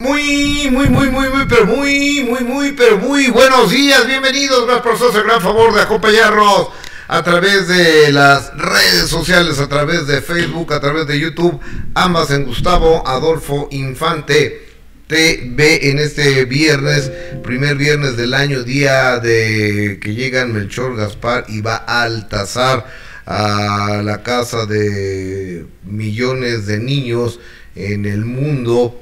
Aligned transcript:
Muy, 0.00 0.70
muy, 0.72 0.88
muy, 0.88 1.10
muy, 1.10 1.28
muy, 1.28 1.44
pero 1.46 1.66
muy, 1.66 2.24
muy, 2.24 2.42
muy, 2.42 2.72
pero 2.72 2.96
muy 2.96 3.28
buenos 3.28 3.70
días. 3.70 4.06
Bienvenidos, 4.06 4.64
gracias 4.64 4.82
por 4.82 4.94
hacerse 4.94 5.18
el 5.18 5.24
gran 5.24 5.42
favor 5.42 5.74
de 5.74 5.82
acompañarnos 5.82 6.68
a 7.06 7.22
través 7.22 7.68
de 7.68 8.10
las 8.10 8.50
redes 8.56 9.10
sociales, 9.10 9.58
a 9.58 9.68
través 9.68 10.06
de 10.06 10.22
Facebook, 10.22 10.72
a 10.72 10.80
través 10.80 11.06
de 11.06 11.20
YouTube, 11.20 11.60
ambas 11.92 12.30
en 12.30 12.46
Gustavo 12.46 13.06
Adolfo 13.06 13.68
Infante. 13.72 14.70
TV 15.06 15.90
en 15.90 15.98
este 15.98 16.46
viernes, 16.46 17.12
primer 17.42 17.76
viernes 17.76 18.16
del 18.16 18.32
año, 18.32 18.62
día 18.62 19.18
de 19.18 19.98
que 20.00 20.14
llegan 20.14 20.54
Melchor 20.54 20.96
Gaspar 20.96 21.44
y 21.48 21.60
va 21.60 21.76
Altazar 21.76 22.86
a 23.26 24.00
la 24.02 24.22
casa 24.22 24.64
de 24.64 25.66
millones 25.84 26.66
de 26.66 26.78
niños 26.78 27.38
en 27.74 28.06
el 28.06 28.24
mundo 28.24 28.98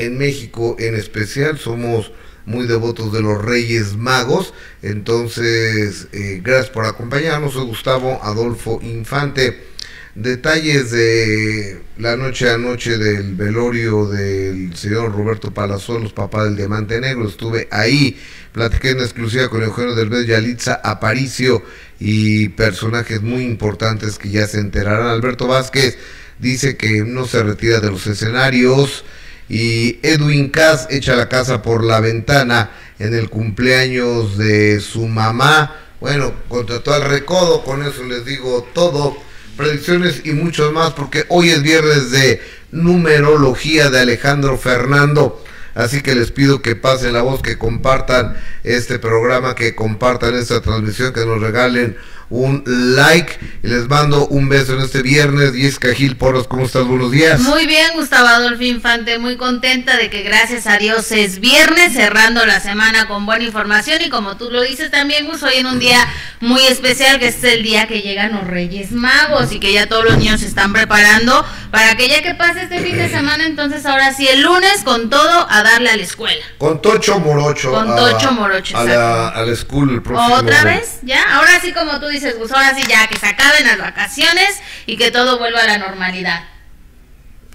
en 0.00 0.18
México 0.18 0.76
en 0.78 0.94
especial 0.94 1.58
somos 1.58 2.12
muy 2.46 2.66
devotos 2.66 3.12
de 3.12 3.22
los 3.22 3.42
Reyes 3.42 3.96
Magos. 3.96 4.54
Entonces, 4.82 6.08
eh, 6.12 6.40
gracias 6.42 6.70
por 6.70 6.86
acompañarnos. 6.86 7.52
Soy 7.52 7.66
Gustavo 7.66 8.18
Adolfo 8.22 8.80
Infante. 8.82 9.68
Detalles 10.14 10.90
de 10.90 11.82
la 11.98 12.16
noche 12.16 12.50
a 12.50 12.58
noche 12.58 12.98
del 12.98 13.34
velorio 13.36 14.06
del 14.06 14.74
señor 14.74 15.12
Roberto 15.12 15.54
Palazuelos, 15.54 16.12
papá 16.12 16.44
del 16.44 16.56
Diamante 16.56 17.00
Negro. 17.00 17.28
Estuve 17.28 17.68
ahí, 17.70 18.18
platiqué 18.52 18.90
en 18.90 19.00
exclusiva 19.00 19.48
con 19.48 19.62
Eugenio 19.62 19.94
Derbez, 19.94 20.26
Yalitza 20.26 20.80
Aparicio 20.82 21.62
y 22.00 22.48
personajes 22.48 23.22
muy 23.22 23.44
importantes 23.44 24.18
que 24.18 24.30
ya 24.30 24.48
se 24.48 24.58
enterarán. 24.58 25.06
Alberto 25.06 25.46
Vázquez 25.46 25.96
dice 26.40 26.76
que 26.76 27.04
no 27.04 27.26
se 27.26 27.44
retira 27.44 27.78
de 27.78 27.90
los 27.90 28.06
escenarios 28.08 29.04
y 29.50 29.98
Edwin 30.04 30.48
Cass 30.48 30.86
echa 30.90 31.16
la 31.16 31.28
casa 31.28 31.60
por 31.60 31.82
la 31.82 31.98
ventana 31.98 32.70
en 33.00 33.14
el 33.14 33.28
cumpleaños 33.28 34.38
de 34.38 34.78
su 34.80 35.08
mamá. 35.08 35.76
Bueno, 36.00 36.32
contra 36.48 36.78
todo 36.84 36.96
el 36.96 37.10
recodo, 37.10 37.64
con 37.64 37.82
eso 37.82 38.04
les 38.04 38.24
digo 38.24 38.68
todo. 38.72 39.16
Predicciones 39.56 40.22
y 40.24 40.34
muchos 40.34 40.72
más, 40.72 40.92
porque 40.92 41.24
hoy 41.28 41.50
es 41.50 41.64
viernes 41.64 42.12
de 42.12 42.40
numerología 42.70 43.90
de 43.90 43.98
Alejandro 43.98 44.56
Fernando. 44.56 45.42
Así 45.74 46.00
que 46.00 46.14
les 46.14 46.30
pido 46.30 46.62
que 46.62 46.76
pasen 46.76 47.12
la 47.12 47.22
voz, 47.22 47.42
que 47.42 47.58
compartan 47.58 48.36
este 48.62 49.00
programa, 49.00 49.56
que 49.56 49.74
compartan 49.74 50.36
esta 50.36 50.60
transmisión, 50.60 51.12
que 51.12 51.26
nos 51.26 51.40
regalen 51.40 51.96
un 52.30 52.62
like 52.66 53.38
y 53.62 53.68
les 53.68 53.88
mando 53.88 54.28
un 54.28 54.48
beso 54.48 54.74
en 54.74 54.80
este 54.80 55.02
viernes. 55.02 55.52
Jessica 55.52 55.92
Gil 55.92 56.16
Porros, 56.16 56.46
¿cómo 56.46 56.64
estás? 56.64 56.84
Buenos 56.84 57.10
días. 57.10 57.40
Muy 57.40 57.66
bien, 57.66 57.88
Gustavo 57.94 58.28
Adolfo 58.28 58.62
Infante, 58.62 59.18
muy 59.18 59.36
contenta 59.36 59.96
de 59.96 60.08
que 60.08 60.22
gracias 60.22 60.66
a 60.66 60.78
Dios 60.78 61.10
es 61.10 61.40
viernes, 61.40 61.92
cerrando 61.92 62.46
la 62.46 62.60
semana 62.60 63.08
con 63.08 63.26
buena 63.26 63.44
información 63.44 64.00
y 64.04 64.08
como 64.08 64.36
tú 64.36 64.50
lo 64.50 64.62
dices 64.62 64.90
también, 64.90 65.26
Gus, 65.26 65.42
hoy 65.42 65.54
en 65.56 65.66
un 65.66 65.80
día 65.80 65.98
muy 66.38 66.62
especial, 66.62 67.18
que 67.18 67.28
es 67.28 67.42
el 67.42 67.62
día 67.62 67.86
que 67.86 68.00
llegan 68.00 68.32
los 68.32 68.46
Reyes 68.46 68.92
Magos 68.92 69.52
y 69.52 69.58
que 69.58 69.72
ya 69.72 69.88
todos 69.88 70.04
los 70.04 70.16
niños 70.16 70.40
se 70.40 70.46
están 70.46 70.72
preparando 70.72 71.44
para 71.70 71.96
que 71.96 72.08
ya 72.08 72.22
que 72.22 72.34
pase 72.34 72.62
este 72.62 72.80
fin 72.80 72.96
de 72.96 73.10
semana, 73.10 73.44
entonces 73.44 73.84
ahora 73.86 74.14
sí, 74.14 74.26
el 74.28 74.42
lunes 74.42 74.82
con 74.84 75.10
todo 75.10 75.46
a 75.50 75.62
darle 75.62 75.90
a 75.90 75.96
la 75.96 76.02
escuela. 76.02 76.42
Con 76.58 76.80
Tocho 76.80 77.18
Morocho. 77.18 77.72
Con 77.72 77.94
Tocho 77.96 78.32
Morocho, 78.32 78.76
a 78.76 78.84
la, 78.84 79.28
a 79.28 79.42
la 79.42 79.56
school 79.56 79.90
el 79.90 80.02
próximo. 80.02 80.34
¿Otra 80.36 80.64
vez? 80.64 81.00
¿Ya? 81.02 81.36
Ahora 81.36 81.60
sí, 81.60 81.72
como 81.72 81.98
tú 82.00 82.06
dices 82.06 82.19
dices, 82.20 82.36
pues 82.38 82.52
ahora 82.52 82.74
sí 82.74 82.82
ya, 82.88 83.06
que 83.08 83.18
se 83.18 83.26
acaben 83.26 83.66
las 83.66 83.78
vacaciones 83.78 84.60
y 84.86 84.96
que 84.96 85.10
todo 85.10 85.38
vuelva 85.38 85.62
a 85.62 85.66
la 85.66 85.78
normalidad. 85.78 86.44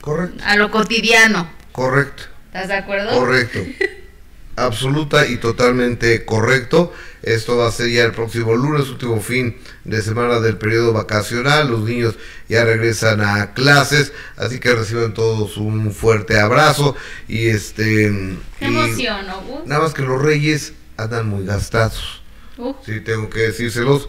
Correcto. 0.02 0.44
A 0.46 0.56
lo 0.56 0.72
cotidiano. 0.72 1.50
Correcto. 1.72 2.24
¿Estás 2.48 2.68
de 2.68 2.76
acuerdo? 2.76 3.18
Correcto. 3.18 3.60
Absoluta 4.56 5.28
y 5.28 5.38
totalmente 5.38 6.26
correcto. 6.26 6.94
Esto 7.22 7.58
va 7.58 7.68
a 7.68 7.72
ser 7.72 7.90
ya 7.90 8.06
el 8.06 8.14
próximo 8.14 8.56
lunes, 8.56 8.88
último 8.88 9.20
fin 9.20 9.58
de 9.84 10.02
semana 10.02 10.40
del 10.40 10.58
periodo 10.58 10.94
vacacional. 10.94 11.70
Los 11.70 11.82
niños 11.82 12.16
ya 12.48 12.64
regresan 12.64 13.20
a 13.20 13.54
clases, 13.54 14.14
así 14.38 14.60
que 14.60 14.74
reciban 14.74 15.14
todos 15.14 15.58
un 15.58 15.92
fuerte 15.92 16.40
abrazo. 16.40 16.96
Y 17.28 17.48
este. 17.48 18.38
Qué 18.60 18.66
emoción, 18.66 19.28
¿no? 19.28 19.64
Nada 19.66 19.82
más 19.82 19.94
que 19.94 20.04
los 20.04 20.22
reyes 20.22 20.74
andan 20.96 21.28
muy 21.28 21.46
gastados. 21.46 22.22
Uh. 22.58 22.74
Sí, 22.86 23.02
tengo 23.02 23.30
que 23.30 23.40
decírselos 23.40 24.08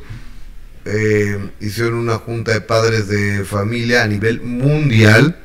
eh, 0.86 1.50
hicieron 1.60 1.94
una 1.94 2.18
junta 2.18 2.52
de 2.52 2.60
padres 2.60 3.08
de 3.08 3.44
familia 3.44 4.04
a 4.04 4.06
nivel 4.06 4.40
mundial 4.40 5.36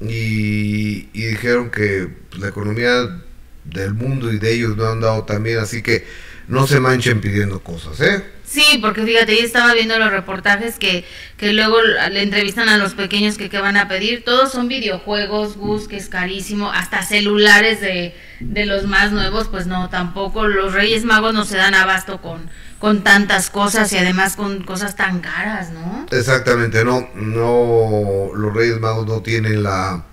y, 0.00 1.02
dijeron 1.12 1.70
que 1.70 2.08
la 2.38 2.48
economía 2.48 3.20
del 3.64 3.94
mundo 3.94 4.32
y 4.32 4.38
de 4.38 4.54
ellos 4.54 4.76
no 4.76 4.86
han 4.86 5.00
dado 5.00 5.24
también, 5.24 5.58
así 5.58 5.82
que 5.82 6.04
no 6.46 6.66
se 6.66 6.78
manchen 6.78 7.20
pidiendo 7.20 7.60
cosas, 7.60 8.00
¿eh? 8.00 8.24
Sí, 8.44 8.78
porque 8.82 9.02
fíjate, 9.02 9.34
yo 9.34 9.42
estaba 9.42 9.72
viendo 9.72 9.98
los 9.98 10.10
reportajes 10.10 10.78
que, 10.78 11.04
que 11.38 11.54
luego 11.54 11.80
le 11.80 12.22
entrevistan 12.22 12.68
a 12.68 12.76
los 12.76 12.92
pequeños 12.92 13.38
que, 13.38 13.48
que 13.48 13.58
van 13.58 13.78
a 13.78 13.88
pedir. 13.88 14.24
Todos 14.24 14.52
son 14.52 14.68
videojuegos, 14.68 15.56
Gus, 15.56 15.88
que 15.88 15.96
es 15.96 16.10
carísimo, 16.10 16.70
hasta 16.70 17.02
celulares 17.02 17.80
de, 17.80 18.14
de 18.40 18.66
los 18.66 18.84
más 18.84 19.10
nuevos, 19.10 19.48
pues 19.48 19.66
no, 19.66 19.88
tampoco. 19.88 20.46
Los 20.46 20.74
Reyes 20.74 21.04
Magos 21.04 21.32
no 21.32 21.46
se 21.46 21.56
dan 21.56 21.72
abasto 21.72 22.20
con, 22.20 22.50
con 22.82 23.04
tantas 23.04 23.48
cosas 23.48 23.92
y 23.92 23.96
además 23.96 24.34
con 24.34 24.64
cosas 24.64 24.96
tan 24.96 25.20
caras, 25.20 25.70
¿no? 25.70 26.04
Exactamente, 26.10 26.84
no, 26.84 27.08
no, 27.14 28.30
los 28.34 28.52
Reyes 28.52 28.80
Magos 28.80 29.06
no 29.06 29.22
tienen 29.22 29.62
la, 29.62 30.04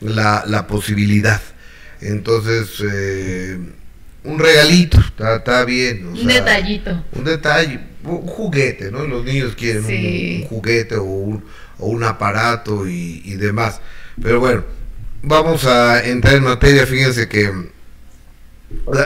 la, 0.00 0.66
posibilidad. 0.66 1.42
Entonces, 2.00 2.82
eh, 2.90 3.58
un 4.22 4.38
regalito, 4.38 4.98
está, 5.36 5.66
bien. 5.66 6.06
un 6.06 6.26
detallito. 6.26 7.04
Un 7.12 7.24
detalle, 7.24 7.80
un 8.04 8.22
juguete, 8.22 8.90
¿no? 8.90 9.04
Los 9.04 9.22
niños 9.22 9.54
quieren 9.54 9.84
un, 9.84 10.48
juguete 10.48 10.96
o 10.96 11.04
un, 11.04 11.44
o 11.78 11.88
un 11.88 12.04
aparato 12.04 12.88
y, 12.88 13.20
y 13.22 13.34
demás. 13.34 13.82
Pero 14.22 14.40
bueno, 14.40 14.64
vamos 15.22 15.66
a 15.66 16.02
entrar 16.02 16.36
en 16.36 16.44
materia, 16.44 16.86
fíjense 16.86 17.28
que 17.28 17.52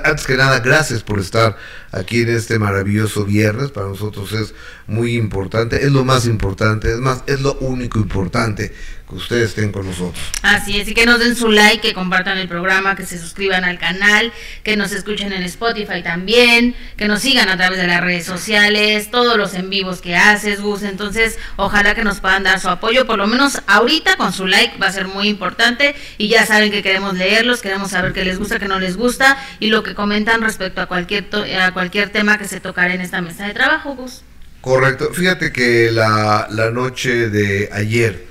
antes 0.04 0.26
que 0.26 0.36
nada, 0.36 0.60
gracias 0.60 1.02
por 1.02 1.18
estar 1.18 1.56
aquí 1.92 2.22
en 2.22 2.30
este 2.30 2.58
maravilloso 2.58 3.24
viernes. 3.24 3.70
Para 3.70 3.88
nosotros 3.88 4.32
es 4.32 4.54
muy 4.86 5.16
importante, 5.16 5.84
es 5.84 5.92
lo 5.92 6.04
más 6.04 6.26
importante, 6.26 6.92
es 6.92 6.98
más, 6.98 7.22
es 7.26 7.40
lo 7.40 7.54
único 7.60 7.98
importante 7.98 8.72
que 9.08 9.14
ustedes 9.14 9.50
estén 9.50 9.72
con 9.72 9.86
nosotros. 9.86 10.22
Así 10.42 10.78
es, 10.78 10.88
y 10.88 10.94
que 10.94 11.06
nos 11.06 11.18
den 11.18 11.34
su 11.34 11.50
like, 11.50 11.80
que 11.80 11.94
compartan 11.94 12.36
el 12.36 12.48
programa, 12.48 12.94
que 12.94 13.06
se 13.06 13.18
suscriban 13.18 13.64
al 13.64 13.78
canal, 13.78 14.32
que 14.62 14.76
nos 14.76 14.92
escuchen 14.92 15.32
en 15.32 15.42
Spotify 15.44 16.02
también, 16.02 16.74
que 16.96 17.08
nos 17.08 17.22
sigan 17.22 17.48
a 17.48 17.56
través 17.56 17.78
de 17.78 17.86
las 17.86 18.02
redes 18.02 18.26
sociales, 18.26 19.10
todos 19.10 19.36
los 19.38 19.54
en 19.54 19.70
vivos 19.70 20.00
que 20.00 20.14
haces, 20.14 20.60
Gus. 20.60 20.82
Entonces, 20.82 21.38
ojalá 21.56 21.94
que 21.94 22.04
nos 22.04 22.20
puedan 22.20 22.42
dar 22.42 22.60
su 22.60 22.68
apoyo, 22.68 23.06
por 23.06 23.18
lo 23.18 23.26
menos 23.26 23.62
ahorita 23.66 24.16
con 24.16 24.32
su 24.32 24.46
like 24.46 24.76
va 24.78 24.88
a 24.88 24.92
ser 24.92 25.08
muy 25.08 25.28
importante. 25.28 25.94
Y 26.18 26.28
ya 26.28 26.44
saben 26.44 26.70
que 26.70 26.82
queremos 26.82 27.14
leerlos, 27.14 27.62
queremos 27.62 27.92
saber 27.92 28.12
qué 28.12 28.24
les 28.24 28.38
gusta, 28.38 28.58
qué 28.58 28.68
no 28.68 28.78
les 28.78 28.96
gusta 28.96 29.38
y 29.58 29.68
lo 29.68 29.82
que 29.82 29.94
comentan 29.94 30.42
respecto 30.42 30.82
a 30.82 30.86
cualquier, 30.86 31.28
a 31.58 31.72
cualquier 31.78 32.10
tema 32.10 32.38
que 32.38 32.48
se 32.48 32.58
tocará 32.58 32.92
en 32.92 33.00
esta 33.00 33.20
mesa 33.20 33.46
de 33.46 33.54
trabajo, 33.54 33.94
Gus. 33.94 34.22
Correcto. 34.60 35.12
Fíjate 35.12 35.52
que 35.52 35.92
la, 35.92 36.48
la 36.50 36.72
noche 36.72 37.30
de 37.30 37.68
ayer, 37.72 38.26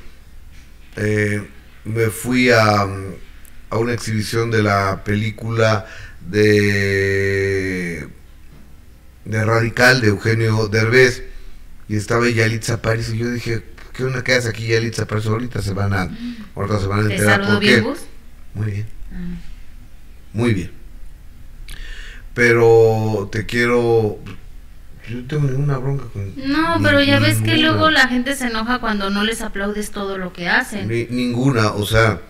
eh, 0.97 1.47
me 1.85 2.07
fui 2.07 2.49
a, 2.49 2.81
a, 3.69 3.77
una 3.77 3.93
exhibición 3.93 4.51
de 4.51 4.63
la 4.63 5.01
película 5.05 5.85
de, 6.27 8.05
de 9.23 9.45
Radical 9.45 10.01
de 10.01 10.09
Eugenio 10.09 10.67
Derbez 10.67 11.23
y 11.87 11.95
estaba 11.95 12.29
Yalitza 12.29 12.81
París 12.81 13.11
y 13.13 13.17
yo 13.17 13.31
dije, 13.31 13.63
¿qué 13.93 14.03
onda 14.03 14.25
que 14.25 14.33
haces 14.33 14.49
aquí 14.49 14.67
Yalitza 14.67 15.07
París? 15.07 15.25
Ahorita 15.27 15.61
se 15.61 15.71
van 15.71 15.93
a, 15.93 16.09
ahorita 16.53 16.81
se 16.81 16.87
van 16.87 16.99
a 16.99 17.13
enterar 17.13 17.47
por 17.47 17.61
qué. 17.61 17.81
Muy 18.53 18.71
bien. 18.71 18.87
Ah. 19.13 19.37
Muy 20.33 20.53
bien. 20.53 20.76
Pero 22.37 23.29
te 23.31 23.47
quiero 23.47 24.19
yo 25.09 25.17
no 25.17 25.27
tengo 25.27 25.47
ninguna 25.47 25.79
bronca 25.79 26.05
con. 26.13 26.33
No, 26.35 26.77
pero 26.83 27.01
ya 27.01 27.19
ves 27.19 27.39
que 27.41 27.57
luego 27.57 27.89
la 27.89 28.07
gente 28.07 28.35
se 28.35 28.45
enoja 28.45 28.79
cuando 28.79 29.09
no 29.09 29.23
les 29.23 29.41
aplaudes 29.41 29.89
todo 29.89 30.19
lo 30.19 30.33
que 30.33 30.47
hacen. 30.47 30.87
ninguna, 31.09 31.71
o 31.71 31.83
sea. 31.83 32.21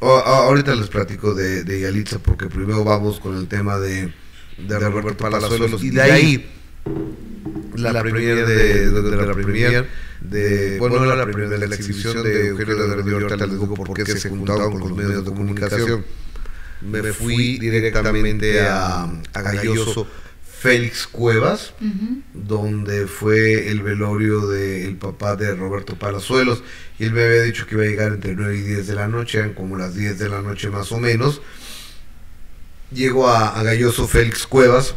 ahorita 0.00 0.74
les 0.76 0.88
platico 0.88 1.34
de, 1.34 1.62
de 1.62 1.80
Yalitza 1.80 2.20
porque 2.20 2.46
primero 2.46 2.84
vamos 2.84 3.20
con 3.20 3.36
el 3.36 3.48
tema 3.48 3.78
de, 3.78 4.14
de, 4.56 4.78
Roberto 4.78 5.14
Palazuelos 5.14 5.84
y 5.84 5.90
de 5.90 6.00
ahí 6.00 6.50
la, 7.76 7.92
la 7.92 8.00
premier 8.00 8.46
de, 8.46 8.90
de, 8.90 9.26
la 9.26 9.34
premier 9.34 9.88
de 10.22 10.78
bueno 10.78 11.04
la 11.04 11.24
premier 11.24 11.50
de 11.50 11.68
la 11.68 11.74
exhibición 11.74 12.22
de 12.22 12.48
Eugenio 12.48 12.76
de 12.76 13.12
ahorita 13.12 13.46
les 13.46 13.60
digo 13.60 13.74
por 13.74 13.92
qué 13.92 14.06
se 14.06 14.30
juntaron 14.30 14.72
con 14.72 14.80
los 14.80 14.96
medios 14.96 15.22
de 15.22 15.30
comunicación 15.30 16.02
me 16.84 17.12
fui 17.12 17.58
directamente 17.58 18.60
a, 18.60 19.04
a 19.04 19.42
Galloso 19.42 20.06
Félix 20.62 21.08
Cuevas, 21.08 21.74
donde 22.32 23.08
fue 23.08 23.68
el 23.68 23.82
velorio 23.82 24.46
del 24.46 24.96
papá 24.96 25.34
de 25.34 25.54
Roberto 25.56 25.98
Palazuelos, 25.98 26.62
y 26.98 27.04
él 27.04 27.12
me 27.12 27.24
había 27.24 27.42
dicho 27.42 27.66
que 27.66 27.74
iba 27.74 27.84
a 27.84 27.88
llegar 27.88 28.12
entre 28.12 28.34
9 28.34 28.56
y 28.56 28.60
10 28.62 28.86
de 28.86 28.94
la 28.94 29.08
noche, 29.08 29.38
eran 29.38 29.54
como 29.54 29.76
las 29.76 29.96
10 29.96 30.18
de 30.20 30.28
la 30.28 30.40
noche 30.40 30.70
más 30.70 30.92
o 30.92 30.98
menos. 30.98 31.42
Llego 32.92 33.28
a, 33.28 33.58
a 33.58 33.62
Galloso 33.64 34.06
Félix 34.06 34.46
Cuevas, 34.46 34.94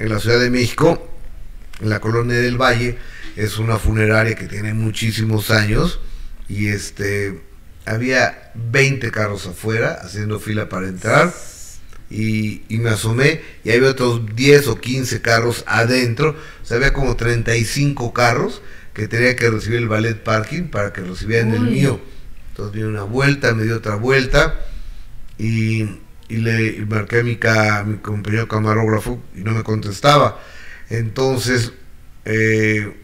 en 0.00 0.08
la 0.08 0.18
Ciudad 0.18 0.40
de 0.40 0.50
México, 0.50 1.08
en 1.80 1.90
la 1.90 2.00
colonia 2.00 2.38
del 2.38 2.60
Valle, 2.60 2.98
es 3.36 3.58
una 3.58 3.78
funeraria 3.78 4.34
que 4.34 4.46
tiene 4.46 4.74
muchísimos 4.74 5.52
años, 5.52 6.00
y 6.48 6.66
este 6.66 7.47
había 7.88 8.50
20 8.54 9.10
carros 9.10 9.46
afuera 9.46 9.98
haciendo 10.02 10.38
fila 10.40 10.68
para 10.68 10.88
entrar 10.88 11.32
y, 12.10 12.62
me 12.68 12.90
asomé 12.90 13.40
y 13.64 13.70
había 13.70 13.90
otros 13.90 14.34
10 14.34 14.68
o 14.68 14.80
15 14.80 15.20
carros 15.20 15.64
adentro, 15.66 16.36
o 16.62 16.66
sea, 16.66 16.76
había 16.78 16.92
como 16.92 17.16
35 17.16 18.12
carros 18.12 18.62
que 18.94 19.08
tenía 19.08 19.36
que 19.36 19.50
recibir 19.50 19.78
el 19.78 19.88
ballet 19.88 20.22
parking 20.22 20.64
para 20.64 20.92
que 20.92 21.02
recibieran 21.02 21.52
el 21.52 21.62
mío. 21.62 22.00
Entonces 22.50 22.74
di 22.74 22.82
una 22.82 23.04
vuelta, 23.04 23.54
me 23.54 23.64
dio 23.64 23.76
otra 23.76 23.96
vuelta 23.96 24.58
y, 25.38 25.86
le 26.28 26.84
marqué 26.86 27.20
a 27.20 27.22
mi, 27.22 27.38
mi 27.92 27.98
compañero 27.98 28.48
camarógrafo 28.48 29.22
y 29.34 29.40
no 29.40 29.52
me 29.52 29.62
contestaba. 29.62 30.40
Entonces, 30.90 31.72
eh, 32.24 32.94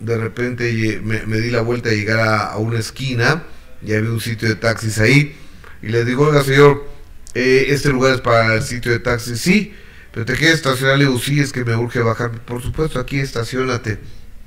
de 0.00 0.18
repente 0.18 1.00
me, 1.02 1.40
di 1.40 1.50
la 1.50 1.62
vuelta 1.62 1.90
a 1.90 1.92
llegar 1.92 2.20
a, 2.20 2.56
una 2.58 2.78
esquina 2.78 3.44
y 3.82 3.92
había 3.92 4.10
un 4.10 4.20
sitio 4.20 4.48
de 4.48 4.56
taxis 4.56 4.98
ahí. 4.98 5.36
Y 5.82 5.88
le 5.88 6.04
digo, 6.04 6.26
oiga 6.26 6.42
señor, 6.42 6.88
eh, 7.34 7.66
este 7.68 7.90
lugar 7.90 8.14
es 8.14 8.20
para 8.20 8.54
el 8.54 8.62
sitio 8.62 8.90
de 8.92 8.98
taxis, 8.98 9.40
sí, 9.40 9.74
pero 10.12 10.26
te 10.26 10.34
quieres 10.34 10.56
estacionar, 10.56 10.98
le 10.98 11.04
digo, 11.04 11.18
sí, 11.18 11.40
es 11.40 11.52
que 11.52 11.64
me 11.64 11.76
urge 11.76 12.00
bajar, 12.00 12.32
por 12.44 12.62
supuesto, 12.62 12.98
aquí 12.98 13.18
estacionate. 13.20 13.98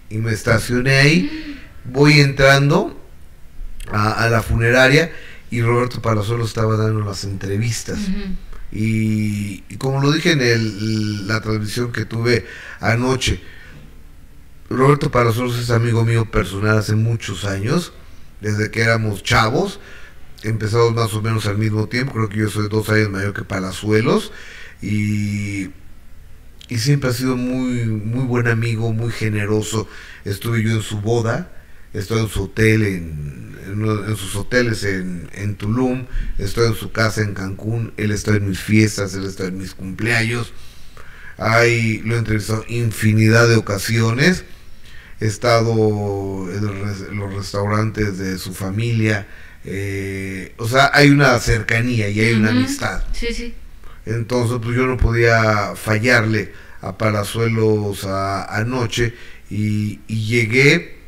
Y 0.10 0.18
me 0.18 0.34
estacioné 0.34 0.98
ahí, 0.98 1.62
voy 1.86 2.20
entrando 2.20 3.00
a, 3.92 4.28
la 4.30 4.42
funeraria 4.42 5.12
y 5.50 5.62
Roberto 5.62 6.02
Palazuelo 6.02 6.46
estaba 6.46 6.76
dando 6.76 7.02
las 7.02 7.24
entrevistas. 7.24 8.00
y, 8.72 9.62
como 9.78 10.02
lo 10.02 10.12
dije 10.12 10.32
en 10.32 10.42
el, 10.42 11.28
la 11.28 11.42
transmisión 11.42 11.92
que 11.92 12.06
tuve 12.06 12.46
anoche, 12.80 13.42
Roberto 14.70 15.12
Palazuelos 15.12 15.58
es 15.60 15.70
amigo 15.70 16.06
mío 16.06 16.26
personal 16.32 16.78
hace 16.78 16.96
muchos 16.96 17.46
años, 17.46 17.94
desde 18.42 18.72
que 18.72 18.82
éramos 18.82 19.24
chavos 19.24 19.80
empezamos 20.44 20.94
más 20.94 21.14
o 21.14 21.22
menos 21.22 21.46
al 21.46 21.58
mismo 21.58 21.88
tiempo, 21.88 22.14
creo 22.14 22.30
que 22.30 22.38
yo 22.38 22.50
soy 22.50 22.68
dos 22.70 22.90
años 22.90 23.10
mayor 23.10 23.34
que 23.34 23.44
Palazuelos 23.44 24.32
y, 24.82 25.70
y 26.70 26.78
siempre 26.78 27.10
ha 27.10 27.14
sido 27.14 27.36
muy, 27.38 27.86
muy 27.86 28.26
buen 28.26 28.48
amigo, 28.48 28.92
muy 28.94 29.12
generoso. 29.12 29.88
Estuve 30.26 30.64
yo 30.64 30.72
en 30.72 30.82
su 30.82 31.00
boda, 31.02 31.52
estoy 31.94 32.22
en 32.22 32.30
su 32.30 32.44
hotel, 32.44 32.84
en, 32.84 33.58
en, 33.68 34.16
sus 34.16 34.36
hoteles 34.36 34.84
en, 34.84 35.30
en, 35.34 35.56
Tulum, 35.56 36.08
estoy 36.38 36.68
en 36.68 36.76
su 36.76 36.92
casa 36.92 37.22
en 37.22 37.34
Cancún, 37.34 37.94
él 37.98 38.12
está 38.12 38.32
en 38.32 38.50
mis 38.50 38.60
fiestas, 38.60 39.14
él 39.14 39.26
está 39.26 39.46
en 39.46 39.58
mis 39.58 39.76
cumpleaños. 39.76 40.54
Ahí 41.38 42.00
lo 42.06 42.16
he 42.16 42.20
entrevistado 42.20 42.64
infinidad 42.68 43.48
de 43.48 43.56
ocasiones. 43.56 44.44
He 45.22 45.28
estado 45.28 45.72
en 46.52 47.18
los 47.18 47.34
restaurantes 47.34 48.18
de 48.18 48.38
su 48.38 48.54
familia, 48.54 49.28
eh, 49.64 50.54
o 50.58 50.68
sea, 50.68 50.90
hay 50.94 51.12
una 51.12 51.38
cercanía 51.40 52.10
y 52.10 52.20
hay 52.20 52.34
una 52.34 52.50
amistad. 52.50 53.04
Sí, 53.14 53.28
sí. 53.34 53.54
Entonces, 54.06 54.58
pues 54.62 54.76
yo 54.76 54.88
no 54.88 54.98
podía 54.98 55.76
fallarle 55.76 56.54
a 56.82 56.98
Palazuelos 56.98 58.06
anoche 58.06 59.14
y, 59.50 60.00
llegué 60.08 61.00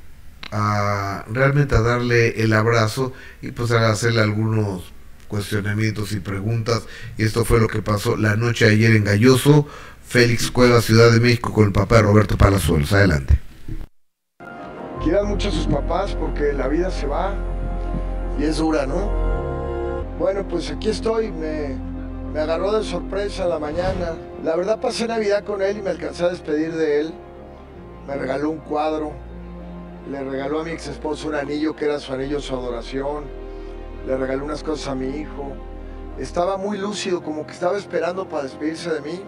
a 0.51 1.25
realmente 1.31 1.75
a 1.75 1.81
darle 1.81 2.43
el 2.43 2.53
abrazo 2.53 3.13
y 3.41 3.51
pues 3.51 3.71
a 3.71 3.89
hacerle 3.89 4.21
algunos 4.21 4.93
cuestionamientos 5.27 6.11
y 6.11 6.19
preguntas 6.19 6.83
y 7.17 7.23
esto 7.23 7.43
fue 7.43 7.59
lo 7.59 7.67
que 7.67 7.81
pasó 7.81 8.17
la 8.17 8.35
noche 8.35 8.65
de 8.65 8.73
ayer 8.73 8.95
en 8.95 9.05
Galloso, 9.05 9.67
Félix 10.07 10.51
Cueva, 10.51 10.81
Ciudad 10.81 11.11
de 11.11 11.19
México 11.19 11.51
con 11.51 11.65
el 11.65 11.71
papá 11.71 11.95
de 11.95 12.01
Roberto 12.03 12.37
Palazuelos. 12.37 12.93
Adelante. 12.93 13.42
Quieran 15.03 15.27
mucho 15.27 15.49
a 15.49 15.51
sus 15.51 15.67
papás 15.67 16.15
porque 16.17 16.53
la 16.53 16.69
vida 16.69 16.89
se 16.89 17.05
va 17.05 17.33
y 18.39 18.45
es 18.45 18.59
dura, 18.59 18.85
¿no? 18.85 19.09
Bueno, 20.17 20.47
pues 20.47 20.71
aquí 20.71 20.87
estoy, 20.87 21.29
me, 21.29 21.75
me 22.31 22.39
agarró 22.39 22.71
de 22.71 22.85
sorpresa 22.85 23.45
la 23.45 23.59
mañana. 23.59 24.13
La 24.45 24.55
verdad 24.55 24.79
pasé 24.79 25.05
Navidad 25.05 25.43
con 25.43 25.61
él 25.61 25.79
y 25.79 25.81
me 25.81 25.89
alcancé 25.89 26.23
a 26.23 26.29
despedir 26.29 26.71
de 26.73 27.01
él. 27.01 27.13
Me 28.07 28.15
regaló 28.15 28.49
un 28.49 28.59
cuadro, 28.59 29.11
le 30.09 30.23
regaló 30.23 30.61
a 30.61 30.63
mi 30.63 30.71
ex 30.71 30.87
esposo 30.87 31.27
un 31.27 31.35
anillo 31.35 31.75
que 31.75 31.83
era 31.83 31.99
su 31.99 32.13
anillo 32.13 32.39
su 32.39 32.55
adoración, 32.55 33.25
le 34.07 34.15
regaló 34.15 34.45
unas 34.45 34.63
cosas 34.63 34.87
a 34.87 34.95
mi 34.95 35.07
hijo. 35.07 35.51
Estaba 36.17 36.55
muy 36.55 36.77
lúcido, 36.77 37.21
como 37.21 37.45
que 37.45 37.51
estaba 37.51 37.77
esperando 37.77 38.29
para 38.29 38.43
despedirse 38.43 38.89
de 38.89 39.01
mí. 39.01 39.21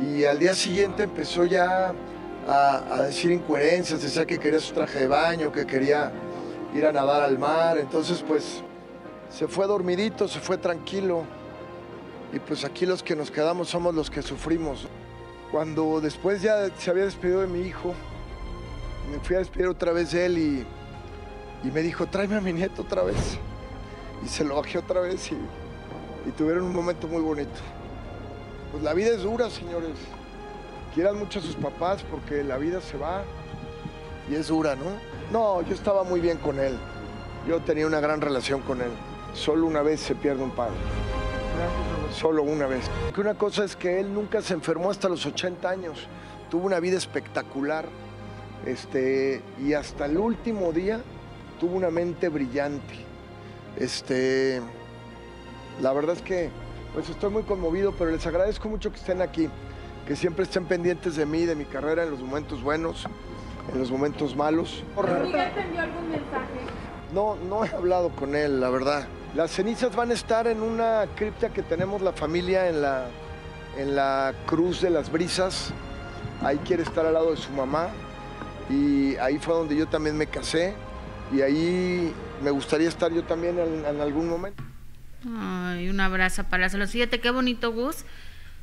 Y 0.00 0.24
al 0.26 0.38
día 0.38 0.54
siguiente 0.54 1.02
empezó 1.02 1.44
ya 1.44 1.92
a, 2.46 2.94
a 2.94 3.02
decir 3.02 3.30
incoherencias, 3.30 4.02
decía 4.02 4.26
que 4.26 4.38
quería 4.38 4.60
su 4.60 4.72
traje 4.72 5.00
de 5.00 5.08
baño, 5.08 5.52
que 5.52 5.66
quería 5.66 6.12
ir 6.74 6.86
a 6.86 6.92
nadar 6.92 7.22
al 7.22 7.38
mar. 7.38 7.78
Entonces, 7.78 8.24
pues, 8.26 8.62
se 9.30 9.48
fue 9.48 9.66
dormidito, 9.66 10.28
se 10.28 10.40
fue 10.40 10.58
tranquilo. 10.58 11.24
Y 12.32 12.38
pues 12.38 12.64
aquí 12.64 12.86
los 12.86 13.02
que 13.02 13.16
nos 13.16 13.30
quedamos 13.30 13.68
somos 13.68 13.94
los 13.94 14.10
que 14.10 14.22
sufrimos. 14.22 14.86
Cuando 15.50 16.00
después 16.00 16.42
ya 16.42 16.68
se 16.76 16.90
había 16.90 17.04
despedido 17.04 17.40
de 17.40 17.46
mi 17.46 17.60
hijo, 17.60 17.94
me 19.10 19.18
fui 19.20 19.36
a 19.36 19.38
despedir 19.38 19.68
otra 19.68 19.92
vez 19.92 20.12
de 20.12 20.26
él 20.26 20.38
y, 20.38 20.66
me 21.70 21.82
dijo, 21.82 22.06
tráeme 22.06 22.36
a 22.36 22.40
mi 22.40 22.52
nieto 22.52 22.82
otra 22.82 23.02
vez. 23.02 23.38
Y 24.24 24.28
se 24.28 24.44
lo 24.44 24.56
bajé 24.56 24.78
otra 24.78 25.00
vez 25.00 25.30
y, 25.30 25.36
y 26.28 26.32
tuvieron 26.32 26.64
un 26.64 26.74
momento 26.74 27.06
muy 27.06 27.22
bonito. 27.22 27.60
Pues 28.72 28.82
la 28.82 28.92
vida 28.92 29.10
es 29.10 29.22
dura, 29.22 29.48
señores. 29.50 29.96
Quieran 30.96 31.18
mucho 31.18 31.40
a 31.40 31.42
sus 31.42 31.56
papás 31.56 32.02
porque 32.10 32.42
la 32.42 32.56
vida 32.56 32.80
se 32.80 32.96
va 32.96 33.22
y 34.30 34.34
es 34.34 34.48
dura, 34.48 34.76
¿no? 34.76 34.84
No, 35.30 35.60
yo 35.60 35.74
estaba 35.74 36.04
muy 36.04 36.20
bien 36.20 36.38
con 36.38 36.58
él. 36.58 36.74
Yo 37.46 37.60
tenía 37.60 37.86
una 37.86 38.00
gran 38.00 38.22
relación 38.22 38.62
con 38.62 38.80
él. 38.80 38.88
Solo 39.34 39.66
una 39.66 39.82
vez 39.82 40.00
se 40.00 40.14
pierde 40.14 40.42
un 40.42 40.52
padre. 40.52 40.72
Solo 42.14 42.44
una 42.44 42.66
vez. 42.66 42.86
Una 43.14 43.34
cosa 43.34 43.64
es 43.64 43.76
que 43.76 44.00
él 44.00 44.14
nunca 44.14 44.40
se 44.40 44.54
enfermó 44.54 44.90
hasta 44.90 45.10
los 45.10 45.26
80 45.26 45.68
años. 45.68 46.08
Tuvo 46.50 46.64
una 46.64 46.80
vida 46.80 46.96
espectacular. 46.96 47.84
Este, 48.64 49.42
y 49.62 49.74
hasta 49.74 50.06
el 50.06 50.16
último 50.16 50.72
día 50.72 51.02
tuvo 51.60 51.76
una 51.76 51.90
mente 51.90 52.30
brillante. 52.30 52.94
Este, 53.76 54.62
la 55.82 55.92
verdad 55.92 56.16
es 56.16 56.22
que 56.22 56.48
pues 56.94 57.10
estoy 57.10 57.28
muy 57.28 57.42
conmovido, 57.42 57.92
pero 57.98 58.10
les 58.12 58.26
agradezco 58.26 58.70
mucho 58.70 58.90
que 58.90 58.96
estén 58.96 59.20
aquí, 59.20 59.50
que 60.06 60.16
siempre 60.16 60.44
estén 60.44 60.66
pendientes 60.66 61.16
de 61.16 61.26
mí, 61.26 61.44
de 61.44 61.54
mi 61.54 61.64
carrera 61.64 62.04
en 62.04 62.10
los 62.10 62.20
momentos 62.20 62.62
buenos 62.62 63.06
en 63.72 63.78
los 63.78 63.90
momentos 63.90 64.36
malos. 64.36 64.84
¿Miguel 64.96 65.52
te 65.54 65.60
envió 65.60 65.80
algún 65.80 66.10
mensaje? 66.10 66.60
No, 67.12 67.36
no 67.36 67.64
he 67.64 67.68
hablado 67.68 68.10
con 68.10 68.34
él, 68.34 68.60
la 68.60 68.70
verdad. 68.70 69.06
Las 69.34 69.50
cenizas 69.50 69.94
van 69.94 70.10
a 70.10 70.14
estar 70.14 70.46
en 70.46 70.62
una 70.62 71.06
cripta 71.14 71.50
que 71.50 71.62
tenemos 71.62 72.02
la 72.02 72.12
familia 72.12 72.68
en 72.68 72.82
la, 72.82 73.06
en 73.76 73.94
la 73.94 74.34
Cruz 74.46 74.80
de 74.80 74.90
las 74.90 75.10
Brisas. 75.10 75.72
Ahí 76.42 76.58
quiere 76.58 76.82
estar 76.82 77.06
al 77.06 77.14
lado 77.14 77.30
de 77.30 77.36
su 77.36 77.50
mamá. 77.52 77.88
Y 78.68 79.16
ahí 79.16 79.38
fue 79.38 79.54
donde 79.54 79.76
yo 79.76 79.86
también 79.86 80.16
me 80.16 80.26
casé. 80.26 80.74
Y 81.32 81.40
ahí 81.40 82.12
me 82.42 82.50
gustaría 82.50 82.88
estar 82.88 83.12
yo 83.12 83.22
también 83.24 83.58
en, 83.58 83.84
en 83.84 84.00
algún 84.00 84.28
momento. 84.28 84.62
Ay, 85.38 85.88
un 85.88 86.00
abrazo 86.00 86.44
para 86.44 86.68
los. 86.68 86.90
Fíjate 86.90 87.20
qué 87.20 87.30
bonito, 87.30 87.72
Gus 87.72 88.04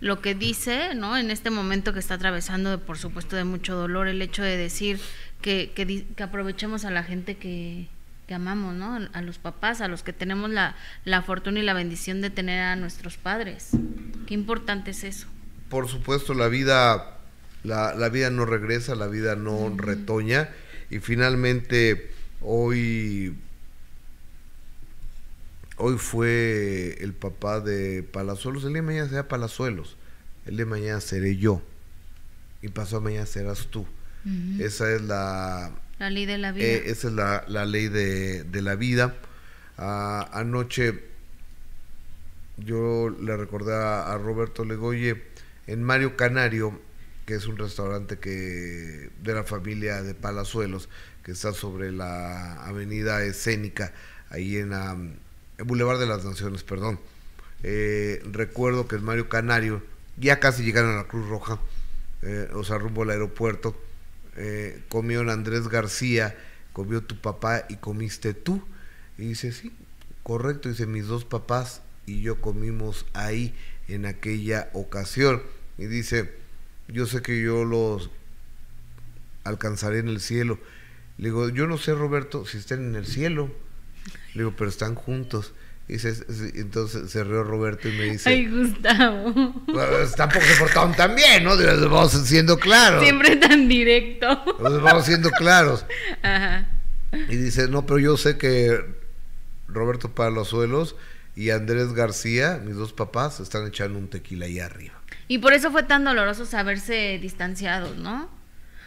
lo 0.03 0.19
que 0.19 0.36
dice, 0.36 0.95
¿no? 0.95 1.17
En 1.17 1.31
este 1.31 1.50
momento 1.50 1.93
que 1.93 2.00
está 2.00 2.15
atravesando, 2.15 2.77
por 2.81 2.98
supuesto, 2.98 3.38
de 3.38 3.45
mucho 3.45 3.74
dolor, 3.74 4.10
el 4.10 4.22
hecho 4.22 4.43
de 4.43 4.57
decir 4.57 5.00
que, 5.41 5.72
que, 5.74 6.05
aprovechemos 6.22 6.83
a 6.83 6.91
la 6.91 7.03
gente 7.03 7.38
que, 7.38 7.88
que, 8.27 8.33
amamos, 8.33 8.75
¿no? 8.75 9.00
A 9.13 9.22
los 9.22 9.38
papás, 9.38 9.79
a 9.79 9.88
los 9.88 10.03
que 10.03 10.12
tenemos 10.12 10.50
la, 10.50 10.75
la 11.05 11.22
fortuna 11.22 11.62
y 11.62 11.63
la 11.63 11.74
bendición 11.74 12.19
de 12.19 12.29
tener 12.29 12.60
a 12.60 12.75
nuestros 12.75 13.15
padres. 13.15 13.69
Qué 14.27 14.33
importante 14.33 14.91
es 14.91 15.05
eso. 15.05 15.27
Por 15.69 15.88
supuesto, 15.88 16.33
la 16.33 16.50
vida, 16.50 17.19
la, 17.63 17.95
la 17.95 18.10
vida 18.10 18.29
no 18.29 18.45
regresa, 18.45 18.95
la 18.95 19.07
vida 19.07 19.38
no 19.38 19.74
retoña 19.74 20.50
y 20.89 21.00
finalmente 21.00 22.12
hoy 22.41 23.38
hoy 25.77 25.98
fue 25.98 26.98
el 27.00 27.13
papá 27.13 27.60
de 27.60 28.03
Palazuelos, 28.03 28.63
el 28.63 28.70
día 28.70 28.82
de 28.82 28.88
mañana 28.88 29.10
será 29.10 29.27
Palazuelos, 29.27 29.98
el 30.46 30.58
de 30.58 30.65
mañana 30.65 31.01
seré 31.01 31.38
yo, 31.38 31.62
y 32.62 32.70
pasó 32.70 33.01
mañana 33.01 33.25
serás 33.25 33.68
tú. 33.68 33.86
Esa 34.60 34.94
es 34.94 35.01
la... 35.01 35.72
La 36.00 36.10
ley 36.10 36.25
de 36.25 36.38
la 36.38 36.53
vida. 36.53 36.65
Eh, 36.65 36.84
esa 36.86 37.10
es 37.10 37.13
la, 37.13 37.65
ley 37.65 37.89
de, 37.89 38.62
la 38.62 38.75
vida. 38.75 39.15
anoche 39.77 41.03
yo 42.58 43.10
le 43.10 43.36
recordé 43.36 43.74
a, 43.74 44.18
Roberto 44.18 44.63
Legoye, 44.63 45.24
en 45.68 45.84
Mario 45.84 46.15
Canario, 46.15 46.80
que 47.25 47.36
es 47.36 47.48
un 47.48 47.58
restaurante 47.58 48.20
que 48.20 49.10
de 49.22 49.34
la 49.34 49.44
familia 49.44 50.01
de 50.03 50.13
Palazuelos, 50.13 50.89
que 51.24 51.32
está 51.32 51.53
sobre 51.53 51.92
la 51.92 52.63
avenida 52.65 53.24
escénica, 53.24 53.94
ahí 54.30 54.58
en, 54.58 54.70
la, 54.72 54.98
Boulevard 55.63 56.00
de 56.00 56.08
las 56.08 56.25
Naciones, 56.25 56.63
perdón. 56.63 57.00
Eh, 57.63 58.22
recuerdo 58.32 58.88
que 58.88 58.98
en 58.98 59.03
Mario 59.03 59.29
Canario, 59.29 59.82
ya 60.17 60.39
casi 60.39 60.63
llegaron 60.63 60.91
a 60.91 60.98
la 60.98 61.08
Cruz 61.08 61.27
Roja, 61.27 61.60
eh, 62.22 62.50
o 62.53 62.63
sea, 62.63 62.77
rumbo 62.77 63.03
al 63.03 63.10
aeropuerto, 63.10 63.75
eh, 64.36 64.82
comió 64.89 65.22
Andrés 65.29 65.67
García, 65.67 66.36
comió 66.74 67.01
tu 67.01 67.20
papá 67.20 67.65
y 67.70 67.77
comiste 67.77 68.34
tú. 68.34 68.63
Y 69.17 69.27
dice, 69.27 69.51
sí, 69.51 69.72
correcto, 70.24 70.70
dice, 70.70 70.86
mis 70.88 71.08
dos 71.08 71.25
papás 71.25 71.82
y 72.05 72.22
yo 72.22 72.41
comimos 72.41 73.05
ahí 73.13 73.55
en 73.88 74.05
aquella 74.05 74.70
ocasión. 74.74 75.41
Y 75.77 75.86
dice, 75.86 76.32
yo 76.88 77.05
sé 77.05 77.22
que 77.22 77.41
yo 77.41 77.65
los 77.65 78.10
alcanzaré 79.43 80.00
en 80.00 80.08
el 80.08 80.20
cielo. 80.20 80.60
Le 81.17 81.25
digo, 81.25 81.50
yo 81.50 81.67
no 81.67 81.77
sé, 81.77 81.93
Roberto, 81.93 82.46
si 82.46 82.58
están 82.58 82.79
en 82.86 82.96
el 82.96 83.05
cielo. 83.05 83.51
Le 84.34 84.42
digo, 84.42 84.54
pero 84.58 84.70
están 84.70 84.96
juntos. 84.96 85.54
Y 85.88 85.94
dice, 85.94 86.13
entonces 86.56 87.12
se 87.12 87.24
rió 87.24 87.44
Roberto 87.44 87.90
y 87.90 87.92
me 87.92 88.04
dice... 88.06 88.30
Ay, 88.30 88.48
Gustavo. 88.48 89.34
tampoco 90.16 90.46
se 90.46 90.56
portaron 90.58 90.94
tan 90.96 91.13
bien, 91.13 91.44
¿no? 91.44 91.58
Vamos 91.90 92.12
siendo 92.12 92.58
claros. 92.58 93.04
Siempre 93.04 93.36
tan 93.36 93.68
directo. 93.68 94.44
vamos 94.60 95.06
siendo 95.06 95.30
claros. 95.32 95.86
Ajá. 96.22 96.70
Y 97.12 97.36
dice, 97.36 97.68
no, 97.68 97.86
pero 97.86 98.00
yo 98.00 98.18
sé 98.18 98.38
que 98.38 98.80
Roberto 99.68 100.16
Palazuelos 100.16 100.96
y 101.36 101.50
Andrés 101.50 101.94
García, 101.94 102.62
mis 102.63 102.75
dos 102.75 102.94
papás, 102.94 103.40
están 103.40 103.68
echando 103.68 104.00
un 104.00 104.10
tequila 104.10 104.46
ahí 104.46 104.60
arriba. 104.60 104.96
Y 105.28 105.40
por 105.40 105.54
eso 105.54 105.72
fue 105.72 105.84
tan 105.84 106.04
doloroso 106.04 106.46
saberse 106.46 107.20
distanciados, 107.22 107.98
¿no? 107.98 108.30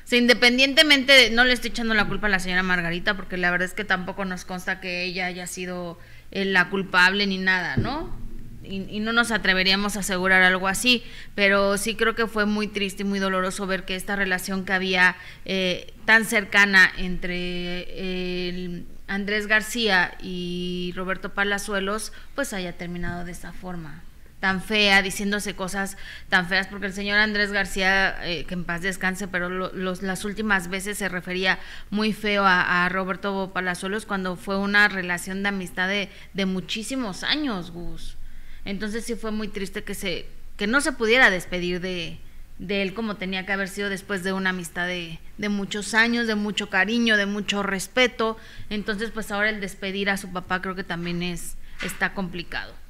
Sea, 0.06 0.20
independientemente, 0.20 1.12
de, 1.12 1.30
no 1.30 1.44
le 1.44 1.52
estoy 1.52 1.70
echando 1.70 1.92
la 1.92 2.06
culpa 2.06 2.28
a 2.28 2.30
la 2.30 2.38
señora 2.38 2.62
Margarita, 2.62 3.16
porque 3.16 3.36
la 3.36 3.50
verdad 3.50 3.66
es 3.66 3.74
que 3.74 3.84
tampoco 3.84 4.24
nos 4.24 4.44
consta 4.44 4.78
que 4.80 5.02
ella 5.02 5.26
haya 5.26 5.48
sido 5.48 5.98
eh, 6.30 6.44
la 6.44 6.70
culpable 6.70 7.26
ni 7.26 7.38
nada, 7.38 7.76
¿no? 7.76 8.16
Y, 8.62 9.00
no 9.00 9.12
nos 9.12 9.32
atreveríamos 9.32 9.96
a 9.96 10.00
asegurar 10.00 10.42
algo 10.42 10.68
así, 10.68 11.02
pero 11.34 11.76
sí 11.76 11.96
creo 11.96 12.14
que 12.14 12.28
fue 12.28 12.46
muy 12.46 12.68
triste 12.68 13.02
y 13.02 13.06
muy 13.06 13.18
doloroso 13.18 13.66
ver 13.66 13.84
que 13.84 13.96
esta 13.96 14.14
relación 14.14 14.64
que 14.64 14.72
había 14.72 15.16
eh, 15.44 15.92
tan 16.04 16.24
cercana 16.24 16.92
entre 16.98 18.84
Andrés 19.08 19.48
García 19.48 20.16
y 20.20 20.92
Roberto 20.94 21.32
Palazuelos, 21.34 22.12
pues 22.36 22.52
haya 22.52 22.72
terminado 22.72 23.24
de 23.24 23.32
esta 23.32 23.52
forma 23.52 24.04
tan 24.46 24.62
fea, 24.62 25.02
diciéndose 25.02 25.56
cosas 25.56 25.96
tan 26.28 26.48
feas, 26.48 26.68
porque 26.68 26.86
el 26.86 26.92
señor 26.92 27.18
Andrés 27.18 27.50
García, 27.50 28.16
eh, 28.24 28.44
que 28.44 28.54
en 28.54 28.62
paz 28.62 28.80
descanse, 28.80 29.26
pero 29.26 29.48
los, 29.48 30.02
las 30.02 30.24
últimas 30.24 30.68
veces 30.68 30.98
se 30.98 31.08
refería 31.08 31.58
muy 31.90 32.12
feo 32.12 32.44
a, 32.46 32.88
Roberto 32.88 33.50
Palazuelos 33.52 34.06
cuando 34.06 34.36
fue 34.36 34.56
una 34.56 34.86
relación 34.86 35.42
de 35.42 35.48
amistad 35.48 35.88
de, 35.88 36.10
de, 36.32 36.46
muchísimos 36.46 37.24
años, 37.24 37.72
Gus. 37.72 38.16
Entonces 38.64 39.04
sí 39.04 39.16
fue 39.16 39.32
muy 39.32 39.48
triste 39.48 39.82
que, 39.82 39.94
se, 39.94 40.28
que 40.56 40.68
no 40.68 40.80
se 40.80 40.92
pudiera 40.92 41.28
despedir 41.28 41.80
de, 41.80 42.20
de 42.60 42.82
él 42.82 42.94
como 42.94 43.16
tenía 43.16 43.46
que 43.46 43.52
haber 43.52 43.68
sido 43.68 43.88
después 43.88 44.22
de 44.22 44.32
una 44.32 44.50
amistad 44.50 44.86
de, 44.86 45.18
de, 45.38 45.48
muchos 45.48 45.92
años, 45.92 46.28
de 46.28 46.36
mucho 46.36 46.70
cariño, 46.70 47.16
de 47.16 47.26
mucho 47.26 47.64
respeto. 47.64 48.36
Entonces, 48.70 49.10
pues 49.10 49.32
ahora 49.32 49.50
el 49.50 49.60
despedir 49.60 50.08
a 50.08 50.16
su 50.16 50.32
papá 50.32 50.62
creo 50.62 50.76
que 50.76 50.84
también 50.84 51.24
es 51.24 51.56
está 51.82 52.14
complicado. 52.14 52.85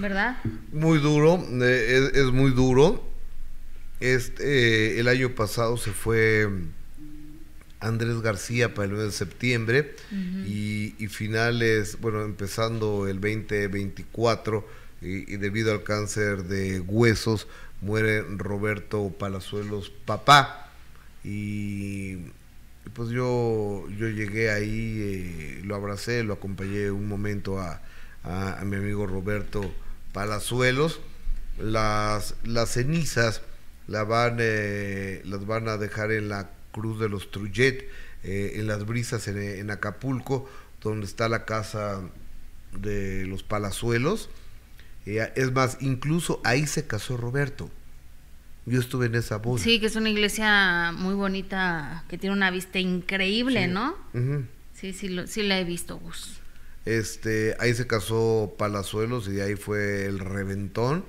¿Verdad? 0.00 0.38
Muy 0.72 0.98
duro, 0.98 1.44
eh, 1.62 2.10
es, 2.14 2.26
muy 2.26 2.52
duro. 2.52 3.06
Este, 4.00 4.98
el 4.98 5.08
año 5.08 5.34
pasado 5.34 5.76
se 5.76 5.92
fue 5.92 6.48
Andrés 7.80 8.20
García 8.22 8.74
para 8.74 8.86
el 8.86 8.92
mes 8.92 9.04
de 9.04 9.12
septiembre 9.12 9.94
y, 10.46 11.06
finales, 11.08 11.98
bueno, 12.00 12.22
empezando 12.22 13.06
el 13.08 13.20
2024 13.20 14.66
y, 15.02 15.34
y, 15.34 15.36
debido 15.36 15.72
al 15.72 15.82
cáncer 15.82 16.44
de 16.44 16.80
huesos 16.80 17.46
muere 17.80 18.22
Roberto 18.36 19.14
Palazuelos 19.18 19.90
papá 20.04 20.70
y 21.24 22.16
pues 22.94 23.10
yo, 23.10 23.86
yo 23.96 24.08
llegué 24.08 24.50
ahí, 24.50 24.98
eh, 25.00 25.60
lo 25.64 25.74
abracé, 25.74 26.24
lo 26.24 26.34
acompañé 26.34 26.90
un 26.90 27.08
momento 27.08 27.60
a, 27.60 27.80
a, 28.24 28.62
mi 28.64 28.76
amigo 28.76 29.06
Roberto 29.06 29.72
Palazuelos. 30.12 31.00
Las, 31.58 32.36
las 32.44 32.70
cenizas 32.70 33.42
la 33.86 34.04
van, 34.04 34.36
eh, 34.38 35.20
las 35.24 35.46
van 35.46 35.68
a 35.68 35.76
dejar 35.76 36.12
en 36.12 36.28
la 36.28 36.50
Cruz 36.72 37.00
de 37.00 37.08
los 37.08 37.30
Truyet, 37.30 37.88
eh, 38.22 38.52
en 38.54 38.68
las 38.68 38.86
brisas 38.86 39.26
en, 39.28 39.70
Acapulco, 39.70 40.48
donde 40.80 41.06
está 41.06 41.28
la 41.28 41.44
casa 41.44 42.00
de 42.72 43.26
los 43.26 43.42
Palazuelos. 43.42 44.30
Eh, 45.06 45.32
es 45.34 45.52
más, 45.52 45.78
incluso 45.80 46.40
ahí 46.44 46.66
se 46.66 46.86
casó 46.86 47.16
Roberto. 47.16 47.70
Yo 48.64 48.78
estuve 48.78 49.06
en 49.06 49.16
esa 49.16 49.38
boda. 49.38 49.62
Sí, 49.62 49.80
que 49.80 49.86
es 49.86 49.96
una 49.96 50.10
iglesia 50.10 50.92
muy 50.92 51.14
bonita, 51.14 52.04
que 52.08 52.16
tiene 52.16 52.36
una 52.36 52.50
vista 52.50 52.78
increíble, 52.78 53.66
¿no? 53.66 53.96
Sí, 54.74 54.92
sí, 54.92 55.16
sí 55.26 55.42
la 55.42 55.58
he 55.58 55.64
visto, 55.64 55.98
Gus. 55.98 56.39
Este, 56.84 57.56
ahí 57.60 57.74
se 57.74 57.86
casó 57.86 58.54
Palazuelos 58.58 59.28
y 59.28 59.40
ahí 59.40 59.56
fue 59.56 60.06
el 60.06 60.18
reventón. 60.18 61.04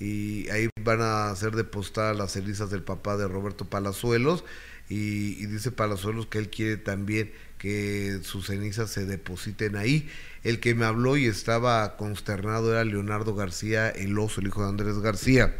Y 0.00 0.48
ahí 0.50 0.68
van 0.84 1.00
a 1.00 1.30
hacer 1.30 1.56
depositar 1.56 2.14
las 2.14 2.32
cenizas 2.32 2.70
del 2.70 2.82
papá 2.82 3.16
de 3.16 3.28
Roberto 3.28 3.64
Palazuelos. 3.64 4.44
Y, 4.88 5.46
dice 5.46 5.70
Palazuelos 5.70 6.26
que 6.26 6.38
él 6.38 6.48
quiere 6.48 6.76
también 6.78 7.30
que 7.58 8.20
sus 8.22 8.46
cenizas 8.46 8.90
se 8.90 9.04
depositen 9.04 9.76
ahí. 9.76 10.08
El 10.44 10.60
que 10.60 10.74
me 10.74 10.86
habló 10.86 11.16
y 11.16 11.26
estaba 11.26 11.96
consternado 11.96 12.72
era 12.72 12.84
Leonardo 12.84 13.34
García, 13.34 13.90
el 13.90 14.18
oso, 14.18 14.40
el 14.40 14.46
hijo 14.46 14.62
de 14.62 14.68
Andrés 14.68 14.98
García, 15.00 15.56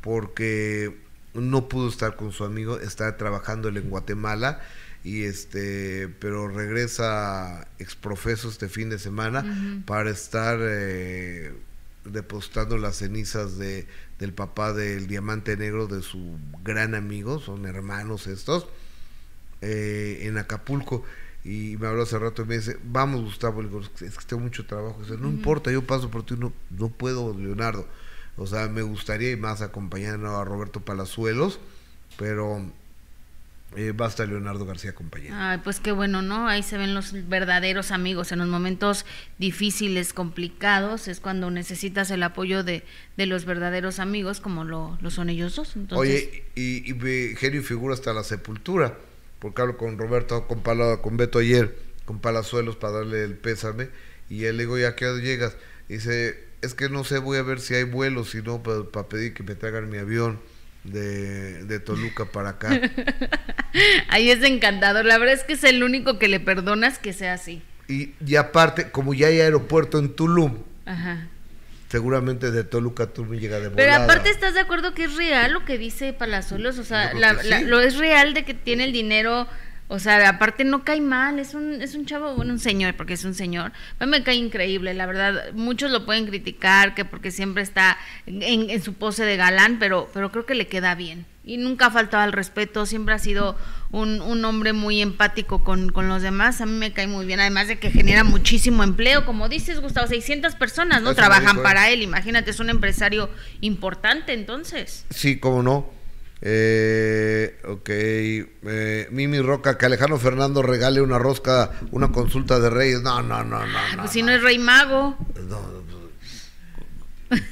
porque 0.00 0.96
no 1.34 1.68
pudo 1.68 1.88
estar 1.88 2.16
con 2.16 2.32
su 2.32 2.44
amigo, 2.44 2.78
está 2.78 3.16
trabajando 3.16 3.68
en 3.68 3.90
Guatemala 3.90 4.60
y 5.02 5.24
este 5.24 6.08
pero 6.20 6.48
regresa 6.48 7.66
exprofeso 7.78 8.48
este 8.48 8.68
fin 8.68 8.90
de 8.90 8.98
semana 8.98 9.82
para 9.86 10.10
estar 10.10 10.58
eh, 10.60 11.54
depositando 12.04 12.76
las 12.76 12.96
cenizas 12.96 13.56
de 13.56 13.86
del 14.18 14.34
papá 14.34 14.72
del 14.72 15.06
diamante 15.06 15.56
negro 15.56 15.86
de 15.86 16.02
su 16.02 16.38
gran 16.62 16.94
amigo 16.94 17.40
son 17.40 17.64
hermanos 17.64 18.26
estos 18.26 18.66
eh, 19.62 20.20
en 20.22 20.38
Acapulco. 20.38 21.04
Y 21.42 21.76
me 21.78 21.86
habló 21.86 22.02
hace 22.02 22.18
rato 22.18 22.42
y 22.42 22.44
me 22.44 22.58
dice 22.58 22.76
vamos 22.84 23.22
Gustavo 23.22 23.62
es 23.62 24.18
que 24.18 24.24
tengo 24.26 24.42
mucho 24.42 24.66
trabajo 24.66 25.00
dice, 25.00 25.16
no 25.16 25.30
importa 25.30 25.72
yo 25.72 25.86
paso 25.86 26.10
por 26.10 26.26
ti 26.26 26.34
no 26.36 26.52
no 26.68 26.90
puedo 26.90 27.32
Leonardo 27.32 27.88
o 28.36 28.46
sea 28.46 28.68
me 28.68 28.82
gustaría 28.82 29.30
y 29.30 29.36
más 29.36 29.62
acompañar 29.62 30.22
a 30.22 30.44
Roberto 30.44 30.80
Palazuelos 30.80 31.58
pero 32.18 32.70
eh, 33.76 33.92
basta 33.94 34.26
Leonardo 34.26 34.66
García 34.66 34.94
compañero. 34.94 35.34
Ay, 35.38 35.58
pues 35.62 35.78
qué 35.78 35.92
bueno, 35.92 36.22
¿no? 36.22 36.48
Ahí 36.48 36.62
se 36.62 36.76
ven 36.76 36.92
los 36.92 37.12
verdaderos 37.28 37.92
amigos. 37.92 38.32
En 38.32 38.40
los 38.40 38.48
momentos 38.48 39.06
difíciles, 39.38 40.12
complicados, 40.12 41.06
es 41.06 41.20
cuando 41.20 41.50
necesitas 41.52 42.10
el 42.10 42.24
apoyo 42.24 42.64
de, 42.64 42.82
de 43.16 43.26
los 43.26 43.44
verdaderos 43.44 44.00
amigos, 44.00 44.40
como 44.40 44.64
lo, 44.64 44.98
son 45.10 45.30
ellos 45.30 45.54
dos. 45.54 45.76
Oye, 45.92 46.44
y, 46.56 46.90
y, 46.90 47.36
genio 47.36 47.62
figura 47.62 47.94
hasta 47.94 48.12
la 48.12 48.24
sepultura, 48.24 48.98
porque 49.38 49.62
hablo 49.62 49.76
con 49.76 49.98
Roberto, 49.98 50.48
con, 50.48 50.62
con 50.62 51.16
Beto 51.16 51.38
ayer, 51.38 51.76
con 52.06 52.18
Palazuelos 52.18 52.74
para 52.74 52.94
darle 52.94 53.22
el 53.22 53.34
pésame, 53.36 53.88
y 54.28 54.46
él 54.46 54.56
le 54.56 54.64
digo, 54.64 54.78
¿ya 54.78 54.96
qué 54.96 55.06
llegas? 55.20 55.56
dice, 55.88 56.44
es 56.62 56.74
que 56.74 56.88
no 56.88 57.04
sé, 57.04 57.18
voy 57.18 57.38
a 57.38 57.42
ver 57.42 57.60
si 57.60 57.74
hay 57.74 57.84
vuelos, 57.84 58.30
si 58.30 58.42
no, 58.42 58.62
para 58.62 59.08
pedir 59.08 59.32
que 59.32 59.44
me 59.44 59.54
traigan 59.54 59.88
mi 59.90 59.98
avión 59.98 60.40
de, 60.84 61.64
de 61.64 61.80
Toluca 61.80 62.26
para 62.26 62.50
acá. 62.50 62.70
Ahí 64.08 64.30
es 64.30 64.42
encantador. 64.42 65.04
La 65.04 65.18
verdad 65.18 65.34
es 65.34 65.44
que 65.44 65.54
es 65.54 65.64
el 65.64 65.82
único 65.82 66.18
que 66.18 66.28
le 66.28 66.40
perdonas 66.40 66.98
que 66.98 67.12
sea 67.12 67.34
así. 67.34 67.62
Y, 67.88 68.14
y 68.24 68.36
aparte, 68.36 68.90
como 68.90 69.14
ya 69.14 69.28
hay 69.28 69.40
aeropuerto 69.40 69.98
en 69.98 70.14
Tulum, 70.14 70.58
seguramente 71.88 72.50
de 72.50 72.64
Toluca 72.64 73.04
a 73.04 73.06
Tulum 73.08 73.36
llega 73.36 73.58
de 73.58 73.68
volada. 73.68 73.76
Pero 73.76 74.04
aparte, 74.04 74.30
¿estás 74.30 74.54
de 74.54 74.60
acuerdo 74.60 74.94
que 74.94 75.04
es 75.04 75.16
real 75.16 75.52
lo 75.52 75.64
que 75.64 75.76
dice 75.76 76.12
Palazuelos? 76.12 76.78
O 76.78 76.84
sea, 76.84 77.12
lo 77.14 77.80
es 77.80 77.96
real 77.96 78.32
de 78.34 78.44
que 78.44 78.54
tiene 78.54 78.84
el 78.84 78.92
dinero 78.92 79.48
O 79.92 79.98
sea, 79.98 80.28
aparte 80.28 80.62
no 80.62 80.84
cae 80.84 81.00
mal, 81.00 81.40
es 81.40 81.52
un, 81.52 81.82
es 81.82 81.96
un 81.96 82.06
chavo, 82.06 82.36
bueno, 82.36 82.52
un 82.52 82.60
señor, 82.60 82.94
porque 82.94 83.14
es 83.14 83.24
un 83.24 83.34
señor. 83.34 83.72
A 83.98 84.06
mí 84.06 84.10
me 84.12 84.22
cae 84.22 84.36
increíble, 84.36 84.94
la 84.94 85.04
verdad. 85.04 85.52
Muchos 85.52 85.90
lo 85.90 86.06
pueden 86.06 86.26
criticar, 86.26 86.94
que 86.94 87.04
porque 87.04 87.32
siempre 87.32 87.64
está 87.64 87.98
en, 88.24 88.70
en 88.70 88.82
su 88.84 88.94
pose 88.94 89.24
de 89.24 89.36
galán, 89.36 89.80
pero, 89.80 90.08
pero 90.14 90.30
creo 90.30 90.46
que 90.46 90.54
le 90.54 90.68
queda 90.68 90.94
bien. 90.94 91.26
Y 91.42 91.56
nunca 91.56 91.86
ha 91.86 91.90
faltado 91.90 92.22
al 92.22 92.32
respeto, 92.32 92.86
siempre 92.86 93.14
ha 93.14 93.18
sido 93.18 93.58
un, 93.90 94.20
un 94.20 94.44
hombre 94.44 94.72
muy 94.72 95.02
empático 95.02 95.64
con, 95.64 95.90
con, 95.90 96.06
los 96.06 96.22
demás. 96.22 96.60
A 96.60 96.66
mí 96.66 96.78
me 96.78 96.92
cae 96.92 97.08
muy 97.08 97.26
bien, 97.26 97.40
además 97.40 97.66
de 97.66 97.80
que 97.80 97.90
genera 97.90 98.22
muchísimo 98.22 98.84
empleo. 98.84 99.26
Como 99.26 99.48
dices, 99.48 99.80
Gustavo, 99.80 100.06
600 100.06 100.54
personas 100.54 101.02
no 101.02 101.10
Eso 101.10 101.16
trabajan 101.16 101.64
para 101.64 101.90
él. 101.90 102.02
Imagínate, 102.02 102.52
es 102.52 102.60
un 102.60 102.70
empresario 102.70 103.28
importante 103.60 104.34
entonces. 104.34 105.04
Sí, 105.10 105.40
cómo 105.40 105.64
no. 105.64 105.99
Eh, 106.42 107.60
ok, 107.66 107.88
eh, 107.88 109.08
Mimi 109.10 109.40
Roca, 109.40 109.76
que 109.76 109.86
Alejandro 109.86 110.18
Fernando 110.18 110.62
regale 110.62 111.02
una 111.02 111.18
rosca, 111.18 111.70
una 111.90 112.12
consulta 112.12 112.58
de 112.60 112.70
reyes. 112.70 113.02
No, 113.02 113.22
no, 113.22 113.44
no, 113.44 113.66
no. 113.66 113.72
pues 113.72 113.96
no, 113.96 114.08
si 114.08 114.22
no, 114.22 114.32
es 114.32 114.42
rey 114.42 114.58
mago. 114.58 115.16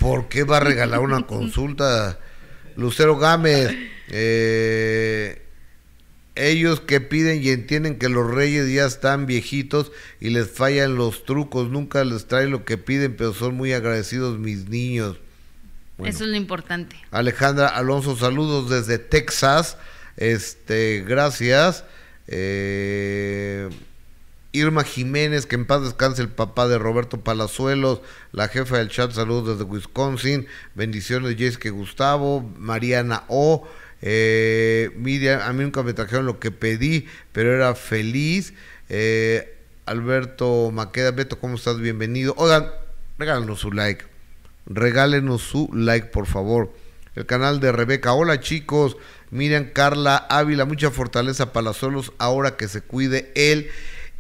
¿Por 0.00 0.28
qué 0.28 0.45
va 0.45 0.57
a 0.57 0.61
regalar 0.61 1.00
una 1.00 1.23
consulta? 1.26 2.18
Lucero 2.76 3.18
Gámez, 3.18 3.75
eh, 4.09 5.42
ellos 6.37 6.80
que 6.80 7.00
piden 7.00 7.42
y 7.42 7.50
entienden 7.50 7.99
que 7.99 8.09
los 8.09 8.30
reyes 8.33 8.73
ya 8.73 8.87
están 8.87 9.26
viejitos 9.26 9.90
y 10.21 10.30
les 10.30 10.49
fallan 10.49 10.95
los 10.95 11.25
trucos, 11.25 11.71
nunca 11.71 12.04
les 12.04 12.26
traen 12.26 12.52
lo 12.52 12.64
que 12.64 12.78
piden, 12.78 13.16
pero 13.16 13.35
son 13.35 13.57
muy 13.57 13.73
agradecidos 13.73 14.38
mis 14.38 14.68
niños. 14.68 15.18
Eso 16.05 16.25
es 16.25 16.31
lo 16.31 16.37
importante. 16.37 16.97
Alejandra 17.11 17.69
Alonso, 17.69 18.17
saludos 18.17 18.71
desde 18.71 18.99
Texas. 18.99 19.76
Este, 20.17 21.05
gracias. 21.07 21.85
Eh, 22.28 23.69
Irma 24.52 24.85
Jiménez, 24.85 25.47
que 25.47 25.57
en 25.57 25.67
paz 25.67 25.83
descanse 25.83 26.23
el 26.23 26.28
papá 26.28 26.69
de 26.69 26.78
Roberto 26.78 27.21
Palazuelos, 27.21 28.00
la 28.33 28.49
jefa 28.49 28.78
del 28.78 28.88
chat, 28.88 29.12
saludos 29.12 29.59
desde 29.59 29.71
Wisconsin, 29.71 30.47
bendiciones 30.75 31.37
Jessica 31.37 31.71
Gustavo, 31.71 32.40
Mariana 32.57 33.25
O, 33.28 33.69
eh, 34.00 34.90
Miriam, 34.97 35.40
a 35.43 35.52
mí 35.52 35.64
nunca 35.64 35.83
me 35.83 35.93
trajeron 35.93 36.26
lo 36.26 36.38
que 36.38 36.50
pedí, 36.50 37.07
pero 37.33 37.55
era 37.55 37.75
feliz. 37.75 38.55
Eh, 38.88 39.55
Alberto 39.85 40.71
Maqueda, 40.71 41.11
Beto, 41.11 41.38
¿cómo 41.38 41.57
estás? 41.57 41.78
Bienvenido. 41.78 42.35
Oigan, 42.37 42.69
regálanos 43.19 43.61
su 43.61 43.73
like 43.73 44.18
regálenos 44.69 45.43
su 45.43 45.69
like, 45.73 46.09
por 46.09 46.27
favor. 46.27 46.73
El 47.15 47.27
canal 47.27 47.59
de 47.59 47.73
Rebeca. 47.73 48.13
Hola 48.13 48.39
chicos, 48.41 48.97
Miriam 49.31 49.71
Carla 49.73 50.17
Ávila, 50.17 50.67
mucha 50.67 50.91
fortaleza 50.91 51.53
para 51.53 51.73
solos 51.73 52.13
ahora 52.19 52.57
que 52.57 52.69
se 52.69 52.81
cuide 52.81 53.33
él 53.35 53.71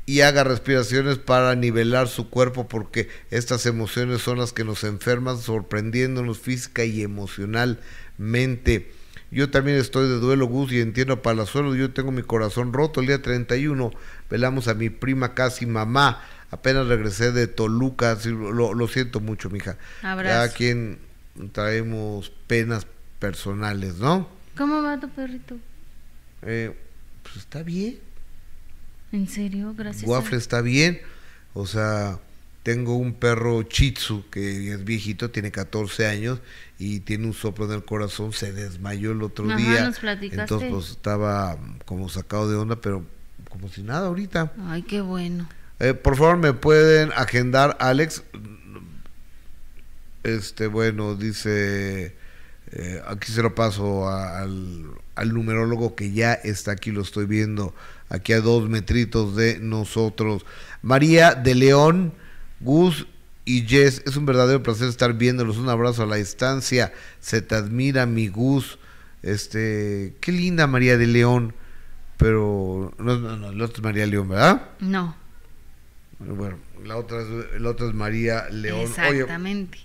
y 0.04 0.22
haga 0.22 0.42
respiraciones 0.42 1.18
para 1.18 1.54
nivelar 1.54 2.08
su 2.08 2.30
cuerpo 2.30 2.66
porque 2.66 3.08
estas 3.30 3.66
emociones 3.66 4.22
son 4.22 4.38
las 4.38 4.52
que 4.52 4.64
nos 4.64 4.82
enferman 4.82 5.38
sorprendiéndonos 5.38 6.38
física 6.38 6.84
y 6.84 7.02
emocionalmente. 7.02 8.90
Yo 9.30 9.50
también 9.50 9.76
estoy 9.76 10.08
de 10.08 10.18
duelo, 10.18 10.46
Gus, 10.46 10.72
y 10.72 10.80
entiendo 10.80 11.20
Palazuelos. 11.20 11.76
Yo 11.76 11.92
tengo 11.92 12.10
mi 12.10 12.22
corazón 12.22 12.72
roto. 12.72 13.00
El 13.00 13.08
día 13.08 13.20
31 13.20 13.90
velamos 14.30 14.68
a 14.68 14.74
mi 14.74 14.88
prima 14.88 15.34
casi 15.34 15.66
mamá 15.66 16.22
apenas 16.50 16.86
regresé 16.86 17.32
de 17.32 17.46
Toluca, 17.46 18.18
lo, 18.24 18.88
siento 18.88 19.20
mucho, 19.20 19.50
mija. 19.50 19.76
Abrazo. 20.02 20.46
Ya 20.46 20.54
quien 20.54 20.98
traemos 21.52 22.30
penas 22.46 22.86
personales, 23.18 23.96
¿no? 23.96 24.28
¿Cómo 24.56 24.82
va 24.82 24.98
tu 24.98 25.08
perrito? 25.08 25.56
Eh, 26.42 26.74
pues 27.22 27.36
está 27.36 27.62
bien. 27.62 27.98
¿En 29.12 29.28
serio? 29.28 29.74
Gracias. 29.76 30.08
Waffle 30.08 30.38
está 30.38 30.60
bien. 30.60 31.00
O 31.54 31.66
sea, 31.66 32.18
tengo 32.62 32.96
un 32.96 33.14
perro 33.14 33.62
Chitsu 33.62 34.24
que 34.30 34.72
es 34.72 34.84
viejito, 34.84 35.30
tiene 35.30 35.50
14 35.50 36.06
años 36.06 36.40
y 36.78 37.00
tiene 37.00 37.26
un 37.26 37.32
soplo 37.32 37.64
en 37.66 37.72
el 37.72 37.84
corazón, 37.84 38.32
se 38.32 38.52
desmayó 38.52 39.12
el 39.12 39.22
otro 39.22 39.46
día. 39.56 39.84
Nos 39.84 40.02
entonces 40.02 40.70
pues 40.70 40.90
estaba 40.90 41.58
como 41.86 42.08
sacado 42.08 42.50
de 42.50 42.56
onda, 42.56 42.76
pero 42.80 43.04
como 43.48 43.68
si 43.68 43.82
nada 43.82 44.08
ahorita. 44.08 44.52
Ay, 44.66 44.82
qué 44.82 45.00
bueno. 45.00 45.48
Eh, 45.80 45.94
por 45.94 46.16
favor, 46.16 46.38
me 46.38 46.52
pueden 46.52 47.12
agendar, 47.14 47.76
Alex. 47.80 48.22
Este, 50.24 50.66
bueno, 50.66 51.14
dice, 51.14 52.16
eh, 52.72 53.02
aquí 53.06 53.30
se 53.30 53.42
lo 53.42 53.54
paso 53.54 54.08
al, 54.08 54.84
numerólogo 55.32 55.94
que 55.94 56.12
ya 56.12 56.34
está 56.34 56.72
aquí, 56.72 56.90
lo 56.90 57.02
estoy 57.02 57.26
viendo, 57.26 57.74
aquí 58.08 58.32
a 58.32 58.40
dos 58.40 58.68
metritos 58.68 59.36
de 59.36 59.58
nosotros. 59.60 60.44
María 60.82 61.34
de 61.34 61.54
León, 61.54 62.12
Gus 62.60 63.06
y 63.44 63.62
Jess, 63.66 64.02
es 64.04 64.16
un 64.16 64.26
verdadero 64.26 64.62
placer 64.62 64.88
estar 64.88 65.14
viéndolos. 65.14 65.58
Un 65.58 65.68
abrazo 65.68 66.02
a 66.02 66.06
la 66.06 66.16
distancia. 66.16 66.92
Se 67.20 67.40
te 67.40 67.54
admira, 67.54 68.04
mi 68.04 68.28
Gus. 68.28 68.78
Este, 69.22 70.14
qué 70.20 70.32
linda 70.32 70.66
María 70.66 70.98
de 70.98 71.06
León. 71.06 71.54
Pero 72.16 72.92
no, 72.98 73.16
no, 73.18 73.36
no, 73.36 73.52
no 73.52 73.64
es 73.64 73.82
María 73.82 74.06
León, 74.06 74.28
¿verdad? 74.28 74.70
No. 74.80 75.16
Bueno, 76.18 76.58
la 76.84 76.96
otra 76.96 77.22
es, 77.22 77.60
la 77.60 77.70
otra 77.70 77.86
es 77.86 77.94
María 77.94 78.48
León. 78.50 78.80
Exactamente. 78.80 79.78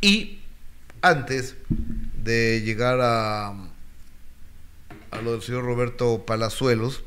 y 0.00 0.40
antes 1.00 1.56
de 2.22 2.62
llegar 2.62 3.00
a, 3.00 3.48
a 5.10 5.22
lo 5.22 5.32
del 5.32 5.42
señor 5.42 5.64
Roberto 5.64 6.24
Palazuelos, 6.26 7.04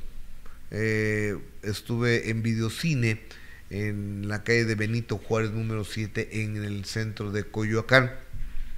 eh, 0.71 1.37
estuve 1.63 2.29
en 2.29 2.41
videocine 2.41 3.21
en 3.69 4.27
la 4.27 4.43
calle 4.43 4.65
de 4.65 4.75
Benito 4.75 5.17
Juárez 5.17 5.51
número 5.51 5.83
7 5.83 6.43
en 6.43 6.63
el 6.63 6.85
centro 6.85 7.31
de 7.31 7.43
Coyoacán. 7.43 8.11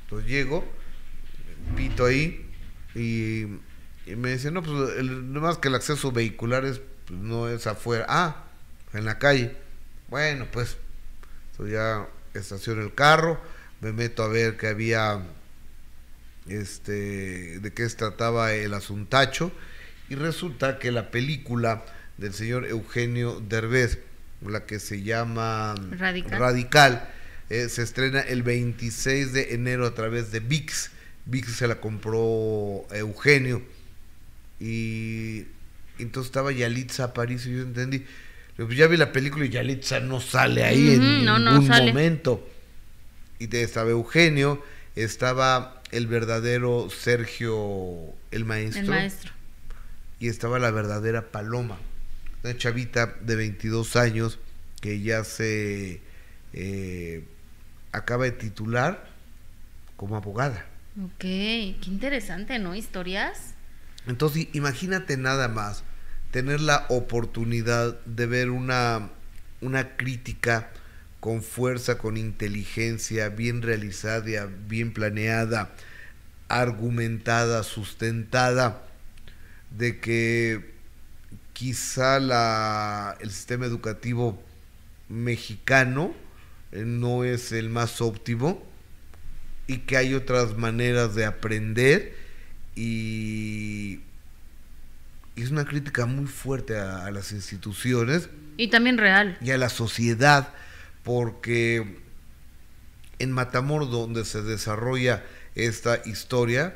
Entonces 0.04 0.30
llego, 0.30 0.66
pito 1.76 2.06
ahí 2.06 2.46
y, 2.96 3.46
me 4.16 4.34
dice, 4.34 4.52
no, 4.52 4.62
pues 4.62 4.98
el, 4.98 5.10
más 5.24 5.58
que 5.58 5.70
el 5.70 5.76
acceso 5.76 6.12
vehicular 6.12 6.66
es, 6.66 6.82
pues, 7.08 7.20
no 7.20 7.48
es 7.48 7.66
afuera. 7.68 8.06
Ah, 8.10 8.46
en 8.94 9.06
la 9.06 9.20
calle. 9.20 9.56
Bueno, 10.10 10.48
pues, 10.52 10.78
ya 11.70 12.08
estaciono 12.34 12.82
el 12.82 12.94
carro, 12.94 13.40
me 13.82 13.92
meto 13.92 14.24
a 14.24 14.28
ver 14.28 14.58
que 14.58 14.68
había, 14.68 15.22
este, 16.48 17.60
de 17.60 17.74
qué 17.74 17.88
se 17.90 17.96
trataba 17.96 18.54
el 18.54 18.74
asuntacho, 18.74 19.52
y 20.10 20.16
resulta 20.16 20.80
que 20.80 20.92
la 20.92 21.12
película 21.12 21.86
del 22.18 22.34
señor 22.34 22.66
Eugenio 22.66 23.40
Derbez, 23.40 24.00
la 24.42 24.66
que 24.66 24.80
se 24.80 25.02
llama 25.02 25.76
Radical, 25.92 27.10
eh, 27.50 27.70
se 27.70 27.84
estrena 27.84 28.22
el 28.22 28.44
26 28.44 29.34
de 29.34 29.54
enero 29.54 29.86
a 29.86 29.94
través 29.94 30.32
de 30.32 30.40
VIX. 30.40 30.92
VIX 31.26 31.56
se 31.56 31.68
la 31.68 31.80
compró 31.80 32.86
Eugenio. 32.92 33.62
Y 34.60 35.46
entonces 36.00 36.30
estaba 36.30 36.52
Yalitza 36.52 37.14
París 37.14 37.46
y 37.46 37.56
yo 37.56 37.62
entendí, 37.62 38.06
pues 38.56 38.78
ya 38.78 38.88
vi 38.88 38.98
la 38.98 39.12
película 39.12 39.46
y 39.46 39.50
Yalitza 39.50 40.00
no 40.00 40.22
sale 40.22 40.64
ahí 40.64 40.94
en 40.94 41.26
ningún 41.26 41.68
momento. 41.68 42.48
Y 43.40 43.56
estaba 43.56 43.90
Eugenio, 43.90 44.64
estaba 44.96 45.82
el 45.92 46.08
verdadero 46.08 46.90
Sergio 46.90 48.14
el 48.32 48.46
maestro. 48.46 48.82
El 48.82 48.90
maestro. 48.90 49.32
Y 50.20 50.28
estaba 50.28 50.60
la 50.60 50.72
verdadera 50.72 51.32
Paloma, 51.32 51.78
una 52.44 52.56
chavita 52.56 53.16
de 53.22 53.36
22 53.36 53.96
años 53.96 54.40
que 54.82 55.02
ya 55.02 55.24
se 55.24 56.02
eh, 56.54 57.26
acaba 57.92 58.26
de 58.26 58.32
titular 58.32 59.08
como 59.98 60.16
abogada. 60.16 60.66
Ok, 61.04 61.20
qué 61.20 61.86
interesante, 61.88 62.60
¿no? 62.60 62.76
Historias. 62.76 63.56
Entonces, 64.08 64.48
imagínate 64.54 65.18
nada 65.18 65.48
más 65.48 65.84
tener 66.34 66.62
la 66.62 66.88
oportunidad 66.90 68.00
de 68.06 68.26
ver 68.26 68.50
una, 68.50 69.12
una 69.62 69.96
crítica 69.96 70.72
con 71.20 71.44
fuerza, 71.44 72.00
con 72.00 72.18
inteligencia, 72.18 73.30
bien 73.30 73.62
realizada, 73.62 74.50
bien 74.68 74.94
planeada, 74.94 75.70
argumentada, 76.50 77.62
sustentada, 77.62 78.82
de 79.78 80.00
que 80.00 80.74
quizá 81.54 82.20
la, 82.20 83.16
el 83.22 83.30
sistema 83.30 83.68
educativo 83.68 84.44
mexicano 85.10 86.16
eh, 86.72 86.84
no 86.84 87.24
es 87.24 87.52
el 87.52 87.70
más 87.70 88.02
óptimo 88.02 88.64
y 89.68 89.78
que 89.82 89.98
hay 89.98 90.16
otras 90.16 90.58
maneras 90.58 91.14
de 91.14 91.26
aprender 91.26 92.16
y 92.76 94.00
es 95.36 95.52
una 95.52 95.66
crítica 95.66 96.06
muy 96.06 96.28
fuerte 96.28 96.78
a, 96.78 97.10
las 97.12 97.32
instituciones. 97.32 98.30
Y 98.58 98.70
también 98.70 98.98
real. 98.98 99.38
Y 99.42 99.52
a 99.52 99.58
la 99.58 99.70
sociedad, 99.70 100.54
porque 101.04 102.02
en 103.20 103.32
Matamoros, 103.32 103.90
donde 103.90 104.26
se 104.26 104.42
desarrolla 104.42 105.24
esta 105.56 106.02
historia, 106.06 106.76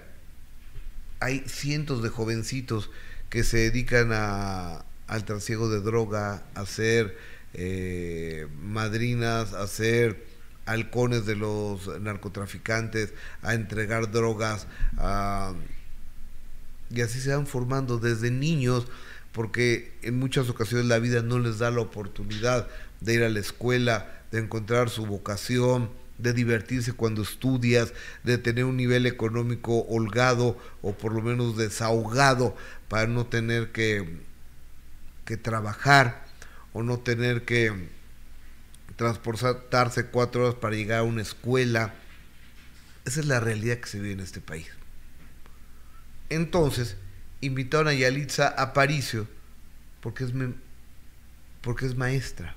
hay 1.20 1.44
cientos 1.48 2.02
de 2.04 2.10
jovencitos 2.10 2.90
que 3.30 3.44
se 3.44 3.58
dedican 3.58 4.12
a, 4.12 4.86
al 5.08 5.26
trasiego 5.26 5.70
de 5.70 5.82
droga, 5.82 6.44
a 6.56 6.66
ser 6.66 7.18
eh, 7.54 8.48
madrinas, 8.62 9.54
a 9.54 9.68
ser 9.68 10.26
halcones 10.66 11.26
de 11.26 11.36
los 11.36 11.88
narcotraficantes, 12.02 13.14
a 13.42 13.54
entregar 13.54 14.12
drogas, 14.12 14.68
y 16.90 17.02
así 17.02 17.20
se 17.20 17.36
van 17.36 17.48
formando 17.48 17.98
desde 17.98 18.32
niños, 18.32 18.88
porque 19.32 19.94
en 20.02 20.18
muchas 20.18 20.50
ocasiones 20.50 20.88
la 20.88 21.00
vida 21.00 21.22
no 21.22 21.40
les 21.40 21.60
da 21.60 21.72
la 21.72 21.82
oportunidad 21.82 22.68
de 23.02 23.14
ir 23.14 23.24
a 23.24 23.30
la 23.30 23.40
escuela, 23.40 24.22
de 24.32 24.40
encontrar 24.40 24.90
su 24.90 25.06
vocación, 25.06 25.90
de 26.18 26.34
divertirse 26.34 26.94
cuando 26.94 27.22
estudias, 27.22 27.94
de 28.24 28.38
tener 28.38 28.66
un 28.66 28.78
nivel 28.78 29.06
económico 29.06 29.86
holgado 29.88 30.58
o 30.82 30.94
por 30.94 31.14
lo 31.14 31.22
menos 31.22 31.58
desahogado 31.58 32.56
para 32.88 33.08
no 33.08 33.26
tener 33.28 33.72
que, 33.72 34.22
que 35.26 35.38
trabajar 35.38 36.26
o 36.74 36.84
no 36.84 37.00
tener 37.00 37.44
que 37.44 37.90
transportarse 38.96 40.08
cuatro 40.08 40.46
horas 40.46 40.56
para 40.56 40.76
llegar 40.76 41.00
a 41.00 41.04
una 41.04 41.22
escuela. 41.22 41.94
Esa 43.06 43.20
es 43.20 43.28
la 43.28 43.40
realidad 43.40 43.78
que 43.78 43.88
se 43.88 44.00
vive 44.00 44.14
en 44.14 44.20
este 44.22 44.42
país. 44.42 44.68
Entonces, 46.30 46.98
invitaron 47.42 47.88
a 47.88 47.94
Yalitza 47.94 48.48
a 48.48 48.74
Paricio 48.74 49.28
porque 50.02 50.24
es, 50.24 50.34
porque 51.62 51.86
es 51.86 51.96
maestra 51.96 52.56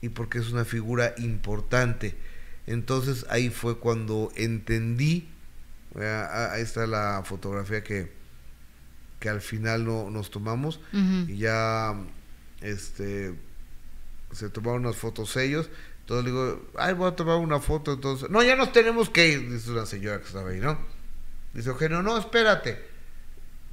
y 0.00 0.08
porque 0.10 0.38
es 0.38 0.50
una 0.50 0.64
figura 0.64 1.14
importante. 1.18 2.16
Entonces 2.66 3.26
ahí 3.28 3.50
fue 3.50 3.78
cuando 3.78 4.32
entendí, 4.36 5.28
ahí 5.94 6.62
está 6.62 6.86
la 6.86 7.22
fotografía 7.24 7.82
que, 7.82 8.12
que 9.20 9.28
al 9.28 9.40
final 9.40 9.84
no, 9.84 10.10
nos 10.10 10.30
tomamos 10.30 10.80
y 10.92 11.36
ya 11.36 11.94
este 12.60 13.34
se 14.32 14.50
tomaron 14.50 14.86
unas 14.86 14.96
fotos 14.96 15.36
ellos. 15.36 15.68
Entonces 16.00 16.24
le 16.24 16.30
digo, 16.32 16.68
ay, 16.76 16.92
voy 16.92 17.08
a 17.08 17.16
tomar 17.16 17.36
una 17.36 17.60
foto. 17.60 17.92
Entonces, 17.92 18.28
no, 18.28 18.42
ya 18.42 18.56
nos 18.56 18.72
tenemos 18.72 19.08
que 19.08 19.28
ir, 19.28 19.50
dice 19.50 19.70
una 19.70 19.86
señora 19.86 20.18
que 20.18 20.26
estaba 20.26 20.50
ahí, 20.50 20.60
¿no? 20.60 20.78
Dice 21.54 21.70
Eugenio, 21.70 22.02
no, 22.02 22.18
espérate, 22.18 22.84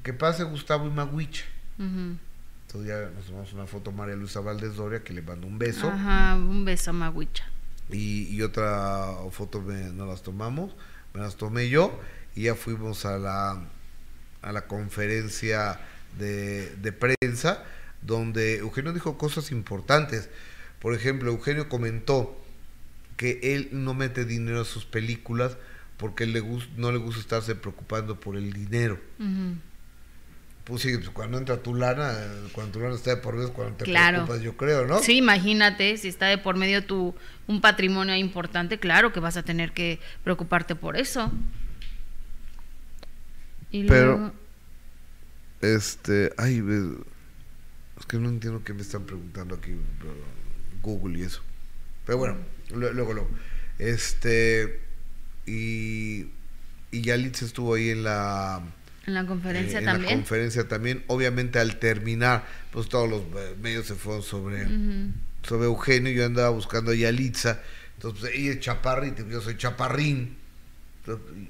que 0.03 0.13
pase 0.13 0.43
Gustavo 0.43 0.87
y 0.87 0.91
Maguicha. 0.91 1.45
Entonces 1.77 2.87
ya 2.87 3.09
nos 3.09 3.25
tomamos 3.25 3.53
una 3.53 3.65
foto 3.65 3.91
María 3.91 4.15
Luisa 4.15 4.39
Valdés 4.39 4.75
Doria, 4.75 5.03
que 5.03 5.13
le 5.13 5.21
mando 5.21 5.47
un 5.47 5.57
beso. 5.57 5.89
Ajá, 5.89 6.35
un 6.35 6.63
beso 6.63 6.91
a 6.91 6.93
Maguicha. 6.93 7.45
Y, 7.89 8.27
y 8.33 8.41
otra 8.43 9.15
foto 9.31 9.61
me, 9.61 9.89
nos 9.89 10.07
las 10.07 10.21
tomamos, 10.21 10.75
me 11.13 11.21
las 11.21 11.35
tomé 11.35 11.69
yo, 11.69 11.99
y 12.35 12.43
ya 12.43 12.55
fuimos 12.55 13.05
a 13.05 13.17
la, 13.17 13.63
a 14.41 14.51
la 14.51 14.67
conferencia 14.67 15.79
de, 16.17 16.75
de 16.77 16.91
prensa 16.91 17.63
donde 18.01 18.57
Eugenio 18.57 18.93
dijo 18.93 19.17
cosas 19.17 19.51
importantes. 19.51 20.29
Por 20.79 20.93
ejemplo, 20.93 21.31
Eugenio 21.31 21.67
comentó 21.67 22.39
que 23.17 23.39
él 23.55 23.69
no 23.71 23.93
mete 23.93 24.25
dinero 24.25 24.61
a 24.61 24.65
sus 24.65 24.85
películas 24.85 25.57
porque 26.01 26.25
le 26.25 26.41
no 26.77 26.91
le 26.91 26.97
gusta 26.97 27.21
estarse 27.21 27.53
preocupando 27.53 28.19
por 28.19 28.35
el 28.35 28.51
dinero. 28.51 28.99
Pues 30.63 30.81
sí, 30.81 30.97
pues 30.97 31.11
cuando 31.11 31.37
entra 31.37 31.61
tu 31.61 31.75
lana, 31.75 32.11
cuando 32.53 32.73
tu 32.73 32.79
lana 32.79 32.95
está 32.95 33.11
de 33.11 33.17
por 33.17 33.35
medio, 33.35 33.53
cuando 33.53 33.77
te 33.77 33.85
preocupas, 33.85 34.41
yo 34.41 34.57
creo, 34.57 34.87
¿no? 34.87 34.99
Sí, 34.99 35.17
imagínate, 35.17 35.95
si 35.97 36.07
está 36.07 36.25
de 36.25 36.39
por 36.39 36.57
medio 36.57 36.83
tu 36.83 37.13
un 37.47 37.61
patrimonio 37.61 38.15
importante, 38.15 38.79
claro 38.79 39.13
que 39.13 39.19
vas 39.19 39.37
a 39.37 39.43
tener 39.43 39.73
que 39.73 39.99
preocuparte 40.23 40.75
por 40.75 40.97
eso. 40.97 41.31
Pero, 43.71 44.33
este, 45.61 46.33
ay, 46.37 46.63
es 47.99 48.05
que 48.07 48.17
no 48.17 48.27
entiendo 48.29 48.63
qué 48.63 48.73
me 48.73 48.81
están 48.81 49.05
preguntando 49.05 49.53
aquí 49.53 49.75
Google 50.81 51.19
y 51.19 51.23
eso. 51.23 51.43
Pero 52.07 52.17
bueno, 52.17 52.37
luego, 52.71 53.13
luego. 53.13 53.29
Este. 53.77 54.90
Y. 55.45 56.27
Y 56.93 57.01
Yalitza 57.01 57.45
estuvo 57.45 57.75
ahí 57.75 57.89
en 57.89 58.03
la. 58.03 58.61
En 59.05 59.13
la 59.13 59.25
conferencia 59.25 59.79
eh, 59.79 59.83
también. 59.83 60.11
En 60.11 60.17
la 60.17 60.23
conferencia 60.23 60.67
también. 60.67 61.03
Obviamente 61.07 61.59
al 61.59 61.77
terminar, 61.79 62.45
pues 62.71 62.89
todos 62.89 63.09
los 63.09 63.23
medios 63.61 63.85
se 63.85 63.95
fueron 63.95 64.23
sobre, 64.23 64.67
sobre 65.41 65.65
Eugenio. 65.65 66.11
Yo 66.11 66.25
andaba 66.25 66.49
buscando 66.49 66.91
a 66.91 66.95
Yalitza. 66.95 67.61
Entonces, 67.95 68.21
pues, 68.21 68.35
ella 68.35 68.51
es 68.51 68.59
chaparrita, 68.59 69.23
yo 69.27 69.41
soy 69.41 69.57
chaparrín. 69.57 70.35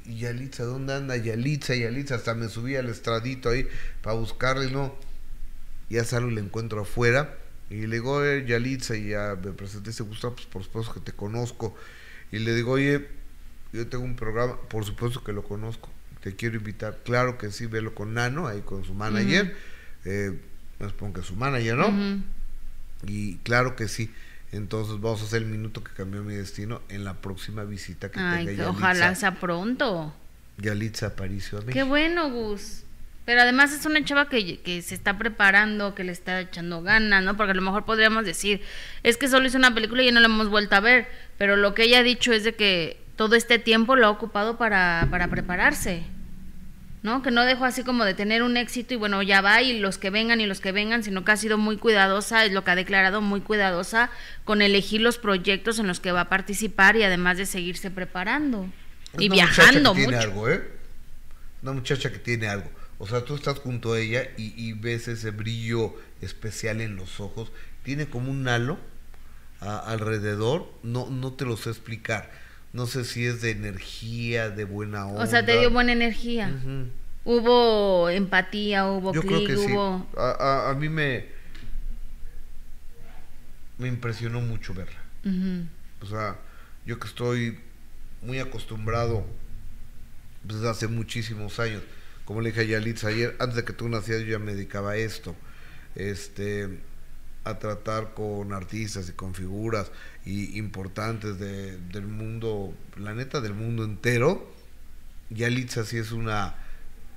y 0.06 0.20
Yalitza, 0.20 0.64
¿dónde 0.64 0.94
anda 0.94 1.18
Yalitza? 1.18 1.76
Yalitza, 1.76 2.16
hasta 2.16 2.36
me 2.36 2.50
subí 2.50 2.76
al 2.76 2.90
estradito 2.90 3.50
ahí 3.50 3.68
para 4.02 4.16
buscarle, 4.16 4.70
no 4.70 4.96
ya 5.92 6.06
salgo 6.06 6.30
y 6.30 6.36
le 6.36 6.42
encuentro 6.42 6.82
afuera. 6.82 7.38
Y 7.70 7.88
le 7.88 7.98
digo, 7.98 8.22
Yalitza, 8.26 8.96
y 8.96 9.10
ya 9.10 9.38
me 9.42 9.52
presenté, 9.52 9.94
se 9.94 10.04
gusta, 10.04 10.32
pues 10.32 10.46
por 10.48 10.64
supuesto 10.64 10.94
que 10.94 11.00
te 11.00 11.12
conozco. 11.12 11.76
Y 12.32 12.40
le 12.40 12.56
digo, 12.56 12.72
oye, 12.72 13.08
yo 13.74 13.88
tengo 13.88 14.04
un 14.04 14.16
programa, 14.16 14.58
por 14.70 14.86
supuesto 14.86 15.24
que 15.24 15.34
lo 15.34 15.44
conozco, 15.44 15.90
te 16.22 16.36
quiero 16.36 16.58
invitar. 16.58 17.00
Claro 17.04 17.38
que 17.38 17.52
sí, 17.52 17.66
velo 17.66 17.96
con 17.96 18.14
Nano, 18.14 18.48
ahí 18.48 18.62
con 18.62 18.84
su 18.84 18.94
manager. 18.94 19.56
Eh, 20.06 20.40
me 20.80 20.90
supongo 20.90 21.14
que 21.14 21.24
su 21.24 21.36
manager, 21.36 21.78
¿no? 21.78 22.24
Y 23.08 23.38
claro 23.38 23.76
que 23.76 23.88
sí. 23.88 24.12
Entonces 24.52 25.00
vamos 25.00 25.22
a 25.22 25.26
hacer 25.26 25.44
el 25.44 25.48
minuto 25.48 25.84
que 25.84 25.94
cambió 25.94 26.24
mi 26.24 26.36
destino 26.36 26.82
en 26.90 27.06
la 27.06 27.14
próxima 27.16 27.64
visita 27.64 28.10
que 28.10 28.16
tenga 28.16 28.42
Yalitza. 28.44 28.70
Ojalá 28.70 29.16
sea 29.16 29.40
pronto. 29.40 30.14
Yalitza 30.58 31.08
Aparicio 31.08 31.60
a 31.60 31.66
Qué 31.66 31.84
bueno, 31.84 32.30
Gus. 32.30 32.84
Pero 33.24 33.42
además 33.42 33.72
es 33.72 33.86
una 33.86 34.04
chava 34.04 34.28
que, 34.28 34.60
que, 34.60 34.82
se 34.82 34.96
está 34.96 35.18
preparando, 35.18 35.96
que 35.96 36.04
le 36.04 36.12
está 36.12 36.42
echando 36.42 36.82
ganas, 36.82 37.24
¿no? 37.24 37.38
Porque 37.38 37.52
a 37.52 37.56
lo 37.56 37.62
mejor 37.62 37.86
podríamos 37.86 38.26
decir, 38.26 38.62
es 39.04 39.16
que 39.16 39.28
solo 39.28 39.46
hizo 39.46 39.58
una 39.58 39.74
película 39.74 40.02
y 40.02 40.08
ya 40.08 40.12
no 40.12 40.20
la 40.20 40.26
hemos 40.26 40.50
vuelto 40.50 40.76
a 40.76 40.80
ver, 40.80 41.08
pero 41.38 41.56
lo 41.56 41.74
que 41.74 41.84
ella 41.84 42.00
ha 42.00 42.04
dicho 42.04 42.34
es 42.34 42.44
de 42.44 42.56
que 42.56 43.01
todo 43.16 43.36
este 43.36 43.60
tiempo 43.60 43.96
lo 43.96 44.08
ha 44.08 44.10
ocupado 44.10 44.58
para, 44.58 45.08
para 45.12 45.28
prepararse, 45.28 46.04
¿no? 47.04 47.22
Que 47.22 47.32
no 47.32 47.44
dejó 47.44 47.66
así 47.66 47.84
como 47.84 48.06
de 48.06 48.14
tener 48.14 48.44
un 48.44 48.58
éxito 48.58 48.94
y 48.94 48.98
bueno, 48.98 49.22
ya 49.22 49.42
va 49.42 49.62
y 49.62 49.80
los 49.80 49.98
que 49.98 50.10
vengan 50.10 50.42
y 50.42 50.46
los 50.46 50.62
que 50.62 50.72
vengan, 50.72 51.04
sino 51.04 51.24
que 51.24 51.32
ha 51.32 51.38
sido 51.38 51.58
muy 51.58 51.78
cuidadosa, 51.78 52.46
es 52.46 52.52
lo 52.52 52.64
que 52.64 52.72
ha 52.72 52.76
declarado, 52.76 53.22
muy 53.22 53.42
cuidadosa 53.42 54.10
con 54.44 54.62
elegir 54.62 55.02
los 55.02 55.18
proyectos 55.18 55.80
en 55.80 55.88
los 55.88 56.00
que 56.00 56.12
va 56.12 56.22
a 56.22 56.30
participar 56.30 56.96
y 56.96 57.04
además 57.04 57.38
de 57.38 57.46
seguirse 57.46 57.92
preparando 57.92 58.68
y 59.18 59.30
viajando 59.30 59.94
mucho. 59.94 60.10
Tiene 60.10 60.24
algo, 60.24 60.50
¿eh? 60.50 60.64
Una 61.62 61.74
muchacha 61.74 62.12
que 62.12 62.18
tiene 62.18 62.48
algo 62.48 62.70
o 63.02 63.08
sea, 63.08 63.26
tú 63.26 63.34
estás 63.34 63.58
junto 63.58 63.94
a 63.94 64.00
ella 64.00 64.30
y, 64.38 64.74
ves 64.74 65.08
ese 65.08 65.32
brillo 65.32 65.96
especial 66.22 66.82
en 66.82 66.96
los 66.96 67.20
ojos. 67.20 67.52
Tiene 67.82 68.08
como 68.08 68.30
un 68.30 68.48
halo 68.48 68.78
alrededor. 69.60 70.72
No, 70.84 71.10
no 71.10 71.34
te 71.34 71.46
lo 71.46 71.58
sé 71.58 71.72
explicar. 71.72 72.30
No 72.74 72.86
sé 72.86 73.04
si 73.04 73.26
es 73.26 73.42
de 73.42 73.52
energía, 73.52 74.50
de 74.50 74.64
buena 74.64 75.06
onda. 75.06 75.24
O 75.24 75.28
sea, 75.28 75.46
te 75.46 75.60
dio 75.60 75.72
buena 75.72 75.92
energía. 75.92 76.52
Hubo 77.24 78.10
empatía, 78.10 78.88
hubo 78.88 79.14
Yo 79.14 79.22
clic, 79.22 79.58
hubo... 79.58 80.08
A, 80.18 80.76
mí 80.80 80.90
me... 80.90 81.26
Me 83.78 83.88
impresionó 83.88 84.42
mucho 84.42 84.74
verla. 84.74 85.00
O 86.02 86.06
sea, 86.06 86.38
yo 86.86 87.00
que 87.00 87.08
estoy 87.08 87.60
muy 88.22 88.40
acostumbrado 88.40 89.26
desde 90.44 90.70
hace 90.70 90.88
muchísimos 90.88 91.60
años 91.60 91.82
como 92.32 92.40
le 92.40 92.52
dije 92.52 92.62
a 92.62 92.64
Yalitza 92.64 93.10
ayer, 93.10 93.36
antes 93.40 93.58
de 93.58 93.66
que 93.66 93.74
tú 93.74 93.90
nacieras 93.90 94.24
yo 94.24 94.32
ya 94.32 94.40
me 94.40 94.54
dedicaba 94.54 94.92
a 94.92 94.96
esto, 94.96 95.36
este, 95.96 96.80
a 97.44 97.58
tratar 97.60 98.14
con 98.14 98.54
artistas 98.54 99.10
y 99.10 99.14
con 99.14 99.34
figuras 99.34 99.92
y 100.26 100.58
importantes 100.58 101.40
del 101.40 102.08
mundo, 102.08 102.74
la 102.98 103.14
neta 103.14 103.42
del 103.42 103.54
mundo 103.54 103.84
entero. 103.84 104.52
Yalitza 105.30 105.86
sí 105.86 105.98
es 105.98 106.12
una, 106.12 106.56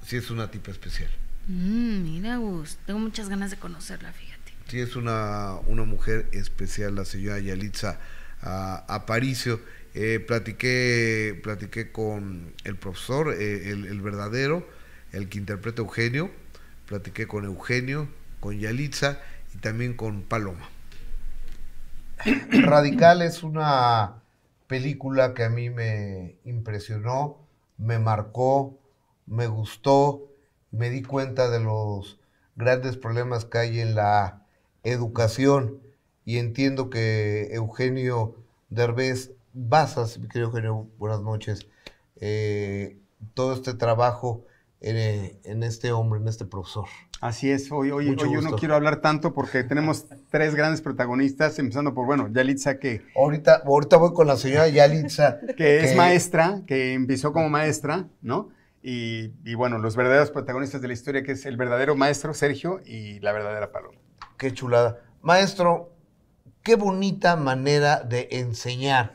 sí 0.07 0.17
es 0.17 0.31
una 0.31 0.51
tipa 0.51 0.71
especial. 0.71 1.11
Mm, 1.49 2.03
mira, 2.03 2.37
Gus, 2.37 2.79
tengo 2.87 3.01
muchas 3.01 3.29
ganas 3.29 3.51
de 3.51 3.59
conocerla, 3.59 4.13
fíjate. 4.13 4.53
Sí, 4.69 4.81
es 4.81 4.97
una, 4.97 5.57
una 5.67 5.85
mujer 5.85 6.29
especial, 6.33 6.95
la 6.95 7.05
señora 7.05 7.39
Yalitza 7.39 7.99
Aparicio. 8.41 9.61
Eh, 9.95 10.19
platiqué, 10.19 11.39
platiqué 11.43 11.93
con 11.93 12.53
el 12.65 12.77
profesor, 12.77 13.33
eh, 13.33 13.71
el, 13.71 14.01
verdadero, 14.01 14.69
el 15.13 15.29
que 15.29 15.39
interpreta 15.39 15.83
Eugenio, 15.83 16.33
platiqué 16.87 17.29
con 17.29 17.45
Eugenio, 17.45 18.09
con 18.41 18.59
Yalitza 18.59 19.23
y 19.55 19.59
también 19.59 19.97
con 19.97 20.23
Paloma. 20.23 20.69
Radical 22.51 23.23
es 23.23 23.43
una 23.43 24.23
película 24.67 25.35
que 25.35 25.45
a 25.45 25.51
mí 25.51 25.71
me 25.71 26.37
impresionó, 26.45 27.39
me 27.77 27.99
marcó, 27.99 28.79
me 29.27 29.47
gustó, 29.47 30.29
me 30.71 30.91
di 30.91 31.03
cuenta 31.03 31.51
de 31.51 31.61
los 31.61 32.19
grandes 32.57 32.97
problemas 32.97 33.45
que 33.45 33.59
hay 33.59 33.81
en 33.81 33.95
la 33.95 34.47
educación 34.83 35.81
y 36.25 36.39
entiendo 36.39 36.91
que 36.91 37.49
Eugenio 37.53 38.37
Derbez 38.71 39.33
Basas, 39.53 40.19
mi 40.19 40.27
querido 40.29 40.49
Eugenio, 40.49 40.89
buenas 40.99 41.21
noches, 41.21 41.69
eh, 42.17 42.99
todo 43.35 43.53
este 43.53 43.75
trabajo 43.75 44.45
en, 44.81 45.39
en 45.45 45.63
este 45.63 45.93
hombre, 45.93 46.21
en 46.21 46.29
este 46.29 46.45
profesor. 46.45 46.89
Así 47.21 47.51
es, 47.51 47.73
hoy, 47.73 47.91
hoy, 47.91 48.11
Mucho 48.11 48.27
hoy 48.27 48.35
yo 48.35 48.41
no 48.43 48.57
quiero 48.57 48.75
hablar 48.75 48.97
tanto 49.01 49.33
porque 49.33 49.65
tenemos 49.65 50.07
tres 50.31 50.55
grandes 50.55 50.83
protagonistas, 50.83 51.59
empezando 51.59 51.95
por, 51.95 52.05
bueno, 52.07 52.29
Yalitza, 52.31 52.79
que, 52.79 53.03
Ahorita, 53.17 53.63
ahorita 53.65 53.97
voy 53.97 54.13
con 54.13 54.27
la 54.27 54.37
señora 54.37 54.69
Yalitza. 54.69 55.39
que 55.57 55.79
es 55.81 55.91
que- 55.91 55.97
maestra, 55.97 56.61
que 56.67 56.93
empezó 56.93 57.33
como 57.33 57.49
maestra, 57.49 58.09
¿no? 58.21 58.51
Y, 58.83 59.33
y 59.45 59.55
bueno, 59.55 59.79
los 59.79 59.97
verdaderos 59.97 60.31
protagonistas 60.31 60.83
de 60.83 60.89
la 60.89 60.95
historia, 60.95 61.23
que 61.23 61.33
es 61.33 61.47
el 61.47 61.57
verdadero 61.57 61.97
maestro 61.97 62.35
Sergio 62.35 62.81
y 62.85 63.19
la 63.21 63.33
verdadera 63.33 63.73
Paloma. 63.73 63.99
Qué 64.37 64.53
chulada. 64.53 64.99
Maestro, 65.23 65.95
qué 66.63 66.75
bonita 66.77 67.37
manera 67.37 68.01
de 68.01 68.29
enseñar. 68.33 69.15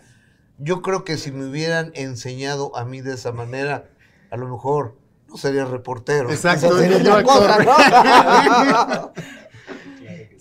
Yo 0.57 0.81
creo 0.81 1.03
que 1.03 1.17
si 1.17 1.31
me 1.31 1.45
hubieran 1.45 1.91
enseñado 1.93 2.75
a 2.75 2.83
mí 2.85 3.01
de 3.01 3.13
esa 3.13 3.31
manera, 3.31 3.91
a 4.31 4.37
lo 4.37 4.47
mejor 4.47 4.97
no 5.29 5.37
sería 5.37 5.65
reportero. 5.65 6.31
Exacto, 6.31 6.77
sería 6.77 6.97
otra 6.97 7.23
cosa. 7.23 7.63
¿no? 7.63 9.13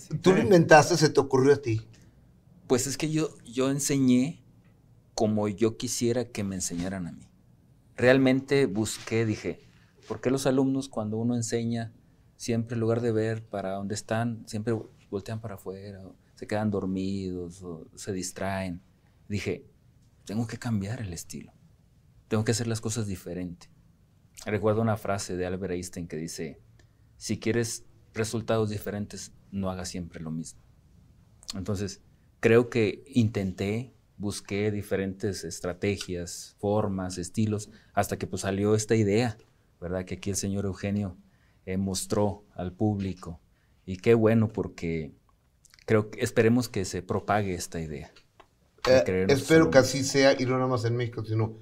Tú 0.23 0.33
lo 0.33 0.41
inventaste, 0.41 0.97
se 0.97 1.11
te 1.11 1.21
ocurrió 1.21 1.55
a 1.55 1.59
ti. 1.59 1.87
Pues 2.67 2.87
es 2.87 2.97
que 2.97 3.11
yo, 3.11 3.31
yo 3.45 3.71
enseñé 3.71 4.43
como 5.15 5.49
yo 5.49 5.77
quisiera 5.77 6.27
que 6.27 6.45
me 6.45 6.55
enseñaran 6.55 7.07
a 7.07 7.13
mí. 7.13 7.29
Realmente 7.97 8.67
busqué, 8.67 9.27
dije, 9.27 9.69
¿por 10.07 10.21
qué 10.21 10.31
los 10.31 10.47
alumnos 10.47 10.89
cuando 10.89 11.17
uno 11.17 11.35
enseña, 11.35 11.93
siempre 12.37 12.75
en 12.75 12.81
lugar 12.81 13.01
de 13.01 13.13
ver 13.13 13.45
para 13.45 13.73
dónde 13.73 13.95
están, 13.95 14.45
siempre 14.47 14.79
voltean 15.11 15.41
para 15.41 15.57
afuera, 15.57 16.01
o 16.07 16.15
se 16.37 16.47
quedan 16.47 16.71
dormidos 16.71 17.63
o 17.63 17.89
se 17.97 18.13
distraen? 18.13 18.81
Dije, 19.29 19.67
tengo 20.25 20.47
que 20.47 20.59
cambiar 20.59 21.01
el 21.01 21.13
estilo, 21.13 21.53
tengo 22.29 22.45
que 22.45 22.53
hacer 22.53 22.67
las 22.67 22.81
cosas 22.81 23.07
diferente. 23.07 23.69
Recuerdo 24.47 24.81
una 24.81 24.97
frase 24.97 25.37
de 25.37 25.47
Albert 25.47 25.73
Einstein 25.73 26.07
que 26.07 26.17
dice, 26.17 26.61
si 27.17 27.39
quieres 27.39 27.85
resultados 28.15 28.71
diferentes, 28.71 29.33
no 29.51 29.71
hagas 29.71 29.89
siempre 29.89 30.21
lo 30.21 30.31
mismo. 30.31 30.61
Entonces, 31.55 32.01
creo 32.41 32.71
que 32.71 33.05
intenté, 33.07 33.95
busqué 34.17 34.71
diferentes 34.71 35.45
estrategias, 35.45 36.57
formas, 36.59 37.19
estilos, 37.19 37.71
hasta 37.93 38.19
que 38.19 38.27
pues 38.27 38.43
salió 38.43 38.75
esta 38.75 38.95
idea, 38.95 39.37
¿verdad? 39.81 40.05
Que 40.05 40.15
aquí 40.15 40.31
el 40.31 40.37
señor 40.37 40.65
Eugenio 40.67 41.17
eh, 41.67 41.77
mostró 41.77 42.45
al 42.55 42.73
público. 42.73 43.41
Y 43.87 43.97
qué 43.97 44.15
bueno 44.15 44.49
porque 44.49 45.13
creo 45.87 46.11
que 46.11 46.21
esperemos 46.21 46.69
que 46.69 46.85
se 46.85 47.03
propague 47.03 47.55
esta 47.55 47.81
idea. 47.81 48.13
de 48.85 48.99
Eh, 49.07 49.27
espero 49.29 49.71
que 49.71 49.79
así 49.79 50.05
sea, 50.05 50.35
y 50.39 50.45
no 50.45 50.53
nada 50.53 50.67
más 50.67 50.85
en 50.85 50.97
México, 50.97 51.25
sino 51.25 51.59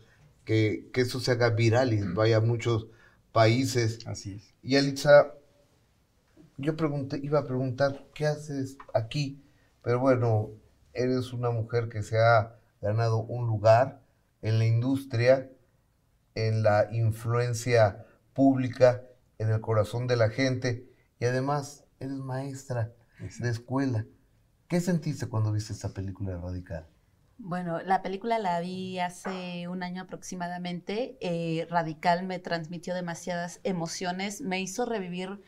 que, 0.46 0.88
que 0.94 1.02
eso 1.02 1.20
se 1.20 1.32
haga 1.32 1.50
viral 1.50 1.92
y 1.92 2.00
vaya 2.00 2.38
a 2.38 2.40
muchos 2.40 2.86
países. 3.32 3.98
Así 4.06 4.36
es. 4.36 4.54
Y 4.62 4.76
Alitza, 4.76 5.34
yo 6.56 6.74
pregunté, 6.76 7.20
iba 7.22 7.40
a 7.40 7.44
preguntar, 7.44 8.06
¿qué 8.14 8.26
haces 8.26 8.78
aquí? 8.94 9.44
Pero 9.82 10.00
bueno, 10.00 10.52
eres 10.94 11.34
una 11.34 11.50
mujer 11.50 11.90
que 11.90 12.02
se 12.02 12.18
ha 12.18 12.56
ganado 12.80 13.18
un 13.18 13.46
lugar 13.46 14.00
en 14.40 14.58
la 14.58 14.64
industria, 14.64 15.50
en 16.34 16.62
la 16.62 16.88
influencia 16.92 18.06
pública, 18.32 19.02
en 19.38 19.50
el 19.50 19.60
corazón 19.60 20.06
de 20.06 20.16
la 20.16 20.30
gente, 20.30 20.88
y 21.20 21.24
además 21.26 21.84
eres 22.00 22.16
maestra 22.16 22.92
de 23.18 23.50
escuela. 23.50 24.06
¿Qué 24.68 24.80
sentiste 24.80 25.26
cuando 25.26 25.52
viste 25.52 25.72
esta 25.72 25.90
película 25.90 26.36
Radical? 26.36 26.86
Bueno, 27.38 27.80
la 27.82 28.02
película 28.02 28.38
la 28.38 28.60
vi 28.60 28.98
hace 28.98 29.68
un 29.68 29.82
año 29.82 30.02
aproximadamente. 30.02 31.18
eh, 31.20 31.66
Radical 31.70 32.24
me 32.24 32.38
transmitió 32.38 32.94
demasiadas 32.94 33.60
emociones, 33.62 34.40
me 34.40 34.60
hizo 34.60 34.86
revivir 34.86 35.42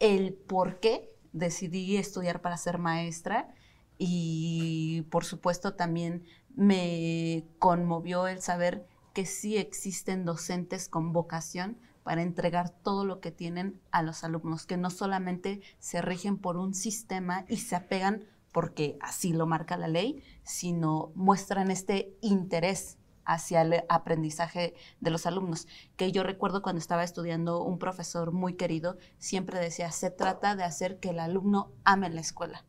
el 0.00 0.34
por 0.34 0.80
qué 0.80 1.08
decidí 1.32 1.96
estudiar 1.96 2.40
para 2.42 2.56
ser 2.56 2.78
maestra 2.78 3.54
y 3.98 5.02
por 5.10 5.24
supuesto 5.24 5.74
también 5.74 6.24
me 6.56 7.44
conmovió 7.58 8.26
el 8.26 8.42
saber 8.42 8.86
que 9.14 9.24
sí 9.24 9.56
existen 9.56 10.24
docentes 10.24 10.88
con 10.88 11.12
vocación 11.12 11.78
para 12.02 12.22
entregar 12.22 12.70
todo 12.70 13.04
lo 13.04 13.20
que 13.20 13.30
tienen 13.30 13.80
a 13.92 14.02
los 14.02 14.24
alumnos, 14.24 14.66
que 14.66 14.76
no 14.76 14.90
solamente 14.90 15.62
se 15.78 16.02
rigen 16.02 16.36
por 16.36 16.56
un 16.56 16.74
sistema 16.74 17.44
y 17.48 17.58
se 17.58 17.76
apegan 17.76 18.24
porque 18.52 18.98
así 19.00 19.32
lo 19.32 19.46
marca 19.46 19.76
la 19.76 19.88
ley, 19.88 20.22
sino 20.44 21.10
muestran 21.14 21.70
este 21.70 22.14
interés 22.20 22.98
hacia 23.24 23.62
el 23.62 23.84
aprendizaje 23.88 24.74
de 25.00 25.10
los 25.10 25.26
alumnos. 25.26 25.66
Que 25.96 26.12
yo 26.12 26.22
recuerdo 26.22 26.62
cuando 26.62 26.78
estaba 26.78 27.04
estudiando 27.04 27.62
un 27.62 27.78
profesor 27.78 28.32
muy 28.32 28.54
querido, 28.54 28.98
siempre 29.18 29.58
decía, 29.58 29.90
se 29.90 30.10
trata 30.10 30.54
de 30.56 30.64
hacer 30.64 30.98
que 30.98 31.10
el 31.10 31.20
alumno 31.20 31.72
ame 31.84 32.10
la 32.10 32.20
escuela, 32.20 32.64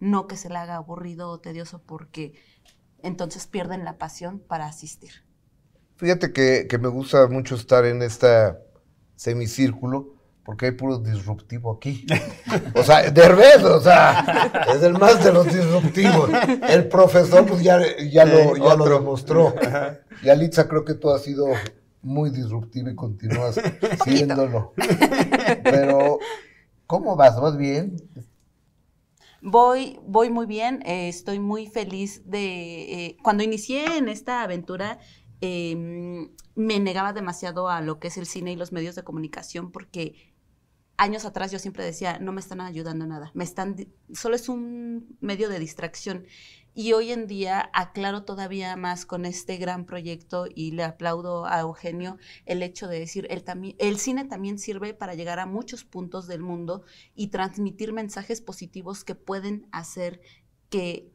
no 0.00 0.26
que 0.26 0.36
se 0.36 0.48
le 0.48 0.56
haga 0.56 0.76
aburrido 0.76 1.30
o 1.30 1.40
tedioso 1.40 1.82
porque 1.82 2.34
entonces 3.02 3.46
pierden 3.46 3.84
la 3.84 3.98
pasión 3.98 4.40
para 4.40 4.66
asistir. 4.66 5.24
Fíjate 5.96 6.32
que, 6.32 6.66
que 6.68 6.78
me 6.78 6.88
gusta 6.88 7.26
mucho 7.28 7.54
estar 7.54 7.84
en 7.84 8.02
este 8.02 8.54
semicírculo 9.16 10.17
porque 10.48 10.64
hay 10.64 10.72
puro 10.72 10.96
disruptivo 10.96 11.72
aquí. 11.72 12.06
O 12.74 12.82
sea, 12.82 13.10
Derbez, 13.10 13.62
o 13.64 13.82
sea, 13.82 14.64
es 14.74 14.82
el 14.82 14.94
más 14.94 15.22
de 15.22 15.30
los 15.30 15.44
disruptivos. 15.44 16.30
El 16.70 16.88
profesor, 16.88 17.44
pues 17.44 17.62
ya, 17.62 17.78
ya, 18.10 18.24
lo, 18.24 18.56
ya 18.56 18.74
lo 18.74 18.88
demostró. 18.88 19.54
Y 20.22 20.30
Alitza, 20.30 20.66
creo 20.66 20.86
que 20.86 20.94
tú 20.94 21.10
has 21.10 21.20
sido 21.20 21.48
muy 22.00 22.30
disruptivo 22.30 22.88
y 22.88 22.94
continúas 22.94 23.60
siéndolo. 24.02 24.72
Pero, 25.64 26.18
¿cómo 26.86 27.14
vas? 27.14 27.38
¿Vas 27.38 27.58
bien? 27.58 27.96
Voy, 29.42 30.00
voy 30.06 30.30
muy 30.30 30.46
bien, 30.46 30.80
eh, 30.86 31.10
estoy 31.10 31.40
muy 31.40 31.66
feliz 31.66 32.22
de... 32.24 33.08
eh, 33.08 33.16
cuando 33.22 33.42
inicié 33.42 33.98
en 33.98 34.08
esta 34.08 34.40
aventura, 34.44 34.98
eh, 35.42 35.76
me 36.54 36.80
negaba 36.80 37.12
demasiado 37.12 37.68
a 37.68 37.82
lo 37.82 38.00
que 38.00 38.08
es 38.08 38.16
el 38.16 38.24
cine 38.24 38.52
y 38.52 38.56
los 38.56 38.72
medios 38.72 38.94
de 38.94 39.04
comunicación 39.04 39.70
porque 39.70 40.37
años 40.98 41.24
atrás 41.24 41.50
yo 41.50 41.58
siempre 41.58 41.84
decía, 41.84 42.18
no 42.18 42.32
me 42.32 42.40
están 42.40 42.60
ayudando 42.60 43.06
nada, 43.06 43.30
me 43.32 43.44
están, 43.44 43.76
solo 44.12 44.36
es 44.36 44.48
un 44.48 45.16
medio 45.20 45.48
de 45.48 45.58
distracción. 45.58 46.26
Y 46.74 46.92
hoy 46.92 47.10
en 47.10 47.26
día 47.26 47.70
aclaro 47.72 48.24
todavía 48.24 48.76
más 48.76 49.04
con 49.04 49.24
este 49.24 49.56
gran 49.56 49.84
proyecto 49.84 50.46
y 50.54 50.72
le 50.72 50.84
aplaudo 50.84 51.46
a 51.46 51.60
Eugenio 51.60 52.18
el 52.46 52.62
hecho 52.62 52.86
de 52.86 53.00
decir, 53.00 53.26
el, 53.30 53.42
el 53.78 53.98
cine 53.98 54.26
también 54.26 54.58
sirve 54.58 54.94
para 54.94 55.14
llegar 55.14 55.40
a 55.40 55.46
muchos 55.46 55.84
puntos 55.84 56.26
del 56.28 56.40
mundo 56.40 56.84
y 57.16 57.28
transmitir 57.28 57.92
mensajes 57.92 58.40
positivos 58.40 59.02
que 59.02 59.16
pueden 59.16 59.66
hacer 59.72 60.20
que 60.68 61.10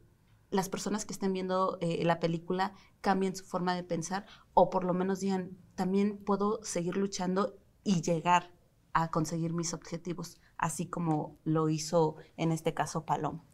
las 0.50 0.68
personas 0.68 1.04
que 1.04 1.12
estén 1.12 1.32
viendo 1.32 1.78
eh, 1.80 2.04
la 2.04 2.20
película 2.20 2.74
cambien 3.00 3.34
su 3.34 3.44
forma 3.44 3.74
de 3.74 3.84
pensar 3.84 4.26
o 4.54 4.70
por 4.70 4.84
lo 4.84 4.94
menos 4.94 5.20
digan, 5.20 5.56
también 5.74 6.18
puedo 6.18 6.60
seguir 6.62 6.96
luchando 6.96 7.58
y 7.82 8.02
llegar 8.02 8.53
a 8.94 9.10
conseguir 9.10 9.52
mis 9.52 9.74
objetivos, 9.74 10.40
así 10.56 10.86
como 10.86 11.36
lo 11.44 11.68
hizo 11.68 12.16
en 12.36 12.52
este 12.52 12.72
caso 12.72 13.04
Paloma. 13.04 13.44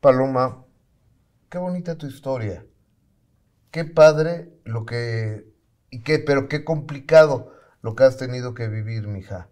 Paloma, 0.00 0.64
qué 1.50 1.58
bonita 1.58 1.96
tu 1.96 2.06
historia. 2.06 2.66
Qué 3.70 3.84
padre 3.84 4.50
lo 4.64 4.86
que. 4.86 5.46
Y 5.90 6.02
qué, 6.02 6.18
pero 6.18 6.48
qué 6.48 6.64
complicado 6.64 7.52
lo 7.82 7.94
que 7.94 8.04
has 8.04 8.16
tenido 8.16 8.54
que 8.54 8.68
vivir, 8.68 9.06
mija. 9.06 9.50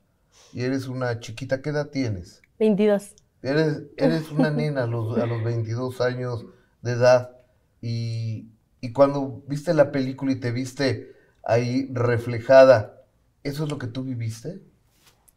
Y 0.53 0.63
eres 0.63 0.89
una 0.89 1.21
chiquita, 1.21 1.63
¿qué 1.63 1.71
edad 1.71 1.91
tienes? 1.91 2.43
22. 2.59 3.15
Eres, 3.43 3.83
eres 3.97 4.31
una 4.31 4.51
nena 4.51 4.85
a 4.85 4.87
los, 4.87 5.19
a 5.19 5.27
los 5.27 5.45
22 5.45 6.01
años 6.01 6.47
de 6.83 6.93
edad. 6.93 7.37
Y, 7.83 8.49
y 8.81 8.93
cuando 8.93 9.43
viste 9.47 9.75
la 9.75 9.93
película 9.93 10.33
y 10.33 10.37
te 10.37 10.51
viste 10.51 11.13
ahí 11.45 11.89
reflejada, 11.93 13.03
¿eso 13.43 13.65
es 13.65 13.71
lo 13.71 13.79
que 13.79 13.87
tú 13.87 14.03
viviste? 14.03 14.63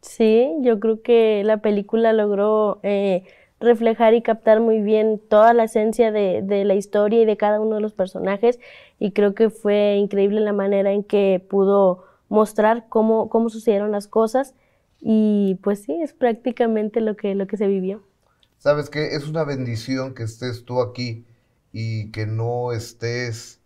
Sí, 0.02 0.54
yo 0.62 0.80
creo 0.80 1.02
que 1.02 1.44
la 1.44 1.58
película 1.58 2.12
logró 2.12 2.80
eh, 2.82 3.24
reflejar 3.60 4.14
y 4.14 4.22
captar 4.22 4.60
muy 4.60 4.80
bien 4.80 5.20
toda 5.28 5.52
la 5.52 5.64
esencia 5.64 6.10
de, 6.10 6.40
de 6.42 6.64
la 6.64 6.74
historia 6.74 7.20
y 7.20 7.26
de 7.26 7.36
cada 7.36 7.60
uno 7.60 7.74
de 7.76 7.82
los 7.82 7.92
personajes 7.92 8.58
y 8.98 9.12
creo 9.12 9.34
que 9.34 9.50
fue 9.50 9.96
increíble 9.96 10.40
la 10.40 10.54
manera 10.54 10.92
en 10.92 11.04
que 11.04 11.44
pudo 11.48 12.04
mostrar 12.30 12.86
cómo, 12.88 13.28
cómo 13.28 13.50
sucedieron 13.50 13.92
las 13.92 14.08
cosas 14.08 14.54
y 15.00 15.58
pues 15.62 15.82
sí, 15.82 16.00
es 16.02 16.14
prácticamente 16.14 17.00
lo 17.02 17.16
que, 17.16 17.34
lo 17.34 17.46
que 17.46 17.56
se 17.58 17.66
vivió. 17.66 18.02
Sabes 18.58 18.90
que 18.90 19.14
es 19.16 19.26
una 19.26 19.44
bendición 19.44 20.14
que 20.14 20.22
estés 20.22 20.64
tú 20.64 20.80
aquí 20.82 21.26
y 21.72 22.10
que 22.12 22.26
no 22.26 22.72
estés 22.72 23.60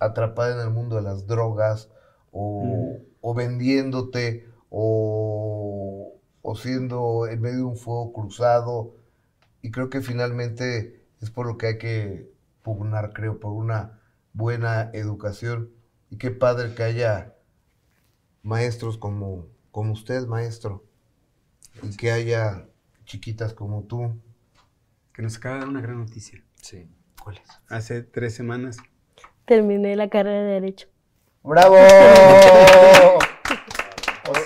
atrapada 0.00 0.54
en 0.54 0.60
el 0.68 0.74
mundo 0.74 0.96
de 0.96 1.02
las 1.02 1.26
drogas 1.26 1.90
o, 2.32 3.00
o 3.20 3.34
vendiéndote 3.34 4.46
o, 4.70 6.20
o 6.42 6.56
siendo 6.56 7.26
en 7.26 7.40
medio 7.40 7.56
de 7.56 7.64
un 7.64 7.76
fuego 7.76 8.12
cruzado. 8.12 8.96
Y 9.62 9.70
creo 9.70 9.90
que 9.90 10.00
finalmente 10.00 11.04
es 11.20 11.30
por 11.30 11.46
lo 11.46 11.58
que 11.58 11.66
hay 11.66 11.78
que 11.78 12.30
pugnar, 12.62 13.12
creo, 13.12 13.40
por 13.40 13.52
una 13.52 14.00
buena 14.32 14.90
educación. 14.92 15.70
Y 16.10 16.18
qué 16.18 16.30
padre 16.30 16.74
que 16.74 16.82
haya 16.82 17.34
maestros 18.42 18.96
como, 18.98 19.48
como 19.70 19.92
usted, 19.92 20.26
maestro, 20.26 20.84
y 21.82 21.96
que 21.96 22.12
haya 22.12 22.68
chiquitas 23.04 23.54
como 23.54 23.82
tú. 23.84 24.20
Que 25.12 25.22
nos 25.22 25.36
acaba 25.36 25.54
de 25.54 25.60
dar 25.62 25.68
una 25.70 25.80
gran 25.80 25.98
noticia. 25.98 26.42
Sí. 26.60 26.88
¿Cuál 27.22 27.38
es? 27.38 27.48
Hace 27.68 28.02
tres 28.02 28.34
semanas. 28.34 28.76
Terminé 29.46 29.96
la 29.96 30.08
carrera 30.08 30.42
de 30.42 30.52
Derecho. 30.60 30.88
¡Bravo! 31.42 31.76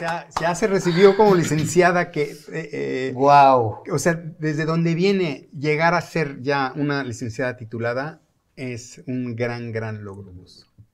Sea, 0.00 0.28
ya 0.40 0.54
se 0.54 0.66
recibió 0.66 1.14
como 1.14 1.34
licenciada 1.34 2.10
que... 2.10 2.22
eh, 2.22 2.70
eh, 2.72 3.12
¡Wow! 3.14 3.82
o 3.92 3.98
sea, 3.98 4.14
desde 4.14 4.64
donde 4.64 4.94
viene 4.94 5.50
llegar 5.52 5.92
a 5.92 6.00
ser 6.00 6.40
ya 6.40 6.72
una 6.74 7.04
licenciada 7.04 7.58
titulada 7.58 8.22
es 8.56 9.02
un 9.06 9.36
gran, 9.36 9.72
gran 9.72 10.02
logro. 10.02 10.32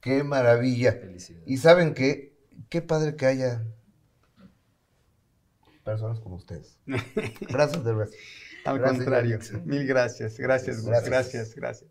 ¡Qué 0.01 0.25
maravilla! 0.25 1.01
Y 1.47 1.59
saben 1.59 1.95
qué, 1.95 2.37
qué 2.69 2.83
padre 2.83 3.15
que 3.15 3.27
haya 3.27 3.63
personas 5.85 6.19
como 6.19 6.35
ustedes. 6.35 6.77
Gracias, 7.43 7.85
de 7.85 7.95
verdad. 7.95 8.13
Al 8.65 8.79
Gracias, 8.81 9.05
contrario. 9.05 9.39
Mil 9.67 9.87
gracias. 9.87 10.37
Gracias, 10.37 10.79
Gus. 10.79 10.87
Gracias. 10.87 11.11
Gracias, 11.11 11.55
gracias. 11.55 11.91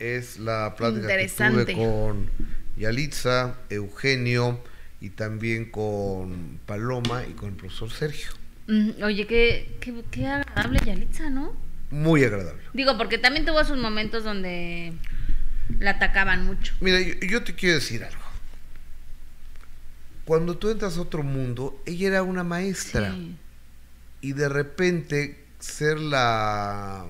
Es 0.00 0.40
la 0.40 0.74
plática 0.76 1.06
que 1.06 1.28
tuve 1.28 1.76
con 1.76 2.28
Yalitza, 2.76 3.58
Eugenio 3.70 4.58
y 5.00 5.10
también 5.10 5.70
con 5.70 6.60
Paloma 6.66 7.24
y 7.26 7.32
con 7.32 7.50
el 7.50 7.54
profesor 7.56 7.90
Sergio. 7.90 8.30
Mm, 8.66 9.02
Oye, 9.02 9.26
qué, 9.26 9.76
qué, 9.80 10.04
qué 10.10 10.26
agradable 10.26 10.80
Yalitza, 10.84 11.30
¿no? 11.30 11.56
Muy 11.90 12.24
agradable. 12.24 12.62
Digo, 12.74 12.98
porque 12.98 13.18
también 13.18 13.46
tuvo 13.46 13.64
sus 13.64 13.78
momentos 13.78 14.24
donde 14.24 14.92
la 15.78 15.92
atacaban 15.92 16.44
mucho. 16.44 16.74
Mira, 16.80 17.00
yo, 17.00 17.14
yo 17.26 17.44
te 17.44 17.54
quiero 17.54 17.76
decir 17.76 18.04
algo. 18.04 18.22
Cuando 20.24 20.58
tú 20.58 20.68
entras 20.70 20.98
a 20.98 21.00
otro 21.00 21.22
mundo, 21.22 21.82
ella 21.86 22.08
era 22.08 22.22
una 22.22 22.44
maestra. 22.44 23.12
Sí. 23.12 23.36
Y 24.20 24.32
de 24.32 24.48
repente 24.48 25.42
ser 25.58 25.98
la, 25.98 27.06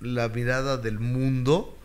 la 0.00 0.28
mirada 0.28 0.76
del 0.76 1.00
mundo, 1.00 1.76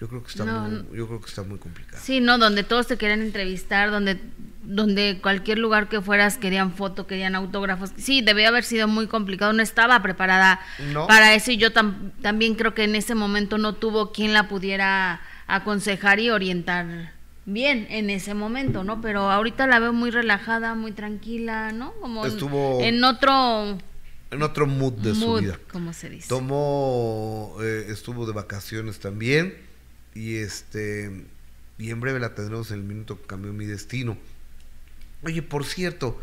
yo 0.00 0.08
creo 0.08 0.22
que 0.22 0.28
está, 0.30 0.44
No, 0.44 0.60
muy, 0.62 0.96
yo 0.96 1.06
creo 1.06 1.20
que 1.20 1.28
está 1.28 1.42
muy 1.42 1.58
complicado. 1.58 2.02
Sí, 2.02 2.20
¿no? 2.20 2.38
Donde 2.38 2.62
todos 2.64 2.86
te 2.86 2.96
querían 2.96 3.20
entrevistar, 3.20 3.90
donde, 3.90 4.18
donde 4.62 5.18
cualquier 5.22 5.58
lugar 5.58 5.88
que 5.88 6.00
fueras 6.00 6.38
querían 6.38 6.72
foto, 6.72 7.06
querían 7.06 7.34
autógrafos. 7.34 7.90
Sí, 7.96 8.22
debió 8.22 8.48
haber 8.48 8.64
sido 8.64 8.88
muy 8.88 9.06
complicado. 9.08 9.52
No 9.52 9.62
estaba 9.62 10.00
preparada 10.02 10.60
No. 10.92 11.06
para 11.06 11.34
eso 11.34 11.50
y 11.50 11.56
yo 11.58 11.72
tam- 11.72 12.12
también 12.22 12.54
creo 12.54 12.72
que 12.74 12.84
en 12.84 12.94
ese 12.94 13.14
momento 13.14 13.58
no 13.58 13.74
tuvo 13.74 14.10
quien 14.12 14.32
la 14.32 14.48
pudiera 14.48 15.20
aconsejar 15.46 16.18
y 16.20 16.30
orientar 16.30 17.12
bien 17.44 17.86
en 17.90 18.08
ese 18.10 18.34
momento, 18.34 18.84
¿no? 18.84 19.00
Pero 19.00 19.30
ahorita 19.30 19.66
la 19.66 19.80
veo 19.80 19.92
muy 19.92 20.10
relajada, 20.10 20.74
muy 20.74 20.92
tranquila, 20.92 21.72
¿no? 21.72 21.92
Como 22.00 22.24
Estuvo- 22.24 22.80
en 22.80 23.02
otro 23.02 23.76
En 24.30 24.42
otro 24.42 24.66
mood 24.66 24.92
de 24.94 25.14
su 25.14 25.34
vida. 25.34 25.58
como 25.72 25.92
se 25.92 26.08
dice. 26.08 26.28
Tomó, 26.28 27.56
eh, 27.62 27.86
estuvo 27.88 28.26
de 28.26 28.32
vacaciones 28.32 29.00
también 29.00 29.54
y 30.14 30.36
este 30.36 31.24
y 31.78 31.90
en 31.90 32.00
breve 32.00 32.20
la 32.20 32.34
tendremos 32.34 32.70
en 32.70 32.78
el 32.78 32.84
minuto 32.84 33.20
que 33.20 33.26
cambió 33.26 33.52
mi 33.52 33.64
destino. 33.64 34.18
Oye, 35.22 35.42
por 35.42 35.64
cierto, 35.64 36.20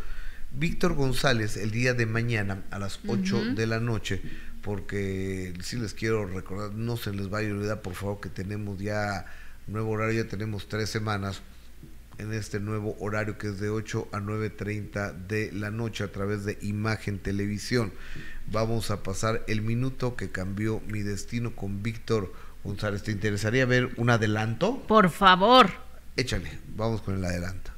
Víctor 0.52 0.93
González 0.93 1.58
el 1.58 1.71
día 1.71 1.93
de 1.93 2.06
mañana 2.06 2.63
a 2.71 2.80
las 2.80 3.00
8 3.08 3.38
Ujú. 3.38 3.56
de 3.56 3.67
la 3.67 3.80
noche, 3.80 4.21
porque 4.62 5.54
sí 5.62 5.78
les 5.78 5.93
quiero 5.93 6.26
recordar, 6.28 6.73
no 6.73 6.97
se 6.97 7.12
les 7.13 7.30
vaya 7.30 7.50
a 7.50 7.54
olvidar 7.54 7.82
por 7.82 7.93
favor 7.93 8.19
que 8.19 8.30
tenemos 8.30 8.80
ya 8.80 9.26
nuevo 9.67 9.91
horario, 9.91 10.23
ya 10.23 10.30
tenemos 10.30 10.67
tres 10.67 10.89
semanas 10.89 11.41
en 12.17 12.34
este 12.34 12.60
nuevo 12.60 12.95
horario 13.00 13.38
que 13.38 13.47
es 13.47 13.60
de 13.60 13.69
8 13.69 14.10
a 14.12 14.19
9.30 14.19 15.28
de 15.28 15.52
la 15.52 15.69
noche 15.69 16.04
a 16.04 16.12
través 16.12 16.45
de 16.45 16.58
Imagen 16.62 17.19
Televisión. 17.19 17.91
Vamos 18.52 18.89
a 18.91 19.04
pasar 19.04 19.43
el 19.47 19.62
minuto 19.62 20.15
que 20.15 20.30
cambió 20.32 20.82
mi 20.88 21.02
destino 21.02 21.56
con 21.56 21.84
Víctor 21.84 22.34
González. 22.63 23.03
¿Te 23.03 23.11
interesaría 23.11 23.65
ver 23.65 23.89
un 23.97 24.09
adelanto? 24.09 24.77
Por 24.87 25.09
favor. 25.09 25.69
Échale, 26.15 26.59
vamos 26.75 27.01
con 27.01 27.15
el 27.15 27.25
adelanto. 27.25 27.71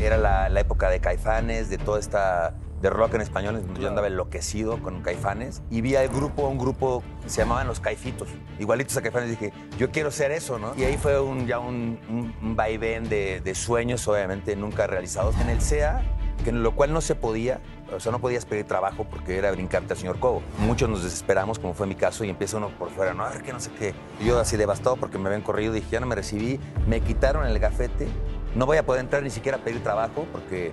Era 0.00 0.16
la, 0.16 0.48
la 0.48 0.60
época 0.60 0.90
de 0.90 1.00
Caifanes, 1.00 1.70
de 1.70 1.78
toda 1.78 2.00
esta 2.00 2.54
de 2.80 2.90
rock 2.90 3.14
en 3.14 3.20
español, 3.20 3.54
en 3.54 3.64
donde 3.64 3.80
yo 3.80 3.88
andaba 3.88 4.08
enloquecido 4.08 4.82
con 4.82 5.02
Caifanes. 5.02 5.62
Y 5.70 5.82
vi 5.82 5.94
al 5.94 6.08
grupo, 6.08 6.48
un 6.48 6.58
grupo 6.58 7.04
que 7.22 7.30
se 7.30 7.36
llamaban 7.42 7.68
Los 7.68 7.78
Caifitos, 7.78 8.28
igualitos 8.58 8.96
a 8.96 9.02
Caifanes. 9.02 9.30
Dije, 9.30 9.52
yo 9.78 9.92
quiero 9.92 10.10
ser 10.10 10.32
eso, 10.32 10.58
¿no? 10.58 10.74
Y 10.76 10.82
ahí 10.82 10.96
fue 10.96 11.20
un, 11.20 11.46
ya 11.46 11.60
un, 11.60 12.00
un- 12.08 12.34
un 12.42 12.56
vaivén 12.56 13.08
de, 13.08 13.40
de 13.40 13.54
sueños, 13.54 14.08
obviamente, 14.08 14.56
nunca 14.56 14.88
realizados. 14.88 15.36
En 15.40 15.48
el 15.50 15.60
CEA, 15.60 16.02
que 16.42 16.50
en 16.50 16.64
lo 16.64 16.74
cual 16.74 16.92
no 16.92 17.00
se 17.00 17.14
podía, 17.14 17.60
o 17.94 18.00
sea, 18.00 18.12
no 18.12 18.20
podías 18.20 18.44
pedir 18.44 18.66
trabajo 18.66 19.06
porque 19.08 19.36
era 19.36 19.50
brincarte 19.50 19.92
al 19.92 19.98
señor 19.98 20.18
Cobo. 20.18 20.42
Muchos 20.58 20.88
nos 20.88 21.02
desesperamos, 21.02 21.58
como 21.58 21.74
fue 21.74 21.86
mi 21.86 21.94
caso, 21.94 22.24
y 22.24 22.30
empieza 22.30 22.56
uno 22.56 22.70
por 22.78 22.90
fuera, 22.90 23.14
no, 23.14 23.24
a 23.24 23.30
ver 23.30 23.42
qué, 23.42 23.52
no 23.52 23.60
sé 23.60 23.70
qué. 23.78 23.94
Yo 24.24 24.38
así 24.38 24.56
devastado 24.56 24.96
porque 24.96 25.18
me 25.18 25.28
habían 25.28 25.42
corrido, 25.42 25.72
dije, 25.72 25.88
ya 25.90 26.00
no 26.00 26.06
me 26.06 26.14
recibí, 26.14 26.58
me 26.86 27.00
quitaron 27.00 27.46
el 27.46 27.58
gafete, 27.58 28.08
no 28.54 28.66
voy 28.66 28.76
a 28.76 28.86
poder 28.86 29.02
entrar 29.02 29.22
ni 29.22 29.30
siquiera 29.30 29.58
a 29.58 29.60
pedir 29.60 29.82
trabajo 29.82 30.26
porque 30.32 30.72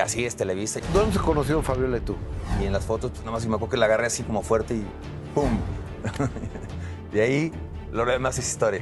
así 0.00 0.24
es 0.24 0.36
Televisa. 0.36 0.80
¿Dónde 0.92 1.14
se 1.14 1.18
conocieron 1.18 1.62
Fabiola 1.62 1.98
y 1.98 2.00
tú? 2.00 2.16
Y 2.60 2.64
en 2.64 2.72
las 2.72 2.84
fotos, 2.84 3.10
pues, 3.10 3.20
nada 3.22 3.32
más 3.32 3.46
me 3.46 3.54
acuerdo 3.54 3.70
que 3.70 3.76
la 3.76 3.86
agarré 3.86 4.06
así 4.06 4.22
como 4.22 4.42
fuerte 4.42 4.74
y 4.74 4.86
¡pum! 5.34 5.58
de 7.12 7.22
ahí, 7.22 7.52
lo 7.92 8.04
demás 8.04 8.38
es 8.38 8.48
historia. 8.48 8.80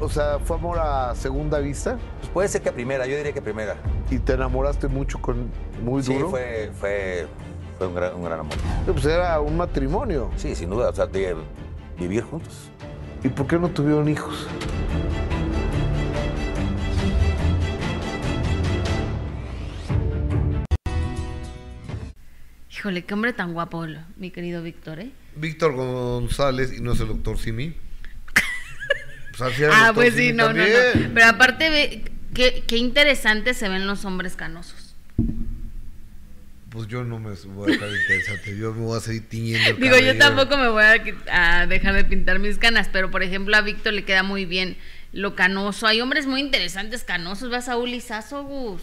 O 0.00 0.08
sea, 0.08 0.38
¿fue 0.38 0.56
amor 0.56 0.78
a 0.78 1.14
segunda 1.14 1.58
vista? 1.58 1.98
Pues 2.20 2.30
puede 2.30 2.48
ser 2.48 2.62
que 2.62 2.72
primera, 2.72 3.06
yo 3.06 3.16
diría 3.16 3.32
que 3.32 3.42
primera. 3.42 3.76
¿Y 4.10 4.18
te 4.18 4.34
enamoraste 4.34 4.88
mucho 4.88 5.20
con 5.20 5.50
muy 5.82 6.02
Sí, 6.02 6.14
duro? 6.14 6.30
fue, 6.30 6.70
fue, 6.78 7.26
fue 7.78 7.86
un, 7.86 7.94
gran, 7.94 8.14
un 8.14 8.24
gran 8.24 8.40
amor. 8.40 8.54
Pues 8.86 9.04
era 9.06 9.40
un 9.40 9.56
matrimonio. 9.56 10.30
Sí, 10.36 10.54
sin 10.54 10.70
duda, 10.70 10.90
o 10.90 10.94
sea, 10.94 11.06
de 11.06 11.36
vivir 11.98 12.22
juntos. 12.22 12.70
¿Y 13.24 13.28
por 13.28 13.46
qué 13.46 13.58
no 13.58 13.68
tuvieron 13.68 14.08
hijos? 14.08 14.46
Híjole, 22.70 23.04
qué 23.04 23.14
hombre 23.14 23.32
tan 23.32 23.52
guapo, 23.54 23.86
mi 24.16 24.30
querido 24.30 24.62
Víctor, 24.62 25.00
¿eh? 25.00 25.10
Víctor 25.34 25.74
González 25.74 26.72
y 26.76 26.80
no 26.82 26.92
es 26.92 27.00
el 27.00 27.08
doctor 27.08 27.38
Simi. 27.38 27.74
Pues 29.38 29.54
Ah, 29.72 29.92
pues 29.94 30.14
sí, 30.14 30.32
no, 30.32 30.52
no, 30.52 30.62
no. 30.66 31.10
Pero 31.14 31.26
aparte, 31.26 31.70
ve, 31.70 32.04
qué, 32.34 32.64
qué 32.66 32.76
interesante 32.76 33.54
se 33.54 33.68
ven 33.68 33.86
los 33.86 34.04
hombres 34.04 34.36
canosos. 34.36 34.94
Pues 36.70 36.88
yo 36.88 37.04
no 37.04 37.18
me 37.18 37.30
voy 37.30 37.70
a 37.70 37.72
dejar 37.72 37.88
interesante, 37.88 38.58
yo 38.58 38.74
me 38.74 38.84
voy 38.84 38.98
a 38.98 39.00
seguir 39.00 39.28
tiñendo 39.28 39.70
el 39.70 39.80
Digo, 39.80 39.96
yo 39.96 40.18
tampoco 40.18 40.58
me 40.58 40.68
voy 40.68 40.84
a, 41.30 41.66
dejar 41.66 41.94
de 41.94 42.04
pintar 42.04 42.38
mis 42.38 42.58
canas, 42.58 42.90
pero 42.92 43.10
por 43.10 43.22
ejemplo 43.22 43.56
a 43.56 43.62
Víctor 43.62 43.94
le 43.94 44.04
queda 44.04 44.22
muy 44.22 44.44
bien 44.44 44.76
lo 45.12 45.34
canoso. 45.34 45.86
Hay 45.86 46.02
hombres 46.02 46.26
muy 46.26 46.40
interesantes 46.40 47.04
canosos. 47.04 47.50
Vas 47.50 47.70
a 47.70 47.78
Uli 47.78 48.00
Sasso, 48.00 48.44
Gus. 48.44 48.82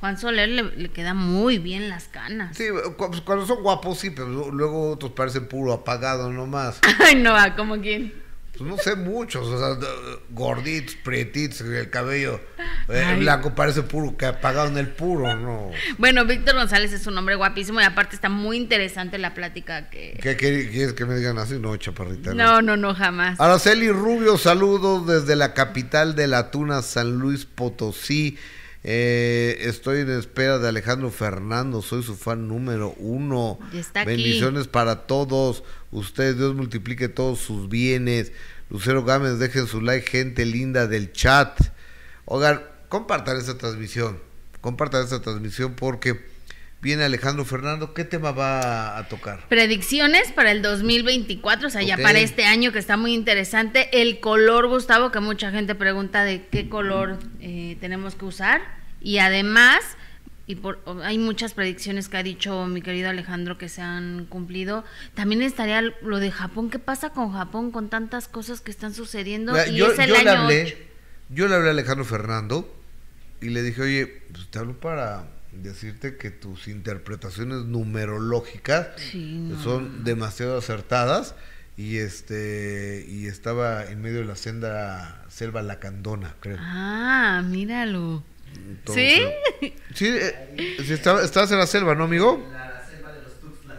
Juan 0.00 0.18
Soler 0.18 0.50
le, 0.50 0.62
le 0.76 0.90
queda 0.90 1.14
muy 1.14 1.56
bien 1.56 1.88
las 1.88 2.08
canas. 2.08 2.54
Sí, 2.58 2.64
pues, 2.98 3.22
cuando 3.22 3.46
son 3.46 3.62
guapos 3.62 4.00
sí, 4.00 4.10
pero 4.10 4.28
lu- 4.28 4.52
luego 4.52 4.90
otros 4.90 5.12
parecen 5.12 5.48
puro 5.48 5.72
apagado 5.72 6.30
nomás. 6.30 6.80
Ay, 6.98 7.14
no, 7.14 7.32
va, 7.32 7.56
como 7.56 7.80
quién. 7.80 8.23
Pues 8.56 8.70
no 8.70 8.78
sé 8.78 8.94
muchos, 8.94 9.48
o 9.48 9.58
sea, 9.58 9.88
gorditos, 10.30 10.94
prietitos, 11.02 11.60
el 11.62 11.90
cabello 11.90 12.40
eh, 12.88 13.16
blanco 13.18 13.52
parece 13.52 13.82
puro, 13.82 14.16
que 14.16 14.26
apagado 14.26 14.68
en 14.68 14.78
el 14.78 14.88
puro, 14.88 15.34
¿no? 15.36 15.70
Bueno, 15.98 16.24
Víctor 16.24 16.54
González 16.54 16.92
es 16.92 17.06
un 17.08 17.18
hombre 17.18 17.34
guapísimo 17.34 17.80
y 17.80 17.84
aparte 17.84 18.14
está 18.14 18.28
muy 18.28 18.56
interesante 18.56 19.18
la 19.18 19.34
plática 19.34 19.90
que... 19.90 20.18
¿Qué, 20.22 20.36
quieres 20.36 20.92
que 20.92 21.04
me 21.04 21.16
digan 21.16 21.38
así? 21.38 21.58
No, 21.58 21.76
chaparrita. 21.76 22.32
No, 22.32 22.62
no, 22.62 22.76
no, 22.76 22.94
jamás. 22.94 23.40
Araceli 23.40 23.90
Rubio, 23.90 24.38
saludos 24.38 25.06
desde 25.06 25.34
la 25.34 25.52
capital 25.52 26.14
de 26.14 26.28
la 26.28 26.52
tuna, 26.52 26.82
San 26.82 27.18
Luis 27.18 27.46
Potosí. 27.46 28.38
Eh, 28.86 29.56
estoy 29.60 30.00
en 30.00 30.10
espera 30.10 30.58
de 30.58 30.68
Alejandro 30.68 31.10
Fernando, 31.10 31.80
soy 31.80 32.02
su 32.02 32.16
fan 32.16 32.46
número 32.48 32.94
uno. 32.98 33.58
Aquí. 33.68 33.82
Bendiciones 34.04 34.68
para 34.68 35.06
todos. 35.06 35.64
Ustedes, 35.90 36.36
Dios 36.36 36.54
multiplique 36.54 37.08
todos 37.08 37.40
sus 37.40 37.70
bienes. 37.70 38.32
Lucero 38.68 39.02
Gámez, 39.02 39.38
dejen 39.38 39.66
su 39.66 39.80
like, 39.80 40.06
gente 40.06 40.44
linda 40.44 40.86
del 40.86 41.12
chat. 41.12 41.58
Oigan, 42.26 42.62
compartan 42.90 43.38
esta 43.38 43.56
transmisión. 43.56 44.18
Compartan 44.60 45.04
esta 45.04 45.22
transmisión 45.22 45.74
porque 45.74 46.33
viene 46.84 47.02
Alejandro 47.02 47.46
Fernando. 47.46 47.94
¿Qué 47.94 48.04
tema 48.04 48.30
va 48.30 48.98
a 48.98 49.08
tocar? 49.08 49.48
Predicciones 49.48 50.30
para 50.30 50.52
el 50.52 50.60
2024, 50.60 51.68
o 51.68 51.70
sea, 51.70 51.82
ya 51.82 51.96
para 51.96 52.20
este 52.20 52.44
año 52.44 52.72
que 52.72 52.78
está 52.78 52.98
muy 52.98 53.14
interesante. 53.14 53.88
El 54.00 54.20
color, 54.20 54.68
Gustavo, 54.68 55.10
que 55.10 55.18
mucha 55.18 55.50
gente 55.50 55.74
pregunta 55.74 56.24
de 56.24 56.46
qué 56.46 56.68
color 56.68 57.18
eh, 57.40 57.78
tenemos 57.80 58.14
que 58.14 58.26
usar. 58.26 58.60
Y 59.00 59.16
además, 59.16 59.82
y 60.46 60.56
por, 60.56 60.78
hay 61.02 61.16
muchas 61.16 61.54
predicciones 61.54 62.10
que 62.10 62.18
ha 62.18 62.22
dicho 62.22 62.66
mi 62.66 62.82
querido 62.82 63.08
Alejandro 63.08 63.56
que 63.56 63.70
se 63.70 63.80
han 63.80 64.26
cumplido. 64.26 64.84
También 65.14 65.40
estaría 65.40 65.80
lo 65.80 66.20
de 66.20 66.30
Japón. 66.30 66.68
¿Qué 66.68 66.78
pasa 66.78 67.10
con 67.10 67.32
Japón 67.32 67.70
con 67.70 67.88
tantas 67.88 68.28
cosas 68.28 68.60
que 68.60 68.70
están 68.70 68.92
sucediendo? 68.92 69.54
Y 69.66 69.74
yo, 69.74 69.90
es 69.90 69.98
el 69.98 70.10
yo 70.10 70.14
le 70.22 70.30
año 70.30 70.42
hablé, 70.42 70.88
yo 71.30 71.48
le 71.48 71.54
hablé 71.54 71.68
a 71.68 71.72
Alejandro 71.72 72.04
Fernando 72.04 72.78
y 73.40 73.48
le 73.48 73.62
dije, 73.62 73.80
oye, 73.80 74.22
pues 74.32 74.48
te 74.50 74.58
hablo 74.58 74.78
para 74.78 75.33
decirte 75.62 76.16
que 76.16 76.30
tus 76.30 76.68
interpretaciones 76.68 77.64
numerológicas 77.64 78.88
Sí, 78.96 79.36
no. 79.38 79.62
son 79.62 80.04
demasiado 80.04 80.58
acertadas 80.58 81.34
y 81.76 81.98
este 81.98 83.04
y 83.08 83.26
estaba 83.26 83.84
en 83.84 84.00
medio 84.02 84.20
de 84.20 84.24
la 84.26 84.36
senda 84.36 85.24
selva 85.28 85.62
lacandona, 85.62 86.34
creo. 86.40 86.56
Ah, 86.60 87.42
míralo. 87.44 88.22
Entonces, 88.54 89.20
Sí, 89.94 90.06
eh, 90.06 90.76
sí, 90.86 90.92
estaba- 90.92 91.22
estabas 91.24 91.50
en 91.50 91.58
la 91.58 91.66
selva, 91.66 91.94
¿no, 91.94 92.04
amigo? 92.04 92.40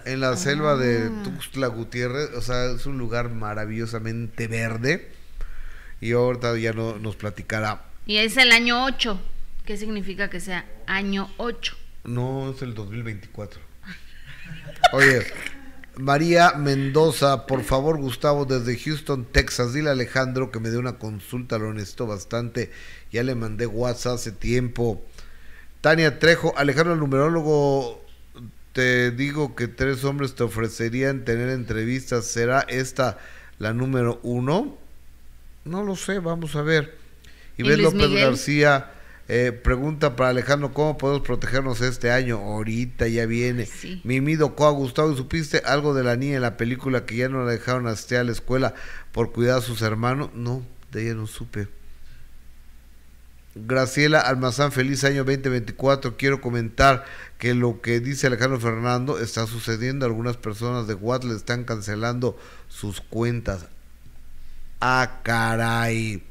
En 0.06 0.20
la 0.20 0.36
selva 0.38 0.76
de 0.76 1.10
Ah. 1.12 1.24
Tuxtla 1.24 1.68
Gutiérrez, 1.68 2.30
o 2.36 2.42
sea, 2.42 2.66
es 2.72 2.86
un 2.86 2.98
lugar 2.98 3.30
maravillosamente 3.30 4.48
verde. 4.48 5.10
Y 6.02 6.12
ahorita 6.12 6.56
ya 6.58 6.74
no, 6.74 6.98
nos 7.00 7.16
platicará. 7.16 7.82
Y 8.06 8.18
es 8.18 8.38
el 8.38 8.52
año 8.52 8.84
8. 8.86 9.20
¿Qué 9.66 9.78
significa 9.78 10.30
que 10.30 10.40
sea 10.40 10.66
año 10.86 11.30
8? 11.38 11.76
No, 12.04 12.52
es 12.52 12.62
el 12.62 12.76
2024. 12.76 13.60
Oye, 14.94 15.26
María 15.98 16.54
Mendoza, 16.54 17.48
por 17.48 17.64
favor, 17.64 17.98
Gustavo, 17.98 18.46
desde 18.46 18.78
Houston, 18.78 19.26
Texas, 19.26 19.74
dile 19.74 19.90
a 19.90 19.94
Alejandro 19.94 20.52
que 20.52 20.60
me 20.60 20.70
dé 20.70 20.78
una 20.78 21.00
consulta, 21.00 21.58
lo 21.58 21.74
necesito 21.74 22.06
bastante. 22.06 22.72
Ya 23.12 23.24
le 23.24 23.34
mandé 23.34 23.66
WhatsApp 23.66 24.16
hace 24.16 24.32
tiempo. 24.32 25.04
Tania 25.82 26.20
Trejo, 26.20 26.54
Alejandro, 26.58 26.94
el 26.94 27.00
numerólogo, 27.00 28.06
te 28.74 29.10
digo 29.12 29.56
que 29.56 29.68
tres 29.68 30.04
hombres 30.04 30.36
te 30.36 30.44
ofrecerían 30.44 31.26
tener 31.26 31.50
entrevistas. 31.50 32.26
¿Será 32.26 32.62
esta 32.62 33.18
la 33.58 33.74
número 33.74 34.20
uno? 34.22 34.78
No 35.64 35.84
lo 35.84 35.96
sé, 35.96 36.20
vamos 36.20 36.56
a 36.56 36.62
ver. 36.62 36.98
¿Y 37.58 37.64
Luis 37.64 37.80
López 37.80 38.10
Miguel? 38.10 38.26
García 38.26 38.92
eh, 39.28 39.52
pregunta 39.52 40.16
para 40.16 40.30
Alejandro, 40.30 40.74
¿cómo 40.74 40.98
podemos 40.98 41.26
protegernos 41.26 41.82
este 41.82 42.12
año? 42.12 42.38
Ahorita 42.38 43.08
ya 43.08 43.26
viene. 43.26 43.66
Sí. 43.66 44.02
Mimido 44.04 44.56
Coa, 44.56 44.70
Gustavo, 44.72 45.12
¿y 45.12 45.18
¿supiste 45.18 45.64
algo 45.66 45.94
de 45.94 46.04
la 46.04 46.16
niña 46.16 46.36
en 46.36 46.42
la 46.42 46.58
película 46.58 47.06
que 47.06 47.16
ya 47.16 47.30
no 47.30 47.44
la 47.44 47.52
dejaron 47.52 47.88
asistir 47.88 48.20
a 48.20 48.24
la 48.24 48.32
escuela 48.32 48.76
por 49.12 49.32
cuidar 49.32 49.58
a 49.58 49.62
sus 49.62 49.82
hermanos? 49.82 50.30
No, 50.36 50.64
de 50.92 51.04
ella 51.04 51.16
no 51.16 51.26
supe. 51.26 51.68
Graciela 53.56 54.20
Almazán, 54.20 54.74
feliz 54.74 55.06
año 55.06 55.24
2024. 55.24 56.18
Quiero 56.18 56.42
comentar 56.42 57.06
que 57.40 57.54
lo 57.54 57.82
que 57.82 58.02
dice 58.02 58.28
Alejandro 58.28 58.60
Fernando 58.60 59.18
está 59.18 59.48
sucediendo. 59.48 60.06
Algunas 60.06 60.36
personas 60.36 60.88
de 60.88 60.94
Watt 60.94 61.24
le 61.24 61.36
están 61.36 61.64
cancelando 61.64 62.38
sus 62.68 63.00
cuentas. 63.00 63.68
Ah, 64.82 65.22
caray. 65.24 66.22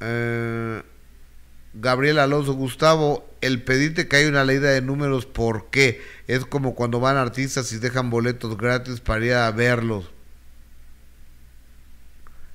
Eh, 0.00 0.82
Gabriel 1.72 2.18
Alonso 2.18 2.54
Gustavo, 2.54 3.28
el 3.40 3.62
pedirte 3.62 4.08
que 4.08 4.16
hay 4.16 4.26
una 4.26 4.44
ley 4.44 4.58
de 4.58 4.80
números, 4.82 5.26
¿por 5.26 5.70
qué? 5.70 6.00
Es 6.26 6.44
como 6.44 6.74
cuando 6.74 6.98
van 6.98 7.16
artistas 7.16 7.72
y 7.72 7.78
dejan 7.78 8.10
boletos 8.10 8.56
gratis 8.56 9.00
para 9.00 9.24
ir 9.24 9.34
a 9.34 9.50
verlos. 9.52 10.10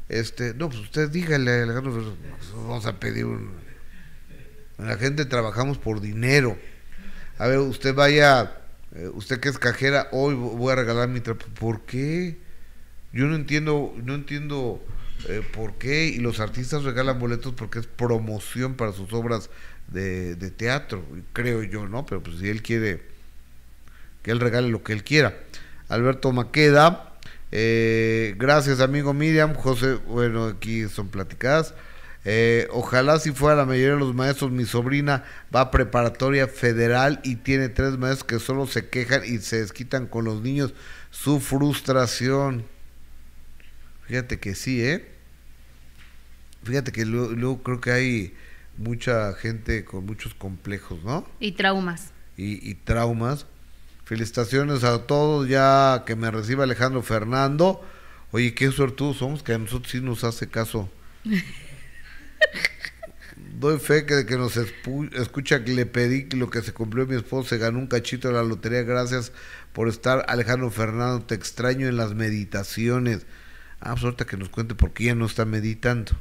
Este, 0.09 0.53
no, 0.53 0.69
pues 0.69 0.81
usted 0.81 1.09
dígale, 1.09 1.61
Alejandro, 1.61 2.15
vamos 2.55 2.85
a 2.85 2.99
pedir 2.99 3.25
un... 3.25 3.51
La 4.77 4.97
gente 4.97 5.25
trabajamos 5.25 5.77
por 5.77 6.01
dinero. 6.01 6.57
A 7.37 7.47
ver, 7.47 7.59
usted 7.59 7.95
vaya, 7.95 8.57
eh, 8.93 9.09
usted 9.13 9.39
que 9.39 9.47
es 9.47 9.57
cajera, 9.57 10.09
hoy 10.11 10.35
voy 10.35 10.73
a 10.73 10.75
regalar 10.75 11.07
mi 11.07 11.21
trapo. 11.21 11.45
¿Por 11.57 11.81
qué? 11.81 12.37
Yo 13.13 13.25
no 13.27 13.35
entiendo, 13.35 13.95
no 14.03 14.13
entiendo 14.13 14.83
eh, 15.27 15.41
por 15.53 15.73
qué. 15.73 16.07
Y 16.07 16.19
los 16.19 16.39
artistas 16.39 16.83
regalan 16.83 17.19
boletos 17.19 17.53
porque 17.53 17.79
es 17.79 17.87
promoción 17.87 18.75
para 18.75 18.91
sus 18.91 19.11
obras 19.13 19.49
de, 19.87 20.35
teatro, 20.51 21.03
creo 21.33 21.63
yo, 21.63 21.87
¿no? 21.87 22.05
Pero 22.05 22.21
pues 22.23 22.39
si 22.39 22.49
él 22.49 22.61
quiere 22.61 23.03
que 24.23 24.31
él 24.31 24.39
regale 24.39 24.69
lo 24.69 24.83
que 24.83 24.93
él 24.93 25.03
quiera. 25.03 25.37
Alberto 25.87 26.31
Maqueda, 26.31 27.13
eh, 27.51 28.33
gracias 28.37 28.79
amigo 28.79 29.13
Miriam, 29.13 29.53
José, 29.53 29.95
bueno, 30.07 30.45
aquí 30.45 30.87
son 30.87 31.09
platicadas. 31.09 31.75
Eh, 32.27 32.67
ojalá 32.71 33.19
si 33.19 33.31
fuera 33.31 33.55
la 33.55 33.65
mayoría 33.65 33.93
de 33.93 33.99
los 33.99 34.15
maestros, 34.15 34.49
mi 34.49 34.65
sobrina 34.65 35.23
va 35.55 35.61
a 35.61 35.71
preparatoria 35.71 36.47
federal 36.47 37.21
y 37.23 37.35
tiene 37.35 37.69
tres 37.69 37.99
maestros 37.99 38.23
que 38.23 38.39
solo 38.39 38.65
se 38.65 38.89
quejan 38.89 39.21
y 39.23 39.37
se 39.37 39.61
desquitan 39.61 40.07
con 40.07 40.25
los 40.25 40.41
niños 40.41 40.73
su 41.11 41.39
frustración. 41.39 42.65
Fíjate 44.07 44.39
que 44.39 44.55
sí, 44.55 44.81
¿eh? 44.83 45.07
Fíjate 46.63 46.91
que 46.91 47.05
luego, 47.05 47.31
luego 47.31 47.63
creo 47.63 47.81
que 47.81 47.91
hay 47.91 48.33
mucha 48.77 49.33
gente 49.33 49.85
con 49.85 50.05
muchos 50.05 50.33
complejos, 50.33 51.03
¿no? 51.03 51.27
Y 51.39 51.53
traumas. 51.53 52.11
y, 52.37 52.69
y 52.69 52.75
traumas. 52.75 53.45
Felicitaciones 54.05 54.83
a 54.83 55.07
todos, 55.07 55.47
ya 55.47 56.03
que 56.05 56.15
me 56.15 56.29
reciba 56.29 56.63
Alejandro 56.63 57.01
Fernando. 57.01 57.83
Oye, 58.31 58.53
qué 58.53 58.69
suertudos 58.71 59.17
somos 59.17 59.41
que 59.41 59.53
a 59.53 59.57
nosotros 59.57 59.91
sí 59.91 60.01
nos 60.01 60.23
hace 60.23 60.47
caso. 60.47 60.89
Doy 63.59 63.79
fe 63.79 64.05
que 64.05 64.13
de 64.15 64.25
que 64.25 64.35
nos 64.37 64.57
escucha 64.57 65.63
que 65.63 65.73
le 65.73 65.85
pedí 65.85 66.25
que 66.25 66.37
lo 66.37 66.49
que 66.49 66.61
se 66.61 66.73
cumplió 66.73 67.07
mi 67.07 67.15
esposo, 67.15 67.49
se 67.49 67.57
ganó 67.57 67.79
un 67.79 67.87
cachito 67.87 68.27
de 68.27 68.33
la 68.35 68.43
lotería. 68.43 68.83
Gracias 68.83 69.31
por 69.73 69.87
estar, 69.87 70.25
Alejandro 70.27 70.69
Fernando. 70.69 71.25
Te 71.25 71.35
extraño 71.35 71.87
en 71.87 71.97
las 71.97 72.13
meditaciones. 72.13 73.25
Ah, 73.79 73.91
pues 73.91 74.03
ahorita 74.03 74.25
que 74.25 74.37
nos 74.37 74.49
cuente 74.49 74.75
por 74.75 74.93
qué 74.93 75.05
ya 75.05 75.15
no 75.15 75.25
está 75.25 75.45
meditando. 75.45 76.13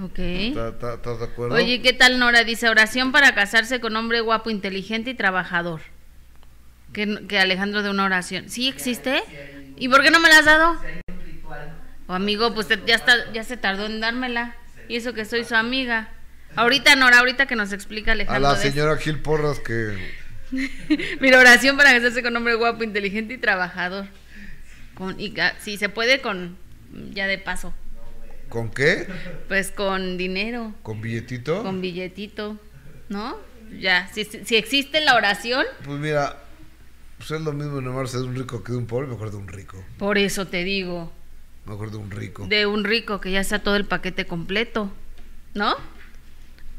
Ok. 0.00 0.18
¿Estás- 0.18 0.72
¿Estás 0.74 0.94
estás 0.96 1.18
de 1.18 1.24
acuerdo? 1.26 1.54
Oye, 1.56 1.82
¿qué 1.82 1.92
tal 1.92 2.18
Nora? 2.18 2.44
Dice 2.44 2.68
oración 2.68 3.12
para 3.12 3.34
casarse 3.34 3.80
con 3.80 3.94
hombre 3.96 4.20
guapo, 4.20 4.50
inteligente 4.50 5.10
y 5.10 5.14
trabajador. 5.14 5.80
Que, 6.92 7.26
que 7.28 7.38
Alejandro 7.38 7.82
de 7.82 7.90
una 7.90 8.04
oración. 8.04 8.48
¿Sí 8.48 8.68
existe? 8.68 9.22
¿Y 9.76 9.88
por 9.88 10.02
qué 10.02 10.10
no 10.10 10.20
me 10.20 10.28
la 10.28 10.38
has 10.38 10.44
dado? 10.44 10.76
O 12.06 12.12
amigo, 12.14 12.54
pues 12.54 12.68
ya 12.86 12.94
está, 12.96 13.32
ya 13.32 13.44
se 13.44 13.56
tardó 13.56 13.86
en 13.86 14.00
dármela. 14.00 14.56
Y 14.88 14.96
eso 14.96 15.12
que 15.14 15.24
soy 15.24 15.44
su 15.44 15.54
amiga. 15.54 16.08
Ahorita 16.56 16.96
Nora, 16.96 17.18
ahorita 17.20 17.46
que 17.46 17.54
nos 17.54 17.72
explica 17.72 18.10
a 18.10 18.14
Alejandro. 18.14 18.42
la 18.42 18.54
de 18.54 18.60
eso. 18.64 18.72
señora 18.74 18.96
Gil 18.96 19.20
Porras 19.20 19.60
que 19.60 19.96
Mira, 21.20 21.38
oración 21.38 21.76
para 21.76 21.92
casarse 21.92 22.22
con 22.22 22.34
hombre 22.36 22.54
guapo, 22.54 22.82
inteligente 22.82 23.34
y 23.34 23.38
trabajador. 23.38 24.06
Con, 24.94 25.20
y, 25.20 25.32
ga- 25.32 25.54
si 25.60 25.76
se 25.76 25.88
puede 25.88 26.20
con, 26.20 26.56
ya 27.12 27.26
de 27.26 27.38
paso, 27.38 27.72
¿Con 28.48 28.70
qué? 28.70 29.06
pues 29.48 29.70
con 29.70 30.16
dinero, 30.18 30.74
¿Con 30.82 31.00
billetito? 31.00 31.62
con 31.62 31.80
billetito, 31.80 32.58
¿no? 33.08 33.36
Ya, 33.78 34.08
si, 34.12 34.24
si 34.24 34.56
existe 34.56 35.00
la 35.00 35.14
oración, 35.14 35.64
Pues 35.84 35.98
mira, 36.00 36.36
pues 37.18 37.30
es 37.30 37.40
lo 37.42 37.52
mismo 37.52 37.78
enamorarse 37.78 38.16
de 38.18 38.24
un 38.24 38.34
rico 38.34 38.64
que 38.64 38.72
de 38.72 38.78
un 38.78 38.86
pobre, 38.86 39.06
mejor 39.06 39.30
de 39.30 39.36
un 39.36 39.46
rico. 39.48 39.82
por 39.98 40.18
eso 40.18 40.46
te 40.48 40.64
digo, 40.64 41.12
Mejor 41.66 41.90
de 41.92 41.98
un 41.98 42.10
rico. 42.10 42.46
de 42.48 42.66
un 42.66 42.82
rico 42.84 43.20
que 43.20 43.30
ya 43.30 43.40
está 43.40 43.60
todo 43.60 43.76
el 43.76 43.84
paquete 43.84 44.26
completo, 44.26 44.90
¿no? 45.54 45.76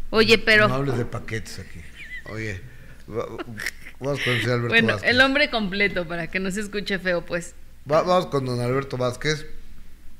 Oye, 0.10 0.38
pero 0.38 0.68
No 0.68 0.74
hables 0.76 0.98
de 0.98 1.06
paquetes 1.06 1.60
aquí. 1.60 1.80
Oye, 2.30 2.60
va- 3.10 3.28
vamos 4.02 4.20
con 4.22 4.34
el 4.34 4.42
señor 4.42 4.56
Alberto 4.56 4.68
bueno, 4.70 4.88
Vázquez. 4.96 5.10
el 5.10 5.22
hombre 5.22 5.50
completo 5.50 6.06
para 6.08 6.28
que 6.28 6.40
no 6.42 6.52
se 6.52 6.60
escuche 6.60 7.00
feo, 7.00 7.26
pues. 7.26 7.56
Va- 7.90 8.02
vamos 8.04 8.26
con 8.28 8.46
don 8.46 8.60
Alberto 8.60 8.98
Vázquez. 8.98 9.46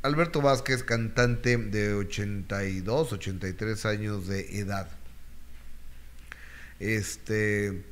Alberto 0.04 0.42
Vázquez, 0.42 0.84
cantante 0.84 1.58
de 1.58 1.94
82, 1.94 3.14
83 3.14 3.86
años 3.86 4.28
de 4.28 4.58
edad. 4.60 4.88
Este, 6.80 7.84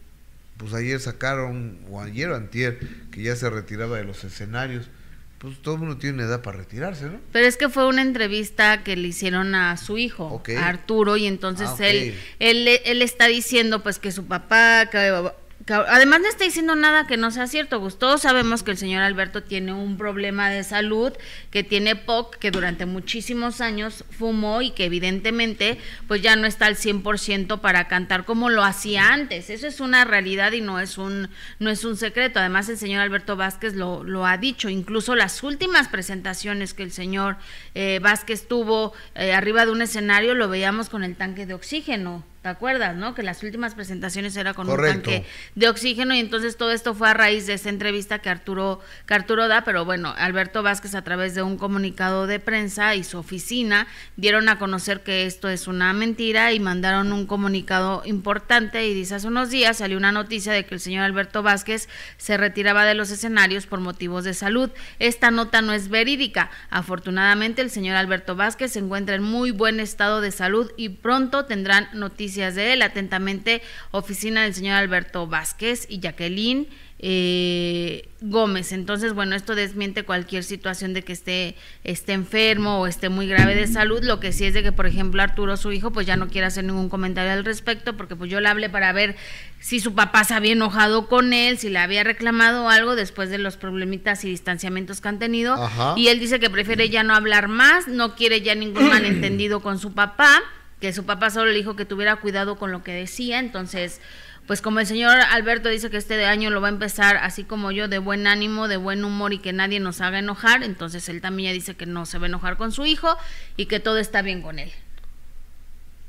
pues 0.58 0.74
ayer 0.74 1.00
sacaron, 1.00 1.80
o 1.90 2.02
ayer 2.02 2.30
o 2.30 2.36
antier, 2.36 2.80
que 3.12 3.22
ya 3.22 3.36
se 3.36 3.50
retiraba 3.50 3.98
de 3.98 4.06
los 4.06 4.24
escenarios. 4.24 4.90
Pues 5.38 5.62
todo 5.62 5.76
el 5.76 5.82
mundo 5.82 5.98
tiene 5.98 6.24
edad 6.24 6.42
para 6.42 6.58
retirarse, 6.58 7.06
¿no? 7.06 7.22
Pero 7.32 7.46
es 7.46 7.56
que 7.56 7.70
fue 7.70 7.88
una 7.88 8.02
entrevista 8.02 8.84
que 8.84 8.98
le 8.98 9.08
hicieron 9.08 9.56
a 9.56 9.78
su 9.78 9.98
hijo, 9.98 10.44
a 10.58 10.68
Arturo, 10.68 11.16
y 11.16 11.28
entonces 11.28 11.70
Ah, 11.70 11.88
él, 11.88 12.14
él, 12.40 12.68
él 12.84 13.02
está 13.02 13.28
diciendo 13.28 13.82
pues 13.82 14.00
que 14.00 14.12
su 14.12 14.26
papá, 14.26 14.90
que 14.92 15.32
además 15.68 16.22
no 16.22 16.28
está 16.28 16.46
diciendo 16.46 16.76
nada 16.76 17.06
que 17.06 17.18
no 17.18 17.32
sea 17.32 17.48
cierto, 17.48 17.80
pues 17.80 17.98
todos 17.98 18.22
sabemos 18.22 18.64
que 18.64 18.72
el 18.72 18.78
señor 18.78 19.04
Alberto 19.04 19.44
tiene 19.44 19.74
un 19.74 19.98
problema 19.98 20.50
de 20.50 20.64
salud, 20.64 21.14
que 21.52 21.64
tiene 21.64 21.96
POC, 21.96 22.38
que 22.38 22.52
durante 22.52 22.86
muchísimos 22.86 23.62
años 23.62 24.04
fumó 24.10 24.62
y 24.62 24.72
que 24.72 24.86
evidentemente 24.86 25.78
pues 26.08 26.22
ya 26.22 26.36
no 26.36 26.48
está 26.48 26.66
al 26.66 26.76
100% 26.76 27.60
para 27.60 27.88
cantar 27.88 28.26
como 28.26 28.50
lo 28.50 28.64
hacía 28.64 29.14
antes. 29.14 29.50
Eso 29.50 29.68
es 29.68 29.80
una 29.80 30.06
realidad 30.06 30.54
y 30.54 30.62
no 30.62 30.80
es 30.80 30.98
un, 30.98 31.30
no 31.60 31.70
es 31.70 31.84
un 31.84 31.98
secreto. 31.98 32.40
Además 32.40 32.70
el 32.70 32.78
señor 32.78 33.02
Alberto 33.02 33.36
Vázquez 33.36 33.76
lo, 33.76 34.04
lo 34.04 34.26
ha 34.26 34.38
dicho, 34.38 34.70
incluso 34.70 35.16
las 35.16 35.44
últimas 35.44 35.88
presentaciones 35.88 36.74
que 36.74 36.84
el 36.84 36.92
señor 36.92 37.38
eh, 37.76 38.00
Vázquez 38.02 38.48
tuvo 38.48 38.94
eh, 39.16 39.34
arriba 39.34 39.66
de 39.66 39.72
un 39.72 39.82
escenario 39.82 40.34
lo 40.34 40.50
veíamos 40.50 40.90
con 40.90 41.04
el 41.04 41.16
tanque 41.16 41.46
de 41.46 41.54
oxígeno. 41.54 42.24
¿Te 42.42 42.48
acuerdas, 42.48 42.96
no? 42.96 43.16
Que 43.16 43.22
las 43.22 43.44
últimas 43.44 43.76
presentaciones 43.76 44.38
era 44.38 44.54
con 44.54 44.66
Correcto. 44.66 45.10
un 45.10 45.16
tanque 45.16 45.26
de 45.56 45.68
oxígeno 45.68 46.16
y 46.16 46.20
entonces 46.20 46.56
todo 46.56 46.72
esto 46.72 46.96
fue 46.96 47.10
a 47.10 47.14
raíz 47.14 47.48
de 47.48 47.54
esta 47.54 47.68
entrevista 47.68 48.20
que 48.20 48.30
Arturo, 48.30 48.80
que 49.06 49.14
Arturo 49.14 49.50
da, 49.50 49.66
pero 49.66 49.84
bueno, 49.84 50.14
Alberto 50.18 50.64
Vázquez 50.64 50.96
a 50.96 51.02
través 51.02 51.36
de 51.36 51.42
un 51.42 51.58
comunicado 51.58 52.28
de 52.28 52.40
prensa 52.40 52.96
y 52.96 53.04
su 53.04 53.18
oficina 53.18 53.88
dieron 54.16 54.48
a 54.48 54.58
conocer 54.58 55.02
que 55.02 55.26
esto 55.26 55.50
es 55.50 55.68
una 55.68 55.92
mentira 55.92 56.54
y 56.54 56.62
mandaron 56.62 57.12
un 57.12 57.26
comunicado 57.26 58.04
importante 58.06 58.88
y 58.88 58.94
dice 58.94 59.16
hace 59.16 59.28
unos 59.28 59.50
días 59.50 59.80
salió 59.80 59.98
una 59.98 60.14
noticia 60.14 60.54
de 60.54 60.66
que 60.66 60.76
el 60.76 60.80
señor 60.80 61.04
Alberto 61.04 61.44
Vázquez 61.44 61.90
se 62.16 62.38
retiraba 62.38 62.86
de 62.86 62.94
los 62.94 63.12
escenarios 63.12 63.68
por 63.68 63.82
motivos 63.82 64.24
de 64.24 64.34
salud. 64.34 64.70
Esta 65.00 65.30
nota 65.30 65.62
no 65.62 65.74
es 65.74 65.90
verídica. 65.90 66.52
Afortunadamente 66.70 67.62
el 67.62 67.70
señor 67.70 67.98
Alberto 67.98 68.38
Vázquez 68.38 68.72
se 68.72 68.80
encuentra 68.80 69.16
en 69.16 69.24
muy 69.24 69.52
buen 69.52 69.82
estado 69.82 70.22
de 70.22 70.32
salud 70.32 70.72
y 70.78 70.88
pronto 70.88 71.44
tendrán 71.44 71.90
noticias 71.92 72.29
de 72.36 72.74
él. 72.74 72.82
Atentamente, 72.82 73.62
oficina 73.92 74.44
del 74.44 74.54
señor 74.54 74.76
Alberto 74.76 75.28
Vázquez 75.28 75.86
y 75.90 76.00
Jacqueline 76.00 76.68
eh, 77.02 78.10
Gómez. 78.20 78.74
Entonces, 78.74 79.14
bueno, 79.14 79.34
esto 79.34 79.56
desmiente 79.56 80.04
cualquier 80.04 80.44
situación 80.44 80.94
de 80.94 81.04
que 81.04 81.14
esté, 81.14 81.56
esté 81.86 82.12
enfermo 82.12 82.82
o 82.82 82.88
esté 82.88 83.08
muy 83.08 83.26
grave 83.26 83.56
de 83.56 83.68
salud. 83.68 84.04
Lo 84.04 84.20
que 84.20 84.34
sí 84.34 84.44
es 84.44 84.54
de 84.54 84.64
que, 84.64 84.74
por 84.74 84.86
ejemplo, 84.86 85.22
Arturo, 85.22 85.56
su 85.56 85.72
hijo, 85.72 85.92
pues 85.92 86.06
ya 86.06 86.18
no 86.18 86.28
quiere 86.28 86.48
hacer 86.48 86.66
ningún 86.66 86.90
comentario 86.90 87.32
al 87.32 87.46
respecto, 87.46 87.96
porque 87.96 88.18
pues 88.18 88.30
yo 88.30 88.42
le 88.42 88.50
hablé 88.50 88.70
para 88.70 88.92
ver 88.92 89.16
si 89.62 89.80
su 89.80 89.94
papá 89.96 90.26
se 90.26 90.34
había 90.34 90.52
enojado 90.52 91.08
con 91.08 91.32
él, 91.32 91.58
si 91.58 91.70
le 91.70 91.80
había 91.80 92.04
reclamado 92.04 92.68
algo 92.68 92.98
después 92.98 93.30
de 93.30 93.38
los 93.38 93.56
problemitas 93.56 94.26
y 94.26 94.30
distanciamientos 94.30 95.00
que 95.00 95.08
han 95.08 95.20
tenido. 95.20 95.54
Ajá. 95.54 95.94
Y 95.96 96.10
él 96.10 96.20
dice 96.20 96.42
que 96.42 96.50
prefiere 96.50 96.90
ya 96.90 97.04
no 97.04 97.16
hablar 97.16 97.48
más, 97.48 97.88
no 97.88 98.16
quiere 98.16 98.42
ya 98.42 98.56
ningún 98.56 98.90
malentendido 98.90 99.62
con 99.62 99.80
su 99.80 99.94
papá, 99.94 100.42
que 100.80 100.94
su 100.94 101.06
papá 101.06 101.30
solo 101.30 101.52
le 101.52 101.58
dijo 101.58 101.76
que 101.76 101.86
tuviera 101.86 102.16
cuidado 102.18 102.58
con 102.58 102.72
lo 102.72 102.84
que 102.84 102.94
decía. 102.94 103.40
Entonces, 103.40 104.00
pues 104.48 104.62
como 104.62 104.80
el 104.80 104.88
señor 104.88 105.20
Alberto 105.32 105.70
dice 105.70 105.90
que 105.90 105.98
este 105.98 106.26
año 106.26 106.50
lo 106.50 106.62
va 106.62 106.68
a 106.68 106.72
empezar 106.72 107.18
así 107.18 107.44
como 107.44 107.72
yo, 107.72 107.88
de 107.88 108.00
buen 108.00 108.26
ánimo, 108.28 108.68
de 108.68 108.78
buen 108.78 109.04
humor 109.04 109.34
y 109.34 109.40
que 109.40 109.54
nadie 109.54 109.80
nos 109.80 110.02
haga 110.02 110.20
enojar, 110.20 110.64
entonces 110.64 111.08
él 111.10 111.22
también 111.22 111.50
ya 111.50 111.54
dice 111.54 111.76
que 111.76 111.86
no 111.86 112.06
se 112.06 112.18
va 112.18 112.26
a 112.26 112.30
enojar 112.30 112.58
con 112.58 112.72
su 112.72 112.86
hijo 112.86 113.16
y 113.58 113.66
que 113.68 113.80
todo 113.80 113.98
está 114.00 114.22
bien 114.22 114.42
con 114.42 114.58
él. 114.58 114.72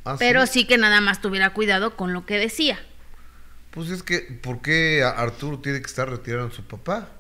Ah, 0.04 0.16
Pero 0.18 0.46
sí 0.46 0.64
que 0.64 0.78
nada 0.78 1.00
más 1.02 1.20
tuviera 1.20 1.50
cuidado 1.50 1.96
con 1.96 2.12
lo 2.14 2.24
que 2.24 2.38
decía. 2.38 2.78
Pues 3.72 3.90
es 3.90 4.02
que, 4.02 4.20
¿por 4.20 4.62
qué 4.62 5.02
a- 5.04 5.10
Arturo 5.10 5.58
tiene 5.58 5.80
que 5.80 5.86
estar 5.86 6.08
retirado 6.08 6.46
en 6.46 6.52
su 6.52 6.64
papá? 6.64 7.10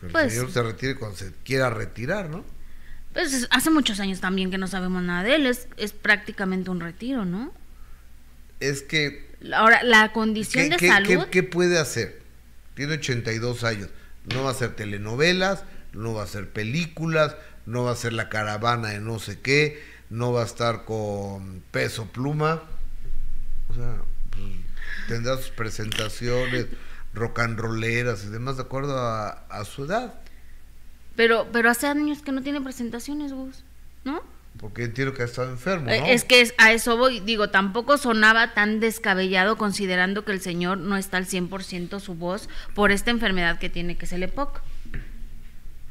Que 0.00 0.06
el 0.06 0.12
Pues- 0.12 0.32
señor 0.32 0.50
se 0.50 0.62
retire 0.62 0.94
cuando 0.96 1.16
se 1.18 1.32
quiera 1.44 1.68
retirar, 1.68 2.30
¿no? 2.30 2.44
Pues 3.12 3.32
es- 3.32 3.48
hace 3.50 3.70
muchos 3.70 3.98
años 4.00 4.20
también 4.20 4.50
que 4.50 4.58
no 4.58 4.66
sabemos 4.68 5.02
nada 5.02 5.22
de 5.24 5.34
él, 5.36 5.46
es, 5.46 5.68
es 5.76 5.92
prácticamente 5.92 6.70
un 6.70 6.80
retiro, 6.80 7.24
¿no? 7.24 7.52
Es 8.60 8.82
que 8.82 9.28
Ahora, 9.54 9.82
la 9.82 10.12
condición 10.12 10.64
¿Qué, 10.64 10.70
de 10.70 10.76
qué- 10.76 10.88
salud... 10.88 11.24
qué- 11.24 11.30
qué 11.30 11.42
puede 11.42 11.78
hacer? 11.78 12.20
Tiene 12.74 12.94
82 12.94 13.64
años. 13.64 13.88
No 14.32 14.42
va 14.42 14.50
a 14.50 14.52
hacer 14.52 14.76
telenovelas, 14.76 15.64
no 15.92 16.12
va 16.14 16.22
a 16.22 16.24
hacer 16.24 16.48
películas, 16.50 17.36
no 17.66 17.84
va 17.84 17.90
a 17.90 17.92
hacer 17.94 18.12
la 18.12 18.28
caravana 18.28 18.88
de 18.90 19.00
no 19.00 19.18
sé 19.18 19.40
qué, 19.40 19.82
no 20.10 20.32
va 20.32 20.42
a 20.42 20.46
estar 20.46 20.84
con 20.84 21.62
peso 21.70 22.06
pluma. 22.12 22.62
O 23.70 23.74
sea, 23.74 23.96
pues, 24.30 24.44
tendrá 25.08 25.36
sus 25.38 25.50
presentaciones 25.50 26.66
rock 27.14 27.38
and 27.40 27.58
rolleras 27.58 28.24
y 28.24 28.28
demás 28.28 28.56
de 28.56 28.62
acuerdo 28.62 28.98
a, 28.98 29.30
a 29.48 29.64
su 29.64 29.86
edad. 29.86 30.19
Pero, 31.16 31.48
pero 31.52 31.70
hace 31.70 31.86
años 31.86 32.22
que 32.22 32.32
no 32.32 32.42
tiene 32.42 32.60
presentaciones, 32.60 33.32
Gus, 33.32 33.62
¿no? 34.04 34.22
Porque 34.58 34.84
entiendo 34.84 35.14
que 35.14 35.22
ha 35.22 35.26
estado 35.26 35.50
enfermo, 35.50 35.86
¿no? 35.86 35.92
Eh, 35.92 36.12
Es 36.12 36.24
que 36.24 36.40
es- 36.40 36.54
a 36.58 36.72
eso 36.72 36.96
voy, 36.96 37.20
digo, 37.20 37.50
tampoco 37.50 37.98
sonaba 37.98 38.52
tan 38.52 38.80
descabellado 38.80 39.56
considerando 39.56 40.24
que 40.24 40.32
el 40.32 40.40
señor 40.40 40.78
no 40.78 40.96
está 40.96 41.16
al 41.18 41.26
100% 41.26 42.00
su 42.00 42.14
voz 42.14 42.48
por 42.74 42.90
esta 42.90 43.10
enfermedad 43.10 43.58
que 43.58 43.70
tiene, 43.70 43.96
que 43.96 44.06
es 44.06 44.12
el 44.12 44.22
EPOC. 44.24 44.60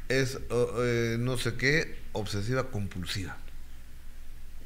Es 0.08 0.38
oh, 0.50 0.72
eh, 0.82 1.16
no 1.18 1.38
sé 1.38 1.54
qué, 1.54 1.96
obsesiva 2.12 2.70
compulsiva. 2.70 3.36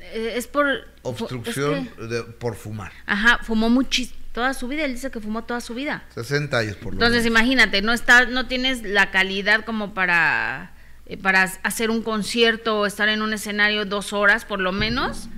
Eh, 0.00 0.34
Es 0.36 0.46
por... 0.46 0.66
Obstrucción 1.02 1.74
es 1.74 1.92
que- 1.92 2.02
de- 2.07 2.22
por 2.24 2.57
fumar. 2.57 2.92
ajá, 3.07 3.38
fumó 3.42 3.70
muchísimo, 3.70 4.18
toda 4.35 4.53
su 4.53 4.68
vida, 4.68 4.85
él 4.85 4.93
dice 4.93 5.11
que 5.11 5.20
fumó 5.20 5.45
toda 5.45 5.62
su 5.62 5.74
vida. 5.74 6.03
60 6.14 6.59
años 6.59 6.76
por 6.76 6.87
lo 6.93 6.93
Entonces, 6.95 7.22
menos. 7.24 7.39
imagínate, 7.41 7.80
no 7.80 7.93
está, 7.95 8.26
no 8.26 8.47
tienes 8.47 8.82
la 8.82 9.11
calidad 9.11 9.64
como 9.64 9.95
para, 9.95 10.72
eh, 11.07 11.16
para 11.16 11.45
hacer 11.62 11.89
un 11.91 12.03
concierto 12.03 12.80
o 12.80 12.87
estar 12.87 13.09
en 13.09 13.22
un 13.22 13.32
escenario 13.32 13.87
dos 13.87 14.12
horas 14.12 14.45
por 14.45 14.61
lo 14.61 14.72
menos, 14.72 15.28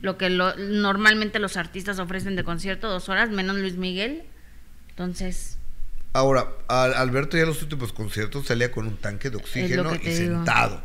lo 0.00 0.16
que 0.18 0.30
lo- 0.30 0.56
normalmente 0.56 1.38
los 1.38 1.56
artistas 1.56 1.98
ofrecen 2.00 2.34
de 2.34 2.42
concierto, 2.42 2.88
dos 2.88 3.08
horas, 3.08 3.30
menos 3.30 3.56
Luis 3.58 3.74
Miguel. 3.76 4.22
Entonces, 4.90 5.58
Ahora, 6.14 6.48
Al- 6.68 6.92
Alberto 6.92 7.38
ya 7.38 7.44
en 7.44 7.48
los 7.48 7.62
últimos 7.62 7.92
conciertos 7.94 8.46
salía 8.46 8.70
con 8.70 8.86
un 8.86 8.98
tanque 8.98 9.30
de 9.30 9.36
oxígeno 9.38 9.94
y 9.94 9.98
digo. 9.98 10.36
sentado. 10.44 10.82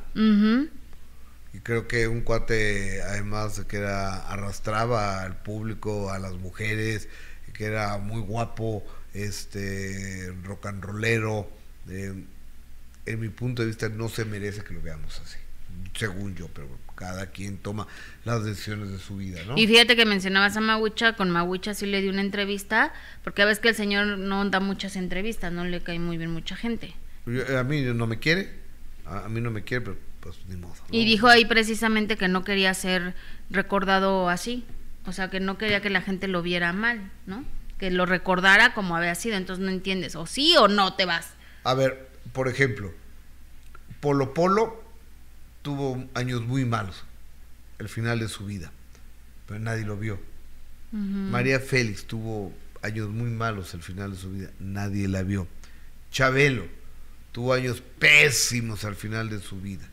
Y 1.54 1.60
creo 1.60 1.88
que 1.88 2.08
un 2.08 2.22
cuate, 2.22 3.02
además 3.02 3.58
de 3.58 3.66
que 3.66 3.78
era, 3.78 4.16
arrastraba 4.30 5.22
al 5.24 5.36
público, 5.38 6.12
a 6.12 6.20
las 6.20 6.34
mujeres, 6.34 7.10
que 7.58 7.66
era 7.66 7.98
muy 7.98 8.22
guapo, 8.22 8.84
este, 9.14 10.32
rock 10.44 10.68
and 10.68 10.84
rollero. 10.84 11.50
eh, 11.90 12.14
en 13.06 13.20
mi 13.22 13.30
punto 13.30 13.62
de 13.62 13.68
vista 13.70 13.88
no 13.88 14.10
se 14.10 14.26
merece 14.26 14.64
que 14.66 14.74
lo 14.74 14.82
veamos 14.82 15.22
así, 15.22 15.38
según 15.96 16.36
yo, 16.36 16.50
pero 16.54 16.68
cada 16.96 17.28
quien 17.28 17.58
toma 17.58 17.88
las 18.26 18.44
decisiones 18.44 18.90
de 18.90 19.00
su 19.00 19.16
vida, 19.16 19.40
¿no? 19.48 19.58
Y 19.58 19.66
fíjate 19.66 19.96
que 19.96 20.06
mencionabas 20.06 20.58
a 20.58 20.60
Mawicha, 20.62 21.16
con 21.16 21.30
Mawicha 21.30 21.74
sí 21.74 21.86
le 21.86 22.02
di 22.02 22.10
una 22.10 22.20
entrevista, 22.22 22.92
porque 23.24 23.44
a 23.44 23.46
veces 23.46 23.62
que 23.62 23.70
el 23.70 23.76
señor 23.76 24.18
no 24.18 24.50
da 24.50 24.60
muchas 24.60 24.98
entrevistas, 24.98 25.54
no 25.54 25.64
le 25.64 25.80
cae 25.82 26.00
muy 26.00 26.18
bien 26.18 26.32
mucha 26.32 26.58
gente. 26.58 26.96
Yo- 27.26 27.58
a 27.58 27.64
mí 27.64 27.82
no 27.82 28.08
me 28.08 28.20
quiere, 28.20 28.52
a, 29.06 29.26
a 29.26 29.30
mí 29.30 29.40
no 29.40 29.52
me 29.52 29.64
quiere, 29.64 29.86
pero 29.86 29.98
pues 30.20 30.36
ni 30.50 30.58
modo. 30.58 30.74
¿no? 30.74 30.86
Y 30.92 31.06
dijo 31.06 31.28
ahí 31.28 31.46
precisamente 31.46 32.18
que 32.18 32.28
no 32.28 32.44
quería 32.44 32.74
ser 32.74 33.14
recordado 33.50 34.28
así, 34.28 34.66
o 35.08 35.14
sea, 35.14 35.30
que 35.30 35.40
no 35.40 35.58
quería 35.58 35.82
que 35.82 35.90
la 35.90 36.02
gente 36.02 36.28
lo 36.28 36.42
viera 36.42 36.74
mal, 36.74 37.10
¿no? 37.26 37.46
Que 37.80 37.92
lo 37.92 38.06
recordara 38.06 38.74
como 38.74 38.96
había 38.96 39.16
sido, 39.16 39.38
entonces 39.38 39.64
no 39.64 39.72
entiendes, 39.72 40.16
o 40.16 40.26
sí 40.26 40.56
o 40.58 40.68
no 40.68 40.96
te 40.96 41.06
vas. 41.06 41.30
A 41.64 41.74
ver, 41.74 42.10
por 42.34 42.50
ejemplo, 42.50 42.94
Polo 44.02 44.34
Polo 44.34 44.84
tuvo 45.62 46.06
años 46.14 46.42
muy 46.42 46.66
malos, 46.66 47.06
el 47.80 47.88
final 47.88 48.20
de 48.20 48.28
su 48.28 48.46
vida, 48.46 48.72
pero 49.48 49.60
nadie 49.60 49.86
lo 49.86 49.98
vio. 49.98 50.20
María 50.92 51.60
Félix 51.60 52.06
tuvo 52.06 52.54
años 52.82 53.10
muy 53.10 53.30
malos 53.30 53.74
el 53.74 53.82
final 53.82 54.12
de 54.12 54.18
su 54.18 54.32
vida, 54.32 54.52
nadie 54.60 55.08
la 55.08 55.24
vio. 55.24 55.48
Chabelo 56.12 56.66
tuvo 57.32 57.54
años 57.54 57.82
pésimos 58.00 58.84
al 58.84 58.96
final 58.96 59.30
de 59.30 59.40
su 59.40 59.62
vida. 59.62 59.86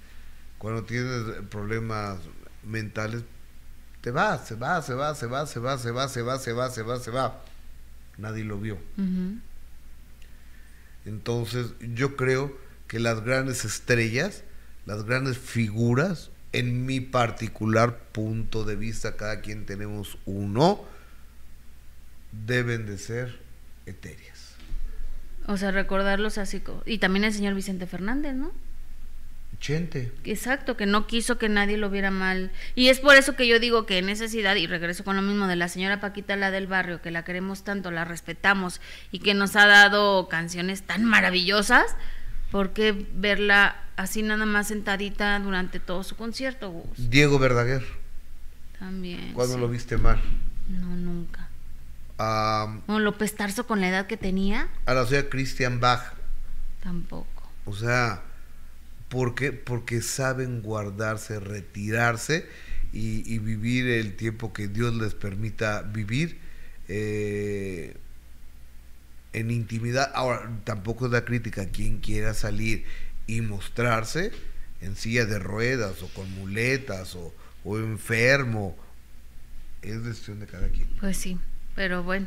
Cuando 0.58 0.84
tienes 0.84 1.42
problemas 1.50 2.18
mentales, 2.62 3.22
te 4.04 4.10
vas, 4.10 4.46
se 4.46 4.54
va, 4.54 4.82
se 4.82 4.92
va, 4.92 5.14
se 5.14 5.26
va, 5.26 5.46
se 5.46 5.58
va, 5.60 5.78
se 5.78 5.90
va, 5.90 6.08
se 6.08 6.20
va, 6.20 6.38
se 6.38 6.52
va, 6.52 6.68
se 6.68 6.82
va, 6.82 7.00
se 7.00 7.10
va. 7.10 7.42
Nadie 8.18 8.44
lo 8.44 8.60
vio. 8.60 8.76
Entonces, 11.06 11.68
yo 11.80 12.14
creo 12.14 12.54
que 12.86 12.98
las 12.98 13.24
grandes 13.24 13.64
estrellas, 13.64 14.42
las 14.84 15.04
grandes 15.04 15.38
figuras, 15.38 16.30
en 16.52 16.84
mi 16.84 17.00
particular 17.00 17.98
punto 18.12 18.64
de 18.64 18.76
vista, 18.76 19.16
cada 19.16 19.40
quien 19.40 19.64
tenemos 19.64 20.18
uno, 20.26 20.84
deben 22.46 22.84
de 22.84 22.98
ser 22.98 23.40
etéreas. 23.86 24.50
O 25.46 25.56
sea, 25.56 25.70
recordarlos 25.70 26.36
así. 26.36 26.62
Y 26.84 26.98
también 26.98 27.24
el 27.24 27.32
señor 27.32 27.54
Vicente 27.54 27.86
Fernández, 27.86 28.34
¿no? 28.34 28.52
Chente. 29.64 30.12
Exacto, 30.24 30.76
que 30.76 30.84
no 30.84 31.06
quiso 31.06 31.38
que 31.38 31.48
nadie 31.48 31.78
lo 31.78 31.88
viera 31.88 32.10
mal. 32.10 32.50
Y 32.74 32.88
es 32.88 33.00
por 33.00 33.16
eso 33.16 33.34
que 33.34 33.46
yo 33.46 33.58
digo 33.58 33.86
que 33.86 34.02
necesidad, 34.02 34.56
y 34.56 34.66
regreso 34.66 35.04
con 35.04 35.16
lo 35.16 35.22
mismo 35.22 35.46
de 35.46 35.56
la 35.56 35.68
señora 35.68 36.00
Paquita, 36.00 36.36
la 36.36 36.50
del 36.50 36.66
barrio, 36.66 37.00
que 37.00 37.10
la 37.10 37.24
queremos 37.24 37.64
tanto, 37.64 37.90
la 37.90 38.04
respetamos 38.04 38.82
y 39.10 39.20
que 39.20 39.32
nos 39.32 39.56
ha 39.56 39.66
dado 39.66 40.28
canciones 40.28 40.82
tan 40.82 41.06
maravillosas, 41.06 41.96
¿por 42.50 42.74
qué 42.74 43.06
verla 43.14 43.76
así 43.96 44.22
nada 44.22 44.44
más 44.44 44.68
sentadita 44.68 45.38
durante 45.38 45.80
todo 45.80 46.02
su 46.02 46.14
concierto? 46.14 46.68
Gus? 46.68 47.08
Diego 47.08 47.38
Verdaguer, 47.38 47.86
También. 48.78 49.32
¿cuándo 49.32 49.54
sí. 49.54 49.60
lo 49.62 49.68
viste 49.70 49.96
mal? 49.96 50.20
No, 50.68 50.88
nunca. 50.94 51.48
O 52.86 52.98
López 52.98 53.34
Tarso 53.34 53.66
con 53.66 53.80
la 53.80 53.88
edad 53.88 54.06
que 54.08 54.18
tenía, 54.18 54.68
a 54.84 54.92
la 54.92 55.06
ciudad 55.06 55.30
Christian 55.30 55.80
Bach, 55.80 56.12
tampoco. 56.82 57.48
o 57.64 57.74
sea, 57.74 58.20
¿por 59.14 59.36
qué? 59.36 59.52
Porque 59.52 60.02
saben 60.02 60.60
guardarse, 60.60 61.38
retirarse 61.38 62.48
y, 62.92 63.22
y 63.32 63.38
vivir 63.38 63.86
el 63.86 64.16
tiempo 64.16 64.52
que 64.52 64.66
Dios 64.66 64.92
les 64.96 65.14
permita 65.14 65.82
vivir 65.82 66.40
eh, 66.88 67.96
en 69.32 69.52
intimidad. 69.52 70.10
Ahora, 70.16 70.50
tampoco 70.64 71.06
es 71.06 71.12
la 71.12 71.24
crítica 71.24 71.66
quien 71.66 72.00
quiera 72.00 72.34
salir 72.34 72.84
y 73.28 73.40
mostrarse 73.40 74.32
en 74.80 74.96
silla 74.96 75.26
de 75.26 75.38
ruedas 75.38 76.02
o 76.02 76.08
con 76.08 76.28
muletas 76.32 77.14
o, 77.14 77.32
o 77.64 77.78
enfermo. 77.78 78.76
es 79.82 80.02
decisión 80.04 80.40
de 80.40 80.46
cada 80.46 80.68
quien. 80.70 80.88
Pues 80.98 81.16
sí, 81.18 81.38
pero 81.76 82.02
bueno. 82.02 82.26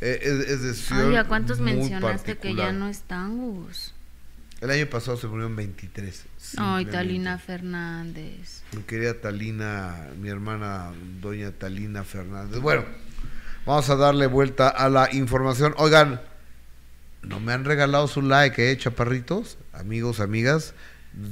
Eh, 0.00 0.20
Es, 0.22 0.48
es 0.48 0.62
decisión 0.62 1.10
Ay, 1.10 1.16
¿a 1.16 1.24
cuántos 1.24 1.58
muy 1.58 1.74
mencionaste 1.74 2.38
que 2.38 2.54
ya 2.54 2.72
no 2.72 2.88
están, 2.88 3.36
Gus? 3.38 3.94
El 4.60 4.70
año 4.72 4.90
pasado 4.90 5.16
se 5.16 5.28
murieron 5.28 5.54
23. 5.54 6.24
Ay. 6.56 6.86
Talina 6.86 7.38
Fernández. 7.38 8.62
Mi 8.72 8.82
querida 8.82 9.14
Talina, 9.14 10.08
mi 10.20 10.28
hermana 10.28 10.92
doña 11.20 11.52
Talina 11.52 12.02
Fernández. 12.02 12.60
Bueno, 12.60 12.84
vamos 13.64 13.88
a 13.88 13.94
darle 13.94 14.26
vuelta 14.26 14.68
a 14.68 14.88
la 14.88 15.14
información. 15.14 15.74
Oigan, 15.76 16.20
no 17.22 17.38
me 17.38 17.52
han 17.52 17.64
regalado 17.64 18.08
su 18.08 18.20
like, 18.20 18.72
¿eh, 18.72 18.76
chaparritos? 18.76 19.58
Amigos, 19.72 20.18
amigas, 20.18 20.74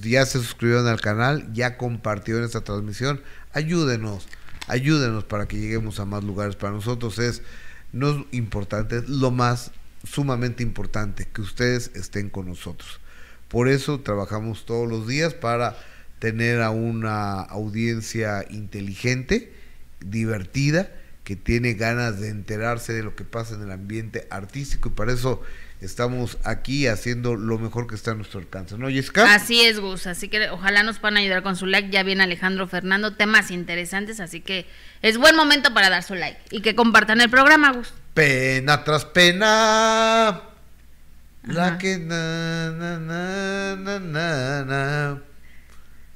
ya 0.00 0.24
se 0.24 0.38
suscribieron 0.38 0.86
al 0.86 1.00
canal, 1.00 1.52
ya 1.52 1.76
compartieron 1.76 2.44
esta 2.44 2.60
transmisión. 2.60 3.20
Ayúdenos, 3.52 4.28
ayúdenos 4.68 5.24
para 5.24 5.48
que 5.48 5.58
lleguemos 5.58 5.98
a 5.98 6.04
más 6.04 6.22
lugares. 6.22 6.54
Para 6.54 6.74
nosotros 6.74 7.18
es, 7.18 7.42
no 7.90 8.10
es 8.10 8.24
importante, 8.30 8.98
es 8.98 9.08
lo 9.08 9.32
más 9.32 9.72
sumamente 10.04 10.62
importante, 10.62 11.26
que 11.26 11.40
ustedes 11.40 11.90
estén 11.96 12.30
con 12.30 12.46
nosotros. 12.46 13.00
Por 13.48 13.68
eso 13.68 14.00
trabajamos 14.00 14.66
todos 14.66 14.88
los 14.88 15.06
días 15.06 15.34
para 15.34 15.76
tener 16.18 16.62
a 16.62 16.70
una 16.70 17.40
audiencia 17.40 18.44
inteligente, 18.50 19.52
divertida, 20.00 20.90
que 21.24 21.36
tiene 21.36 21.74
ganas 21.74 22.20
de 22.20 22.28
enterarse 22.28 22.92
de 22.92 23.02
lo 23.02 23.16
que 23.16 23.24
pasa 23.24 23.54
en 23.54 23.62
el 23.62 23.72
ambiente 23.72 24.26
artístico 24.30 24.90
y 24.90 24.92
para 24.92 25.12
eso 25.12 25.42
estamos 25.80 26.38
aquí 26.44 26.86
haciendo 26.86 27.34
lo 27.34 27.58
mejor 27.58 27.86
que 27.86 27.94
está 27.94 28.12
a 28.12 28.14
nuestro 28.14 28.40
alcance, 28.40 28.78
¿no, 28.78 28.88
Jessica? 28.88 29.34
Así 29.34 29.60
es, 29.62 29.80
Gus. 29.80 30.06
Así 30.06 30.28
que 30.28 30.50
ojalá 30.50 30.82
nos 30.82 30.98
puedan 30.98 31.16
ayudar 31.16 31.42
con 31.42 31.56
su 31.56 31.66
like. 31.66 31.90
Ya 31.90 32.02
viene 32.02 32.22
Alejandro 32.22 32.66
Fernando, 32.68 33.14
temas 33.14 33.50
interesantes. 33.50 34.20
Así 34.20 34.40
que 34.40 34.66
es 35.02 35.18
buen 35.18 35.36
momento 35.36 35.74
para 35.74 35.90
dar 35.90 36.02
su 36.02 36.14
like 36.14 36.38
y 36.50 36.60
que 36.60 36.74
compartan 36.74 37.20
el 37.20 37.28
programa, 37.28 37.72
Gus. 37.72 37.92
Pena 38.14 38.84
tras 38.84 39.04
pena. 39.04 40.55
Ajá. 41.48 41.54
La 41.54 41.78
que 41.78 41.98
na, 41.98 42.70
na, 42.72 42.98
na, 42.98 43.76
na, 43.76 44.00
na, 44.00 44.64
na. 44.64 45.22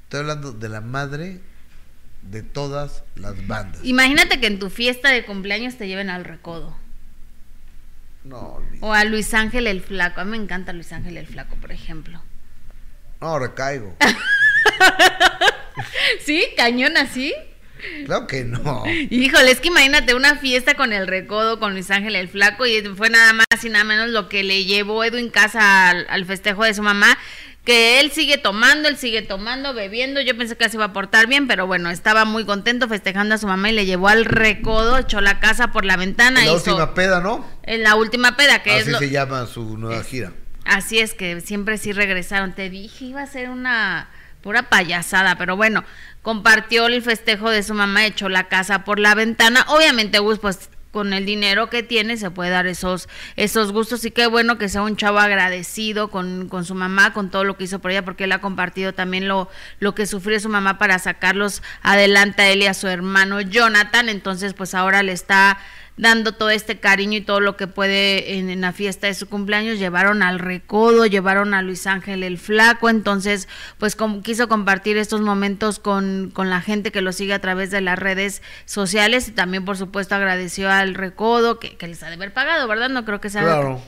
Estoy 0.03 0.19
hablando 0.19 0.51
de 0.51 0.69
la 0.69 0.81
madre 0.81 1.39
de 2.21 2.43
todas 2.43 3.03
las 3.15 3.47
bandas. 3.47 3.81
Imagínate 3.83 4.39
que 4.39 4.47
en 4.47 4.59
tu 4.59 4.69
fiesta 4.69 5.09
de 5.09 5.25
cumpleaños 5.25 5.77
te 5.77 5.87
lleven 5.87 6.09
al 6.09 6.25
recodo. 6.25 6.77
No. 8.23 8.61
O 8.81 8.93
a 8.93 9.03
Luis 9.03 9.33
Ángel 9.33 9.67
el 9.67 9.81
Flaco. 9.81 10.21
A 10.21 10.25
mí 10.25 10.31
me 10.31 10.43
encanta 10.43 10.73
Luis 10.73 10.91
Ángel 10.93 11.17
el 11.17 11.27
Flaco, 11.27 11.55
por 11.55 11.71
ejemplo. 11.71 12.21
no, 13.19 13.39
recaigo. 13.39 13.95
¿Sí? 16.25 16.45
¿Cañón 16.57 16.97
así? 16.97 17.33
Claro 18.05 18.27
que 18.27 18.43
no. 18.43 18.83
Híjole, 19.09 19.51
es 19.51 19.59
que 19.59 19.69
imagínate 19.69 20.13
una 20.15 20.35
fiesta 20.37 20.75
con 20.75 20.93
el 20.93 21.07
recodo, 21.07 21.59
con 21.59 21.73
Luis 21.73 21.89
Ángel 21.91 22.15
el 22.15 22.27
Flaco, 22.29 22.65
y 22.65 22.81
fue 22.95 23.09
nada 23.09 23.33
más 23.33 23.45
y 23.63 23.69
nada 23.69 23.83
menos 23.83 24.09
lo 24.09 24.29
que 24.29 24.43
le 24.43 24.65
llevó 24.65 25.03
Edwin 25.03 25.29
Casa 25.29 25.89
al, 25.89 26.05
al 26.09 26.25
festejo 26.25 26.63
de 26.63 26.73
su 26.73 26.81
mamá, 26.81 27.17
que 27.63 27.99
él 27.99 28.11
sigue 28.11 28.37
tomando, 28.39 28.87
él 28.89 28.97
sigue 28.97 29.21
tomando, 29.21 29.73
bebiendo, 29.75 30.19
yo 30.21 30.35
pensé 30.35 30.57
que 30.57 30.67
se 30.67 30.77
iba 30.77 30.85
a 30.85 30.93
portar 30.93 31.27
bien, 31.27 31.47
pero 31.47 31.67
bueno, 31.67 31.91
estaba 31.91 32.25
muy 32.25 32.43
contento 32.43 32.87
festejando 32.87 33.35
a 33.35 33.37
su 33.37 33.45
mamá 33.45 33.69
y 33.69 33.73
le 33.73 33.85
llevó 33.85 34.07
al 34.07 34.25
recodo, 34.25 34.97
echó 34.97 35.21
la 35.21 35.39
casa 35.39 35.71
por 35.71 35.85
la 35.85 35.95
ventana. 35.95 36.39
La 36.43 36.45
hizo- 36.47 36.55
última 36.71 36.93
peda, 36.95 37.19
¿no? 37.21 37.47
en 37.63 37.83
la 37.83 37.95
última 37.95 38.35
peda, 38.35 38.63
que 38.63 38.77
es 38.77 38.83
Así 38.83 38.91
lo- 38.91 38.97
se 38.99 39.09
llama 39.11 39.45
su 39.45 39.77
nueva 39.77 40.03
gira. 40.03 40.31
Así 40.65 40.99
es 40.99 41.13
que 41.13 41.39
siempre 41.41 41.77
sí 41.77 41.91
regresaron. 41.91 42.53
Te 42.53 42.69
dije, 42.69 43.05
iba 43.05 43.21
a 43.21 43.27
ser 43.27 43.49
una 43.49 44.09
pura 44.41 44.63
payasada, 44.69 45.35
pero 45.37 45.55
bueno, 45.55 45.83
compartió 46.21 46.87
el 46.87 47.01
festejo 47.01 47.49
de 47.49 47.63
su 47.63 47.73
mamá, 47.73 48.05
echó 48.05 48.29
la 48.29 48.47
casa 48.47 48.83
por 48.83 48.99
la 48.99 49.15
ventana. 49.15 49.65
Obviamente, 49.69 50.19
pues 50.41 50.69
con 50.91 51.13
el 51.13 51.25
dinero 51.25 51.69
que 51.69 51.83
tiene 51.83 52.17
se 52.17 52.31
puede 52.31 52.49
dar 52.51 52.67
esos, 52.67 53.07
esos 53.37 53.71
gustos 53.71 54.03
y 54.05 54.11
qué 54.11 54.27
bueno 54.27 54.57
que 54.57 54.69
sea 54.69 54.81
un 54.81 54.97
chavo 54.97 55.19
agradecido 55.19 56.09
con, 56.09 56.49
con 56.49 56.65
su 56.65 56.75
mamá, 56.75 57.13
con 57.13 57.31
todo 57.31 57.45
lo 57.45 57.57
que 57.57 57.63
hizo 57.63 57.79
por 57.79 57.91
ella, 57.91 58.03
porque 58.03 58.25
él 58.25 58.31
ha 58.33 58.41
compartido 58.41 58.93
también 58.93 59.27
lo, 59.27 59.49
lo 59.79 59.95
que 59.95 60.05
sufrió 60.05 60.39
su 60.39 60.49
mamá 60.49 60.77
para 60.77 60.99
sacarlos 60.99 61.63
adelante 61.81 62.41
a 62.41 62.49
él 62.49 62.63
y 62.63 62.67
a 62.67 62.73
su 62.73 62.87
hermano 62.87 63.41
Jonathan, 63.41 64.09
entonces 64.09 64.53
pues 64.53 64.75
ahora 64.75 65.01
le 65.01 65.13
está 65.13 65.57
dando 66.01 66.31
todo 66.31 66.49
este 66.49 66.79
cariño 66.79 67.19
y 67.19 67.21
todo 67.21 67.39
lo 67.39 67.55
que 67.55 67.67
puede 67.67 68.39
en, 68.39 68.59
la 68.59 68.73
fiesta 68.73 69.05
de 69.05 69.13
su 69.13 69.29
cumpleaños. 69.29 69.77
Llevaron 69.77 70.23
al 70.23 70.39
Recodo, 70.39 71.05
llevaron 71.05 71.53
a 71.53 71.61
Luis 71.61 71.85
Ángel 71.85 72.23
el 72.23 72.39
Flaco, 72.39 72.89
entonces 72.89 73.47
pues 73.77 73.95
como 73.95 74.23
quiso 74.23 74.49
compartir 74.49 74.97
estos 74.97 75.21
momentos 75.21 75.77
con, 75.77 76.31
con 76.33 76.49
la 76.49 76.59
gente 76.59 76.91
que 76.91 77.01
lo 77.01 77.13
sigue 77.13 77.35
a 77.35 77.39
través 77.39 77.69
de 77.69 77.81
las 77.81 77.99
redes 77.99 78.41
sociales 78.65 79.27
y 79.27 79.31
también 79.31 79.63
por 79.63 79.77
supuesto 79.77 80.15
agradeció 80.15 80.71
al 80.71 80.95
Recodo 80.95 81.59
que, 81.59 81.77
que 81.77 81.87
les 81.87 82.01
ha 82.01 82.07
de 82.07 82.15
haber 82.15 82.33
pagado, 82.33 82.67
¿verdad? 82.67 82.89
No 82.89 83.05
creo 83.05 83.21
que 83.21 83.29
sea... 83.29 83.43
Claro. 83.43 83.79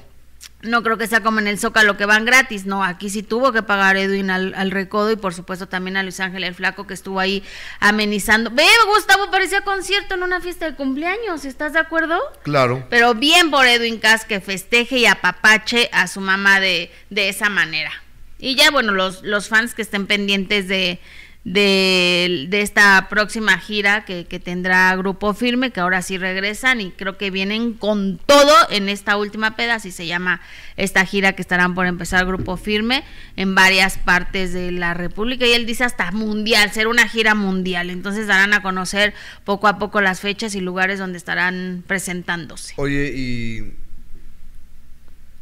No 0.63 0.81
creo 0.81 0.97
que 0.97 1.07
sea 1.07 1.21
como 1.21 1.39
en 1.39 1.47
el 1.47 1.59
Zócalo 1.59 1.97
que 1.97 2.05
van 2.05 2.25
gratis, 2.25 2.65
no, 2.65 2.83
aquí 2.83 3.09
sí 3.09 3.21
tuvo 3.21 3.51
que 3.51 3.63
pagar 3.63 3.97
Edwin 3.97 4.29
al, 4.29 4.53
al 4.55 4.71
recodo 4.71 5.11
y 5.11 5.15
por 5.15 5.33
supuesto 5.33 5.67
también 5.67 5.97
a 5.97 6.03
Luis 6.03 6.19
Ángel 6.19 6.43
el 6.43 6.55
Flaco 6.55 6.87
que 6.87 6.93
estuvo 6.93 7.19
ahí 7.19 7.43
amenizando. 7.79 8.49
Ve, 8.49 8.65
Gustavo, 8.87 9.29
parecía 9.29 9.61
concierto 9.61 10.15
en 10.15 10.23
una 10.23 10.41
fiesta 10.41 10.65
de 10.69 10.75
cumpleaños, 10.75 11.45
¿estás 11.45 11.73
de 11.73 11.79
acuerdo? 11.79 12.19
Claro. 12.43 12.85
Pero 12.89 13.13
bien 13.13 13.51
por 13.51 13.65
Edwin 13.65 13.99
Cass 13.99 14.25
que 14.25 14.41
festeje 14.41 14.97
y 14.99 15.05
apapache 15.05 15.89
a 15.91 16.07
su 16.07 16.21
mamá 16.21 16.59
de, 16.59 16.91
de 17.09 17.29
esa 17.29 17.49
manera. 17.49 17.91
Y 18.39 18.55
ya, 18.55 18.71
bueno, 18.71 18.91
los, 18.91 19.21
los 19.23 19.47
fans 19.47 19.73
que 19.73 19.81
estén 19.81 20.05
pendientes 20.05 20.67
de, 20.67 20.99
de, 21.45 22.45
de 22.47 22.61
esta 22.61 23.07
próxima 23.09 23.57
gira 23.57 24.05
que, 24.05 24.25
que 24.25 24.39
tendrá 24.39 24.95
Grupo 24.95 25.33
Firme, 25.33 25.71
que 25.71 25.81
ahora 25.81 26.01
sí 26.01 26.17
regresan 26.17 26.79
y 26.79 26.91
creo 26.91 27.17
que 27.17 27.31
vienen 27.31 27.73
con 27.73 28.17
todo 28.25 28.53
en 28.69 28.87
esta 28.87 29.17
última 29.17 29.55
peda, 29.57 29.75
así 29.75 29.91
se 29.91 30.07
llama 30.07 30.41
esta 30.77 31.05
gira 31.05 31.33
que 31.33 31.41
estarán 31.41 31.75
por 31.75 31.85
empezar 31.85 32.25
Grupo 32.25 32.55
Firme 32.55 33.03
en 33.35 33.55
varias 33.55 33.97
partes 33.97 34.53
de 34.53 34.71
la 34.71 34.93
República. 34.93 35.45
Y 35.45 35.51
él 35.51 35.65
dice 35.65 35.83
hasta 35.83 36.11
mundial, 36.11 36.71
ser 36.71 36.87
una 36.87 37.07
gira 37.07 37.35
mundial. 37.35 37.89
Entonces 37.89 38.27
darán 38.27 38.53
a 38.53 38.61
conocer 38.61 39.13
poco 39.43 39.67
a 39.67 39.77
poco 39.79 39.99
las 39.99 40.21
fechas 40.21 40.55
y 40.55 40.61
lugares 40.61 40.97
donde 40.97 41.17
estarán 41.17 41.83
presentándose. 41.85 42.73
Oye, 42.77 43.11
¿y, 43.13 43.73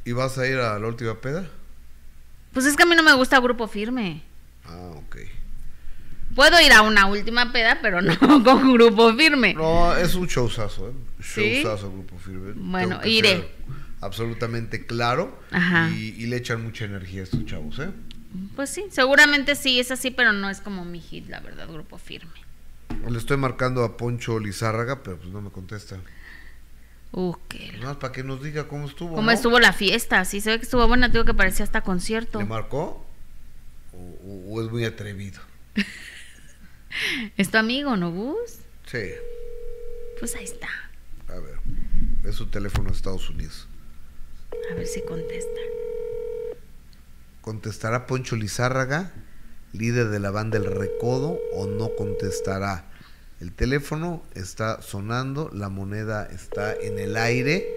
¿y 0.04 0.12
vas 0.14 0.38
a 0.40 0.48
ir 0.48 0.58
a 0.58 0.80
la 0.80 0.88
última 0.88 1.14
peda? 1.22 1.48
Pues 2.54 2.66
es 2.66 2.76
que 2.76 2.84
a 2.84 2.86
mí 2.88 2.96
no 2.96 3.04
me 3.04 3.14
gusta 3.14 3.40
Grupo 3.40 3.68
Firme. 3.68 4.24
Ah, 4.66 4.92
ok. 4.96 5.18
Puedo 6.36 6.60
ir 6.62 6.72
a 6.74 6.82
una 6.82 7.06
última 7.08 7.52
peda, 7.52 7.80
pero 7.82 8.02
no 8.02 8.18
con 8.44 8.74
Grupo 8.74 9.14
Firme. 9.16 9.54
No, 9.54 9.96
es 9.96 10.16
un 10.16 10.28
showzazo, 10.28 10.90
¿eh? 10.90 10.94
¿Sí? 11.22 11.62
Showzazo, 11.64 11.92
Grupo 11.92 12.18
Firme. 12.20 12.54
Bueno, 12.56 13.00
iré. 13.06 13.50
Absolutamente 14.02 14.86
claro. 14.86 15.40
Ajá. 15.52 15.90
Y, 15.92 16.16
y 16.18 16.26
le 16.28 16.38
echan 16.38 16.64
mucha 16.64 16.86
energía 16.86 17.22
a 17.22 17.24
estos 17.26 17.46
chavos, 17.46 17.78
¿eh? 17.80 17.90
Pues 18.56 18.70
sí, 18.70 18.86
seguramente 18.92 19.56
sí 19.56 19.80
es 19.80 19.92
así, 19.92 20.10
pero 20.10 20.32
no 20.34 20.50
es 20.50 20.62
como 20.62 20.86
mi 20.86 21.00
hit, 21.02 21.28
la 21.30 21.40
verdad, 21.42 21.68
Grupo 21.68 21.98
Firme. 21.98 22.32
Le 23.10 23.18
estoy 23.18 23.38
marcando 23.38 23.84
a 23.84 23.98
Poncho 23.98 24.40
Lizárraga, 24.40 25.04
pero 25.04 25.18
pues 25.18 25.30
no 25.32 25.42
me 25.42 25.50
contesta. 25.50 25.98
Uh, 27.14 27.36
qué 27.50 27.74
Nada 27.74 27.88
más 27.90 27.98
para 27.98 28.14
que 28.14 28.24
nos 28.24 28.42
diga 28.42 28.68
cómo 28.70 28.88
estuvo. 28.88 29.16
¿Cómo 29.16 29.28
¿no? 29.28 29.32
estuvo 29.32 29.60
la 29.60 29.74
fiesta? 29.74 30.24
Sí, 30.26 30.40
se 30.40 30.52
ve 30.52 30.58
que 30.60 30.64
estuvo 30.64 30.88
buena, 30.88 31.10
digo 31.10 31.26
que 31.26 31.34
parecía 31.34 31.66
hasta 31.66 31.82
concierto. 31.82 32.40
¿Le 32.40 32.46
marcó? 32.46 33.06
¿O, 33.94 33.98
o- 33.98 34.54
o 34.56 34.64
es 34.64 34.72
muy 34.72 34.86
atrevido? 34.86 35.42
¿Es 37.38 37.50
tu 37.50 37.58
amigo, 37.58 37.96
no, 37.98 38.12
Gus? 38.12 38.60
Sí. 38.86 39.12
Pues 40.20 40.36
ahí 40.36 40.44
está. 40.44 40.70
A 41.28 41.40
ver. 41.40 41.56
Es 42.26 42.36
su 42.36 42.48
teléfono 42.48 42.90
de 42.90 42.96
Estados 42.96 43.30
Unidos. 43.30 43.68
A 44.72 44.76
ver 44.76 44.86
si 44.86 45.02
contesta. 45.02 45.60
¿Contestará 47.42 48.06
Poncho 48.06 48.36
Lizárraga, 48.36 49.12
líder 49.74 50.10
de 50.10 50.20
la 50.20 50.30
banda 50.30 50.58
El 50.58 50.66
Recodo, 50.66 51.40
o 51.54 51.66
no 51.66 51.96
contestará? 51.96 52.86
El 53.40 53.52
teléfono 53.54 54.24
está 54.36 54.84
sonando, 54.84 55.50
la 55.52 55.70
moneda 55.70 56.28
está 56.28 56.76
en 56.76 57.00
el 57.00 57.18
aire, 57.18 57.68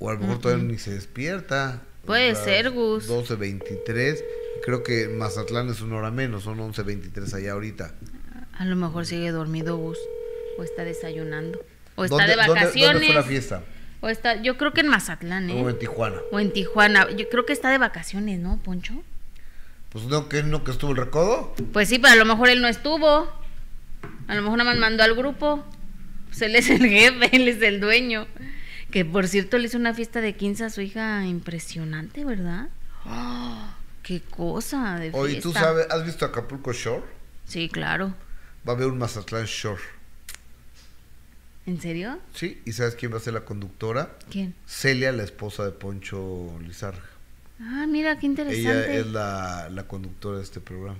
o 0.00 0.10
a 0.10 0.14
lo 0.14 0.20
mejor 0.20 0.40
todavía 0.40 0.64
ni 0.64 0.78
se 0.78 0.92
despierta. 0.92 1.82
Puede 2.04 2.34
ser, 2.34 2.70
Gus. 2.70 3.08
12.23, 3.08 4.24
creo 4.64 4.82
que 4.82 5.08
Mazatlán 5.08 5.68
es 5.68 5.80
una 5.80 5.96
hora 5.96 6.10
menos, 6.10 6.44
son 6.44 6.58
11.23 6.58 7.32
allá 7.34 7.52
ahorita. 7.52 7.94
A 8.58 8.64
lo 8.64 8.76
mejor 8.76 9.06
sigue 9.06 9.30
dormido 9.30 9.76
Gus. 9.76 9.98
O 10.58 10.62
está 10.62 10.84
desayunando. 10.84 11.58
O 11.96 12.04
está 12.04 12.16
¿Dónde- 12.18 12.30
de 12.32 12.36
vacaciones. 12.36 12.92
¿Dónde 12.92 13.06
fue 13.06 13.14
la 13.14 13.22
fiesta? 13.22 13.62
O 14.02 14.08
está, 14.08 14.40
yo 14.42 14.56
creo 14.56 14.72
que 14.72 14.80
en 14.80 14.88
Mazatlán, 14.88 15.50
¿eh? 15.50 15.62
O 15.62 15.68
en 15.70 15.78
Tijuana. 15.78 16.18
O 16.32 16.40
en 16.40 16.52
Tijuana. 16.52 17.10
Yo 17.10 17.28
creo 17.28 17.46
que 17.46 17.52
está 17.52 17.70
de 17.70 17.78
vacaciones, 17.78 18.38
¿no, 18.38 18.58
Poncho? 18.62 19.02
Pues 19.90 20.04
no, 20.06 20.28
que 20.28 20.42
no 20.42 20.64
que 20.64 20.70
estuvo 20.70 20.92
el 20.92 20.96
Recodo. 20.96 21.54
Pues 21.72 21.88
sí, 21.88 21.98
pero 21.98 22.12
a 22.12 22.16
lo 22.16 22.24
mejor 22.24 22.48
él 22.48 22.60
no 22.62 22.68
estuvo. 22.68 23.30
A 24.28 24.34
lo 24.34 24.42
mejor 24.42 24.58
nada 24.58 24.70
más 24.70 24.78
mandó 24.78 25.02
al 25.02 25.14
grupo. 25.14 25.64
Pues 26.28 26.42
él 26.42 26.54
es 26.56 26.70
el 26.70 26.86
jefe, 26.86 27.28
él 27.36 27.48
es 27.48 27.60
el 27.62 27.80
dueño. 27.80 28.26
Que 28.90 29.04
por 29.04 29.28
cierto 29.28 29.58
le 29.58 29.66
hizo 29.66 29.78
una 29.78 29.94
fiesta 29.94 30.20
de 30.20 30.34
15 30.34 30.64
a 30.64 30.70
su 30.70 30.80
hija 30.80 31.24
impresionante, 31.26 32.24
¿verdad? 32.24 32.68
¡Ah! 33.04 33.76
¡Qué 34.02 34.20
cosa 34.22 34.94
de 34.94 35.00
fiesta! 35.10 35.18
Oye, 35.18 35.40
¿tú 35.40 35.52
sabes, 35.52 35.86
has 35.90 36.04
visto 36.04 36.24
Acapulco 36.24 36.72
Shore? 36.72 37.04
Sí, 37.46 37.68
claro. 37.68 38.14
Va 38.68 38.72
a 38.72 38.76
haber 38.76 38.88
un 38.88 38.98
Mazatlán 38.98 39.44
Shore. 39.44 39.80
¿En 41.66 41.80
serio? 41.80 42.18
Sí, 42.34 42.60
¿y 42.64 42.72
sabes 42.72 42.94
quién 42.94 43.12
va 43.12 43.18
a 43.18 43.20
ser 43.20 43.34
la 43.34 43.44
conductora? 43.44 44.16
¿Quién? 44.30 44.54
Celia, 44.66 45.12
la 45.12 45.22
esposa 45.22 45.64
de 45.64 45.70
Poncho 45.72 46.58
Lizarra. 46.60 47.02
Ah, 47.60 47.86
mira, 47.86 48.18
qué 48.18 48.26
Ella 48.26 48.30
interesante. 48.30 49.00
es 49.00 49.06
la, 49.06 49.68
la 49.70 49.86
conductora 49.86 50.38
de 50.38 50.44
este 50.44 50.60
programa. 50.60 50.98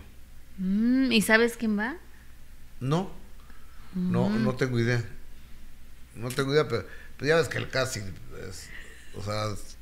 Mm, 0.59 1.11
¿Y 1.11 1.23
sabes 1.23 1.57
quién 1.57 1.79
va? 1.79 1.97
No, 2.81 3.11
no, 3.95 4.29
Mm. 4.29 4.45
no 4.45 4.55
tengo 4.55 4.79
idea. 4.79 5.03
No 6.15 6.29
tengo 6.29 6.53
idea, 6.53 6.69
pero, 6.69 6.85
pero 7.17 7.29
ya 7.29 7.37
ves 7.37 7.49
que 7.49 7.59
el 7.59 7.69
casting 7.71 8.03
es, 8.49 8.69
o 9.17 9.23
sea, 9.23 9.53
es- 9.53 9.77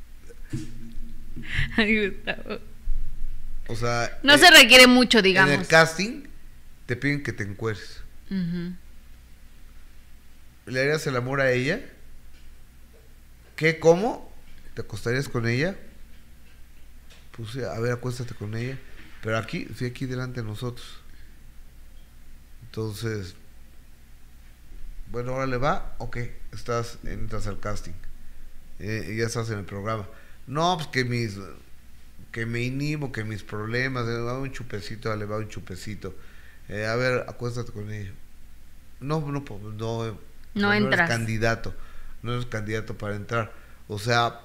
Ay, 1.76 2.08
Gustavo. 2.10 2.58
O 3.68 3.76
sea, 3.76 4.18
No 4.22 4.34
eh, 4.34 4.38
se 4.38 4.50
requiere 4.50 4.86
mucho, 4.86 5.18
En 5.18 5.24
digamos. 5.24 5.54
el 5.54 5.66
casting 5.66 6.24
te 6.86 6.96
piden 6.96 7.22
que 7.22 7.32
te 7.32 7.44
encueres. 7.44 8.02
¿Le 10.66 10.80
harías 10.80 11.06
el 11.06 11.16
amor 11.16 11.40
a 11.40 11.50
ella? 11.52 11.80
¿Qué? 13.56 13.78
¿Cómo? 13.78 14.30
¿Te 14.74 14.82
acostarías 14.82 15.28
con 15.28 15.46
ella? 15.48 15.76
Pues 17.32 17.56
a 17.56 17.78
ver, 17.80 17.92
acuéstate 17.92 18.34
con 18.34 18.54
ella. 18.54 18.78
Pero 19.22 19.38
aquí, 19.38 19.66
sí, 19.76 19.86
aquí 19.86 20.06
delante 20.06 20.42
de 20.42 20.46
nosotros. 20.46 21.00
Entonces, 22.64 23.34
bueno, 25.10 25.32
ahora 25.32 25.46
le 25.46 25.56
va, 25.56 25.94
ok, 25.98 26.18
estás, 26.52 26.98
entras 27.04 27.46
al 27.46 27.58
casting. 27.60 27.94
Eh, 28.78 29.16
ya 29.18 29.26
estás 29.26 29.50
en 29.50 29.58
el 29.58 29.64
programa. 29.64 30.06
No, 30.46 30.76
pues 30.76 30.88
que 30.88 31.04
mis, 31.04 31.36
que 32.38 32.46
me 32.46 32.60
inhibo, 32.60 33.10
que 33.10 33.24
mis 33.24 33.42
problemas, 33.42 34.06
le 34.06 34.20
va 34.20 34.38
un 34.38 34.52
chupecito, 34.52 35.14
le 35.16 35.24
va 35.24 35.38
un 35.38 35.48
chupecito. 35.48 36.14
Eh, 36.68 36.86
a 36.86 36.94
ver, 36.94 37.24
acuéstate 37.26 37.72
con 37.72 37.90
ella. 37.90 38.12
No, 39.00 39.20
no, 39.20 39.44
pues, 39.44 39.60
no, 39.60 40.16
No 40.54 40.72
eres 40.72 40.84
entras. 40.84 41.08
candidato, 41.08 41.74
no 42.22 42.34
eres 42.34 42.46
candidato 42.46 42.96
para 42.96 43.16
entrar. 43.16 43.52
O 43.88 43.98
sea, 43.98 44.40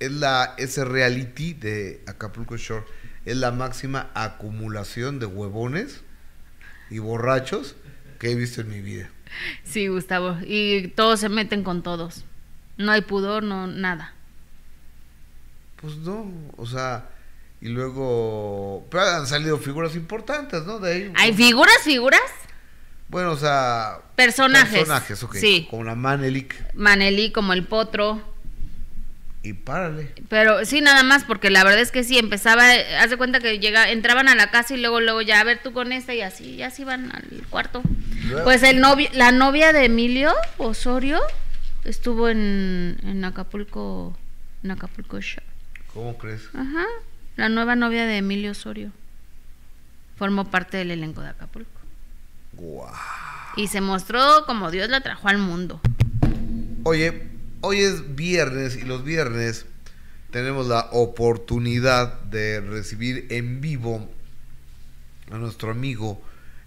es 0.00 0.12
la, 0.12 0.54
ese 0.58 0.84
reality 0.84 1.54
de 1.54 2.02
Acapulco 2.06 2.58
Shore 2.58 2.84
es 3.24 3.38
la 3.38 3.52
máxima 3.52 4.10
acumulación 4.12 5.18
de 5.18 5.24
huevones 5.24 6.02
y 6.90 6.98
borrachos 6.98 7.74
que 8.18 8.32
he 8.32 8.34
visto 8.34 8.60
en 8.60 8.68
mi 8.68 8.82
vida. 8.82 9.08
Sí, 9.64 9.88
Gustavo. 9.88 10.36
Y 10.44 10.88
todos 10.88 11.20
se 11.20 11.30
meten 11.30 11.64
con 11.64 11.82
todos. 11.82 12.26
No 12.76 12.92
hay 12.92 13.00
pudor, 13.00 13.42
no, 13.42 13.66
nada. 13.66 14.12
Pues 15.80 15.96
no, 15.96 16.30
o 16.58 16.66
sea, 16.66 17.08
y 17.60 17.68
luego, 17.68 18.86
pero 18.90 19.02
han 19.04 19.26
salido 19.26 19.58
figuras 19.58 19.94
importantes, 19.94 20.64
¿no? 20.64 20.78
De 20.78 20.92
ahí. 20.92 21.12
¿Hay 21.16 21.32
figuras, 21.34 21.78
figuras? 21.84 22.20
Bueno, 23.08 23.32
o 23.32 23.36
sea, 23.36 23.98
Personajes. 24.16 24.70
personajes, 24.78 25.22
ok. 25.22 25.34
Sí. 25.36 25.66
Como 25.68 25.82
la 25.84 25.94
Manelik 25.96 26.54
Manelí 26.74 27.32
como 27.32 27.52
el 27.52 27.66
potro. 27.66 28.22
y 29.42 29.52
párale. 29.54 30.12
Pero 30.28 30.64
sí, 30.64 30.80
nada 30.80 31.02
más, 31.02 31.24
porque 31.24 31.50
la 31.50 31.64
verdad 31.64 31.80
es 31.80 31.90
que 31.90 32.04
sí, 32.04 32.18
empezaba, 32.18 32.62
haz 33.00 33.10
de 33.10 33.16
cuenta 33.16 33.40
que 33.40 33.58
llega, 33.58 33.90
entraban 33.90 34.28
a 34.28 34.34
la 34.34 34.50
casa 34.50 34.74
y 34.74 34.76
luego, 34.80 35.00
luego 35.00 35.22
ya, 35.22 35.40
a 35.40 35.44
ver 35.44 35.60
tú 35.62 35.72
con 35.72 35.92
esta 35.92 36.14
y 36.14 36.20
así, 36.20 36.56
ya 36.56 36.70
se 36.70 36.82
iban 36.82 37.10
al 37.14 37.24
cuarto. 37.50 37.82
Luego- 38.26 38.44
Pues 38.44 38.62
el 38.62 38.80
novio, 38.80 39.08
la 39.14 39.32
novia 39.32 39.72
de 39.72 39.86
Emilio 39.86 40.32
Osorio 40.58 41.20
estuvo 41.84 42.28
en, 42.28 42.98
en 43.02 43.24
Acapulco, 43.24 44.16
en 44.62 44.70
Acapulco 44.70 45.20
Show. 45.20 45.42
¿Cómo 45.94 46.16
crees? 46.18 46.42
Ajá, 46.54 46.84
la 47.40 47.48
nueva 47.48 47.74
novia 47.74 48.04
de 48.04 48.18
Emilio 48.18 48.50
Osorio. 48.50 48.92
Formó 50.16 50.50
parte 50.50 50.76
del 50.76 50.90
elenco 50.90 51.22
de 51.22 51.30
Acapulco. 51.30 51.80
Guau. 52.52 52.92
Y 53.56 53.68
se 53.68 53.80
mostró 53.80 54.44
como 54.44 54.70
Dios 54.70 54.90
la 54.90 55.00
trajo 55.00 55.26
al 55.26 55.38
mundo. 55.38 55.80
Oye, 56.84 57.30
hoy 57.62 57.78
es 57.78 58.14
viernes 58.14 58.76
y 58.76 58.82
los 58.82 59.04
viernes 59.04 59.64
tenemos 60.30 60.66
la 60.66 60.90
oportunidad 60.92 62.20
de 62.24 62.60
recibir 62.60 63.26
en 63.30 63.62
vivo 63.62 64.06
a 65.32 65.38
nuestro 65.38 65.70
amigo 65.70 66.20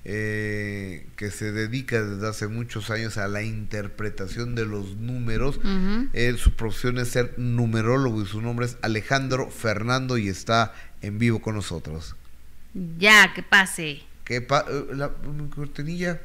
eh, 0.05 1.07
que 1.15 1.31
se 1.31 1.51
dedica 1.51 2.01
desde 2.03 2.27
hace 2.27 2.47
muchos 2.47 2.89
años 2.89 3.17
a 3.17 3.27
la 3.27 3.41
interpretación 3.41 4.53
de 4.55 4.65
los 4.65 4.97
números. 4.97 5.59
Él, 6.13 6.37
su 6.37 6.53
profesión 6.55 6.97
es 6.97 7.09
ser 7.09 7.33
numerólogo 7.37 8.21
y 8.21 8.25
su 8.25 8.41
nombre 8.41 8.65
es 8.65 8.77
Alejandro 8.81 9.49
Fernando 9.49 10.17
y 10.17 10.27
está 10.27 10.73
en 11.01 11.19
vivo 11.19 11.41
con 11.41 11.55
nosotros. 11.55 12.15
Ya, 12.97 13.33
que 13.33 13.43
pase. 13.43 14.01
¿Qué 14.25 14.41
pa- 14.41 14.65
eh, 14.69 14.85
la, 14.93 15.11
cortinilla? 15.55 16.19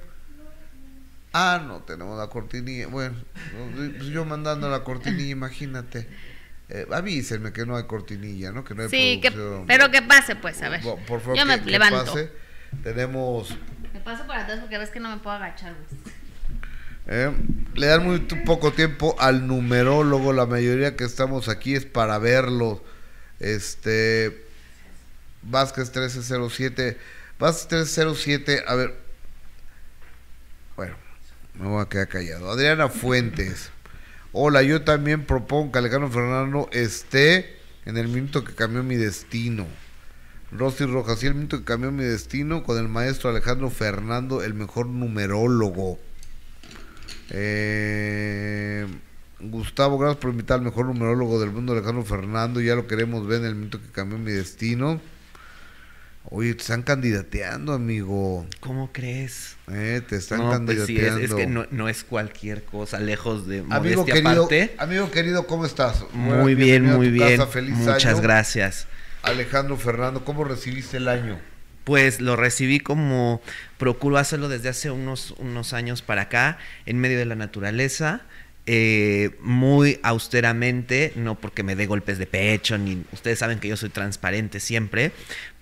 Ah, 1.32 1.62
no 1.66 1.80
tenemos 1.80 2.18
la 2.18 2.28
cortinilla. 2.28 2.86
Bueno, 2.88 3.14
no, 3.56 3.76
pues 3.96 4.06
yo 4.06 4.24
mandando 4.24 4.70
la 4.70 4.82
cortinilla, 4.82 5.30
imagínate. 5.30 6.08
Eh, 6.70 6.86
avísenme 6.90 7.52
que 7.52 7.64
no 7.66 7.76
hay 7.76 7.84
cortinilla, 7.84 8.50
¿no? 8.52 8.64
Que 8.64 8.74
no 8.74 8.82
hay 8.82 8.88
Sí, 8.88 9.20
que, 9.22 9.30
pero 9.66 9.90
que 9.90 10.02
pase, 10.02 10.36
pues, 10.36 10.60
a 10.62 10.68
ver. 10.68 10.80
Por, 10.82 10.98
por 11.04 11.20
favor, 11.20 11.36
Yo 11.36 11.44
que- 11.44 11.48
me 11.48 11.62
que 11.62 11.70
levanto. 11.70 12.04
pase. 12.06 12.30
Tenemos 12.82 13.56
Me 13.92 14.00
paso 14.00 14.26
por 14.26 14.36
atrás 14.36 14.60
porque 14.60 14.78
ves 14.78 14.90
que 14.90 15.00
no 15.00 15.10
me 15.10 15.18
puedo 15.18 15.36
agachar. 15.36 15.74
Eh, 17.06 17.32
le 17.74 17.86
dan 17.86 18.04
muy 18.04 18.20
poco 18.44 18.72
tiempo 18.72 19.16
al 19.18 19.46
numerólogo. 19.46 20.32
La 20.32 20.46
mayoría 20.46 20.94
que 20.94 21.04
estamos 21.04 21.48
aquí 21.48 21.74
es 21.74 21.86
para 21.86 22.18
verlo. 22.18 22.84
Este. 23.40 24.44
Vázquez 25.42 25.86
1307. 25.86 26.98
Vázquez 27.38 27.96
1307. 27.96 28.64
A 28.66 28.74
ver. 28.74 28.94
Bueno, 30.76 30.96
me 31.54 31.68
voy 31.68 31.82
a 31.82 31.88
quedar 31.88 32.08
callado. 32.08 32.50
Adriana 32.50 32.88
Fuentes. 32.88 33.70
Hola, 34.32 34.62
yo 34.62 34.82
también 34.82 35.24
propongo 35.24 35.72
que 35.72 35.78
Alejandro 35.78 36.10
Fernando 36.10 36.68
esté 36.72 37.58
en 37.86 37.96
el 37.96 38.08
minuto 38.08 38.44
que 38.44 38.54
cambió 38.54 38.82
mi 38.82 38.96
destino. 38.96 39.66
Rosy 40.50 40.86
Rojas, 40.86 41.18
sí, 41.18 41.26
el 41.26 41.34
minuto 41.34 41.58
que 41.58 41.64
cambió 41.64 41.92
mi 41.92 42.04
destino 42.04 42.62
con 42.62 42.78
el 42.78 42.88
maestro 42.88 43.30
Alejandro 43.30 43.70
Fernando, 43.70 44.42
el 44.42 44.54
mejor 44.54 44.86
numerólogo. 44.86 45.98
Eh, 47.30 48.86
Gustavo, 49.40 49.98
gracias 49.98 50.20
por 50.20 50.30
invitar 50.30 50.58
al 50.58 50.64
mejor 50.64 50.86
numerólogo 50.86 51.38
del 51.38 51.50
mundo, 51.50 51.72
Alejandro 51.72 52.04
Fernando. 52.04 52.60
Ya 52.60 52.74
lo 52.74 52.86
queremos 52.86 53.26
ver 53.26 53.40
en 53.40 53.46
el 53.46 53.54
minuto 53.56 53.80
que 53.80 53.88
cambió 53.88 54.18
mi 54.18 54.32
destino. 54.32 55.00
Oye, 56.30 56.52
te 56.54 56.60
están 56.60 56.82
candidateando, 56.82 57.72
amigo. 57.72 58.46
¿Cómo 58.60 58.90
crees? 58.92 59.56
Eh, 59.70 60.02
te 60.06 60.16
están 60.16 60.40
no, 60.40 60.64
pues 60.66 60.84
sí, 60.84 60.94
candidateando. 60.94 61.20
es, 61.24 61.30
es 61.30 61.36
que 61.36 61.46
no, 61.46 61.66
no 61.70 61.88
es 61.88 62.04
cualquier 62.04 62.64
cosa, 62.64 63.00
lejos 63.00 63.46
de 63.46 63.64
amigo 63.70 64.04
querido, 64.04 64.44
aparte. 64.44 64.74
amigo 64.76 65.10
querido, 65.10 65.46
¿cómo 65.46 65.64
estás? 65.64 66.04
Muy 66.12 66.54
bien, 66.54 66.84
muy 66.84 67.08
bien. 67.10 67.38
casa, 67.38 67.46
feliz 67.50 67.76
Muchas 67.76 68.04
año. 68.14 68.20
gracias. 68.22 68.86
Alejandro 69.28 69.76
Fernando, 69.76 70.24
¿cómo 70.24 70.44
recibiste 70.44 70.96
el 70.96 71.08
año? 71.08 71.38
Pues 71.84 72.20
lo 72.20 72.34
recibí 72.34 72.80
como 72.80 73.42
procuro 73.76 74.16
hacerlo 74.16 74.48
desde 74.48 74.70
hace 74.70 74.90
unos, 74.90 75.32
unos 75.38 75.72
años 75.74 76.00
para 76.02 76.22
acá, 76.22 76.58
en 76.86 76.98
medio 76.98 77.18
de 77.18 77.26
la 77.26 77.34
naturaleza, 77.34 78.22
eh, 78.66 79.30
muy 79.40 80.00
austeramente, 80.02 81.12
no 81.16 81.34
porque 81.34 81.62
me 81.62 81.76
dé 81.76 81.86
golpes 81.86 82.18
de 82.18 82.26
pecho, 82.26 82.76
ni 82.78 83.04
ustedes 83.12 83.38
saben 83.38 83.60
que 83.60 83.68
yo 83.68 83.76
soy 83.76 83.88
transparente 83.90 84.60
siempre, 84.60 85.12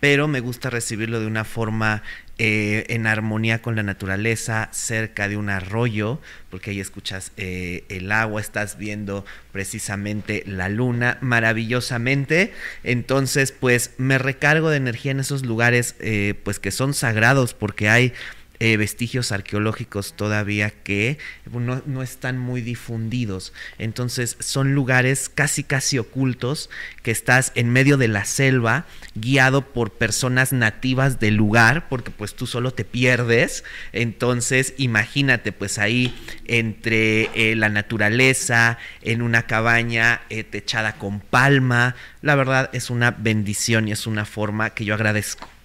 pero 0.00 0.28
me 0.28 0.40
gusta 0.40 0.70
recibirlo 0.70 1.20
de 1.20 1.26
una 1.26 1.44
forma 1.44 2.02
eh, 2.38 2.84
en 2.90 3.06
armonía 3.06 3.62
con 3.62 3.76
la 3.76 3.82
naturaleza, 3.82 4.68
cerca 4.70 5.26
de 5.26 5.38
un 5.38 5.48
arroyo, 5.48 6.20
porque 6.50 6.70
ahí 6.70 6.80
escuchas 6.80 7.32
eh, 7.38 7.84
el 7.88 8.12
agua, 8.12 8.42
estás 8.42 8.76
viendo 8.76 9.24
precisamente 9.52 10.42
la 10.46 10.68
luna 10.68 11.16
maravillosamente. 11.22 12.52
Entonces, 12.84 13.52
pues 13.52 13.92
me 13.96 14.18
recargo 14.18 14.68
de 14.68 14.76
energía 14.76 15.12
en 15.12 15.20
esos 15.20 15.46
lugares, 15.46 15.94
eh, 15.98 16.34
pues 16.44 16.58
que 16.58 16.72
son 16.72 16.92
sagrados, 16.92 17.54
porque 17.54 17.88
hay 17.88 18.12
eh, 18.58 18.76
vestigios 18.76 19.32
arqueológicos 19.32 20.14
todavía 20.14 20.70
que 20.70 21.18
no, 21.50 21.82
no 21.86 22.02
están 22.02 22.38
muy 22.38 22.60
difundidos. 22.60 23.52
Entonces 23.78 24.36
son 24.40 24.74
lugares 24.74 25.28
casi 25.28 25.62
casi 25.62 25.98
ocultos 25.98 26.70
que 27.02 27.10
estás 27.10 27.52
en 27.54 27.70
medio 27.70 27.96
de 27.96 28.08
la 28.08 28.24
selva 28.24 28.86
guiado 29.14 29.62
por 29.62 29.92
personas 29.92 30.52
nativas 30.52 31.20
del 31.20 31.34
lugar 31.34 31.88
porque 31.88 32.10
pues 32.10 32.34
tú 32.34 32.46
solo 32.46 32.72
te 32.72 32.84
pierdes. 32.84 33.64
Entonces 33.92 34.74
imagínate 34.78 35.52
pues 35.52 35.78
ahí 35.78 36.14
entre 36.46 37.30
eh, 37.34 37.56
la 37.56 37.68
naturaleza, 37.68 38.78
en 39.02 39.22
una 39.22 39.42
cabaña 39.46 40.22
eh, 40.30 40.44
techada 40.44 40.96
con 40.96 41.20
palma. 41.20 41.94
La 42.22 42.34
verdad 42.34 42.70
es 42.72 42.90
una 42.90 43.10
bendición 43.10 43.88
y 43.88 43.92
es 43.92 44.06
una 44.06 44.24
forma 44.24 44.70
que 44.70 44.84
yo 44.84 44.94
agradezco 44.94 45.55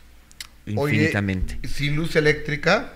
infinitamente. 0.65 1.57
Oye, 1.59 1.67
sin 1.67 1.95
luz 1.95 2.15
eléctrica. 2.15 2.93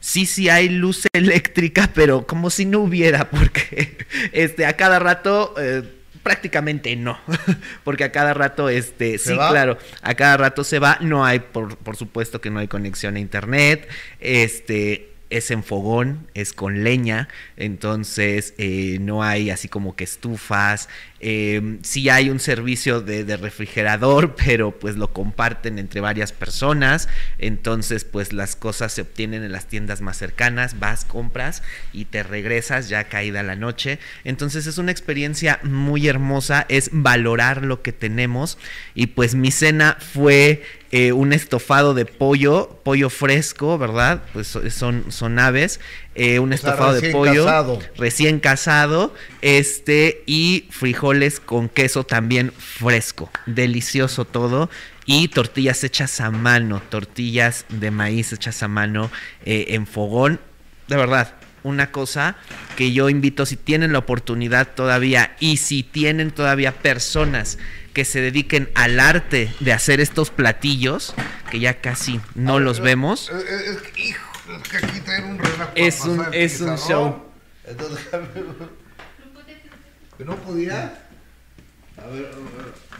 Sí, 0.00 0.26
sí 0.26 0.48
hay 0.48 0.68
luz 0.68 1.06
eléctrica, 1.12 1.90
pero 1.94 2.26
como 2.26 2.50
si 2.50 2.64
no 2.64 2.80
hubiera, 2.80 3.30
porque 3.30 3.98
este, 4.32 4.66
a 4.66 4.76
cada 4.76 4.98
rato 4.98 5.54
eh, 5.58 5.82
prácticamente 6.22 6.94
no, 6.96 7.18
porque 7.84 8.04
a 8.04 8.12
cada 8.12 8.34
rato, 8.34 8.68
este, 8.68 9.18
¿Se 9.18 9.30
sí, 9.30 9.36
va? 9.36 9.50
claro, 9.50 9.78
a 10.02 10.14
cada 10.14 10.36
rato 10.36 10.64
se 10.64 10.78
va, 10.78 10.98
no 11.00 11.24
hay, 11.24 11.38
por, 11.38 11.76
por 11.76 11.96
supuesto 11.96 12.40
que 12.40 12.50
no 12.50 12.58
hay 12.58 12.68
conexión 12.68 13.16
a 13.16 13.20
internet, 13.20 13.88
este, 14.20 15.15
es 15.30 15.50
en 15.50 15.64
fogón, 15.64 16.28
es 16.34 16.52
con 16.52 16.84
leña, 16.84 17.28
entonces 17.56 18.54
eh, 18.58 18.98
no 19.00 19.22
hay 19.22 19.50
así 19.50 19.68
como 19.68 19.96
que 19.96 20.04
estufas. 20.04 20.88
Eh, 21.18 21.78
sí 21.82 22.10
hay 22.10 22.28
un 22.28 22.38
servicio 22.38 23.00
de, 23.00 23.24
de, 23.24 23.36
refrigerador, 23.36 24.36
pero 24.44 24.78
pues 24.78 24.96
lo 24.96 25.12
comparten 25.12 25.78
entre 25.78 26.00
varias 26.00 26.32
personas. 26.32 27.08
Entonces 27.38 28.04
pues 28.04 28.32
las 28.32 28.54
cosas 28.54 28.92
se 28.92 29.02
obtienen 29.02 29.42
en 29.42 29.52
las 29.52 29.66
tiendas 29.66 30.00
más 30.00 30.16
cercanas, 30.16 30.78
vas, 30.78 31.04
compras 31.04 31.62
y 31.92 32.04
te 32.04 32.22
regresas 32.22 32.88
ya 32.88 33.04
caída 33.04 33.42
la 33.42 33.56
noche. 33.56 33.98
Entonces 34.24 34.66
es 34.66 34.78
una 34.78 34.92
experiencia 34.92 35.58
muy 35.62 36.06
hermosa, 36.06 36.66
es 36.68 36.90
valorar 36.92 37.64
lo 37.64 37.82
que 37.82 37.92
tenemos. 37.92 38.58
Y 38.94 39.08
pues 39.08 39.34
mi 39.34 39.50
cena 39.50 39.96
fue 39.98 40.62
eh, 40.98 41.12
un 41.12 41.34
estofado 41.34 41.92
de 41.92 42.06
pollo, 42.06 42.80
pollo 42.82 43.10
fresco, 43.10 43.76
¿verdad? 43.76 44.22
Pues 44.32 44.56
son, 44.70 45.12
son 45.12 45.38
aves. 45.38 45.78
Eh, 46.14 46.38
un 46.38 46.54
estofado 46.54 46.94
de 46.94 47.10
pollo 47.10 47.44
casado. 47.44 47.78
recién 47.98 48.40
casado, 48.40 49.12
este, 49.42 50.22
y 50.24 50.66
frijoles 50.70 51.38
con 51.38 51.68
queso 51.68 52.04
también 52.04 52.50
fresco. 52.56 53.28
Delicioso 53.44 54.24
todo. 54.24 54.70
Y 55.04 55.28
tortillas 55.28 55.84
hechas 55.84 56.18
a 56.22 56.30
mano, 56.30 56.80
tortillas 56.88 57.66
de 57.68 57.90
maíz 57.90 58.32
hechas 58.32 58.62
a 58.62 58.68
mano 58.68 59.10
eh, 59.44 59.66
en 59.72 59.86
fogón. 59.86 60.40
De 60.88 60.96
verdad, 60.96 61.34
una 61.66 61.90
cosa 61.90 62.36
que 62.76 62.92
yo 62.92 63.08
invito, 63.08 63.44
si 63.44 63.56
tienen 63.56 63.92
la 63.92 63.98
oportunidad 63.98 64.68
todavía 64.74 65.36
y 65.40 65.56
si 65.56 65.82
tienen 65.82 66.30
todavía 66.30 66.72
personas 66.72 67.58
que 67.92 68.04
se 68.04 68.20
dediquen 68.20 68.70
al 68.74 69.00
arte 69.00 69.52
de 69.60 69.72
hacer 69.72 70.00
estos 70.00 70.30
platillos, 70.30 71.14
que 71.50 71.60
ya 71.60 71.80
casi 71.80 72.20
no 72.34 72.60
los 72.60 72.80
vemos. 72.80 73.30
Es, 73.30 73.78
que, 73.78 74.00
hijo, 74.02 74.32
es 74.62 74.68
que 74.68 74.76
aquí 74.76 75.00
traen 75.00 75.24
un 75.24 75.38
relajo. 75.38 75.72
Es 75.74 76.00
un, 76.02 76.24
es 76.32 76.60
un 76.60 76.76
show. 76.76 77.22
Entonces, 77.64 78.06
¿Que 80.16 80.24
no 80.24 80.36
podía? 80.36 81.02
A 81.98 82.06
ver, 82.06 82.30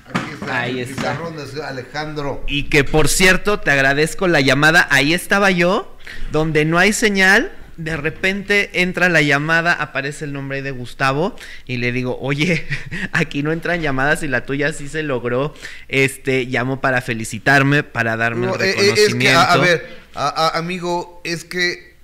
aquí 0.06 0.32
está. 0.32 0.60
Ahí 0.60 0.80
el 0.80 0.90
está. 0.90 1.14
de 1.14 1.64
Alejandro. 1.64 2.44
Y 2.46 2.64
que 2.64 2.84
por 2.84 3.08
cierto, 3.08 3.60
te 3.60 3.70
agradezco 3.70 4.28
la 4.28 4.40
llamada. 4.40 4.86
Ahí 4.90 5.14
estaba 5.14 5.50
yo, 5.50 5.96
donde 6.32 6.64
no 6.64 6.78
hay 6.78 6.92
señal. 6.92 7.52
De 7.76 7.96
repente 7.96 8.80
entra 8.82 9.08
la 9.08 9.20
llamada, 9.20 9.72
aparece 9.72 10.24
el 10.24 10.32
nombre 10.32 10.62
de 10.62 10.70
Gustavo 10.70 11.36
y 11.66 11.76
le 11.76 11.92
digo, 11.92 12.18
oye, 12.20 12.64
aquí 13.12 13.42
no 13.42 13.52
entran 13.52 13.82
llamadas 13.82 14.22
y 14.22 14.28
la 14.28 14.44
tuya 14.46 14.72
sí 14.72 14.88
se 14.88 15.02
logró. 15.02 15.54
Este, 15.88 16.44
llamo 16.46 16.80
para 16.80 17.02
felicitarme, 17.02 17.82
para 17.82 18.16
darme 18.16 18.46
No, 18.46 18.54
el 18.54 18.62
eh, 18.62 18.70
eh, 18.70 18.72
reconocimiento. 18.80 19.06
es 19.12 19.14
que, 19.14 19.30
a, 19.34 19.52
a 19.52 19.56
ver, 19.58 19.86
a- 20.14 20.28
a- 20.54 20.58
amigo, 20.58 21.20
es 21.24 21.44
que 21.44 21.94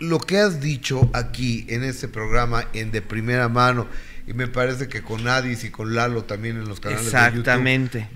lo 0.00 0.18
que 0.18 0.38
has 0.38 0.60
dicho 0.60 1.08
aquí 1.14 1.64
en 1.68 1.84
este 1.84 2.08
programa, 2.08 2.66
en 2.72 2.90
de 2.90 3.00
primera 3.00 3.48
mano, 3.48 3.86
y 4.26 4.32
me 4.32 4.48
parece 4.48 4.88
que 4.88 5.02
con 5.02 5.28
Adis 5.28 5.64
y 5.64 5.70
con 5.70 5.94
Lalo 5.94 6.24
también 6.24 6.56
en 6.56 6.66
los 6.66 6.80
canales 6.80 7.06
Exactamente. 7.06 7.98
de 7.98 8.04
YouTube 8.04 8.14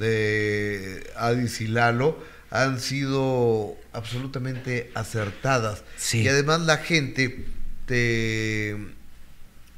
de 1.05 1.11
Adis 1.17 1.61
y 1.61 1.69
Lalo, 1.69 2.19
han 2.51 2.81
sido 2.81 3.77
absolutamente 3.93 4.91
acertadas. 4.95 5.83
Sí. 5.97 6.23
Y 6.23 6.29
además 6.29 6.61
la 6.63 6.79
gente 6.79 7.45
te 7.87 8.77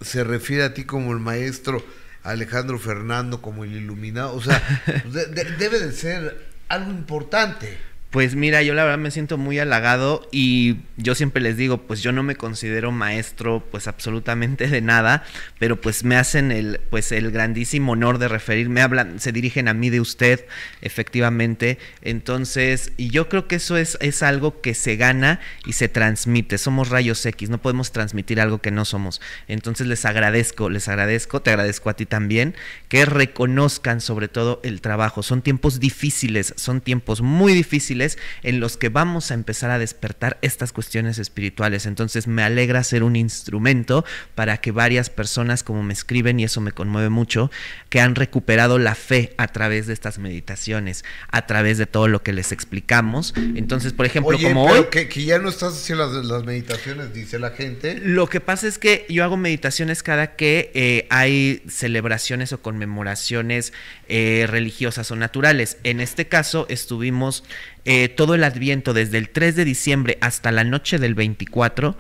se 0.01 0.25
refiere 0.25 0.63
a 0.65 0.73
ti 0.75 0.85
como 0.85 1.13
el 1.13 1.19
maestro 1.19 1.85
Alejandro 2.23 2.79
Fernando, 2.79 3.43
como 3.43 3.65
el 3.65 3.73
iluminado. 3.77 4.35
O 4.35 4.43
sea, 4.43 4.63
de- 5.13 5.27
de- 5.27 5.57
debe 5.57 5.79
de 5.79 5.93
ser 5.93 6.47
algo 6.69 6.91
importante. 6.91 7.77
Pues 8.11 8.35
mira, 8.35 8.61
yo 8.63 8.75
la 8.75 8.83
verdad 8.83 8.99
me 8.99 9.13
siento 9.13 9.39
muy 9.39 9.61
halagado 9.61 10.29
y 10.33 10.79
yo 10.97 11.15
siempre 11.15 11.41
les 11.41 11.57
digo, 11.57 11.79
pues 11.87 12.03
yo 12.03 12.11
no 12.11 12.25
me 12.25 12.35
considero 12.35 12.91
maestro 12.91 13.65
pues 13.71 13.87
absolutamente 13.87 14.67
de 14.67 14.81
nada, 14.81 15.23
pero 15.61 15.81
pues 15.81 16.03
me 16.03 16.17
hacen 16.17 16.51
el 16.51 16.81
pues 16.91 17.13
el 17.13 17.31
grandísimo 17.31 17.93
honor 17.93 18.19
de 18.19 18.27
referirme, 18.27 18.83
hablan, 18.83 19.21
se 19.21 19.31
dirigen 19.31 19.69
a 19.69 19.75
mí 19.75 19.91
de 19.91 20.01
usted, 20.01 20.45
efectivamente. 20.83 21.79
Entonces, 22.03 22.91
y 22.97 23.11
yo 23.11 23.29
creo 23.29 23.47
que 23.47 23.55
eso 23.57 23.77
es 23.77 23.97
es 24.01 24.25
algo 24.25 24.61
que 24.61 24.75
se 24.75 24.97
gana 24.97 25.39
y 25.65 25.75
se 25.75 25.89
transmite. 25.89 26.59
Somos 26.59 26.89
rayos 26.89 27.25
X, 27.25 27.49
no 27.49 27.59
podemos 27.63 27.93
transmitir 27.93 28.41
algo 28.41 28.61
que 28.61 28.73
no 28.73 28.85
somos. 28.85 29.21
Entonces, 29.47 29.87
les 29.87 30.05
agradezco, 30.05 30.69
les 30.69 30.89
agradezco, 30.89 31.43
te 31.43 31.51
agradezco 31.51 31.91
a 31.91 31.95
ti 31.95 32.07
también 32.07 32.57
que 32.91 33.07
reconozcan 33.07 34.01
sobre 34.01 34.27
todo 34.27 34.61
el 34.65 34.81
trabajo. 34.81 35.23
Son 35.23 35.43
tiempos 35.43 35.79
difíciles, 35.79 36.53
son 36.57 36.81
tiempos 36.81 37.23
muy 37.23 37.55
difíciles 37.55 38.19
en 38.43 38.59
los 38.59 38.77
que 38.77 38.89
vamos 38.89 39.31
a 39.31 39.35
empezar 39.35 39.71
a 39.71 39.79
despertar 39.79 40.39
estas 40.43 40.73
cuestiones 40.73 41.19
espirituales. 41.19 41.87
Entonces 41.87 42.27
me 42.27 42.43
alegra 42.43 42.83
ser 42.83 43.05
un 43.05 43.15
instrumento 43.15 44.05
para 44.35 44.57
que 44.57 44.73
varias 44.73 45.09
personas 45.09 45.63
como 45.63 45.85
me 45.85 45.93
escriben, 45.93 46.41
y 46.41 46.45
eso 46.45 46.61
me 46.61 46.73
conmueve 46.73 47.11
mucho, 47.11 47.53
que 47.91 48.01
han 48.01 48.17
recuperado 48.17 48.81
la 48.81 48.97
fe 48.97 49.35
a 49.39 49.47
través 49.47 49.87
de 49.87 49.93
estas 49.93 50.19
meditaciones, 50.19 51.05
a 51.31 51.47
través 51.47 51.79
de 51.79 51.87
todo 51.87 52.09
lo 52.09 52.25
que 52.25 52.33
les 52.33 52.51
explicamos. 52.51 53.35
Entonces, 53.55 53.93
por 53.93 54.05
ejemplo, 54.05 54.37
Oye, 54.37 54.49
como 54.49 54.67
pero 54.67 54.81
hoy... 54.81 54.87
que, 54.91 55.09
que 55.09 55.25
ya 55.25 55.39
no 55.39 55.49
estás 55.49 55.75
haciendo 55.75 56.11
las, 56.11 56.25
las 56.25 56.43
meditaciones, 56.43 57.15
dice 57.15 57.39
la 57.39 57.51
gente. 57.51 58.01
Lo 58.03 58.29
que 58.29 58.41
pasa 58.41 58.67
es 58.67 58.79
que 58.79 59.07
yo 59.09 59.23
hago 59.23 59.37
meditaciones 59.37 60.03
cada 60.03 60.35
que 60.35 60.73
eh, 60.75 61.07
hay 61.09 61.63
celebraciones 61.69 62.53
o 62.53 62.61
conmemoraciones 62.81 63.75
eh, 64.09 64.47
religiosas 64.49 65.11
o 65.11 65.17
naturales. 65.17 65.77
En 65.85 66.01
este 66.01 66.29
caso 66.29 66.67
estuvimos 66.71 67.45
eh, 67.85 68.09
todo 68.09 68.35
el 68.35 68.43
adviento 68.45 68.95
desde 68.95 69.19
el 69.19 69.29
3 69.29 69.57
de 69.57 69.65
diciembre 69.67 70.19
hasta 70.23 70.51
la 70.51 70.65
noche 70.65 70.99
del 70.99 71.15
24 71.15 71.97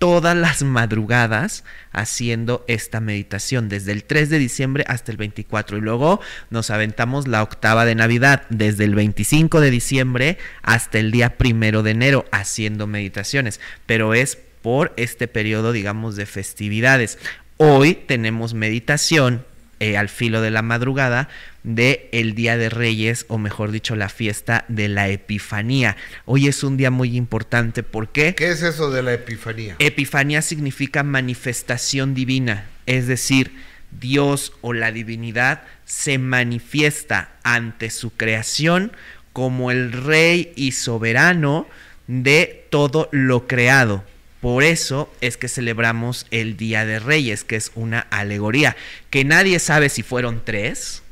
todas 0.00 0.36
las 0.36 0.62
madrugadas 0.64 1.64
haciendo 1.92 2.64
esta 2.66 3.00
meditación, 3.00 3.68
desde 3.68 3.92
el 3.92 4.02
3 4.02 4.28
de 4.28 4.38
diciembre 4.38 4.84
hasta 4.88 5.12
el 5.12 5.16
24. 5.16 5.78
Y 5.78 5.80
luego 5.80 6.20
nos 6.50 6.70
aventamos 6.70 7.28
la 7.28 7.42
octava 7.42 7.84
de 7.84 7.94
Navidad, 7.94 8.42
desde 8.50 8.84
el 8.84 8.96
25 8.96 9.60
de 9.60 9.70
diciembre 9.70 10.38
hasta 10.62 10.98
el 10.98 11.12
día 11.12 11.38
primero 11.38 11.82
de 11.84 11.92
enero, 11.92 12.26
haciendo 12.32 12.86
meditaciones. 12.88 13.60
Pero 13.86 14.14
es 14.14 14.36
por 14.62 14.92
este 14.96 15.28
periodo, 15.28 15.72
digamos, 15.72 16.16
de 16.16 16.26
festividades. 16.26 17.18
Hoy 17.56 17.94
tenemos 17.94 18.52
meditación 18.52 19.44
eh, 19.80 19.96
al 19.96 20.08
filo 20.08 20.40
de 20.40 20.50
la 20.50 20.62
madrugada 20.62 21.28
de 21.62 22.08
el 22.12 22.34
Día 22.34 22.56
de 22.56 22.68
Reyes, 22.68 23.26
o 23.28 23.38
mejor 23.38 23.70
dicho, 23.70 23.96
la 23.96 24.08
fiesta 24.08 24.64
de 24.68 24.88
la 24.88 25.08
Epifanía. 25.08 25.96
Hoy 26.24 26.46
es 26.46 26.62
un 26.62 26.76
día 26.76 26.90
muy 26.90 27.16
importante, 27.16 27.82
¿por 27.82 28.08
qué? 28.08 28.34
¿Qué 28.34 28.50
es 28.50 28.62
eso 28.62 28.90
de 28.90 29.02
la 29.02 29.14
epifanía? 29.14 29.76
Epifanía 29.78 30.42
significa 30.42 31.02
manifestación 31.02 32.14
divina, 32.14 32.66
es 32.86 33.06
decir, 33.06 33.52
Dios 34.00 34.52
o 34.60 34.72
la 34.72 34.92
divinidad 34.92 35.62
se 35.84 36.18
manifiesta 36.18 37.30
ante 37.42 37.90
su 37.90 38.10
creación 38.10 38.92
como 39.32 39.70
el 39.70 39.92
rey 39.92 40.52
y 40.56 40.72
soberano 40.72 41.66
de 42.06 42.66
todo 42.70 43.08
lo 43.12 43.46
creado. 43.46 44.04
Por 44.44 44.62
eso 44.62 45.10
es 45.22 45.38
que 45.38 45.48
celebramos 45.48 46.26
el 46.30 46.58
Día 46.58 46.84
de 46.84 46.98
Reyes, 46.98 47.44
que 47.44 47.56
es 47.56 47.72
una 47.74 48.00
alegoría, 48.00 48.76
que 49.08 49.24
nadie 49.24 49.58
sabe 49.58 49.88
si 49.88 50.02
fueron 50.02 50.42
tres, 50.44 51.02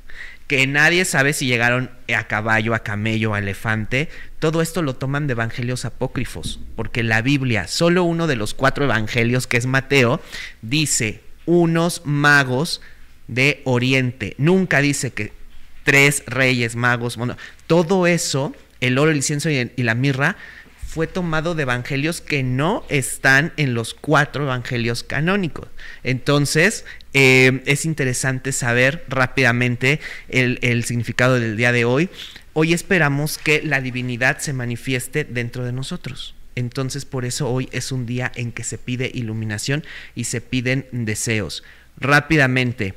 que 0.49 0.67
nadie 0.67 1.07
sabe 1.07 1.33
si 1.33 1.47
llegaron 1.47 1.91
a 2.15 2.27
caballo, 2.27 2.75
a 2.75 2.81
camello, 2.81 3.33
a 3.33 3.39
elefante. 3.39 4.11
Todo 4.39 4.61
esto 4.61 4.83
lo 4.83 4.97
toman 4.97 5.29
de 5.29 5.33
evangelios 5.33 5.87
apócrifos, 5.87 6.61
porque 6.77 7.03
la 7.03 7.23
Biblia, 7.23 7.69
solo 7.69 8.05
uno 8.05 8.27
de 8.27 8.37
los 8.37 8.53
cuatro 8.53 8.85
evangelios, 8.85 9.47
que 9.47 9.57
es 9.57 9.65
Mateo, 9.65 10.21
dice 10.61 11.23
unos 11.47 12.03
magos 12.05 12.83
de 13.29 13.63
Oriente. 13.65 14.35
Nunca 14.37 14.83
dice 14.83 15.11
que 15.11 15.33
tres 15.85 16.23
reyes 16.27 16.77
magos. 16.77 17.17
Bueno, 17.17 17.39
todo 17.67 18.07
eso, 18.07 18.55
el 18.81 18.99
oro, 18.99 19.11
el 19.11 19.17
incienso 19.17 19.49
y, 19.49 19.71
la 19.79 19.95
mirra, 19.95 20.37
fue 20.93 21.07
tomado 21.07 21.55
de 21.55 21.63
evangelios 21.63 22.21
que 22.21 22.43
no 22.43 22.85
están 22.91 23.55
en 23.57 23.73
los 23.73 23.95
cuatro 23.95 24.45
evangelios 24.45 25.03
canónicos. 25.03 25.69
Entonces, 26.05 26.85
eh, 27.15 27.63
es 27.65 27.87
interesante 27.87 28.53
saber 28.53 29.03
rápidamente 29.09 30.01
el, 30.29 30.85
significado 30.85 31.41
del 31.41 31.57
día 31.57 31.73
de 31.73 31.87
hoy. 31.87 32.11
Hoy 32.53 32.75
esperamos 32.75 33.39
que 33.39 33.63
la 33.63 33.81
divinidad 33.81 34.41
se 34.41 34.53
manifieste 34.53 35.25
dentro 35.25 35.65
de 35.65 35.73
nosotros. 35.73 36.35
Entonces, 36.57 37.07
por 37.07 37.25
eso 37.25 37.49
hoy 37.49 37.71
es 37.73 37.91
un 37.91 38.05
día 38.05 38.31
en 38.35 38.53
que 38.53 38.63
se 38.63 38.77
pide 38.77 39.11
iluminación 39.15 39.85
y 40.15 40.25
se 40.25 40.43
piden 40.43 40.87
deseos. 40.93 41.65
Rápidamente, 41.97 42.93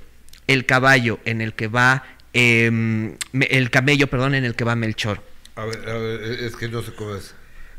el 0.47 0.65
caballo 0.65 1.21
en 1.23 1.39
el 1.39 1.53
que 1.53 1.69
va, 1.69 2.03
em, 2.33 3.15
el 3.31 3.69
camello, 3.69 4.07
perdón, 4.07 4.35
en 4.35 4.43
el 4.43 4.53
que 4.53 4.65
va 4.65 4.75
Melchor. 4.75 5.23
A 5.55 5.63
ver, 5.63 5.89
a 5.89 5.93
ver, 5.93 6.23
es 6.43 6.57
que 6.57 6.67
no 6.67 6.81
sé 6.81 6.91
cómo 6.91 7.15
es. 7.15 7.33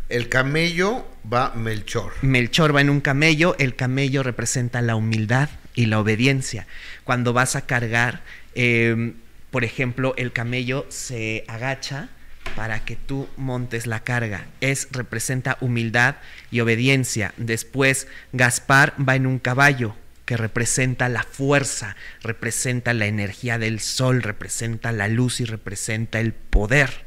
El 0.09 0.29
camello 0.29 1.05
va 1.33 1.53
Melchor. 1.57 2.13
Melchor 2.23 2.75
va 2.75 2.81
en 2.81 2.91
un 2.91 3.01
camello, 3.01 3.57
el 3.59 3.75
camello 3.75 4.23
representa 4.23 4.81
la 4.81 4.95
humildad 4.95 5.49
y 5.75 5.87
la 5.87 5.99
obediencia. 5.99 6.69
Cuando 7.03 7.33
vas 7.33 7.57
a 7.57 7.67
cargar, 7.67 8.23
eh, 8.55 9.15
por 9.51 9.65
ejemplo, 9.65 10.15
el 10.17 10.33
camello 10.33 10.87
se 10.91 11.45
agacha 11.49 12.09
para 12.55 12.85
que 12.85 12.95
tú 12.95 13.29
montes 13.37 13.89
la 13.89 14.05
carga. 14.05 14.47
Es 14.61 14.87
representa 14.93 15.59
humildad 15.61 16.17
y 16.53 16.61
obediencia. 16.61 17.35
Después 17.37 18.07
Gaspar 18.33 18.95
va 18.97 19.17
en 19.17 19.27
un 19.27 19.41
caballo 19.41 19.97
que 20.25 20.37
representa 20.37 21.09
la 21.09 21.25
fuerza, 21.25 21.97
representa 22.23 22.95
la 22.95 23.07
energía 23.07 23.59
del 23.59 23.81
sol, 23.81 24.23
representa 24.23 24.93
la 24.93 25.09
luz 25.09 25.41
y 25.41 25.47
representa 25.47 26.21
el 26.21 26.33
poder. 26.33 27.07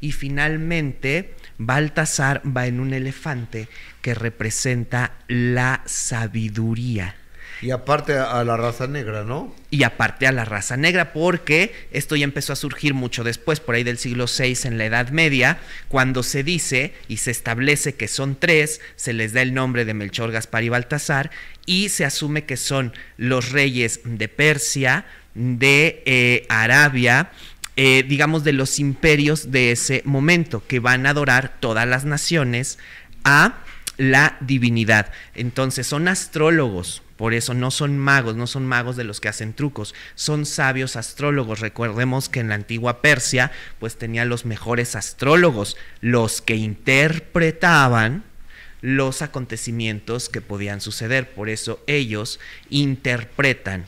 Y 0.00 0.10
finalmente 0.10 1.36
Baltasar 1.66 2.42
va 2.44 2.66
en 2.66 2.80
un 2.80 2.92
elefante 2.92 3.68
que 4.00 4.14
representa 4.14 5.12
la 5.28 5.82
sabiduría. 5.86 7.16
Y 7.62 7.70
aparte 7.70 8.18
a 8.18 8.42
la 8.42 8.56
raza 8.56 8.88
negra, 8.88 9.22
¿no? 9.22 9.54
Y 9.70 9.84
aparte 9.84 10.26
a 10.26 10.32
la 10.32 10.44
raza 10.44 10.76
negra, 10.76 11.12
porque 11.12 11.72
esto 11.92 12.16
ya 12.16 12.24
empezó 12.24 12.52
a 12.52 12.56
surgir 12.56 12.92
mucho 12.92 13.22
después, 13.22 13.60
por 13.60 13.76
ahí 13.76 13.84
del 13.84 13.98
siglo 13.98 14.26
VI, 14.26 14.58
en 14.64 14.78
la 14.78 14.86
Edad 14.86 15.10
Media, 15.10 15.58
cuando 15.86 16.24
se 16.24 16.42
dice 16.42 16.92
y 17.06 17.18
se 17.18 17.30
establece 17.30 17.94
que 17.94 18.08
son 18.08 18.34
tres, 18.34 18.80
se 18.96 19.12
les 19.12 19.32
da 19.32 19.42
el 19.42 19.54
nombre 19.54 19.84
de 19.84 19.94
Melchor, 19.94 20.32
Gaspar 20.32 20.64
y 20.64 20.70
Baltasar, 20.70 21.30
y 21.64 21.90
se 21.90 22.04
asume 22.04 22.46
que 22.46 22.56
son 22.56 22.92
los 23.16 23.52
reyes 23.52 24.00
de 24.02 24.26
Persia, 24.26 25.06
de 25.34 26.02
eh, 26.04 26.46
Arabia, 26.48 27.30
eh, 27.76 28.04
digamos, 28.06 28.44
de 28.44 28.52
los 28.52 28.78
imperios 28.78 29.50
de 29.50 29.72
ese 29.72 30.02
momento, 30.04 30.62
que 30.66 30.80
van 30.80 31.06
a 31.06 31.10
adorar 31.10 31.56
todas 31.60 31.86
las 31.86 32.04
naciones 32.04 32.78
a 33.24 33.54
la 33.96 34.36
divinidad. 34.40 35.12
Entonces 35.34 35.86
son 35.86 36.08
astrólogos, 36.08 37.02
por 37.16 37.34
eso 37.34 37.54
no 37.54 37.70
son 37.70 37.98
magos, 37.98 38.34
no 38.36 38.46
son 38.46 38.66
magos 38.66 38.96
de 38.96 39.04
los 39.04 39.20
que 39.20 39.28
hacen 39.28 39.54
trucos, 39.54 39.94
son 40.14 40.44
sabios 40.44 40.96
astrólogos. 40.96 41.60
Recordemos 41.60 42.28
que 42.28 42.40
en 42.40 42.48
la 42.48 42.56
antigua 42.56 43.00
Persia 43.00 43.52
pues 43.78 43.96
tenía 43.96 44.24
los 44.24 44.44
mejores 44.44 44.96
astrólogos, 44.96 45.76
los 46.00 46.42
que 46.42 46.56
interpretaban 46.56 48.24
los 48.80 49.22
acontecimientos 49.22 50.28
que 50.28 50.40
podían 50.40 50.80
suceder. 50.80 51.30
Por 51.30 51.48
eso 51.48 51.82
ellos 51.86 52.40
interpretan 52.68 53.86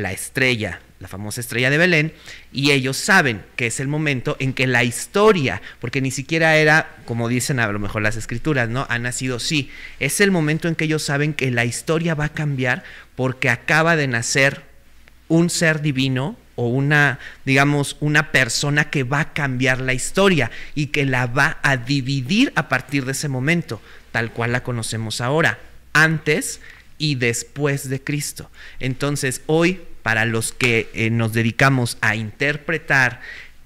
la 0.00 0.12
estrella, 0.12 0.80
la 0.98 1.08
famosa 1.08 1.40
estrella 1.40 1.70
de 1.70 1.78
Belén, 1.78 2.12
y 2.52 2.72
ellos 2.72 2.96
saben 2.96 3.42
que 3.56 3.66
es 3.66 3.80
el 3.80 3.88
momento 3.88 4.36
en 4.40 4.52
que 4.52 4.66
la 4.66 4.84
historia, 4.84 5.62
porque 5.80 6.00
ni 6.00 6.10
siquiera 6.10 6.56
era, 6.56 6.96
como 7.04 7.28
dicen 7.28 7.60
a 7.60 7.70
lo 7.70 7.78
mejor 7.78 8.02
las 8.02 8.16
escrituras, 8.16 8.68
¿no? 8.68 8.86
Ha 8.90 8.98
nacido, 8.98 9.38
sí, 9.38 9.70
es 9.98 10.20
el 10.20 10.30
momento 10.30 10.68
en 10.68 10.74
que 10.74 10.84
ellos 10.84 11.02
saben 11.02 11.32
que 11.32 11.50
la 11.50 11.64
historia 11.64 12.14
va 12.14 12.26
a 12.26 12.32
cambiar 12.34 12.82
porque 13.14 13.48
acaba 13.48 13.96
de 13.96 14.08
nacer 14.08 14.62
un 15.28 15.48
ser 15.48 15.80
divino 15.80 16.36
o 16.56 16.68
una, 16.68 17.18
digamos, 17.46 17.96
una 18.00 18.32
persona 18.32 18.90
que 18.90 19.04
va 19.04 19.20
a 19.20 19.32
cambiar 19.32 19.80
la 19.80 19.94
historia 19.94 20.50
y 20.74 20.88
que 20.88 21.06
la 21.06 21.26
va 21.26 21.58
a 21.62 21.78
dividir 21.78 22.52
a 22.56 22.68
partir 22.68 23.06
de 23.06 23.12
ese 23.12 23.28
momento, 23.28 23.80
tal 24.12 24.32
cual 24.32 24.52
la 24.52 24.62
conocemos 24.62 25.22
ahora, 25.22 25.58
antes 25.94 26.60
y 26.98 27.14
después 27.14 27.88
de 27.88 28.02
Cristo. 28.02 28.50
Entonces, 28.78 29.40
hoy 29.46 29.80
para 30.02 30.24
los 30.24 30.52
que 30.52 30.88
eh, 30.94 31.10
nos 31.10 31.32
dedicamos 31.32 31.98
a 32.00 32.16
interpretar 32.16 33.20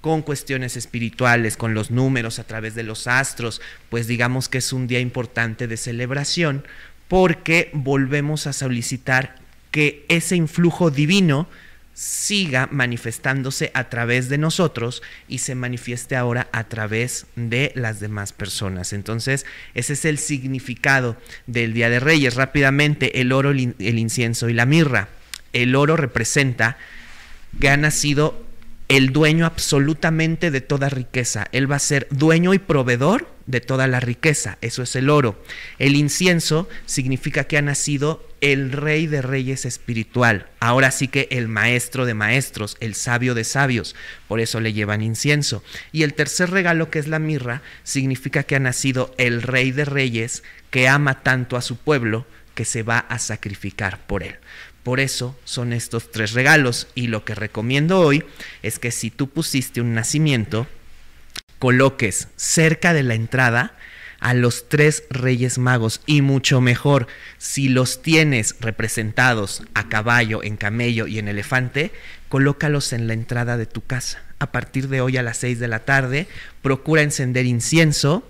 con 0.05 0.21
cuestiones 0.21 0.77
espirituales, 0.77 1.57
con 1.57 1.73
los 1.73 1.89
números 1.89 2.37
a 2.37 2.43
través 2.43 2.75
de 2.75 2.83
los 2.83 3.07
astros, 3.07 3.59
pues 3.89 4.05
digamos 4.05 4.49
que 4.49 4.59
es 4.59 4.71
un 4.71 4.85
día 4.85 4.99
importante 4.99 5.67
de 5.67 5.77
celebración 5.77 6.63
porque 7.07 7.71
volvemos 7.73 8.45
a 8.45 8.53
solicitar 8.53 9.35
que 9.71 10.05
ese 10.07 10.35
influjo 10.35 10.91
divino 10.91 11.47
siga 11.95 12.67
manifestándose 12.71 13.71
a 13.73 13.89
través 13.89 14.29
de 14.29 14.37
nosotros 14.37 15.01
y 15.27 15.39
se 15.39 15.55
manifieste 15.55 16.15
ahora 16.15 16.49
a 16.51 16.65
través 16.65 17.25
de 17.35 17.71
las 17.73 17.99
demás 17.99 18.31
personas. 18.31 18.93
Entonces, 18.93 19.45
ese 19.73 19.93
es 19.93 20.05
el 20.05 20.19
significado 20.19 21.17
del 21.47 21.73
Día 21.73 21.89
de 21.89 21.99
Reyes. 21.99 22.35
Rápidamente, 22.35 23.21
el 23.21 23.31
oro, 23.31 23.51
el 23.51 23.99
incienso 23.99 24.49
y 24.49 24.53
la 24.53 24.67
mirra 24.67 25.07
el 25.55 25.75
oro 25.75 25.95
representa 25.95 26.77
que 27.59 27.69
ha 27.69 27.77
nacido 27.77 28.45
el 28.87 29.13
dueño 29.13 29.45
absolutamente 29.45 30.51
de 30.51 30.61
toda 30.61 30.89
riqueza. 30.89 31.47
Él 31.51 31.71
va 31.71 31.77
a 31.77 31.79
ser 31.79 32.07
dueño 32.11 32.53
y 32.53 32.59
proveedor 32.59 33.33
de 33.47 33.61
toda 33.61 33.87
la 33.87 33.99
riqueza. 33.99 34.57
Eso 34.61 34.83
es 34.83 34.95
el 34.95 35.09
oro. 35.09 35.41
El 35.79 35.95
incienso 35.95 36.67
significa 36.85 37.45
que 37.45 37.57
ha 37.57 37.61
nacido 37.61 38.27
el 38.41 38.71
rey 38.71 39.07
de 39.07 39.21
reyes 39.21 39.65
espiritual. 39.65 40.47
Ahora 40.59 40.91
sí 40.91 41.07
que 41.07 41.27
el 41.31 41.47
maestro 41.47 42.05
de 42.05 42.13
maestros, 42.13 42.75
el 42.79 42.93
sabio 42.93 43.33
de 43.33 43.45
sabios. 43.45 43.95
Por 44.27 44.39
eso 44.39 44.59
le 44.59 44.73
llevan 44.73 45.01
incienso. 45.01 45.63
Y 45.91 46.03
el 46.03 46.13
tercer 46.13 46.51
regalo, 46.51 46.89
que 46.89 46.99
es 46.99 47.07
la 47.07 47.19
mirra, 47.19 47.61
significa 47.83 48.43
que 48.43 48.55
ha 48.55 48.59
nacido 48.59 49.15
el 49.17 49.41
rey 49.41 49.71
de 49.71 49.85
reyes 49.85 50.43
que 50.69 50.87
ama 50.89 51.23
tanto 51.23 51.55
a 51.55 51.61
su 51.61 51.77
pueblo 51.77 52.25
que 52.55 52.65
se 52.65 52.83
va 52.83 52.99
a 52.99 53.19
sacrificar 53.19 53.99
por 54.07 54.23
él. 54.23 54.37
Por 54.85 54.99
eso 54.99 55.35
son 55.45 55.73
estos 55.73 56.11
tres 56.11 56.33
regalos 56.33 56.87
y 56.93 57.07
lo 57.07 57.25
que 57.25 57.33
recomiendo 57.33 58.01
hoy 58.01 58.23
es 58.61 58.77
que 58.77 58.91
si 58.91 59.09
tú 59.09 59.27
pusiste 59.27 59.81
un 59.81 59.95
nacimiento, 59.95 60.67
coloques 61.57 62.27
cerca 62.35 62.93
de 62.93 63.01
la 63.01 63.15
entrada 63.15 63.75
a 64.19 64.35
los 64.35 64.69
tres 64.69 65.05
reyes 65.09 65.57
magos 65.57 66.01
y 66.05 66.21
mucho 66.21 66.61
mejor 66.61 67.07
si 67.39 67.67
los 67.67 68.03
tienes 68.03 68.57
representados 68.59 69.63
a 69.73 69.89
caballo, 69.89 70.43
en 70.43 70.55
camello 70.55 71.07
y 71.07 71.17
en 71.17 71.29
elefante, 71.29 71.91
colócalos 72.29 72.93
en 72.93 73.07
la 73.07 73.13
entrada 73.13 73.57
de 73.57 73.65
tu 73.65 73.81
casa. 73.81 74.21
A 74.37 74.51
partir 74.51 74.87
de 74.89 75.01
hoy 75.01 75.17
a 75.17 75.23
las 75.23 75.37
6 75.37 75.57
de 75.57 75.67
la 75.67 75.79
tarde, 75.79 76.27
procura 76.61 77.01
encender 77.01 77.47
incienso 77.47 78.23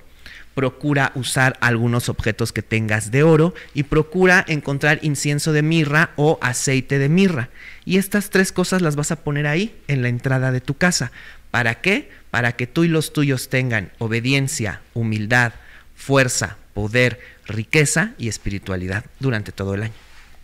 procura 0.55 1.11
usar 1.15 1.57
algunos 1.59 2.09
objetos 2.09 2.51
que 2.51 2.63
tengas 2.63 3.11
de 3.11 3.21
oro 3.21 3.53
y 3.73 3.83
procura 3.83 4.43
encontrar 4.47 4.99
incienso 5.03 5.51
de 5.51 5.61
mirra 5.61 6.11
o 6.15 6.39
aceite 6.41 6.97
de 6.97 7.09
mirra. 7.09 7.49
Y 7.83 7.97
estas 7.97 8.31
tres 8.31 8.51
cosas 8.51 8.81
las 8.81 8.95
vas 8.95 9.11
a 9.11 9.17
poner 9.17 9.45
ahí 9.45 9.75
en 9.87 10.01
la 10.01 10.07
entrada 10.07 10.51
de 10.51 10.61
tu 10.61 10.75
casa. 10.75 11.11
¿Para 11.51 11.81
qué? 11.81 12.09
Para 12.31 12.53
que 12.53 12.67
tú 12.67 12.85
y 12.85 12.87
los 12.87 13.13
tuyos 13.13 13.49
tengan 13.49 13.91
obediencia, 13.99 14.81
humildad, 14.93 15.53
fuerza, 15.95 16.57
poder, 16.73 17.19
riqueza 17.45 18.13
y 18.17 18.29
espiritualidad 18.29 19.05
durante 19.19 19.51
todo 19.51 19.75
el 19.75 19.83
año. 19.83 19.93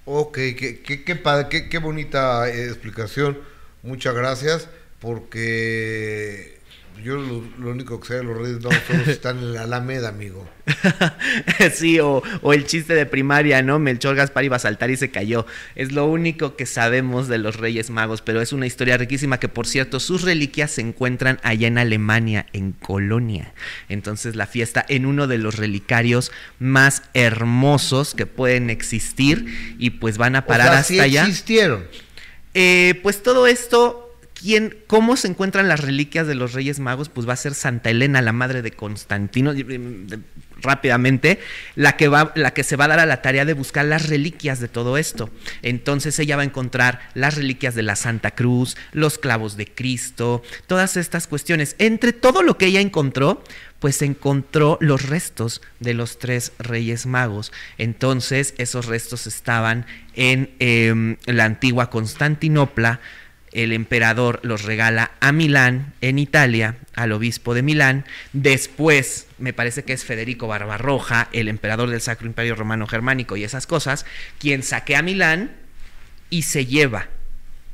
Ok, 0.05 0.35
qué, 0.35 0.81
qué, 0.83 1.03
qué, 1.03 1.69
qué 1.69 1.77
bonita 1.77 2.49
eh, 2.49 2.65
explicación. 2.65 3.39
Muchas 3.81 4.13
gracias 4.13 4.67
porque 4.99 6.60
yo 7.03 7.17
lo, 7.17 7.69
único 7.69 7.99
que 7.99 8.07
sé 8.07 8.13
de 8.15 8.23
los 8.23 8.37
Reyes 8.37 8.61
no 8.61 8.69
solo 8.71 9.03
están 9.11 9.37
en 9.39 9.53
la 9.53 9.63
Alameda, 9.63 10.09
amigo. 10.09 10.47
sí, 11.73 11.99
o, 11.99 12.23
el 12.51 12.65
chiste 12.65 12.93
de 12.93 13.05
primaria, 13.05 13.61
¿no? 13.61 13.79
Melchor 13.79 14.15
Gaspar 14.15 14.43
iba 14.43 14.55
a 14.55 14.59
saltar 14.59 14.89
y 14.91 14.97
se 14.97 15.11
cayó. 15.11 15.45
Es 15.75 15.91
lo 15.91 16.05
único 16.05 16.55
que 16.55 16.65
sabemos 16.65 17.27
de 17.27 17.37
los 17.37 17.57
Reyes 17.57 17.89
Magos, 17.89 18.21
pero 18.21 18.41
es 18.41 18.53
una 18.53 18.67
historia 18.67 18.97
riquísima 18.97 19.39
que, 19.39 19.49
por 19.49 19.67
cierto, 19.67 19.99
sus 19.99 20.21
reliquias 20.21 20.71
se 20.71 20.81
encuentran 20.81 21.39
allá 21.43 21.67
en 21.67 21.77
Alemania, 21.77 22.45
en 22.53 22.71
Colonia. 22.73 23.53
Entonces 23.89 24.35
la 24.35 24.47
fiesta 24.47 24.85
en 24.87 25.05
uno 25.05 25.27
de 25.27 25.37
los 25.37 25.55
relicarios 25.55 26.31
más 26.59 27.03
hermosos 27.13 28.13
que 28.13 28.25
pueden 28.25 28.69
existir 28.69 29.75
y 29.79 29.91
pues 29.91 30.17
van 30.17 30.35
a 30.35 30.45
parar 30.45 30.73
hasta 30.73 31.03
allá. 31.03 31.21
existieron? 31.23 31.85
Eh, 32.53 32.99
pues 33.01 33.23
todo 33.23 33.47
esto 33.47 34.10
¿Cómo 34.87 35.17
se 35.17 35.27
encuentran 35.27 35.67
las 35.67 35.81
reliquias 35.81 36.27
de 36.27 36.35
los 36.35 36.53
Reyes 36.53 36.79
Magos? 36.79 37.09
Pues 37.09 37.27
va 37.27 37.33
a 37.33 37.37
ser 37.37 37.53
Santa 37.53 37.89
Elena, 37.89 38.21
la 38.21 38.33
madre 38.33 38.61
de 38.61 38.71
Constantino, 38.71 39.53
rápidamente, 40.61 41.39
la 41.75 41.97
que, 41.97 42.07
va, 42.07 42.31
la 42.35 42.53
que 42.53 42.63
se 42.63 42.75
va 42.75 42.85
a 42.85 42.89
dar 42.89 42.99
a 42.99 43.05
la 43.05 43.21
tarea 43.21 43.45
de 43.45 43.53
buscar 43.53 43.85
las 43.85 44.07
reliquias 44.09 44.59
de 44.59 44.67
todo 44.67 44.97
esto. 44.97 45.29
Entonces 45.61 46.17
ella 46.19 46.35
va 46.35 46.43
a 46.43 46.45
encontrar 46.45 46.99
las 47.13 47.35
reliquias 47.35 47.75
de 47.75 47.83
la 47.83 47.95
Santa 47.95 48.31
Cruz, 48.31 48.77
los 48.91 49.17
clavos 49.17 49.57
de 49.57 49.67
Cristo, 49.67 50.41
todas 50.67 50.97
estas 50.97 51.27
cuestiones. 51.27 51.75
Entre 51.79 52.13
todo 52.13 52.43
lo 52.43 52.57
que 52.57 52.67
ella 52.67 52.81
encontró, 52.81 53.43
pues 53.79 54.01
encontró 54.03 54.77
los 54.79 55.09
restos 55.09 55.61
de 55.79 55.95
los 55.95 56.19
tres 56.19 56.53
reyes 56.59 57.07
magos. 57.07 57.51
Entonces 57.79 58.53
esos 58.59 58.85
restos 58.85 59.25
estaban 59.25 59.87
en 60.13 60.51
em, 60.59 61.17
la 61.25 61.45
antigua 61.45 61.89
Constantinopla, 61.89 62.99
el 63.51 63.73
emperador 63.73 64.39
los 64.43 64.63
regala 64.63 65.11
a 65.19 65.31
Milán, 65.31 65.93
en 66.01 66.19
Italia, 66.19 66.77
al 66.95 67.11
obispo 67.11 67.53
de 67.53 67.61
Milán. 67.61 68.05
Después, 68.33 69.27
me 69.37 69.53
parece 69.53 69.83
que 69.83 69.93
es 69.93 70.05
Federico 70.05 70.47
Barbarroja, 70.47 71.27
el 71.33 71.47
emperador 71.47 71.89
del 71.89 72.01
Sacro 72.01 72.27
Imperio 72.27 72.55
Romano 72.55 72.87
Germánico 72.87 73.35
y 73.37 73.43
esas 73.43 73.67
cosas, 73.67 74.05
quien 74.39 74.63
saquea 74.63 75.01
Milán 75.01 75.51
y 76.29 76.43
se 76.43 76.65
lleva 76.65 77.07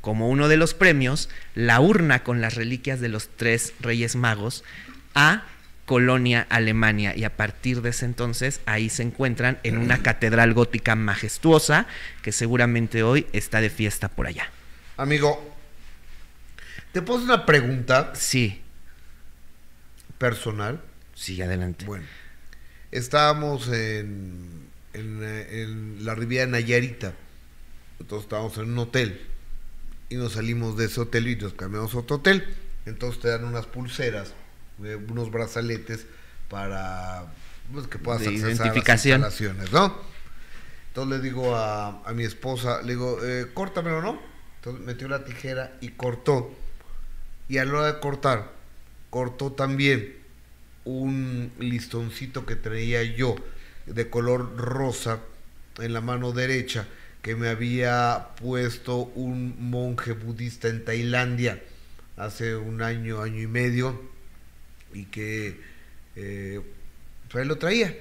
como 0.02 0.30
uno 0.30 0.48
de 0.48 0.58
los 0.58 0.74
premios 0.74 1.30
la 1.54 1.80
urna 1.80 2.24
con 2.24 2.40
las 2.42 2.56
reliquias 2.56 3.02
de 3.02 3.10
los 3.10 3.30
tres 3.36 3.74
reyes 3.80 4.16
magos 4.16 4.64
a 5.14 5.44
Colonia, 5.86 6.46
Alemania, 6.50 7.16
y 7.16 7.24
a 7.24 7.38
partir 7.38 7.82
de 7.82 7.92
ese 7.92 8.06
entonces 8.06 8.60
ahí 8.66 8.90
se 8.90 9.04
encuentran 9.04 9.58
en 9.64 9.78
una 9.78 10.04
catedral 10.04 10.54
gótica 10.54 10.96
majestuosa 10.96 11.88
que 12.22 12.34
seguramente 12.34 13.04
hoy 13.04 13.26
está 13.32 13.62
de 13.62 13.70
fiesta 13.70 14.10
por 14.10 14.28
allá. 14.28 14.52
Amigo, 14.98 15.47
¿Te 16.98 17.04
puedo 17.04 17.24
una 17.24 17.46
pregunta? 17.46 18.12
Sí. 18.16 18.60
personal. 20.18 20.82
Sí, 21.14 21.40
adelante. 21.40 21.86
Bueno, 21.86 22.08
estábamos 22.90 23.68
en, 23.68 24.68
en, 24.94 25.24
en 25.24 26.04
la 26.06 26.16
Riviera 26.16 26.48
Nayarita. 26.48 27.14
Entonces 28.00 28.24
estábamos 28.26 28.58
en 28.58 28.72
un 28.72 28.80
hotel. 28.80 29.28
Y 30.10 30.16
nos 30.16 30.34
salimos 30.34 30.76
de 30.76 30.86
ese 30.86 31.00
hotel 31.02 31.28
y 31.28 31.36
nos 31.36 31.54
cambiamos 31.54 31.94
a 31.94 32.00
otro 32.00 32.16
hotel. 32.16 32.44
Entonces 32.88 33.22
te 33.22 33.28
dan 33.28 33.44
unas 33.46 33.68
pulseras, 33.68 34.34
eh, 34.84 34.96
unos 34.96 35.30
brazaletes 35.30 36.08
para 36.50 37.32
pues, 37.72 37.86
que 37.86 38.00
puedas 38.00 38.22
De 38.22 38.30
accesar 38.30 38.50
identificación. 38.50 39.22
a 39.22 39.28
las 39.28 39.40
instalaciones, 39.40 39.72
¿no? 39.72 40.02
Entonces 40.88 41.16
le 41.20 41.24
digo 41.24 41.56
a, 41.56 42.02
a 42.04 42.14
mi 42.14 42.24
esposa, 42.24 42.82
le 42.82 42.94
digo, 42.94 43.20
eh, 43.24 43.52
córtamelo, 43.54 44.02
¿no? 44.02 44.20
Entonces 44.56 44.84
metió 44.84 45.08
la 45.08 45.24
tijera 45.26 45.78
y 45.80 45.90
cortó. 45.90 46.56
Y 47.50 47.58
a 47.58 47.66
la 47.66 47.74
hora 47.74 47.94
de 47.94 48.00
cortar, 48.00 48.52
cortó 49.10 49.52
también 49.52 50.16
un 50.86 51.52
listoncito 51.60 52.46
que 52.46 52.56
traía 52.56 53.04
yo 53.04 53.36
de 53.86 54.10
color 54.10 54.58
rosa 54.58 55.20
en 55.80 55.94
la 55.94 56.02
mano 56.02 56.32
derecha 56.32 56.88
que 57.22 57.36
me 57.36 57.50
había 57.50 58.30
puesto 58.40 59.00
un 59.16 59.70
monje 59.70 60.14
budista 60.14 60.70
en 60.70 60.86
Tailandia 60.86 61.62
hace 62.16 62.56
un 62.56 62.82
año, 62.82 63.22
año 63.22 63.42
y 63.42 63.48
medio 63.48 64.02
y 64.94 65.06
que 65.06 65.60
eh, 66.16 66.62
pues 67.30 67.46
lo 67.46 67.58
traía. 67.58 67.96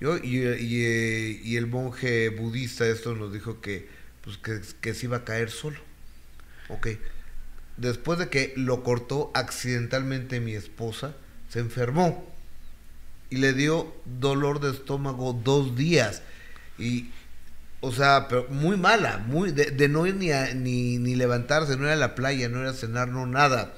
Yo, 0.00 0.16
y, 0.16 0.38
y, 0.38 0.84
eh, 0.84 1.40
y 1.44 1.56
el 1.56 1.66
monje 1.66 2.30
budista 2.30 2.86
esto 2.86 3.14
nos 3.14 3.32
dijo 3.32 3.60
que, 3.60 3.86
pues 4.22 4.38
que, 4.38 4.60
que 4.80 4.94
se 4.94 5.06
iba 5.06 5.18
a 5.18 5.24
caer 5.24 5.50
solo. 5.50 5.78
Ok. 6.68 6.88
Después 7.80 8.18
de 8.18 8.28
que 8.28 8.52
lo 8.56 8.82
cortó 8.82 9.30
accidentalmente 9.34 10.38
mi 10.38 10.52
esposa, 10.52 11.14
se 11.48 11.60
enfermó 11.60 12.26
y 13.30 13.36
le 13.38 13.54
dio 13.54 13.92
dolor 14.20 14.60
de 14.60 14.70
estómago 14.70 15.32
dos 15.32 15.76
días. 15.76 16.22
Y, 16.78 17.08
o 17.80 17.90
sea, 17.90 18.26
pero 18.28 18.46
muy 18.50 18.76
mala, 18.76 19.16
muy 19.18 19.52
de, 19.52 19.70
de 19.70 19.88
no 19.88 20.06
ir 20.06 20.16
ni, 20.16 20.30
a- 20.30 20.52
ni, 20.54 20.98
ni 20.98 21.14
levantarse, 21.14 21.76
no 21.78 21.84
ir 21.86 21.92
a 21.92 21.96
la 21.96 22.14
playa, 22.14 22.50
no 22.50 22.60
ir 22.60 22.66
a 22.66 22.74
cenar, 22.74 23.08
no 23.08 23.26
nada. 23.26 23.72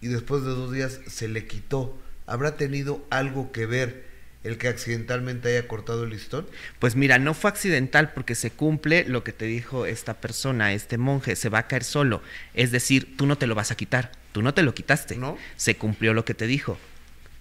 Y 0.00 0.08
después 0.08 0.42
de 0.42 0.48
dos 0.50 0.72
días 0.72 0.98
se 1.06 1.28
le 1.28 1.46
quitó. 1.46 1.96
¿Habrá 2.26 2.56
tenido 2.56 3.04
algo 3.10 3.52
que 3.52 3.66
ver 3.66 4.11
el 4.44 4.58
que 4.58 4.68
accidentalmente 4.68 5.48
haya 5.48 5.68
cortado 5.68 6.04
el 6.04 6.10
listón? 6.10 6.46
Pues 6.78 6.96
mira, 6.96 7.18
no 7.18 7.34
fue 7.34 7.50
accidental 7.50 8.12
porque 8.12 8.34
se 8.34 8.50
cumple 8.50 9.04
lo 9.04 9.24
que 9.24 9.32
te 9.32 9.44
dijo 9.44 9.86
esta 9.86 10.14
persona, 10.14 10.72
este 10.72 10.98
monje, 10.98 11.36
se 11.36 11.48
va 11.48 11.60
a 11.60 11.68
caer 11.68 11.84
solo. 11.84 12.22
Es 12.54 12.70
decir, 12.70 13.16
tú 13.16 13.26
no 13.26 13.36
te 13.38 13.46
lo 13.46 13.54
vas 13.54 13.70
a 13.70 13.76
quitar, 13.76 14.12
tú 14.32 14.42
no 14.42 14.54
te 14.54 14.62
lo 14.62 14.74
quitaste. 14.74 15.16
¿No? 15.16 15.38
Se 15.56 15.76
cumplió 15.76 16.14
lo 16.14 16.24
que 16.24 16.34
te 16.34 16.46
dijo. 16.46 16.78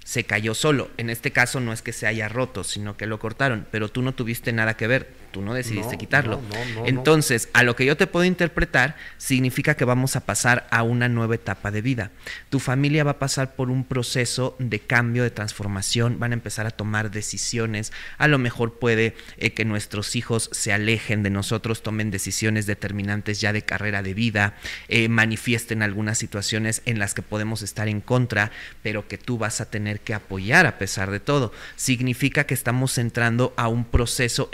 Se 0.03 0.23
cayó 0.23 0.53
solo. 0.53 0.89
En 0.97 1.09
este 1.09 1.31
caso 1.31 1.59
no 1.59 1.73
es 1.73 1.81
que 1.81 1.93
se 1.93 2.07
haya 2.07 2.27
roto, 2.27 2.63
sino 2.63 2.97
que 2.97 3.05
lo 3.05 3.19
cortaron, 3.19 3.67
pero 3.71 3.89
tú 3.89 4.01
no 4.01 4.13
tuviste 4.13 4.51
nada 4.51 4.75
que 4.75 4.87
ver, 4.87 5.09
tú 5.31 5.41
no 5.41 5.53
decidiste 5.53 5.93
No, 5.93 5.97
quitarlo. 5.97 6.41
no, 6.41 6.65
no, 6.65 6.81
no, 6.81 6.85
Entonces, 6.87 7.49
a 7.53 7.63
lo 7.63 7.75
que 7.75 7.85
yo 7.85 7.97
te 7.97 8.07
puedo 8.07 8.25
interpretar, 8.25 8.95
significa 9.17 9.75
que 9.75 9.85
vamos 9.85 10.15
a 10.15 10.25
pasar 10.25 10.67
a 10.71 10.83
una 10.83 11.09
nueva 11.09 11.35
etapa 11.35 11.71
de 11.71 11.81
vida. 11.81 12.11
Tu 12.49 12.59
familia 12.59 13.03
va 13.03 13.11
a 13.11 13.19
pasar 13.19 13.55
por 13.55 13.69
un 13.69 13.83
proceso 13.85 14.55
de 14.59 14.79
cambio, 14.79 15.23
de 15.23 15.31
transformación, 15.31 16.19
van 16.19 16.31
a 16.31 16.35
empezar 16.35 16.65
a 16.67 16.71
tomar 16.71 17.11
decisiones. 17.11 17.91
A 18.17 18.27
lo 18.27 18.37
mejor 18.37 18.79
puede 18.79 19.15
eh, 19.37 19.51
que 19.53 19.65
nuestros 19.65 20.15
hijos 20.15 20.49
se 20.51 20.73
alejen 20.73 21.23
de 21.23 21.29
nosotros, 21.29 21.83
tomen 21.83 22.11
decisiones 22.11 22.65
determinantes 22.65 23.41
ya 23.41 23.53
de 23.53 23.61
carrera 23.63 24.01
de 24.03 24.13
vida, 24.13 24.55
eh, 24.87 25.07
manifiesten 25.09 25.81
algunas 25.83 26.17
situaciones 26.17 26.81
en 26.85 26.99
las 26.99 27.13
que 27.13 27.21
podemos 27.21 27.61
estar 27.61 27.87
en 27.87 28.01
contra, 28.01 28.51
pero 28.83 29.07
que 29.07 29.17
tú 29.17 29.37
vas 29.37 29.61
a 29.61 29.69
tener 29.69 29.99
que 30.01 30.13
apoyar 30.13 30.65
a 30.65 30.77
pesar 30.77 31.11
de 31.11 31.19
todo. 31.19 31.51
Significa 31.75 32.45
que 32.45 32.53
estamos 32.53 32.97
entrando 32.97 33.53
a 33.57 33.67
un 33.67 33.85
proceso 33.85 34.49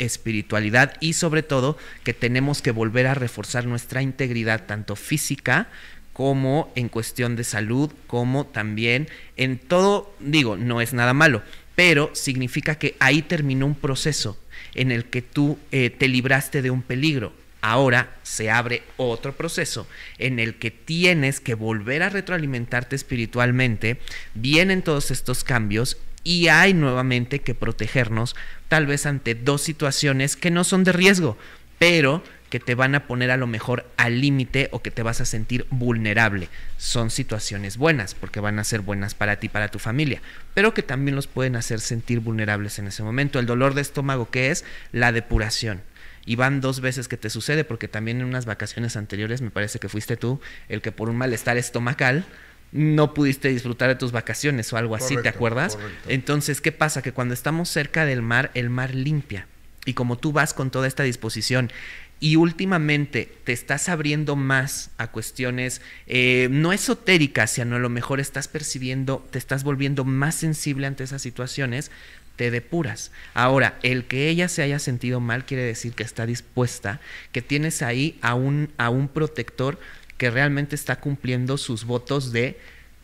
y 0.99 1.13
sobre 1.13 1.43
todo 1.43 1.77
que 2.03 2.13
tenemos 2.13 2.61
que 2.61 2.71
volver 2.71 3.07
a 3.07 3.13
reforzar 3.13 3.65
nuestra 3.65 4.01
integridad 4.01 4.65
tanto 4.65 4.95
física 4.95 5.67
como 6.13 6.71
en 6.75 6.89
cuestión 6.89 7.35
de 7.35 7.43
salud, 7.43 7.91
como 8.07 8.47
también 8.47 9.07
en 9.35 9.59
todo, 9.59 10.15
digo, 10.19 10.57
no 10.57 10.81
es 10.81 10.93
nada 10.93 11.13
malo, 11.13 11.43
pero 11.75 12.09
significa 12.13 12.75
que 12.75 12.95
ahí 12.99 13.21
terminó 13.21 13.67
un 13.67 13.75
proceso 13.75 14.35
en 14.73 14.91
el 14.91 15.05
que 15.05 15.21
tú 15.21 15.59
eh, 15.71 15.91
te 15.91 16.07
libraste 16.07 16.63
de 16.63 16.71
un 16.71 16.81
peligro. 16.81 17.33
Ahora 17.61 18.15
se 18.23 18.49
abre 18.49 18.81
otro 18.97 19.35
proceso 19.35 19.87
en 20.17 20.39
el 20.39 20.55
que 20.55 20.71
tienes 20.71 21.39
que 21.39 21.53
volver 21.53 22.01
a 22.01 22.09
retroalimentarte 22.09 22.95
espiritualmente, 22.95 23.99
vienen 24.33 24.81
todos 24.81 25.11
estos 25.11 25.43
cambios 25.43 25.97
y 26.23 26.47
hay 26.47 26.73
nuevamente 26.73 27.39
que 27.39 27.55
protegernos 27.55 28.35
tal 28.67 28.85
vez 28.85 29.05
ante 29.05 29.35
dos 29.35 29.61
situaciones 29.61 30.35
que 30.35 30.51
no 30.51 30.63
son 30.63 30.83
de 30.83 30.91
riesgo, 30.91 31.37
pero 31.79 32.23
que 32.49 32.59
te 32.59 32.75
van 32.75 32.95
a 32.95 33.07
poner 33.07 33.31
a 33.31 33.37
lo 33.37 33.47
mejor 33.47 33.85
al 33.97 34.21
límite 34.21 34.69
o 34.71 34.81
que 34.81 34.91
te 34.91 35.03
vas 35.03 35.21
a 35.21 35.25
sentir 35.25 35.67
vulnerable. 35.69 36.49
Son 36.77 37.09
situaciones 37.09 37.77
buenas 37.77 38.15
porque 38.15 38.39
van 38.39 38.59
a 38.59 38.63
ser 38.63 38.81
buenas 38.81 39.15
para 39.15 39.37
ti 39.37 39.49
para 39.49 39.69
tu 39.69 39.79
familia, 39.79 40.21
pero 40.53 40.73
que 40.73 40.83
también 40.83 41.15
los 41.15 41.27
pueden 41.27 41.55
hacer 41.55 41.79
sentir 41.79 42.19
vulnerables 42.19 42.79
en 42.79 42.87
ese 42.87 43.03
momento. 43.03 43.39
El 43.39 43.45
dolor 43.45 43.73
de 43.73 43.81
estómago, 43.81 44.29
que 44.29 44.51
es 44.51 44.63
la 44.91 45.11
depuración. 45.11 45.81
Y 46.25 46.35
van 46.35 46.59
dos 46.59 46.81
veces 46.81 47.07
que 47.07 47.15
te 47.15 47.29
sucede, 47.29 47.63
porque 47.63 47.87
también 47.87 48.19
en 48.19 48.25
unas 48.25 48.45
vacaciones 48.45 48.97
anteriores, 48.97 49.41
me 49.41 49.49
parece 49.49 49.79
que 49.79 49.87
fuiste 49.87 50.17
tú, 50.17 50.41
el 50.67 50.81
que 50.81 50.91
por 50.91 51.09
un 51.09 51.15
malestar 51.15 51.55
estomacal 51.55 52.25
no 52.71 53.13
pudiste 53.13 53.49
disfrutar 53.49 53.89
de 53.89 53.95
tus 53.95 54.11
vacaciones 54.11 54.71
o 54.73 54.77
algo 54.77 54.95
así, 54.95 55.15
¿te 55.21 55.29
acuerdas? 55.29 55.75
correcto. 55.75 56.09
Entonces, 56.09 56.61
¿qué 56.61 56.71
pasa? 56.71 57.01
Que 57.01 57.13
cuando 57.13 57.33
estamos 57.33 57.69
cerca 57.69 58.05
del 58.05 58.21
mar, 58.21 58.51
el 58.53 58.69
mar 58.69 58.93
limpia. 58.93 59.47
Y 59.85 59.93
como 59.93 60.17
tú 60.17 60.33
vas 60.33 60.53
con 60.53 60.69
toda 60.69 60.87
esta 60.87 61.03
disposición 61.03 61.71
y 62.19 62.35
últimamente 62.35 63.31
te 63.43 63.53
estás 63.53 63.89
abriendo 63.89 64.35
más 64.35 64.89
a 64.97 65.07
cuestiones 65.07 65.81
eh, 66.07 66.47
no 66.51 66.73
esotéricas, 66.73 67.51
sino 67.51 67.75
a 67.75 67.79
lo 67.79 67.89
mejor 67.89 68.19
estás 68.19 68.47
percibiendo, 68.47 69.25
te 69.31 69.37
estás 69.37 69.63
volviendo 69.63 70.03
más 70.03 70.35
sensible 70.35 70.87
ante 70.87 71.03
esas 71.03 71.21
situaciones, 71.21 71.91
te 72.35 72.51
depuras. 72.51 73.11
Ahora, 73.33 73.77
el 73.83 74.05
que 74.05 74.29
ella 74.29 74.47
se 74.47 74.61
haya 74.61 74.79
sentido 74.79 75.19
mal 75.19 75.45
quiere 75.45 75.63
decir 75.63 75.93
que 75.93 76.03
está 76.03 76.25
dispuesta, 76.25 76.99
que 77.31 77.41
tienes 77.41 77.81
ahí 77.81 78.17
a 78.21 78.35
un, 78.35 78.71
a 78.77 78.89
un 78.89 79.07
protector 79.07 79.79
que 80.17 80.31
realmente 80.31 80.75
está 80.75 80.99
cumpliendo 80.99 81.57
sus 81.57 81.85
votos 81.85 82.31
de, 82.31 82.59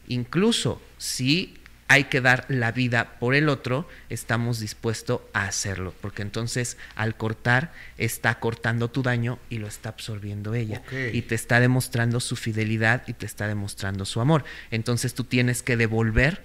incluso 0.08 0.82
si 0.98 1.56
hay 1.88 2.06
que 2.06 2.22
dar 2.22 2.46
la 2.48 2.72
vida 2.72 3.20
por 3.20 3.36
el 3.36 3.50
otro, 3.50 3.88
estamos 4.10 4.60
dispuestos 4.60 5.22
a 5.34 5.46
hacerlo, 5.46 5.94
porque 6.02 6.24
entonces 6.24 6.78
al 6.96 7.16
cortar 7.16 7.72
está 7.98 8.40
cortando 8.40 8.90
tu 8.90 9.04
daño 9.04 9.38
y 9.50 9.60
lo 9.60 9.68
está 9.68 9.90
absorbiendo 9.90 10.56
ella 10.56 10.82
y 11.12 11.22
te 11.24 11.36
está 11.36 11.60
demostrando 11.60 12.20
su 12.20 12.36
fidelidad 12.36 13.04
y 13.08 13.14
te 13.14 13.28
está 13.28 13.48
demostrando 13.48 14.06
su 14.06 14.22
amor. 14.22 14.44
Entonces 14.72 15.14
tú 15.14 15.24
tienes 15.24 15.62
que 15.62 15.78
devolver 15.78 16.42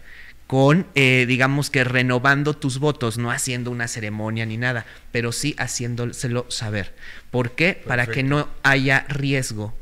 con, 0.47 0.87
eh, 0.95 1.25
digamos 1.27 1.71
que 1.71 1.85
renovando 1.85 2.55
tus 2.55 2.79
votos, 2.79 3.17
no 3.17 3.31
haciendo 3.31 3.71
una 3.71 3.89
ceremonia 3.89 4.45
ni 4.45 4.57
nada, 4.57 4.87
pero 5.13 5.33
sí 5.33 5.55
haciéndoselo 5.59 6.51
saber. 6.51 6.95
¿Por 7.31 7.53
qué? 7.53 7.83
Para 7.87 8.07
que 8.07 8.23
no 8.23 8.49
haya 8.63 9.07
riesgo 9.09 9.75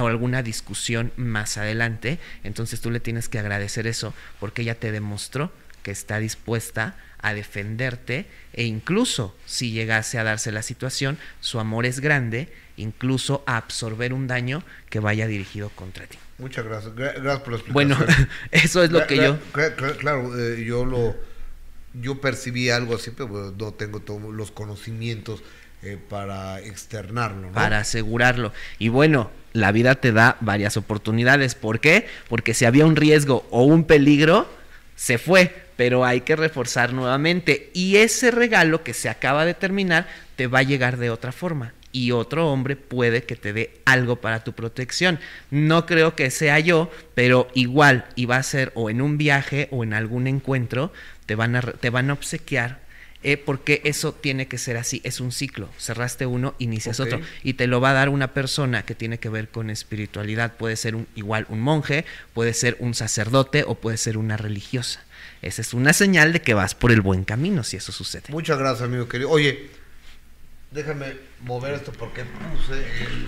o 0.00 0.06
alguna 0.06 0.42
discusión 0.42 1.12
más 1.16 1.58
adelante. 1.58 2.18
Entonces 2.44 2.80
tú 2.80 2.90
le 2.90 3.00
tienes 3.00 3.28
que 3.28 3.38
agradecer 3.38 3.86
eso 3.86 4.14
porque 4.40 4.62
ella 4.62 4.74
te 4.78 4.92
demostró 4.92 5.52
que 5.82 5.90
está 5.90 6.18
dispuesta 6.18 6.96
a 7.18 7.34
defenderte 7.34 8.26
e 8.52 8.64
incluso 8.64 9.36
si 9.46 9.70
llegase 9.72 10.18
a 10.18 10.24
darse 10.24 10.50
la 10.52 10.62
situación, 10.62 11.18
su 11.40 11.60
amor 11.60 11.86
es 11.86 12.00
grande, 12.00 12.52
incluso 12.76 13.44
a 13.46 13.56
absorber 13.56 14.12
un 14.12 14.26
daño 14.26 14.62
que 14.90 14.98
vaya 15.00 15.26
dirigido 15.26 15.68
contra 15.70 16.06
ti. 16.06 16.18
Muchas 16.38 16.64
gracias. 16.64 16.94
Gra- 16.94 17.14
Gracias 17.14 17.40
por 17.42 17.52
la 17.52 17.58
explicación. 17.58 17.72
Bueno, 17.72 17.96
eso 18.50 18.82
es 18.82 18.90
lo 18.90 19.06
que 19.06 19.16
yo... 19.16 19.38
Claro, 19.98 20.36
eh, 20.38 20.64
yo 20.64 20.84
lo 20.84 21.16
yo 21.94 22.20
percibí 22.22 22.70
algo 22.70 22.96
así, 22.96 23.10
pero 23.10 23.54
no 23.56 23.72
tengo 23.74 24.00
todos 24.00 24.32
los 24.34 24.50
conocimientos 24.50 25.42
eh, 25.82 25.98
para 26.08 26.60
externarlo, 26.60 27.48
¿no? 27.48 27.52
para 27.52 27.78
asegurarlo. 27.78 28.52
Y 28.78 28.88
bueno, 28.88 29.30
la 29.52 29.72
vida 29.72 29.96
te 29.96 30.12
da 30.12 30.36
varias 30.40 30.76
oportunidades. 30.76 31.54
¿Por 31.56 31.80
qué? 31.80 32.06
Porque 32.28 32.54
si 32.54 32.64
había 32.64 32.86
un 32.86 32.94
riesgo 32.94 33.46
o 33.50 33.64
un 33.64 33.84
peligro, 33.84 34.48
se 34.94 35.18
fue, 35.18 35.52
pero 35.76 36.04
hay 36.04 36.20
que 36.20 36.36
reforzar 36.36 36.92
nuevamente. 36.92 37.70
Y 37.74 37.96
ese 37.96 38.30
regalo 38.30 38.84
que 38.84 38.94
se 38.94 39.08
acaba 39.08 39.44
de 39.44 39.54
terminar 39.54 40.06
te 40.36 40.46
va 40.46 40.60
a 40.60 40.62
llegar 40.62 40.98
de 40.98 41.10
otra 41.10 41.32
forma. 41.32 41.74
Y 41.90 42.12
otro 42.12 42.50
hombre 42.50 42.76
puede 42.76 43.24
que 43.24 43.36
te 43.36 43.52
dé 43.52 43.80
algo 43.84 44.16
para 44.16 44.44
tu 44.44 44.52
protección. 44.52 45.18
No 45.50 45.84
creo 45.84 46.14
que 46.14 46.30
sea 46.30 46.60
yo, 46.60 46.90
pero 47.14 47.48
igual, 47.54 48.06
va 48.30 48.36
a 48.36 48.42
ser 48.42 48.70
o 48.74 48.88
en 48.88 49.02
un 49.02 49.18
viaje 49.18 49.68
o 49.72 49.82
en 49.82 49.92
algún 49.92 50.28
encuentro, 50.28 50.92
te 51.26 51.34
van 51.34 51.56
a, 51.56 51.60
te 51.60 51.90
van 51.90 52.08
a 52.08 52.12
obsequiar 52.14 52.81
eh, 53.22 53.36
porque 53.36 53.80
eso 53.84 54.12
tiene 54.12 54.48
que 54.48 54.58
ser 54.58 54.76
así, 54.76 55.00
es 55.04 55.20
un 55.20 55.30
ciclo. 55.30 55.68
Cerraste 55.78 56.26
uno, 56.26 56.54
inicias 56.58 56.98
otro. 56.98 57.20
Y 57.42 57.54
te 57.54 57.66
lo 57.66 57.80
va 57.80 57.90
a 57.90 57.94
dar 57.94 58.08
una 58.08 58.34
persona 58.34 58.84
que 58.84 58.94
tiene 58.94 59.18
que 59.18 59.28
ver 59.28 59.48
con 59.48 59.70
espiritualidad. 59.70 60.56
Puede 60.56 60.76
ser 60.76 60.96
un, 60.96 61.06
igual 61.14 61.46
un 61.48 61.60
monje, 61.60 62.04
puede 62.34 62.52
ser 62.52 62.76
un 62.80 62.94
sacerdote 62.94 63.64
o 63.66 63.76
puede 63.76 63.96
ser 63.96 64.18
una 64.18 64.36
religiosa. 64.36 65.04
Esa 65.40 65.62
es 65.62 65.74
una 65.74 65.92
señal 65.92 66.32
de 66.32 66.42
que 66.42 66.54
vas 66.54 66.74
por 66.74 66.90
el 66.90 67.00
buen 67.00 67.24
camino 67.24 67.62
si 67.64 67.76
eso 67.76 67.92
sucede. 67.92 68.24
Muchas 68.28 68.58
gracias, 68.58 68.82
amigo 68.82 69.08
querido. 69.08 69.30
Oye, 69.30 69.70
déjame 70.72 71.16
mover 71.42 71.74
esto 71.74 71.92
porque 71.92 72.24
puse 72.24 72.74
el 72.74 73.26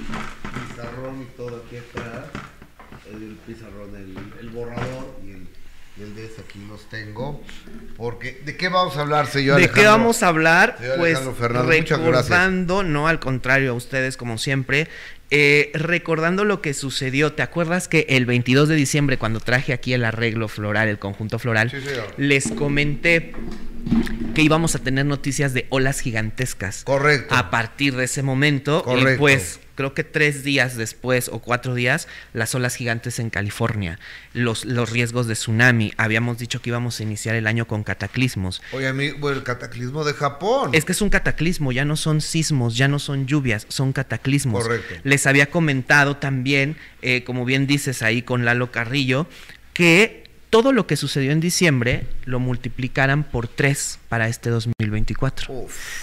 pizarrón 0.69 1.23
y 1.23 1.37
todo 1.37 1.65
aquí 1.67 1.77
atrás. 1.77 2.27
El 3.13 3.37
pizarrón, 3.47 3.95
el, 3.97 4.17
el 4.41 4.49
borrador 4.51 5.21
y 5.25 5.33
el, 5.33 5.49
y 5.97 6.03
el 6.03 6.17
de 6.17 6.25
aquí 6.25 6.59
los 6.69 6.89
tengo. 6.89 7.41
Porque, 7.97 8.41
¿de 8.45 8.57
qué 8.57 8.69
vamos 8.69 8.97
a 8.97 9.03
hablar, 9.03 9.27
señor 9.27 9.61
¿De 9.61 9.71
qué 9.71 9.85
vamos 9.87 10.23
a 10.23 10.29
hablar? 10.29 10.77
Señor 10.79 10.99
Pues 10.99 11.19
gracias. 11.19 11.69
recordando, 11.69 12.83
no 12.83 13.07
al 13.07 13.21
contrario 13.21 13.71
a 13.71 13.75
ustedes 13.75 14.17
como 14.17 14.39
siempre, 14.39 14.89
eh, 15.31 15.71
recordando 15.75 16.45
lo 16.45 16.61
que 16.61 16.75
sucedió. 16.75 17.33
¿Te 17.33 17.43
acuerdas 17.43 17.87
que 17.87 18.07
el 18.09 18.27
22 18.27 18.69
de 18.69 18.75
diciembre 18.75 19.19
cuando 19.19 19.41
traje 19.41 19.73
aquí 19.73 19.93
el 19.93 20.05
arreglo 20.05 20.49
floral, 20.49 20.89
el 20.89 20.99
conjunto 20.99 21.39
floral, 21.39 21.71
Sí, 21.71 21.77
les 22.17 22.51
comenté 22.51 23.33
que 24.35 24.43
íbamos 24.43 24.75
a 24.75 24.79
tener 24.79 25.07
noticias 25.07 25.55
de 25.55 25.67
olas 25.71 26.01
gigantescas. 26.01 26.85
Correcto. 26.85 27.35
A 27.35 27.51
partir 27.51 27.95
de 27.97 28.05
ese 28.05 28.23
momento, 28.23 28.83
y 28.87 28.91
Correcto. 28.91 29.21
pues 29.21 29.61
creo 29.75 29.95
que 29.95 30.05
tres 30.05 30.45
días 30.45 30.77
después 30.77 31.29
o 31.29 31.41
cuatro 31.41 31.75
días, 31.75 32.09
las 32.33 32.55
olas 32.55 32.77
gigantes 32.77 33.19
en 33.19 33.31
California, 33.31 33.99
los, 34.33 34.65
los 34.65 34.91
riesgos 34.91 35.27
de 35.27 35.35
tsunami. 35.35 35.93
Habíamos 35.97 36.39
dicho 36.39 36.61
que 36.63 36.71
íbamos 36.71 37.01
a 37.01 37.03
iniciar 37.03 37.35
el 37.35 37.47
año 37.47 37.67
con 37.67 37.83
cataclismos. 37.83 38.63
Oye, 38.73 38.89
amigo, 38.89 39.31
el 39.31 39.43
cataclismo 39.43 40.05
de 40.05 40.15
Japón. 40.15 40.71
Es 40.73 40.85
que 40.85 40.93
es 40.93 41.01
un 41.01 41.11
cataclismo, 41.11 41.73
ya 41.73 41.85
no 41.85 41.97
son 41.97 42.21
sismos, 42.21 42.77
ya 42.77 42.89
no 42.89 42.99
son 42.99 43.27
lluvias, 43.27 43.67
son 43.69 43.93
cataclismos. 43.93 44.63
Correcto. 44.63 44.95
Les 45.03 45.27
había 45.27 45.47
comentado 45.47 46.17
también, 46.17 46.77
eh, 47.03 47.25
como 47.25 47.45
bien 47.45 47.67
dices 47.67 48.03
ahí 48.03 48.23
con 48.23 48.45
Lalo 48.45 48.71
Carrillo, 48.71 49.27
que 49.73 50.24
todo 50.55 50.73
lo 50.73 50.87
que 50.87 50.95
sucedió 50.95 51.33
en 51.33 51.41
diciembre 51.41 52.07
lo 52.27 52.39
multiplicaran 52.39 53.25
por 53.25 53.49
tres 53.49 53.99
para 54.09 54.29
este 54.29 54.51
2024. 54.51 55.53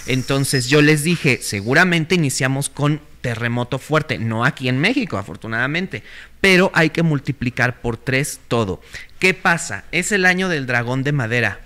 Entonces 0.06 0.68
yo 0.68 0.82
les 0.82 1.02
dije, 1.02 1.38
seguramente 1.40 2.16
iniciamos 2.16 2.68
con 2.68 3.00
terremoto 3.22 3.78
fuerte, 3.78 4.18
no 4.18 4.44
aquí 4.44 4.68
en 4.68 4.78
México, 4.78 5.16
afortunadamente, 5.16 6.02
pero 6.42 6.70
hay 6.74 6.90
que 6.90 7.02
multiplicar 7.02 7.80
por 7.80 7.96
tres 7.96 8.40
todo. 8.48 8.82
¿Qué 9.18 9.32
pasa? 9.32 9.84
Es 9.90 10.12
el 10.12 10.26
año 10.26 10.50
del 10.50 10.66
dragón 10.66 11.02
de 11.02 11.12
madera. 11.12 11.60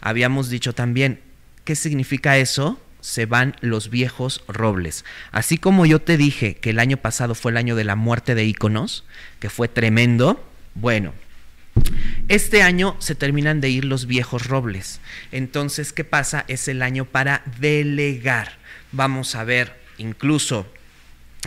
Habíamos 0.00 0.50
dicho 0.50 0.74
también, 0.74 1.20
¿qué 1.62 1.76
significa 1.76 2.36
eso? 2.36 2.80
Se 3.00 3.26
van 3.26 3.54
los 3.60 3.90
viejos 3.90 4.42
robles. 4.48 5.04
Así 5.30 5.56
como 5.56 5.86
yo 5.86 6.00
te 6.00 6.16
dije 6.16 6.56
que 6.56 6.70
el 6.70 6.80
año 6.80 6.96
pasado 6.96 7.36
fue 7.36 7.52
el 7.52 7.58
año 7.58 7.76
de 7.76 7.84
la 7.84 7.94
muerte 7.94 8.34
de 8.34 8.44
íconos, 8.44 9.04
que 9.38 9.50
fue 9.50 9.68
tremendo, 9.68 10.44
bueno, 10.74 11.14
este 12.28 12.62
año 12.62 12.96
se 12.98 13.14
terminan 13.14 13.60
de 13.60 13.70
ir 13.70 13.84
los 13.84 14.06
viejos 14.06 14.46
robles. 14.46 15.00
Entonces, 15.32 15.92
¿qué 15.92 16.04
pasa? 16.04 16.44
Es 16.48 16.68
el 16.68 16.82
año 16.82 17.04
para 17.04 17.42
delegar. 17.60 18.58
Vamos 18.92 19.34
a 19.34 19.44
ver, 19.44 19.76
incluso 19.98 20.66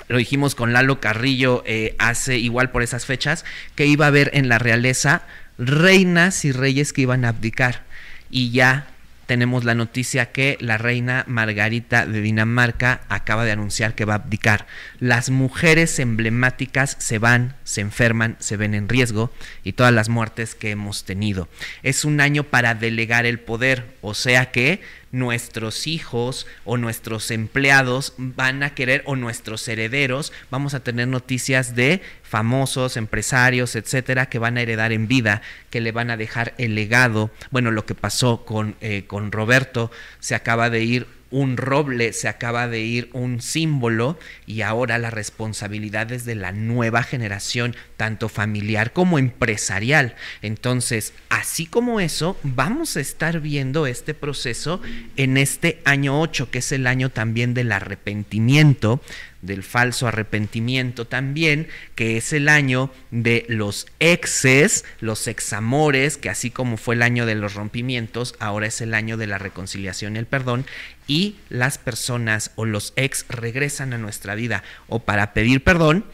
lo 0.07 0.17
dijimos 0.17 0.55
con 0.55 0.73
Lalo 0.73 0.99
Carrillo 0.99 1.63
eh, 1.65 1.95
hace 1.99 2.37
igual 2.37 2.71
por 2.71 2.83
esas 2.83 3.05
fechas, 3.05 3.45
que 3.75 3.85
iba 3.85 4.05
a 4.05 4.09
haber 4.09 4.31
en 4.33 4.49
la 4.49 4.59
realeza 4.59 5.23
reinas 5.57 6.45
y 6.45 6.51
reyes 6.51 6.93
que 6.93 7.01
iban 7.01 7.25
a 7.25 7.29
abdicar. 7.29 7.83
Y 8.29 8.51
ya 8.51 8.87
tenemos 9.31 9.63
la 9.63 9.75
noticia 9.75 10.33
que 10.33 10.57
la 10.59 10.77
reina 10.77 11.23
Margarita 11.25 12.05
de 12.05 12.19
Dinamarca 12.19 12.99
acaba 13.07 13.45
de 13.45 13.53
anunciar 13.53 13.95
que 13.95 14.03
va 14.03 14.15
a 14.15 14.17
abdicar. 14.17 14.67
Las 14.99 15.29
mujeres 15.29 15.99
emblemáticas 15.99 16.97
se 16.99 17.17
van, 17.17 17.55
se 17.63 17.79
enferman, 17.79 18.35
se 18.39 18.57
ven 18.57 18.73
en 18.73 18.89
riesgo 18.89 19.31
y 19.63 19.71
todas 19.71 19.93
las 19.93 20.09
muertes 20.09 20.53
que 20.53 20.71
hemos 20.71 21.05
tenido. 21.05 21.47
Es 21.81 22.03
un 22.03 22.19
año 22.19 22.43
para 22.43 22.75
delegar 22.75 23.25
el 23.25 23.39
poder, 23.39 23.95
o 24.01 24.15
sea 24.15 24.51
que 24.51 24.81
nuestros 25.11 25.87
hijos 25.87 26.47
o 26.65 26.77
nuestros 26.77 27.31
empleados 27.31 28.13
van 28.17 28.63
a 28.63 28.73
querer 28.73 29.03
o 29.05 29.15
nuestros 29.15 29.67
herederos 29.67 30.31
vamos 30.49 30.73
a 30.73 30.81
tener 30.81 31.07
noticias 31.07 31.75
de 31.75 32.01
famosos, 32.23 32.95
empresarios, 32.95 33.75
etcétera, 33.75 34.27
que 34.27 34.39
van 34.39 34.57
a 34.57 34.61
heredar 34.61 34.91
en 34.93 35.07
vida, 35.07 35.41
que 35.69 35.81
le 35.81 35.91
van 35.91 36.09
a 36.09 36.17
dejar 36.17 36.53
el 36.57 36.75
legado. 36.75 37.29
Bueno, 37.49 37.71
lo 37.71 37.85
que 37.85 37.95
pasó 37.95 38.45
con, 38.45 38.75
eh, 38.79 39.03
con 39.05 39.31
Roberto, 39.31 39.91
se 40.19 40.35
acaba 40.35 40.69
de 40.69 40.83
ir 40.83 41.20
un 41.31 41.57
roble, 41.57 42.13
se 42.13 42.27
acaba 42.27 42.67
de 42.67 42.81
ir 42.81 43.09
un 43.13 43.41
símbolo 43.41 44.19
y 44.45 44.61
ahora 44.61 44.97
la 44.97 45.09
responsabilidad 45.09 46.11
es 46.11 46.25
de 46.25 46.35
la 46.35 46.51
nueva 46.51 47.03
generación, 47.03 47.75
tanto 47.97 48.29
familiar 48.29 48.93
como 48.93 49.17
empresarial. 49.17 50.15
Entonces, 50.41 51.13
así 51.29 51.65
como 51.65 51.99
eso, 51.99 52.37
vamos 52.43 52.97
a 52.97 53.01
estar 53.01 53.39
viendo 53.39 53.87
este 53.87 54.13
proceso 54.13 54.81
en 55.15 55.37
este 55.37 55.81
año 55.85 56.21
8, 56.21 56.51
que 56.51 56.59
es 56.59 56.71
el 56.71 56.85
año 56.85 57.09
también 57.09 57.53
del 57.53 57.71
arrepentimiento, 57.71 59.01
del 59.41 59.63
falso 59.63 60.07
arrepentimiento 60.07 61.05
también, 61.05 61.67
que 61.95 62.17
es 62.17 62.33
el 62.33 62.49
año 62.49 62.91
de 63.09 63.45
los 63.49 63.87
exes, 63.99 64.85
los 64.99 65.27
examores, 65.27 66.17
que 66.17 66.29
así 66.29 66.51
como 66.51 66.77
fue 66.77 66.95
el 66.95 67.01
año 67.01 67.25
de 67.25 67.35
los 67.35 67.55
rompimientos, 67.55 68.35
ahora 68.39 68.67
es 68.67 68.81
el 68.81 68.93
año 68.93 69.17
de 69.17 69.27
la 69.27 69.37
reconciliación 69.37 70.15
y 70.15 70.19
el 70.19 70.25
perdón, 70.25 70.65
y 71.07 71.35
las 71.49 71.77
personas 71.77 72.51
o 72.55 72.65
los 72.65 72.93
ex 72.95 73.25
regresan 73.29 73.93
a 73.93 73.97
nuestra 73.97 74.35
vida 74.35 74.63
o 74.87 74.99
para 74.99 75.33
pedir 75.33 75.63
perdón 75.63 76.05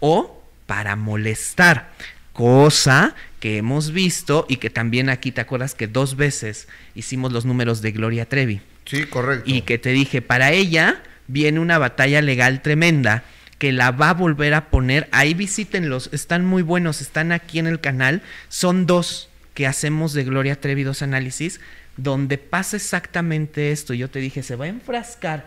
o 0.00 0.42
para 0.66 0.96
molestar, 0.96 1.92
cosa 2.32 3.14
que 3.40 3.58
hemos 3.58 3.92
visto 3.92 4.46
y 4.48 4.56
que 4.56 4.70
también 4.70 5.08
aquí 5.08 5.32
te 5.32 5.40
acuerdas 5.40 5.74
que 5.74 5.86
dos 5.86 6.16
veces 6.16 6.68
hicimos 6.94 7.32
los 7.32 7.44
números 7.44 7.82
de 7.82 7.92
Gloria 7.92 8.28
Trevi. 8.28 8.60
Sí, 8.84 9.04
correcto. 9.04 9.48
Y 9.48 9.62
que 9.62 9.78
te 9.78 9.90
dije, 9.90 10.22
para 10.22 10.52
ella 10.52 11.02
viene 11.26 11.60
una 11.60 11.78
batalla 11.78 12.20
legal 12.22 12.62
tremenda 12.62 13.24
que 13.58 13.72
la 13.72 13.92
va 13.92 14.10
a 14.10 14.14
volver 14.14 14.54
a 14.54 14.70
poner. 14.70 15.08
Ahí 15.12 15.34
visítenlos, 15.34 16.10
están 16.12 16.44
muy 16.44 16.62
buenos, 16.62 17.00
están 17.00 17.30
aquí 17.30 17.58
en 17.58 17.66
el 17.66 17.80
canal. 17.80 18.22
Son 18.48 18.86
dos 18.86 19.28
que 19.54 19.66
hacemos 19.66 20.12
de 20.14 20.24
Gloria 20.24 20.60
Trevi, 20.60 20.82
dos 20.82 21.02
análisis, 21.02 21.60
donde 21.96 22.38
pasa 22.38 22.76
exactamente 22.76 23.70
esto. 23.70 23.94
Yo 23.94 24.10
te 24.10 24.18
dije, 24.18 24.42
se 24.42 24.56
va 24.56 24.64
a 24.64 24.68
enfrascar. 24.68 25.46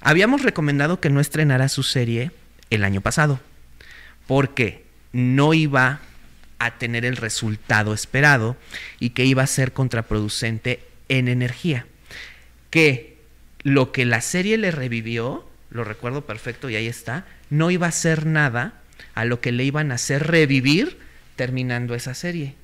Habíamos 0.00 0.42
recomendado 0.42 1.00
que 1.00 1.10
no 1.10 1.20
estrenara 1.20 1.68
su 1.68 1.82
serie 1.82 2.30
el 2.70 2.84
año 2.84 3.00
pasado, 3.00 3.40
porque 4.26 4.84
no 5.12 5.54
iba 5.54 6.00
a 6.58 6.78
tener 6.78 7.04
el 7.04 7.16
resultado 7.16 7.94
esperado 7.94 8.56
y 9.00 9.10
que 9.10 9.24
iba 9.24 9.42
a 9.42 9.48
ser 9.48 9.72
contraproducente 9.72 10.80
en 11.08 11.28
energía. 11.28 11.86
Que 12.70 13.07
lo 13.68 13.92
que 13.92 14.04
la 14.04 14.20
serie 14.20 14.56
le 14.58 14.70
revivió, 14.70 15.48
lo 15.70 15.84
recuerdo 15.84 16.24
perfecto 16.24 16.70
y 16.70 16.76
ahí 16.76 16.86
está, 16.86 17.26
no 17.50 17.70
iba 17.70 17.86
a 17.86 17.92
ser 17.92 18.26
nada 18.26 18.74
a 19.14 19.24
lo 19.24 19.40
que 19.40 19.52
le 19.52 19.64
iban 19.64 19.92
a 19.92 19.96
hacer 19.96 20.26
revivir 20.26 20.98
terminando 21.36 21.94
esa 21.94 22.14
serie. 22.14 22.54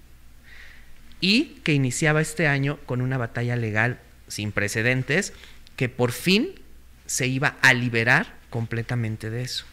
Y 1.21 1.61
que 1.63 1.73
iniciaba 1.73 2.21
este 2.21 2.49
año 2.49 2.79
con 2.87 3.01
una 3.01 3.19
batalla 3.19 3.57
legal 3.57 3.99
sin 4.29 4.53
precedentes 4.53 5.33
que 5.77 5.89
por 5.89 6.13
fin 6.13 6.61
se 7.07 7.27
iba 7.27 7.57
a 7.63 7.75
liberar 7.75 8.35
completamente 8.51 9.31
de 9.31 9.43
eso. 9.43 9.65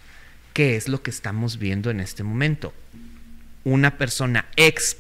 ¿Qué 0.54 0.76
es 0.76 0.88
lo 0.88 1.02
que 1.02 1.12
estamos 1.12 1.58
viendo 1.60 1.90
en 1.90 2.00
este 2.00 2.24
momento? 2.24 2.74
Una 3.64 3.98
persona 3.98 4.48
ex 4.56 4.98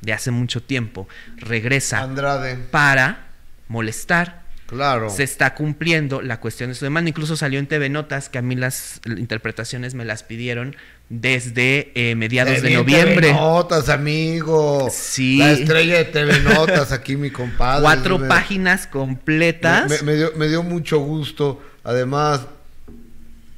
de 0.00 0.12
hace 0.12 0.30
mucho 0.30 0.62
tiempo 0.62 1.08
regresa 1.36 2.00
Andrade. 2.00 2.56
para 2.56 3.28
molestar, 3.68 4.43
Claro. 4.74 5.08
se 5.10 5.22
está 5.22 5.54
cumpliendo 5.54 6.20
la 6.22 6.40
cuestión 6.40 6.70
de 6.70 6.74
su 6.74 6.84
demanda. 6.84 7.08
Incluso 7.08 7.36
salió 7.36 7.58
en 7.58 7.66
TV 7.66 7.88
Notas, 7.88 8.28
que 8.28 8.38
a 8.38 8.42
mí 8.42 8.54
las 8.56 9.00
interpretaciones 9.06 9.94
me 9.94 10.04
las 10.04 10.22
pidieron 10.22 10.76
desde 11.08 11.92
eh, 11.94 12.14
mediados 12.14 12.62
de 12.62 12.68
Bien, 12.68 12.80
noviembre. 12.80 13.28
TV 13.28 13.32
Notas, 13.34 13.88
amigo. 13.88 14.88
Sí. 14.90 15.38
La 15.38 15.52
estrella 15.52 15.98
de 15.98 16.04
TV 16.06 16.40
Notas, 16.40 16.92
aquí 16.92 17.16
mi 17.16 17.30
compadre. 17.30 17.82
Cuatro 17.82 18.18
Me- 18.18 18.28
páginas 18.28 18.86
completas. 18.86 19.90
Me, 19.90 20.02
me 20.12 20.16
dio, 20.16 20.32
me 20.36 20.48
dio 20.48 20.62
mucho 20.62 20.98
gusto. 20.98 21.62
Además, 21.84 22.46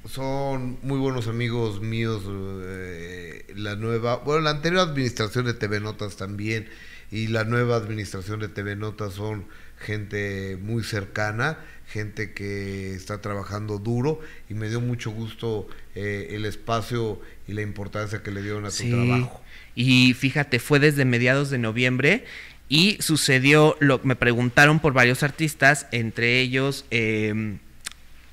son 0.08 0.78
muy 0.82 0.98
buenos 0.98 1.26
amigos 1.28 1.80
míos. 1.80 2.22
eh, 2.28 3.46
la 3.56 3.74
nueva, 3.76 4.16
bueno, 4.18 4.42
la 4.42 4.50
anterior 4.50 4.82
administración 4.88 5.46
de 5.46 5.54
TV 5.54 5.80
Notas 5.80 6.16
también 6.16 6.68
y 7.10 7.28
la 7.28 7.44
nueva 7.44 7.76
administración 7.76 8.40
de 8.40 8.48
TV 8.48 8.76
Notas 8.76 9.14
son 9.14 9.46
gente 9.78 10.56
muy 10.60 10.82
cercana, 10.82 11.58
gente 11.88 12.32
que 12.32 12.94
está 12.94 13.20
trabajando 13.20 13.78
duro 13.78 14.20
y 14.50 14.54
me 14.54 14.68
dio 14.68 14.80
mucho 14.80 15.10
gusto 15.10 15.68
eh, 15.94 16.28
el 16.32 16.44
espacio 16.44 17.20
y 17.46 17.52
la 17.52 17.62
importancia 17.62 18.22
que 18.22 18.30
le 18.30 18.42
dieron 18.42 18.64
a 18.64 18.68
tu 18.68 18.74
Sí. 18.76 18.90
trabajo. 18.90 19.40
Y 19.74 20.14
fíjate, 20.14 20.58
fue 20.58 20.78
desde 20.80 21.04
mediados 21.04 21.50
de 21.50 21.58
noviembre 21.58 22.24
Y 22.68 22.96
sucedió, 23.00 23.76
lo, 23.78 24.00
me 24.02 24.16
preguntaron 24.16 24.80
por 24.80 24.92
varios 24.92 25.22
artistas, 25.22 25.86
entre 25.92 26.40
ellos 26.40 26.84
eh, 26.90 27.58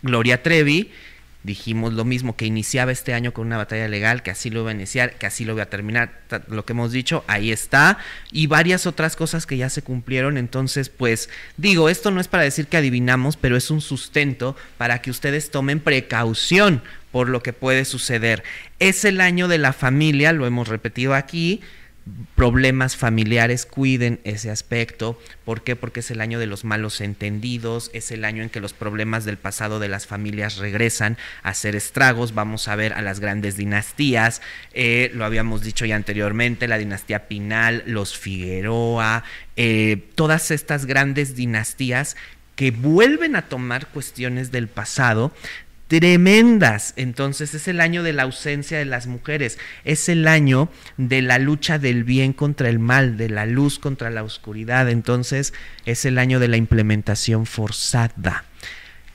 Gloria 0.01 0.41
Trevi, 0.41 0.89
dijimos 1.43 1.93
lo 1.93 2.05
mismo, 2.05 2.35
que 2.35 2.45
iniciaba 2.45 2.91
este 2.91 3.13
año 3.13 3.33
con 3.33 3.47
una 3.47 3.57
batalla 3.57 3.87
legal, 3.87 4.23
que 4.23 4.31
así 4.31 4.49
lo 4.49 4.61
iba 4.61 4.71
a 4.71 4.73
iniciar, 4.73 5.17
que 5.17 5.25
así 5.25 5.45
lo 5.45 5.53
iba 5.53 5.63
a 5.63 5.69
terminar, 5.69 6.21
lo 6.47 6.65
que 6.65 6.73
hemos 6.73 6.91
dicho, 6.91 7.23
ahí 7.27 7.51
está, 7.51 7.97
y 8.31 8.47
varias 8.47 8.87
otras 8.87 9.15
cosas 9.15 9.45
que 9.45 9.57
ya 9.57 9.69
se 9.69 9.81
cumplieron, 9.81 10.37
entonces 10.37 10.89
pues 10.89 11.29
digo, 11.57 11.89
esto 11.89 12.11
no 12.11 12.21
es 12.21 12.27
para 12.27 12.43
decir 12.43 12.67
que 12.67 12.77
adivinamos, 12.77 13.37
pero 13.37 13.57
es 13.57 13.69
un 13.71 13.81
sustento 13.81 14.55
para 14.77 15.01
que 15.01 15.11
ustedes 15.11 15.51
tomen 15.51 15.79
precaución 15.79 16.81
por 17.11 17.29
lo 17.29 17.43
que 17.43 17.53
puede 17.53 17.85
suceder. 17.85 18.43
Es 18.79 19.05
el 19.05 19.21
año 19.21 19.47
de 19.47 19.59
la 19.59 19.71
familia, 19.71 20.33
lo 20.33 20.47
hemos 20.47 20.67
repetido 20.67 21.13
aquí, 21.13 21.61
problemas 22.35 22.97
familiares, 22.97 23.65
cuiden 23.65 24.19
ese 24.25 24.51
aspecto. 24.51 25.17
¿Por 25.45 25.63
qué? 25.63 25.75
Porque 25.75 26.01
es 26.01 26.11
el 26.11 26.19
año 26.19 26.37
de 26.37 26.47
los 26.47 26.65
malos 26.65 26.99
entendidos, 26.99 27.89
es 27.93 28.11
el 28.11 28.25
año 28.25 28.43
en 28.43 28.49
que 28.49 28.59
los 28.59 28.73
problemas 28.73 29.23
del 29.23 29.37
pasado 29.37 29.79
de 29.79 29.87
las 29.87 30.05
familias 30.05 30.57
regresan 30.57 31.17
a 31.43 31.49
hacer 31.49 31.75
estragos. 31.75 32.33
Vamos 32.33 32.67
a 32.67 32.75
ver 32.75 32.93
a 32.93 33.01
las 33.01 33.19
grandes 33.19 33.55
dinastías, 33.55 34.41
eh, 34.73 35.11
lo 35.13 35.23
habíamos 35.23 35.61
dicho 35.61 35.85
ya 35.85 35.95
anteriormente, 35.95 36.67
la 36.67 36.77
dinastía 36.77 37.27
Pinal, 37.27 37.83
los 37.85 38.17
Figueroa, 38.17 39.23
eh, 39.55 40.09
todas 40.15 40.51
estas 40.51 40.85
grandes 40.85 41.35
dinastías 41.35 42.17
que 42.55 42.71
vuelven 42.71 43.35
a 43.35 43.43
tomar 43.43 43.87
cuestiones 43.87 44.51
del 44.51 44.67
pasado 44.67 45.31
tremendas. 45.87 46.93
Entonces 46.95 47.53
es 47.53 47.67
el 47.67 47.81
año 47.81 48.03
de 48.03 48.13
la 48.13 48.23
ausencia 48.23 48.77
de 48.77 48.85
las 48.85 49.07
mujeres, 49.07 49.57
es 49.83 50.09
el 50.09 50.27
año 50.27 50.69
de 50.97 51.21
la 51.21 51.39
lucha 51.39 51.79
del 51.79 52.03
bien 52.03 52.33
contra 52.33 52.69
el 52.69 52.79
mal, 52.79 53.17
de 53.17 53.29
la 53.29 53.45
luz 53.45 53.79
contra 53.79 54.09
la 54.09 54.23
oscuridad. 54.23 54.89
Entonces 54.89 55.53
es 55.85 56.05
el 56.05 56.17
año 56.17 56.39
de 56.39 56.47
la 56.47 56.57
implementación 56.57 57.45
forzada. 57.45 58.45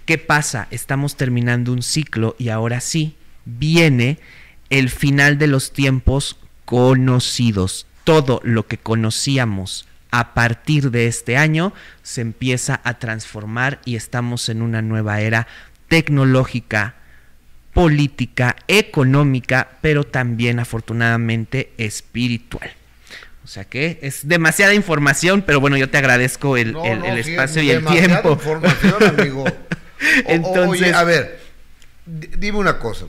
¿Qué 0.05 0.19
pasa? 0.19 0.69
Estamos 0.70 1.16
terminando 1.16 1.73
un 1.73 1.82
ciclo 1.82 2.35
y 2.39 2.49
ahora 2.49 2.81
sí 2.81 3.16
viene 3.45 4.19
el 4.70 4.90
final 4.90 5.39
de 5.39 5.49
los 5.49 5.73
tiempos 5.73 6.39
conocidos. 6.65 7.86
Todo 8.05 8.40
lo 8.43 8.66
que 8.66 8.78
conocíamos 8.78 9.86
a 10.11 10.32
partir 10.32 10.90
de 10.90 11.07
este 11.07 11.36
año 11.36 11.73
se 12.03 12.23
empieza 12.23 12.81
a 12.85 12.99
transformar 12.99 13.81
y 13.85 13.97
estamos 13.97 14.49
en 14.49 14.62
una 14.62 14.81
nueva 14.81 15.20
era 15.20 15.47
tecnológica, 15.89 16.94
política, 17.73 18.56
económica, 18.69 19.69
pero 19.81 20.05
también 20.05 20.59
afortunadamente 20.60 21.73
espiritual. 21.78 22.70
O 23.44 23.47
sea 23.47 23.65
que 23.65 23.98
es 24.02 24.28
demasiada 24.28 24.74
información, 24.74 25.43
pero 25.43 25.60
bueno, 25.60 25.77
yo 25.78 25.89
te 25.89 25.97
agradezco 25.98 26.56
el, 26.56 26.73
No, 26.73 26.85
el- 26.85 27.19
espacio 27.19 27.62
es 27.62 27.66
y 27.66 27.70
el 27.70 27.77
demasiada 27.78 28.06
tiempo. 28.23 28.32
información, 28.32 29.02
amigo. 29.19 29.44
O- 30.27 30.31
Entonces- 30.31 30.82
oye, 30.82 30.93
a 30.94 31.02
ver, 31.02 31.40
dime 32.06 32.59
una 32.59 32.78
cosa. 32.78 33.06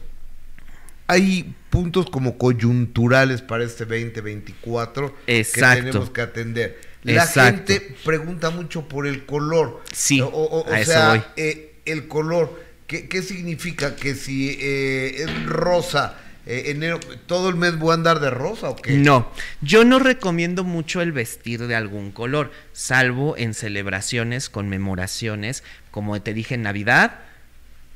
Hay 1.05 1.53
puntos 1.69 2.09
como 2.09 2.37
coyunturales 2.37 3.41
para 3.43 3.63
este 3.63 3.85
2024 3.85 5.15
Exacto. 5.27 5.75
que 5.75 5.85
tenemos 5.91 6.09
que 6.09 6.21
atender. 6.21 6.81
La 7.03 7.23
Exacto. 7.25 7.73
gente 7.73 7.95
pregunta 8.03 8.49
mucho 8.49 8.87
por 8.87 9.05
el 9.07 9.25
color. 9.25 9.81
Sí, 9.93 10.19
O, 10.21 10.27
o- 10.27 10.61
o 10.61 10.71
a 10.73 10.79
eso 10.79 10.91
sea, 10.91 11.09
voy. 11.09 11.21
eh, 11.37 11.75
el 11.85 12.07
color, 12.07 12.59
¿qué, 12.89 13.21
significa? 13.21 13.95
Que 13.95 14.15
si 14.15 14.57
eh, 14.59 15.23
es 15.23 15.45
rosa, 15.45 16.15
eh, 16.45 16.63
enero, 16.67 16.99
¿todo 17.27 17.49
el 17.49 17.55
mes 17.55 17.77
voy 17.77 17.91
a 17.91 17.93
andar 17.93 18.19
de 18.19 18.31
rosa 18.31 18.69
o 18.69 18.75
qué? 18.75 18.93
No, 18.93 19.31
yo 19.61 19.85
no 19.85 19.99
recomiendo 19.99 20.63
mucho 20.63 21.01
el 21.01 21.11
vestir 21.11 21.67
de 21.67 21.75
algún 21.75 22.11
color, 22.11 22.51
salvo 22.73 23.37
en 23.37 23.53
celebraciones, 23.53 24.49
conmemoraciones, 24.49 25.63
como 25.91 26.19
te 26.21 26.33
dije 26.33 26.55
en 26.55 26.63
Navidad, 26.63 27.19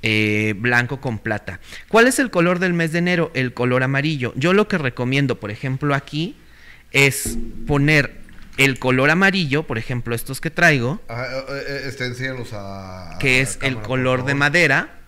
eh, 0.03 0.53
blanco 0.57 1.01
con 1.01 1.17
plata. 1.17 1.59
¿Cuál 1.87 2.07
es 2.07 2.19
el 2.19 2.29
color 2.29 2.59
del 2.59 2.73
mes 2.73 2.91
de 2.91 2.99
enero? 2.99 3.31
El 3.33 3.53
color 3.53 3.83
amarillo. 3.83 4.33
Yo 4.35 4.53
lo 4.53 4.67
que 4.67 4.77
recomiendo, 4.77 5.39
por 5.39 5.49
ejemplo, 5.49 5.95
aquí, 5.95 6.35
es 6.91 7.37
poner 7.65 8.22
el 8.57 8.79
color 8.79 9.09
amarillo, 9.09 9.63
por 9.63 9.77
ejemplo, 9.77 10.13
estos 10.15 10.39
que 10.41 10.49
traigo, 10.49 11.01
eh, 11.09 11.13
eh, 11.49 11.81
este, 11.85 12.05
a. 12.53 13.17
que 13.19 13.41
es 13.41 13.57
el 13.61 13.77
color 13.81 14.25
de 14.25 14.35
madera. 14.35 14.99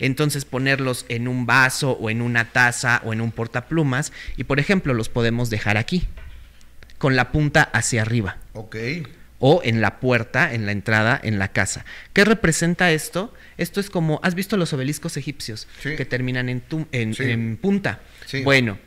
Entonces 0.00 0.44
ponerlos 0.44 1.06
en 1.08 1.28
un 1.28 1.46
vaso 1.46 1.92
o 1.92 2.10
en 2.10 2.20
una 2.20 2.50
taza 2.50 3.00
o 3.04 3.12
en 3.12 3.20
un 3.20 3.30
portaplumas 3.30 4.12
y 4.36 4.42
por 4.42 4.58
ejemplo 4.58 4.92
los 4.92 5.08
podemos 5.08 5.50
dejar 5.50 5.76
aquí 5.76 6.08
con 6.98 7.14
la 7.14 7.30
punta 7.30 7.62
hacia 7.62 8.02
arriba 8.02 8.38
Ok. 8.54 8.74
o 9.38 9.60
en 9.64 9.80
la 9.80 10.00
puerta, 10.00 10.52
en 10.52 10.66
la 10.66 10.72
entrada, 10.72 11.20
en 11.22 11.38
la 11.38 11.48
casa. 11.52 11.84
¿Qué 12.12 12.24
representa 12.24 12.90
esto? 12.90 13.32
Esto 13.56 13.78
es 13.78 13.88
como, 13.88 14.18
¿has 14.24 14.34
visto 14.34 14.56
los 14.56 14.72
obeliscos 14.72 15.16
egipcios 15.16 15.68
Sí. 15.80 15.94
que 15.94 16.04
terminan 16.04 16.48
en, 16.48 16.60
tu- 16.60 16.88
en, 16.90 17.14
Sí. 17.14 17.30
en 17.30 17.56
punta? 17.56 18.00
Sí. 18.26 18.42
Bueno, 18.42 18.78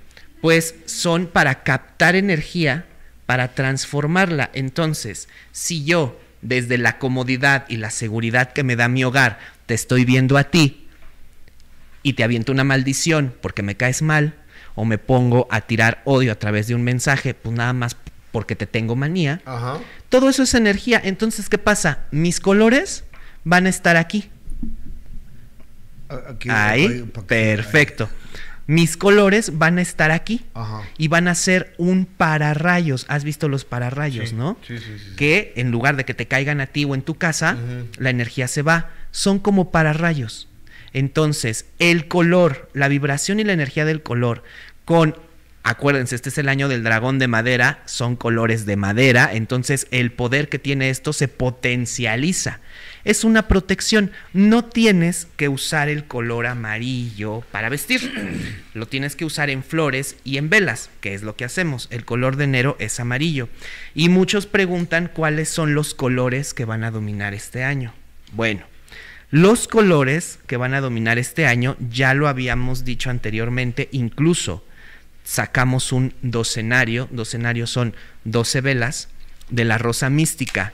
pues 0.42 0.76
son 0.88 1.28
para 1.28 1.64
captar 1.64 2.16
energía, 2.18 2.86
para 3.28 3.54
transformarla. 3.54 4.50
Entonces, 4.54 5.30
si 5.52 5.84
yo, 5.84 6.20
desde 6.42 6.80
la 6.80 6.98
comodidad 6.98 7.66
y 7.70 7.78
la 7.78 7.92
seguridad 7.92 8.54
que 8.54 8.64
me 8.64 8.76
da 8.76 8.88
mi 8.88 9.04
hogar, 9.04 9.38
te 9.68 9.76
estoy 9.76 10.06
viendo 10.06 10.38
a 10.38 10.46
ti 10.46 10.88
y 12.02 12.14
te 12.14 12.24
aviento 12.24 12.52
una 12.52 12.64
maldición 12.64 13.36
porque 13.42 13.62
me 13.62 13.76
caes 13.76 14.02
mal, 14.02 14.34
o 14.74 14.86
me 14.86 14.98
pongo 15.00 15.48
a 15.50 15.62
tirar 15.62 16.02
odio 16.06 16.32
a 16.32 16.36
través 16.36 16.68
de 16.68 16.76
un 16.76 16.84
mensaje, 16.84 17.34
pues 17.34 17.56
nada 17.56 17.74
más 17.74 17.98
porque 18.32 18.56
te 18.56 18.68
tengo 18.68 18.96
manía, 18.96 19.42
Ajá. 19.44 19.80
todo 20.08 20.30
eso 20.30 20.44
es 20.44 20.54
energía. 20.54 21.02
Entonces, 21.04 21.50
¿qué 21.50 21.58
pasa? 21.58 22.06
Mis 22.12 22.40
colores 22.40 23.04
van 23.44 23.66
a 23.66 23.70
estar 23.70 23.98
aquí. 23.98 24.30
Aquí, 26.30 26.48
Ahí, 26.50 27.04
perfecto. 27.28 28.08
Mis 28.68 28.98
colores 28.98 29.58
van 29.58 29.78
a 29.78 29.82
estar 29.82 30.12
aquí 30.12 30.46
Ajá. 30.54 30.82
y 30.98 31.08
van 31.08 31.28
a 31.30 31.36
ser 31.36 31.74
un 31.78 32.06
pararrayos. 32.06 33.06
¿Has 33.08 33.24
visto 33.24 33.48
los 33.48 33.64
pararrayos, 33.64 34.30
Sí, 34.30 34.36
no? 34.36 34.58
sí, 34.68 34.78
sí, 34.78 34.84
sí. 35.00 35.16
Que 35.16 35.54
en 35.56 35.72
lugar 35.72 35.96
de 35.96 36.04
que 36.04 36.14
te 36.14 36.28
caigan 36.28 36.60
a 36.60 36.68
ti 36.68 36.84
o 36.84 36.94
en 36.94 37.02
tu 37.02 37.16
casa, 37.16 37.58
la 37.98 38.10
energía 38.10 38.48
se 38.50 38.62
va. 38.62 38.90
Son 39.12 39.40
como 39.40 39.72
pararrayos. 39.72 40.50
Entonces, 40.94 41.66
el 41.80 42.08
color, 42.08 42.70
la 42.74 42.88
vibración 42.90 43.40
y 43.40 43.44
la 43.46 43.54
energía 43.54 43.86
del 43.86 44.04
color 44.04 44.44
con 44.86 45.16
Acuérdense, 45.64 46.16
este 46.16 46.30
es 46.30 46.38
el 46.38 46.48
año 46.48 46.70
del 46.70 46.82
dragón 46.82 47.20
de 47.20 47.28
madera, 47.28 47.82
son 47.84 48.16
colores 48.16 48.66
de 48.66 48.78
madera, 48.78 49.30
entonces 49.34 49.86
el 49.92 50.14
poder 50.14 50.48
que 50.48 50.60
tiene 50.60 50.90
esto 50.90 51.12
se 51.12 51.28
potencializa. 51.28 52.62
Es 53.08 53.24
una 53.24 53.48
protección, 53.48 54.12
no 54.34 54.66
tienes 54.66 55.30
que 55.38 55.48
usar 55.48 55.88
el 55.88 56.04
color 56.04 56.46
amarillo 56.46 57.42
para 57.54 57.70
vestir, 57.70 58.12
lo 58.74 58.86
tienes 58.86 59.16
que 59.16 59.24
usar 59.24 59.50
en 59.50 59.64
flores 59.64 60.18
y 60.26 60.36
en 60.36 60.50
velas, 60.50 60.90
que 61.00 61.14
es 61.14 61.24
lo 61.24 61.38
que 61.38 61.46
hacemos. 61.46 61.88
El 61.90 62.04
color 62.04 62.36
de 62.36 62.44
enero 62.44 62.76
es 62.80 63.00
amarillo. 63.00 63.48
Y 63.96 64.10
muchos 64.10 64.46
preguntan 64.46 65.10
cuáles 65.14 65.48
son 65.48 65.74
los 65.74 65.94
colores 65.94 66.54
que 66.54 66.66
van 66.66 66.84
a 66.84 66.92
dominar 66.92 67.34
este 67.34 67.64
año. 67.64 67.94
Bueno, 68.34 68.66
los 69.32 69.70
colores 69.70 70.40
que 70.46 70.58
van 70.58 70.74
a 70.74 70.82
dominar 70.82 71.18
este 71.18 71.46
año 71.46 71.78
ya 71.90 72.14
lo 72.14 72.28
habíamos 72.28 72.84
dicho 72.84 73.10
anteriormente, 73.10 73.88
incluso 73.94 74.66
sacamos 75.24 75.94
un 75.94 76.14
docenario, 76.24 77.08
docenarios 77.12 77.70
son 77.70 77.96
12 78.26 78.60
velas 78.60 79.08
de 79.50 79.64
la 79.64 79.78
rosa 79.78 80.10
mística, 80.10 80.74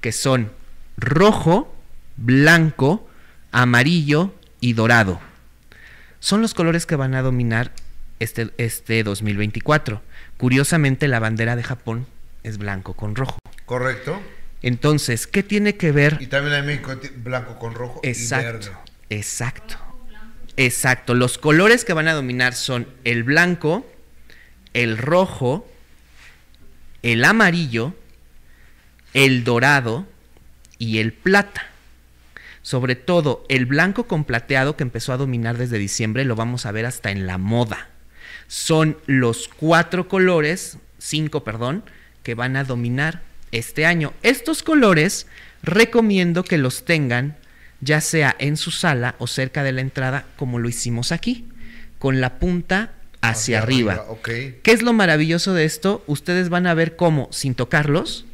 que 0.00 0.12
son 0.12 0.52
rojo, 0.96 1.74
blanco, 2.16 3.08
amarillo 3.52 4.34
y 4.60 4.72
dorado. 4.72 5.20
Son 6.20 6.40
los 6.40 6.54
colores 6.54 6.86
que 6.86 6.96
van 6.96 7.14
a 7.14 7.22
dominar 7.22 7.72
este, 8.20 8.50
este 8.58 9.02
2024. 9.02 10.02
Curiosamente, 10.36 11.08
la 11.08 11.20
bandera 11.20 11.56
de 11.56 11.62
Japón 11.62 12.06
es 12.42 12.58
blanco 12.58 12.94
con 12.94 13.14
rojo. 13.14 13.38
Correcto. 13.66 14.20
Entonces, 14.62 15.26
¿qué 15.26 15.42
tiene 15.42 15.76
que 15.76 15.92
ver? 15.92 16.18
Y 16.20 16.26
también 16.26 16.54
en 16.56 16.66
México 16.66 16.92
blanco 17.16 17.58
con 17.58 17.74
rojo 17.74 18.00
y 18.02 18.08
Exacto, 18.08 18.46
verde. 18.46 18.70
exacto. 19.10 19.76
Exacto. 20.56 21.14
Los 21.14 21.36
colores 21.36 21.84
que 21.84 21.92
van 21.92 22.08
a 22.08 22.14
dominar 22.14 22.54
son 22.54 22.86
el 23.04 23.24
blanco, 23.24 23.86
el 24.72 24.96
rojo, 24.96 25.68
el 27.02 27.24
amarillo, 27.24 27.94
el 29.12 29.44
dorado 29.44 30.06
y 30.78 30.98
el 30.98 31.12
plata. 31.12 31.68
Sobre 32.62 32.96
todo 32.96 33.44
el 33.48 33.66
blanco 33.66 34.04
con 34.04 34.24
plateado 34.24 34.76
que 34.76 34.84
empezó 34.84 35.12
a 35.12 35.18
dominar 35.18 35.58
desde 35.58 35.78
diciembre, 35.78 36.24
lo 36.24 36.34
vamos 36.34 36.64
a 36.66 36.72
ver 36.72 36.86
hasta 36.86 37.10
en 37.10 37.26
la 37.26 37.36
moda. 37.36 37.88
Son 38.46 38.96
los 39.06 39.48
cuatro 39.48 40.08
colores, 40.08 40.78
cinco, 40.98 41.44
perdón, 41.44 41.84
que 42.22 42.34
van 42.34 42.56
a 42.56 42.64
dominar 42.64 43.22
este 43.52 43.84
año. 43.84 44.14
Estos 44.22 44.62
colores 44.62 45.26
recomiendo 45.62 46.42
que 46.42 46.58
los 46.58 46.84
tengan 46.84 47.36
ya 47.80 48.00
sea 48.00 48.34
en 48.38 48.56
su 48.56 48.70
sala 48.70 49.14
o 49.18 49.26
cerca 49.26 49.62
de 49.62 49.72
la 49.72 49.82
entrada, 49.82 50.24
como 50.36 50.58
lo 50.58 50.68
hicimos 50.68 51.12
aquí, 51.12 51.46
con 51.98 52.20
la 52.20 52.38
punta 52.38 52.92
hacia, 53.20 53.58
arriba. 53.58 54.04
¿Qué 54.24 54.72
es 54.72 54.82
lo 54.82 54.92
maravilloso 54.94 55.52
de 55.52 55.64
esto? 55.64 56.02
Ustedes 56.06 56.48
van 56.48 56.66
a 56.66 56.74
ver 56.74 56.96
cómo, 56.96 57.28
sin 57.30 57.54
tocarlos, 57.54 58.24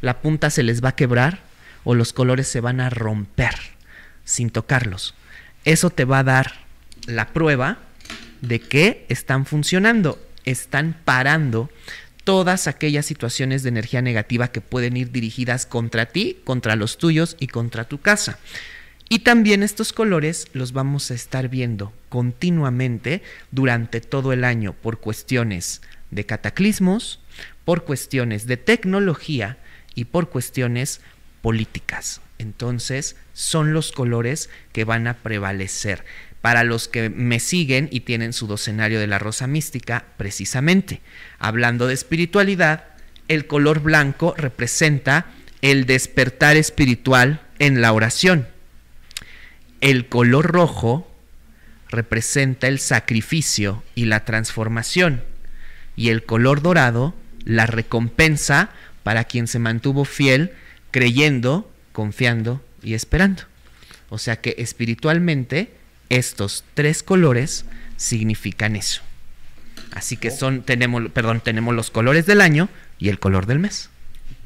la 0.00 0.20
punta 0.20 0.50
se 0.50 0.62
les 0.62 0.82
va 0.82 0.90
a 0.90 0.96
quebrar 0.96 1.47
o 1.88 1.94
los 1.94 2.12
colores 2.12 2.46
se 2.46 2.60
van 2.60 2.82
a 2.82 2.90
romper 2.90 3.54
sin 4.22 4.50
tocarlos. 4.50 5.14
Eso 5.64 5.88
te 5.88 6.04
va 6.04 6.18
a 6.18 6.22
dar 6.22 6.52
la 7.06 7.28
prueba 7.28 7.78
de 8.42 8.60
que 8.60 9.06
están 9.08 9.46
funcionando, 9.46 10.22
están 10.44 10.94
parando 11.06 11.70
todas 12.24 12.66
aquellas 12.66 13.06
situaciones 13.06 13.62
de 13.62 13.70
energía 13.70 14.02
negativa 14.02 14.48
que 14.48 14.60
pueden 14.60 14.98
ir 14.98 15.12
dirigidas 15.12 15.64
contra 15.64 16.04
ti, 16.04 16.36
contra 16.44 16.76
los 16.76 16.98
tuyos 16.98 17.38
y 17.40 17.46
contra 17.46 17.84
tu 17.84 18.02
casa. 18.02 18.38
Y 19.08 19.20
también 19.20 19.62
estos 19.62 19.94
colores 19.94 20.48
los 20.52 20.72
vamos 20.72 21.10
a 21.10 21.14
estar 21.14 21.48
viendo 21.48 21.94
continuamente 22.10 23.22
durante 23.50 24.02
todo 24.02 24.34
el 24.34 24.44
año 24.44 24.74
por 24.74 25.00
cuestiones 25.00 25.80
de 26.10 26.26
cataclismos, 26.26 27.20
por 27.64 27.86
cuestiones 27.86 28.46
de 28.46 28.58
tecnología 28.58 29.56
y 29.94 30.04
por 30.04 30.28
cuestiones 30.28 31.00
políticas. 31.42 32.20
Entonces, 32.38 33.16
son 33.32 33.72
los 33.72 33.92
colores 33.92 34.50
que 34.72 34.84
van 34.84 35.06
a 35.06 35.14
prevalecer. 35.14 36.04
Para 36.40 36.62
los 36.64 36.86
que 36.88 37.10
me 37.10 37.40
siguen 37.40 37.88
y 37.90 38.00
tienen 38.00 38.32
su 38.32 38.46
docenario 38.46 39.00
de 39.00 39.08
la 39.08 39.18
rosa 39.18 39.46
mística, 39.46 40.04
precisamente, 40.16 41.00
hablando 41.38 41.86
de 41.86 41.94
espiritualidad, 41.94 42.84
el 43.26 43.46
color 43.46 43.80
blanco 43.80 44.34
representa 44.36 45.26
el 45.62 45.84
despertar 45.86 46.56
espiritual 46.56 47.42
en 47.58 47.80
la 47.80 47.92
oración. 47.92 48.46
El 49.80 50.08
color 50.08 50.46
rojo 50.46 51.12
representa 51.88 52.68
el 52.68 52.78
sacrificio 52.78 53.82
y 53.94 54.04
la 54.04 54.24
transformación. 54.24 55.24
Y 55.96 56.10
el 56.10 56.24
color 56.24 56.62
dorado, 56.62 57.14
la 57.44 57.66
recompensa 57.66 58.70
para 59.02 59.24
quien 59.24 59.46
se 59.46 59.58
mantuvo 59.58 60.04
fiel, 60.04 60.52
creyendo, 60.90 61.70
confiando 61.92 62.62
y 62.82 62.94
esperando. 62.94 63.42
O 64.10 64.18
sea 64.18 64.36
que 64.40 64.54
espiritualmente 64.58 65.70
estos 66.08 66.64
tres 66.74 67.02
colores 67.02 67.64
significan 67.96 68.76
eso. 68.76 69.02
Así 69.92 70.16
que 70.16 70.30
son, 70.30 70.62
tenemos, 70.62 71.10
perdón, 71.12 71.40
tenemos 71.40 71.74
los 71.74 71.90
colores 71.90 72.26
del 72.26 72.40
año 72.40 72.68
y 72.98 73.08
el 73.08 73.18
color 73.18 73.46
del 73.46 73.58
mes. 73.58 73.90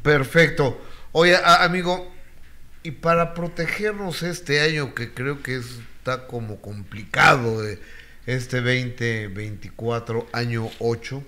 Perfecto. 0.03 0.81
Oye, 1.13 1.37
a- 1.37 1.65
amigo, 1.65 2.13
y 2.83 2.93
para 2.93 3.35
protegernos 3.35 4.23
este 4.23 4.61
año 4.61 4.95
que 4.95 5.13
creo 5.13 5.43
que 5.43 5.57
es- 5.57 5.79
está 5.99 6.27
como 6.27 6.61
complicado, 6.61 7.63
de 7.63 7.79
este 8.27 8.61
2024, 8.61 10.29
año 10.33 10.69
8. 10.79 11.23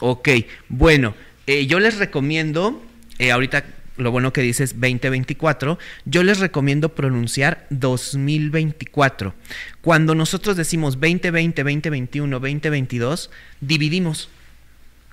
Ok, 0.00 0.28
bueno, 0.68 1.14
eh, 1.46 1.66
yo 1.66 1.80
les 1.80 1.98
recomiendo, 1.98 2.84
eh, 3.18 3.30
ahorita 3.32 3.64
lo 3.98 4.10
bueno 4.10 4.32
que 4.32 4.40
dices 4.40 4.74
2024, 4.74 5.78
yo 6.04 6.22
les 6.22 6.38
recomiendo 6.38 6.94
pronunciar 6.94 7.66
2024. 7.70 9.34
Cuando 9.80 10.14
nosotros 10.14 10.56
decimos 10.56 10.94
2020, 10.94 11.62
2021, 11.62 12.40
2022, 12.40 13.30
dividimos, 13.60 14.28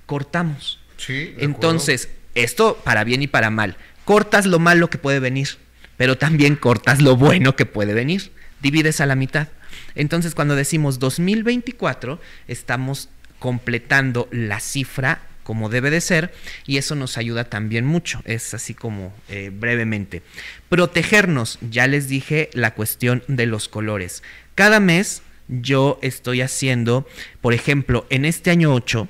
cortamos. 0.05 0.79
Sí. 0.97 1.33
Entonces, 1.37 2.09
esto 2.35 2.79
para 2.83 3.03
bien 3.03 3.21
y 3.21 3.27
para 3.27 3.49
mal. 3.49 3.75
Cortas 4.05 4.45
lo 4.45 4.59
malo 4.59 4.89
que 4.89 4.97
puede 4.97 5.19
venir, 5.19 5.49
pero 5.97 6.17
también 6.17 6.55
cortas 6.55 7.01
lo 7.01 7.15
bueno 7.15 7.55
que 7.55 7.65
puede 7.65 7.93
venir. 7.93 8.31
Divides 8.61 9.01
a 9.01 9.05
la 9.05 9.15
mitad. 9.15 9.49
Entonces, 9.95 10.35
cuando 10.35 10.55
decimos 10.55 10.99
2024, 10.99 12.19
estamos 12.47 13.09
completando 13.39 14.27
la 14.31 14.59
cifra 14.59 15.21
como 15.45 15.69
debe 15.69 15.91
de 15.91 16.01
ser 16.01 16.33
y 16.65 16.77
eso 16.77 16.95
nos 16.95 17.19
ayuda 17.19 17.43
también 17.45 17.85
mucho. 17.85 18.19
Es 18.25 18.55
así 18.55 18.73
como 18.73 19.13
eh, 19.29 19.51
brevemente. 19.53 20.23
Protegernos, 20.69 21.59
ya 21.61 21.85
les 21.85 22.09
dije 22.09 22.49
la 22.53 22.73
cuestión 22.73 23.23
de 23.27 23.45
los 23.45 23.69
colores. 23.69 24.23
Cada 24.55 24.79
mes 24.79 25.21
yo 25.47 25.99
estoy 26.01 26.41
haciendo, 26.41 27.07
por 27.41 27.53
ejemplo, 27.53 28.07
en 28.09 28.25
este 28.25 28.49
año 28.49 28.73
8, 28.73 29.07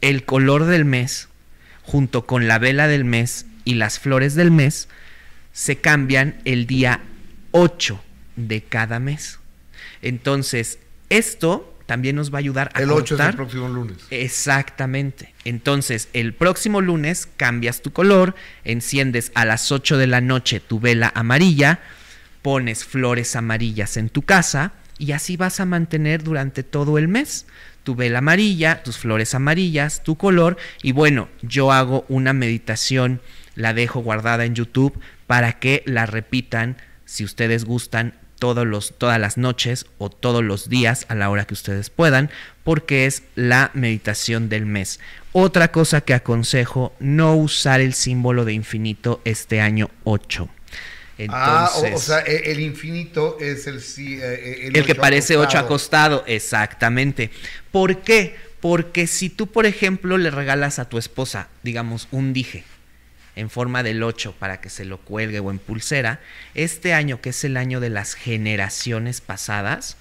el 0.00 0.24
color 0.24 0.64
del 0.64 0.84
mes, 0.84 1.28
junto 1.84 2.26
con 2.26 2.48
la 2.48 2.58
vela 2.58 2.88
del 2.88 3.04
mes 3.04 3.46
y 3.64 3.74
las 3.74 4.00
flores 4.00 4.34
del 4.34 4.50
mes, 4.50 4.88
se 5.52 5.76
cambian 5.76 6.40
el 6.44 6.66
día 6.66 7.00
8 7.52 8.02
de 8.34 8.60
cada 8.62 8.98
mes. 8.98 9.38
Entonces, 10.02 10.80
esto 11.10 11.75
también 11.86 12.16
nos 12.16 12.32
va 12.32 12.38
a 12.38 12.40
ayudar 12.40 12.70
a 12.74 12.82
El 12.82 12.90
8 12.90 13.14
es 13.14 13.20
el 13.20 13.34
próximo 13.34 13.68
lunes. 13.68 13.96
Exactamente. 14.10 15.32
Entonces, 15.44 16.08
el 16.12 16.34
próximo 16.34 16.80
lunes 16.80 17.28
cambias 17.36 17.80
tu 17.80 17.92
color, 17.92 18.34
enciendes 18.64 19.32
a 19.34 19.44
las 19.44 19.72
8 19.72 19.96
de 19.96 20.06
la 20.08 20.20
noche 20.20 20.60
tu 20.60 20.80
vela 20.80 21.12
amarilla, 21.14 21.80
pones 22.42 22.84
flores 22.84 23.36
amarillas 23.36 23.96
en 23.96 24.08
tu 24.08 24.22
casa 24.22 24.72
y 24.98 25.12
así 25.12 25.36
vas 25.36 25.60
a 25.60 25.64
mantener 25.64 26.22
durante 26.22 26.62
todo 26.62 26.98
el 26.98 27.08
mes 27.08 27.46
tu 27.84 27.94
vela 27.94 28.18
amarilla, 28.18 28.82
tus 28.82 28.98
flores 28.98 29.34
amarillas, 29.34 30.02
tu 30.02 30.16
color 30.16 30.56
y 30.82 30.90
bueno, 30.90 31.28
yo 31.42 31.70
hago 31.70 32.04
una 32.08 32.32
meditación, 32.32 33.20
la 33.54 33.74
dejo 33.74 34.00
guardada 34.00 34.44
en 34.44 34.56
YouTube 34.56 34.98
para 35.28 35.60
que 35.60 35.84
la 35.86 36.04
repitan 36.04 36.76
si 37.04 37.22
ustedes 37.24 37.64
gustan 37.64 38.14
todos 38.38 38.66
los, 38.66 38.94
todas 38.98 39.18
las 39.20 39.36
noches 39.38 39.86
o 39.98 40.10
todos 40.10 40.44
los 40.44 40.68
días 40.68 41.06
a 41.08 41.14
la 41.14 41.30
hora 41.30 41.46
que 41.46 41.54
ustedes 41.54 41.90
puedan, 41.90 42.30
porque 42.64 43.06
es 43.06 43.22
la 43.34 43.70
meditación 43.74 44.48
del 44.48 44.66
mes. 44.66 45.00
Otra 45.32 45.72
cosa 45.72 46.00
que 46.00 46.14
aconsejo, 46.14 46.94
no 47.00 47.34
usar 47.36 47.80
el 47.80 47.94
símbolo 47.94 48.44
de 48.44 48.52
infinito 48.54 49.20
este 49.24 49.60
año 49.60 49.90
8. 50.04 50.48
ah, 51.28 51.70
o- 51.74 51.78
o, 51.80 51.84
Entonces, 51.86 52.02
sea, 52.04 52.20
e- 52.20 52.50
el 52.52 52.60
infinito 52.60 53.38
es 53.40 53.66
el 53.66 53.80
sí. 53.80 54.18
eh, 54.20 54.66
el 54.68 54.72
que 54.84 54.92
ocho 54.92 55.00
parece 55.00 55.36
8 55.36 55.58
acostado. 55.58 56.16
acostado, 56.16 56.24
exactamente. 56.26 57.30
¿Por 57.70 58.02
qué? 58.02 58.36
Porque 58.60 59.06
si 59.06 59.30
tú, 59.30 59.46
por 59.46 59.64
ejemplo, 59.66 60.18
le 60.18 60.30
regalas 60.30 60.78
a 60.78 60.88
tu 60.88 60.98
esposa, 60.98 61.48
digamos, 61.62 62.08
un 62.10 62.32
dije 62.32 62.64
en 63.36 63.50
forma 63.50 63.82
del 63.82 64.02
8 64.02 64.34
para 64.38 64.60
que 64.60 64.70
se 64.70 64.84
lo 64.84 64.98
cuelgue 64.98 65.40
o 65.40 65.50
en 65.50 65.58
pulsera, 65.58 66.20
este 66.54 66.94
año 66.94 67.20
que 67.20 67.30
es 67.30 67.44
el 67.44 67.56
año 67.56 67.80
de 67.80 67.90
las 67.90 68.14
generaciones 68.14 69.20
pasadas, 69.20 69.96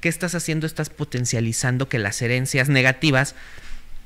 ¿qué 0.00 0.08
estás 0.08 0.34
haciendo? 0.34 0.66
Estás 0.66 0.88
potencializando 0.88 1.88
que 1.88 1.98
las 1.98 2.22
herencias 2.22 2.68
negativas 2.68 3.34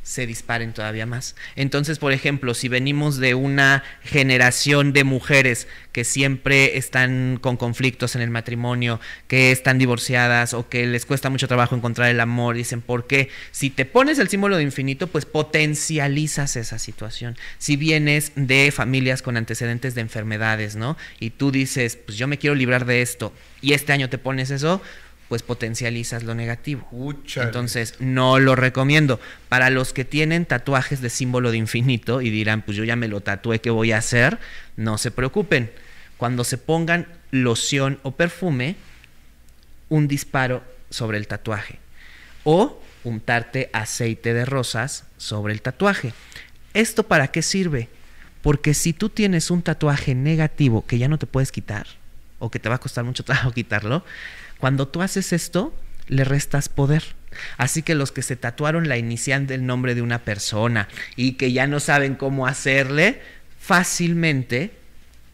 se 0.03 0.27
disparen 0.27 0.73
todavía 0.73 1.07
más. 1.07 1.37
Entonces, 1.57 1.99
por 1.99 2.12
ejemplo, 2.12 2.55
si 2.55 2.69
venimos 2.69 3.19
de 3.19 3.35
una 3.35 3.85
generación 4.03 4.93
de 4.93 5.05
mujeres 5.05 5.69
que 5.93 6.05
siempre 6.05 6.77
están 6.77 7.39
con 7.41 7.57
conflictos 7.57 8.16
en 8.16 8.23
el 8.23 8.31
matrimonio, 8.31 9.01
que 9.29 9.53
están 9.53 9.79
divorciadas 9.79 10.55
o 10.55 10.69
que 10.69 10.87
les 10.87 11.07
cuesta 11.07 11.31
mucho 11.31 11.49
trabajo 11.49 11.77
encontrar 11.77 12.11
el 12.11 12.20
amor, 12.20 12.57
dicen, 12.57 12.81
¿por 12.81 13.07
qué? 13.07 13.29
Si 13.53 13.70
te 13.70 13.85
pones 13.85 14.19
el 14.19 14.29
símbolo 14.29 14.57
de 14.57 14.62
infinito, 14.65 15.07
pues 15.07 15.24
potencializas 15.24 16.57
esa 16.57 16.79
situación. 16.79 17.37
Si 17.59 17.77
vienes 17.77 18.33
de 18.35 18.73
familias 18.73 19.23
con 19.23 19.37
antecedentes 19.37 19.95
de 19.95 20.01
enfermedades, 20.01 20.77
¿no? 20.77 20.97
Y 21.20 21.31
tú 21.31 21.53
dices, 21.53 21.97
pues 21.97 22.19
yo 22.19 22.27
me 22.27 22.39
quiero 22.39 22.55
librar 22.55 22.87
de 22.87 23.03
esto, 23.03 23.33
y 23.61 23.74
este 23.74 23.93
año 23.93 24.11
te 24.11 24.19
pones 24.19 24.51
eso, 24.51 24.83
pues 25.28 25.43
potencializas 25.43 26.24
lo 26.24 26.35
negativo. 26.35 26.86
Entonces, 27.36 27.94
no 28.01 28.39
lo 28.39 28.55
recomiendo. 28.55 29.20
Para 29.49 29.70
los 29.70 29.93
que 29.93 30.05
tienen 30.05 30.47
tatuajes 30.47 31.01
de 31.01 31.11
símbolo 31.11 31.51
de 31.51 31.57
infinito 31.57 32.20
y 32.20 32.31
dirán, 32.31 32.62
pues 32.62 32.77
yo 32.77 32.85
ya 32.85 32.97
me 32.97 33.09
lo 33.09 33.20
tatué, 33.20 33.61
¿qué 33.61 33.70
voy 33.70 33.93
a 33.93 33.99
hacer? 33.99 34.39
No 34.77 34.99
se 34.99 35.11
preocupen. 35.11 35.70
Cuando 36.19 36.44
se 36.44 36.59
pongan 36.59 37.07
loción 37.31 37.99
o 38.03 38.12
perfume, 38.12 38.77
un 39.89 40.09
disparo 40.09 40.62
sobre 40.90 41.19
el 41.19 41.27
tatuaje. 41.27 41.78
O 42.44 42.82
untarte 43.05 43.70
aceite 43.73 44.35
de 44.35 44.44
rosas 44.44 45.05
sobre 45.16 45.53
el 45.53 45.62
tatuaje. 45.62 46.12
¿Esto 46.74 47.03
para 47.05 47.28
qué 47.28 47.43
sirve? 47.43 47.89
Porque 48.43 48.74
si 48.74 48.93
tú 48.93 49.09
tienes 49.09 49.51
un 49.51 49.62
tatuaje 49.62 50.15
negativo 50.15 50.85
que 50.86 50.99
ya 50.99 51.09
no 51.09 51.19
te 51.19 51.27
puedes 51.27 51.53
quitar, 51.53 51.86
o 52.39 52.51
que 52.51 52.59
te 52.59 52.69
va 52.69 52.74
a 52.77 52.81
costar 52.81 53.05
mucho 53.05 53.24
trabajo 53.24 53.53
quitarlo, 53.53 54.05
cuando 54.63 54.87
tú 54.87 55.03
haces 55.03 55.33
esto, 55.33 55.75
le 56.07 56.23
restas 56.23 56.69
poder. 56.69 57.03
Así 57.57 57.83
que 57.83 57.97
los 57.97 58.13
que 58.13 58.23
se 58.23 58.37
tatuaron 58.37 58.89
la 58.89 58.97
inicial 58.97 59.49
del 59.49 59.67
nombre 59.67 59.97
de 59.97 60.03
una 60.03 60.21
persona 60.21 60.87
y 61.17 61.33
que 61.33 61.51
ya 61.51 61.67
no 61.67 61.81
saben 61.81 62.15
cómo 62.15 62.47
hacerle, 62.47 63.21
fácilmente, 63.59 64.71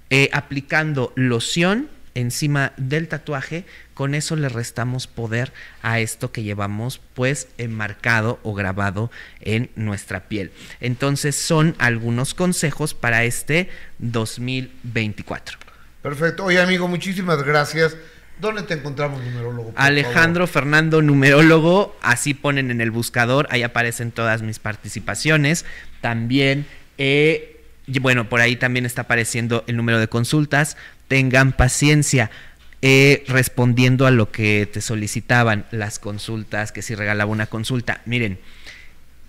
eh, 0.09 0.31
aplicando 0.33 1.13
loción 1.15 1.91
encima 2.15 2.73
del 2.79 3.07
tatuaje, 3.07 3.67
con 3.93 4.15
eso 4.15 4.35
le 4.35 4.49
restamos 4.49 5.07
poder 5.07 5.53
a 5.83 6.01
esto 6.01 6.33
que 6.33 6.43
llevamos 6.43 6.99
pues 7.13 7.49
enmarcado 7.59 8.41
o 8.43 8.55
grabado 8.55 9.11
en 9.43 9.69
nuestra 9.77 10.29
piel. 10.29 10.53
Entonces 10.81 11.37
son 11.37 11.75
algunos 11.77 12.33
consejos 12.33 12.95
para 12.95 13.25
este 13.25 13.69
2024. 13.99 15.59
Perfecto. 16.01 16.47
Oye, 16.47 16.63
amigo, 16.63 16.89
muchísimas 16.89 17.43
gracias. 17.43 17.95
¿Dónde 18.40 18.62
te 18.62 18.74
encontramos, 18.74 19.23
numerólogo? 19.24 19.73
Alejandro 19.77 20.47
Fernando 20.47 21.02
Numerólogo, 21.02 21.97
así 22.02 22.35
ponen 22.35 22.70
en 22.70 22.81
el 22.81 22.90
buscador, 22.90 23.48
ahí 23.51 23.62
aparecen 23.62 24.12
todas 24.12 24.43
mis 24.43 24.59
participaciones. 24.59 25.65
También, 26.01 26.66
eh, 26.98 27.60
y 27.86 27.98
bueno, 27.98 28.28
por 28.28 28.40
ahí 28.40 28.56
también 28.56 28.86
está 28.86 29.02
apareciendo 29.02 29.65
el 29.66 29.77
número 29.77 29.98
de 29.98 30.09
consultas. 30.09 30.77
Tengan 31.09 31.52
paciencia. 31.52 32.31
eh, 32.81 33.24
respondiendo 33.27 34.06
a 34.06 34.12
lo 34.12 34.31
que 34.31 34.69
te 34.73 34.81
solicitaban 34.81 35.66
las 35.73 35.98
consultas, 35.98 36.70
que 36.70 36.81
si 36.82 36.94
regalaba 36.94 37.28
una 37.31 37.47
consulta. 37.47 38.02
Miren, 38.06 38.39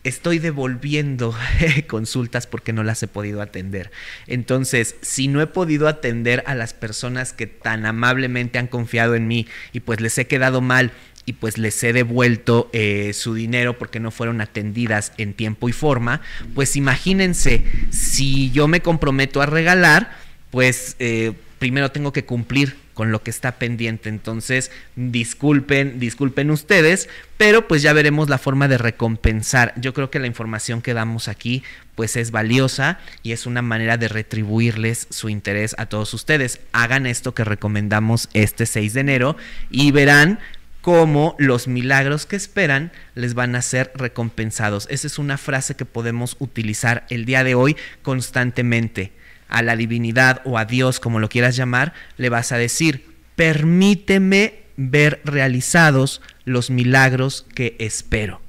estoy 0.04 0.40
devolviendo 0.40 1.36
consultas 1.88 2.48
porque 2.48 2.74
no 2.74 2.84
las 2.84 3.04
he 3.04 3.08
podido 3.08 3.42
atender. 3.42 3.92
Entonces, 4.28 4.96
si 5.02 5.28
no 5.28 5.42
he 5.42 5.48
podido 5.48 5.88
atender 5.88 6.44
a 6.48 6.56
las 6.56 6.74
personas 6.74 7.34
que 7.34 7.48
tan 7.48 7.86
amablemente 7.86 8.60
han 8.60 8.68
confiado 8.68 9.16
en 9.16 9.28
mí 9.28 9.48
y 9.74 9.82
pues 9.82 10.00
les 10.00 10.18
he 10.18 10.28
quedado 10.28 10.62
mal 10.62 10.92
y 11.26 11.34
pues 11.34 11.58
les 11.58 11.84
he 11.84 11.94
devuelto 11.94 12.70
eh, 12.74 13.12
su 13.14 13.36
dinero 13.36 13.78
porque 13.78 14.00
no 14.00 14.10
fueron 14.10 14.42
atendidas 14.42 15.14
en 15.18 15.34
tiempo 15.34 15.70
y 15.70 15.74
forma, 15.74 16.22
pues 16.56 16.76
imagínense, 16.76 17.64
si 17.92 18.50
yo 18.52 18.68
me 18.68 18.82
comprometo 18.82 19.42
a 19.42 19.46
regalar, 19.46 20.18
pues 20.50 20.96
eh, 20.98 21.34
primero 21.60 21.92
tengo 21.92 22.14
que 22.14 22.26
cumplir 22.26 22.78
con 22.94 23.12
lo 23.12 23.22
que 23.22 23.30
está 23.30 23.60
pendiente. 23.60 24.10
Entonces, 24.10 24.72
disculpen, 24.96 26.00
disculpen 26.00 26.52
ustedes, 26.52 27.08
pero 27.38 27.68
pues 27.68 27.82
ya 27.82 27.94
veremos 27.94 28.30
la 28.30 28.38
forma 28.38 28.68
de 28.68 28.78
recompensar. 28.78 29.74
Yo 29.78 29.94
creo 29.94 30.10
que 30.10 30.20
la 30.20 30.28
información 30.28 30.82
que 30.82 30.94
damos 30.94 31.28
aquí 31.28 31.64
pues 31.96 32.16
es 32.16 32.32
valiosa 32.32 33.00
y 33.24 33.34
es 33.34 33.46
una 33.46 33.62
manera 33.62 33.98
de 33.98 34.08
retribuirles 34.08 35.08
su 35.10 35.30
interés 35.30 35.76
a 35.78 35.86
todos 35.86 36.14
ustedes. 36.14 36.62
Hagan 36.72 37.06
esto 37.06 37.34
que 37.34 37.44
recomendamos 37.44 38.30
este 38.34 38.66
6 38.66 38.94
de 38.94 39.02
enero 39.02 39.38
y 39.70 39.92
verán 39.92 40.40
cómo 40.82 41.36
los 41.40 41.68
milagros 41.68 42.26
que 42.26 42.38
esperan 42.38 42.92
les 43.16 43.34
van 43.34 43.56
a 43.56 43.62
ser 43.62 43.92
recompensados. 43.96 44.88
Esa 44.90 45.08
es 45.08 45.20
una 45.20 45.38
frase 45.38 45.76
que 45.76 45.86
podemos 45.86 46.38
utilizar 46.40 47.06
el 47.10 47.26
día 47.26 47.44
de 47.44 47.56
hoy 47.56 47.76
constantemente 48.02 49.12
a 49.50 49.62
la 49.62 49.76
divinidad 49.76 50.42
o 50.46 50.58
a 50.58 50.66
Dios, 50.66 51.00
como 51.00 51.20
lo 51.20 51.28
quieras 51.28 51.56
llamar, 51.56 51.94
le 52.18 52.30
vas 52.30 52.52
a 52.52 52.58
decir, 52.58 53.16
permíteme 53.36 54.60
ver 54.78 55.22
realizados 55.26 56.22
los 56.46 56.70
milagros 56.70 57.46
que 57.54 57.76
espero. 57.80 58.42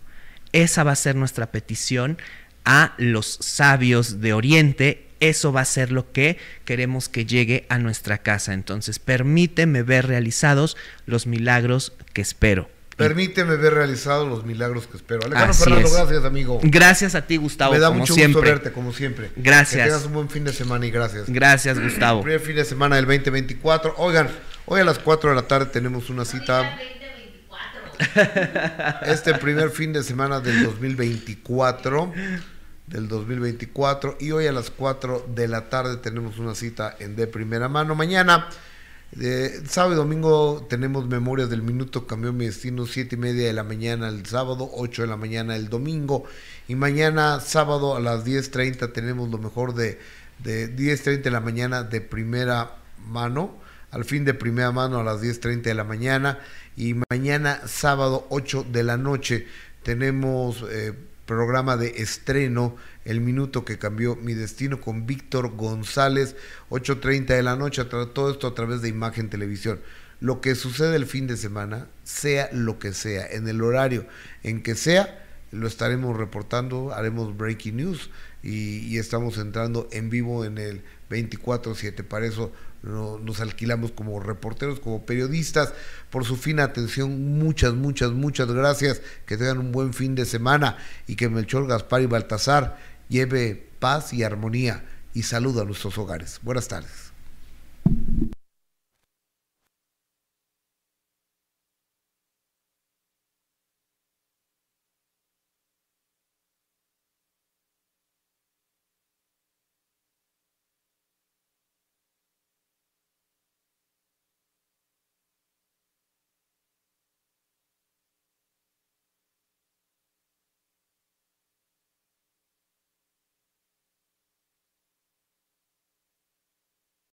Esa 0.52 0.84
va 0.84 0.92
a 0.92 0.96
ser 0.96 1.16
nuestra 1.16 1.50
petición 1.50 2.18
a 2.64 2.94
los 2.98 3.38
sabios 3.40 4.20
de 4.20 4.32
Oriente. 4.32 5.06
Eso 5.20 5.52
va 5.52 5.62
a 5.62 5.66
ser 5.66 5.92
lo 5.92 6.12
que 6.12 6.38
queremos 6.64 7.08
que 7.08 7.26
llegue 7.26 7.66
a 7.68 7.78
nuestra 7.78 8.18
casa. 8.18 8.52
Entonces, 8.52 8.98
permíteme 8.98 9.82
ver 9.82 10.06
realizados 10.06 10.76
los 11.06 11.26
milagros 11.26 11.92
que 12.12 12.22
espero. 12.22 12.70
Permíteme 13.00 13.56
ver 13.56 13.74
realizados 13.74 14.28
los 14.28 14.44
milagros 14.44 14.86
que 14.86 14.96
espero. 14.96 15.20
Alejandro 15.24 15.50
Así 15.50 15.64
Fernando, 15.64 15.88
es. 15.88 15.94
gracias, 15.94 16.24
amigo. 16.24 16.60
Gracias 16.62 17.14
a 17.14 17.26
ti, 17.26 17.36
Gustavo. 17.36 17.72
Me 17.72 17.78
da 17.78 17.88
como 17.88 18.00
mucho 18.00 18.14
siempre. 18.14 18.40
gusto 18.40 18.50
verte, 18.50 18.72
como 18.72 18.92
siempre. 18.92 19.30
Gracias. 19.36 19.82
Que 19.82 19.88
tengas 19.88 20.06
un 20.06 20.12
buen 20.12 20.28
fin 20.28 20.44
de 20.44 20.52
semana 20.52 20.86
y 20.86 20.90
gracias. 20.90 21.24
Gracias, 21.28 21.80
Gustavo. 21.80 22.22
Primer 22.22 22.40
fin 22.40 22.56
de 22.56 22.64
semana 22.64 22.96
del 22.96 23.06
2024. 23.06 23.94
Oigan, 23.96 24.28
hoy 24.66 24.80
a 24.80 24.84
las 24.84 24.98
4 24.98 25.30
de 25.30 25.36
la 25.36 25.42
tarde 25.48 25.66
tenemos 25.66 26.10
una 26.10 26.24
cita. 26.24 26.78
Este 29.06 29.34
primer 29.34 29.70
fin 29.70 29.92
de 29.92 30.02
semana 30.02 30.40
del 30.40 30.62
2024. 30.64 32.12
Del 32.86 33.08
2024. 33.08 34.16
Y 34.20 34.32
hoy 34.32 34.46
a 34.46 34.52
las 34.52 34.70
4 34.70 35.26
de 35.34 35.48
la 35.48 35.68
tarde 35.68 35.96
tenemos 35.96 36.38
una 36.38 36.54
cita 36.54 36.96
en 36.98 37.16
de 37.16 37.26
primera 37.26 37.68
mano. 37.68 37.94
Mañana. 37.94 38.48
Sábado 39.68 39.94
y 39.94 39.96
domingo 39.96 40.66
tenemos 40.70 41.08
Memorias 41.08 41.50
del 41.50 41.62
Minuto, 41.62 42.06
cambió 42.06 42.32
mi 42.32 42.46
destino, 42.46 42.86
siete 42.86 43.16
y 43.16 43.18
media 43.18 43.48
de 43.48 43.52
la 43.52 43.64
mañana 43.64 44.08
el 44.08 44.24
sábado, 44.24 44.70
8 44.72 45.02
de 45.02 45.08
la 45.08 45.16
mañana 45.16 45.56
el 45.56 45.68
domingo. 45.68 46.24
Y 46.68 46.76
mañana, 46.76 47.40
sábado 47.40 47.96
a 47.96 48.00
las 48.00 48.24
10.30, 48.24 48.92
tenemos 48.92 49.28
lo 49.28 49.38
mejor 49.38 49.74
de, 49.74 49.98
de 50.38 50.74
10.30 50.76 51.22
de 51.22 51.30
la 51.32 51.40
mañana 51.40 51.82
de 51.82 52.00
primera 52.00 52.76
mano, 53.08 53.56
al 53.90 54.04
fin 54.04 54.24
de 54.24 54.32
primera 54.32 54.70
mano 54.70 55.00
a 55.00 55.02
las 55.02 55.20
10.30 55.20 55.62
de 55.62 55.74
la 55.74 55.84
mañana. 55.84 56.38
Y 56.76 56.94
mañana, 57.10 57.62
sábado, 57.66 58.28
8 58.30 58.66
de 58.70 58.84
la 58.84 58.96
noche, 58.96 59.48
tenemos 59.82 60.64
eh, 60.70 60.94
programa 61.26 61.76
de 61.76 62.00
estreno, 62.00 62.76
El 63.04 63.20
Minuto 63.20 63.64
que 63.64 63.78
cambió 63.78 64.16
mi 64.16 64.34
destino 64.34 64.80
con 64.80 65.06
Víctor 65.06 65.56
González, 65.56 66.36
8.30 66.70 67.26
de 67.26 67.42
la 67.42 67.56
noche, 67.56 67.84
todo 67.84 68.30
esto 68.30 68.46
a 68.46 68.54
través 68.54 68.82
de 68.82 68.88
Imagen 68.88 69.30
Televisión. 69.30 69.80
Lo 70.20 70.40
que 70.42 70.54
sucede 70.54 70.96
el 70.96 71.06
fin 71.06 71.26
de 71.26 71.36
semana, 71.38 71.88
sea 72.04 72.50
lo 72.52 72.78
que 72.78 72.92
sea, 72.92 73.26
en 73.26 73.48
el 73.48 73.62
horario 73.62 74.06
en 74.42 74.62
que 74.62 74.74
sea, 74.74 75.24
lo 75.50 75.66
estaremos 75.66 76.16
reportando, 76.16 76.92
haremos 76.92 77.36
breaking 77.36 77.76
news 77.78 78.10
y, 78.42 78.78
y 78.86 78.98
estamos 78.98 79.38
entrando 79.38 79.88
en 79.92 80.10
vivo 80.10 80.44
en 80.44 80.58
el 80.58 80.82
24/7. 81.08 82.04
Para 82.04 82.26
eso 82.26 82.52
no- 82.82 83.18
nos 83.18 83.40
alquilamos 83.40 83.90
como 83.92 84.20
reporteros, 84.20 84.78
como 84.78 85.04
periodistas, 85.04 85.72
por 86.10 86.24
su 86.24 86.36
fina 86.36 86.64
atención. 86.64 87.38
Muchas, 87.38 87.74
muchas, 87.74 88.12
muchas 88.12 88.52
gracias. 88.52 89.02
Que 89.26 89.36
tengan 89.36 89.58
un 89.58 89.72
buen 89.72 89.92
fin 89.92 90.14
de 90.14 90.24
semana 90.24 90.76
y 91.06 91.16
que 91.16 91.28
Melchor, 91.28 91.66
Gaspar 91.66 92.02
y 92.02 92.06
Baltasar 92.06 92.78
lleve 93.10 93.68
paz 93.78 94.14
y 94.14 94.22
armonía 94.22 94.84
y 95.12 95.24
salud 95.24 95.58
a 95.58 95.64
nuestros 95.64 95.98
hogares. 95.98 96.40
Buenas 96.42 96.68
tardes. 96.68 97.12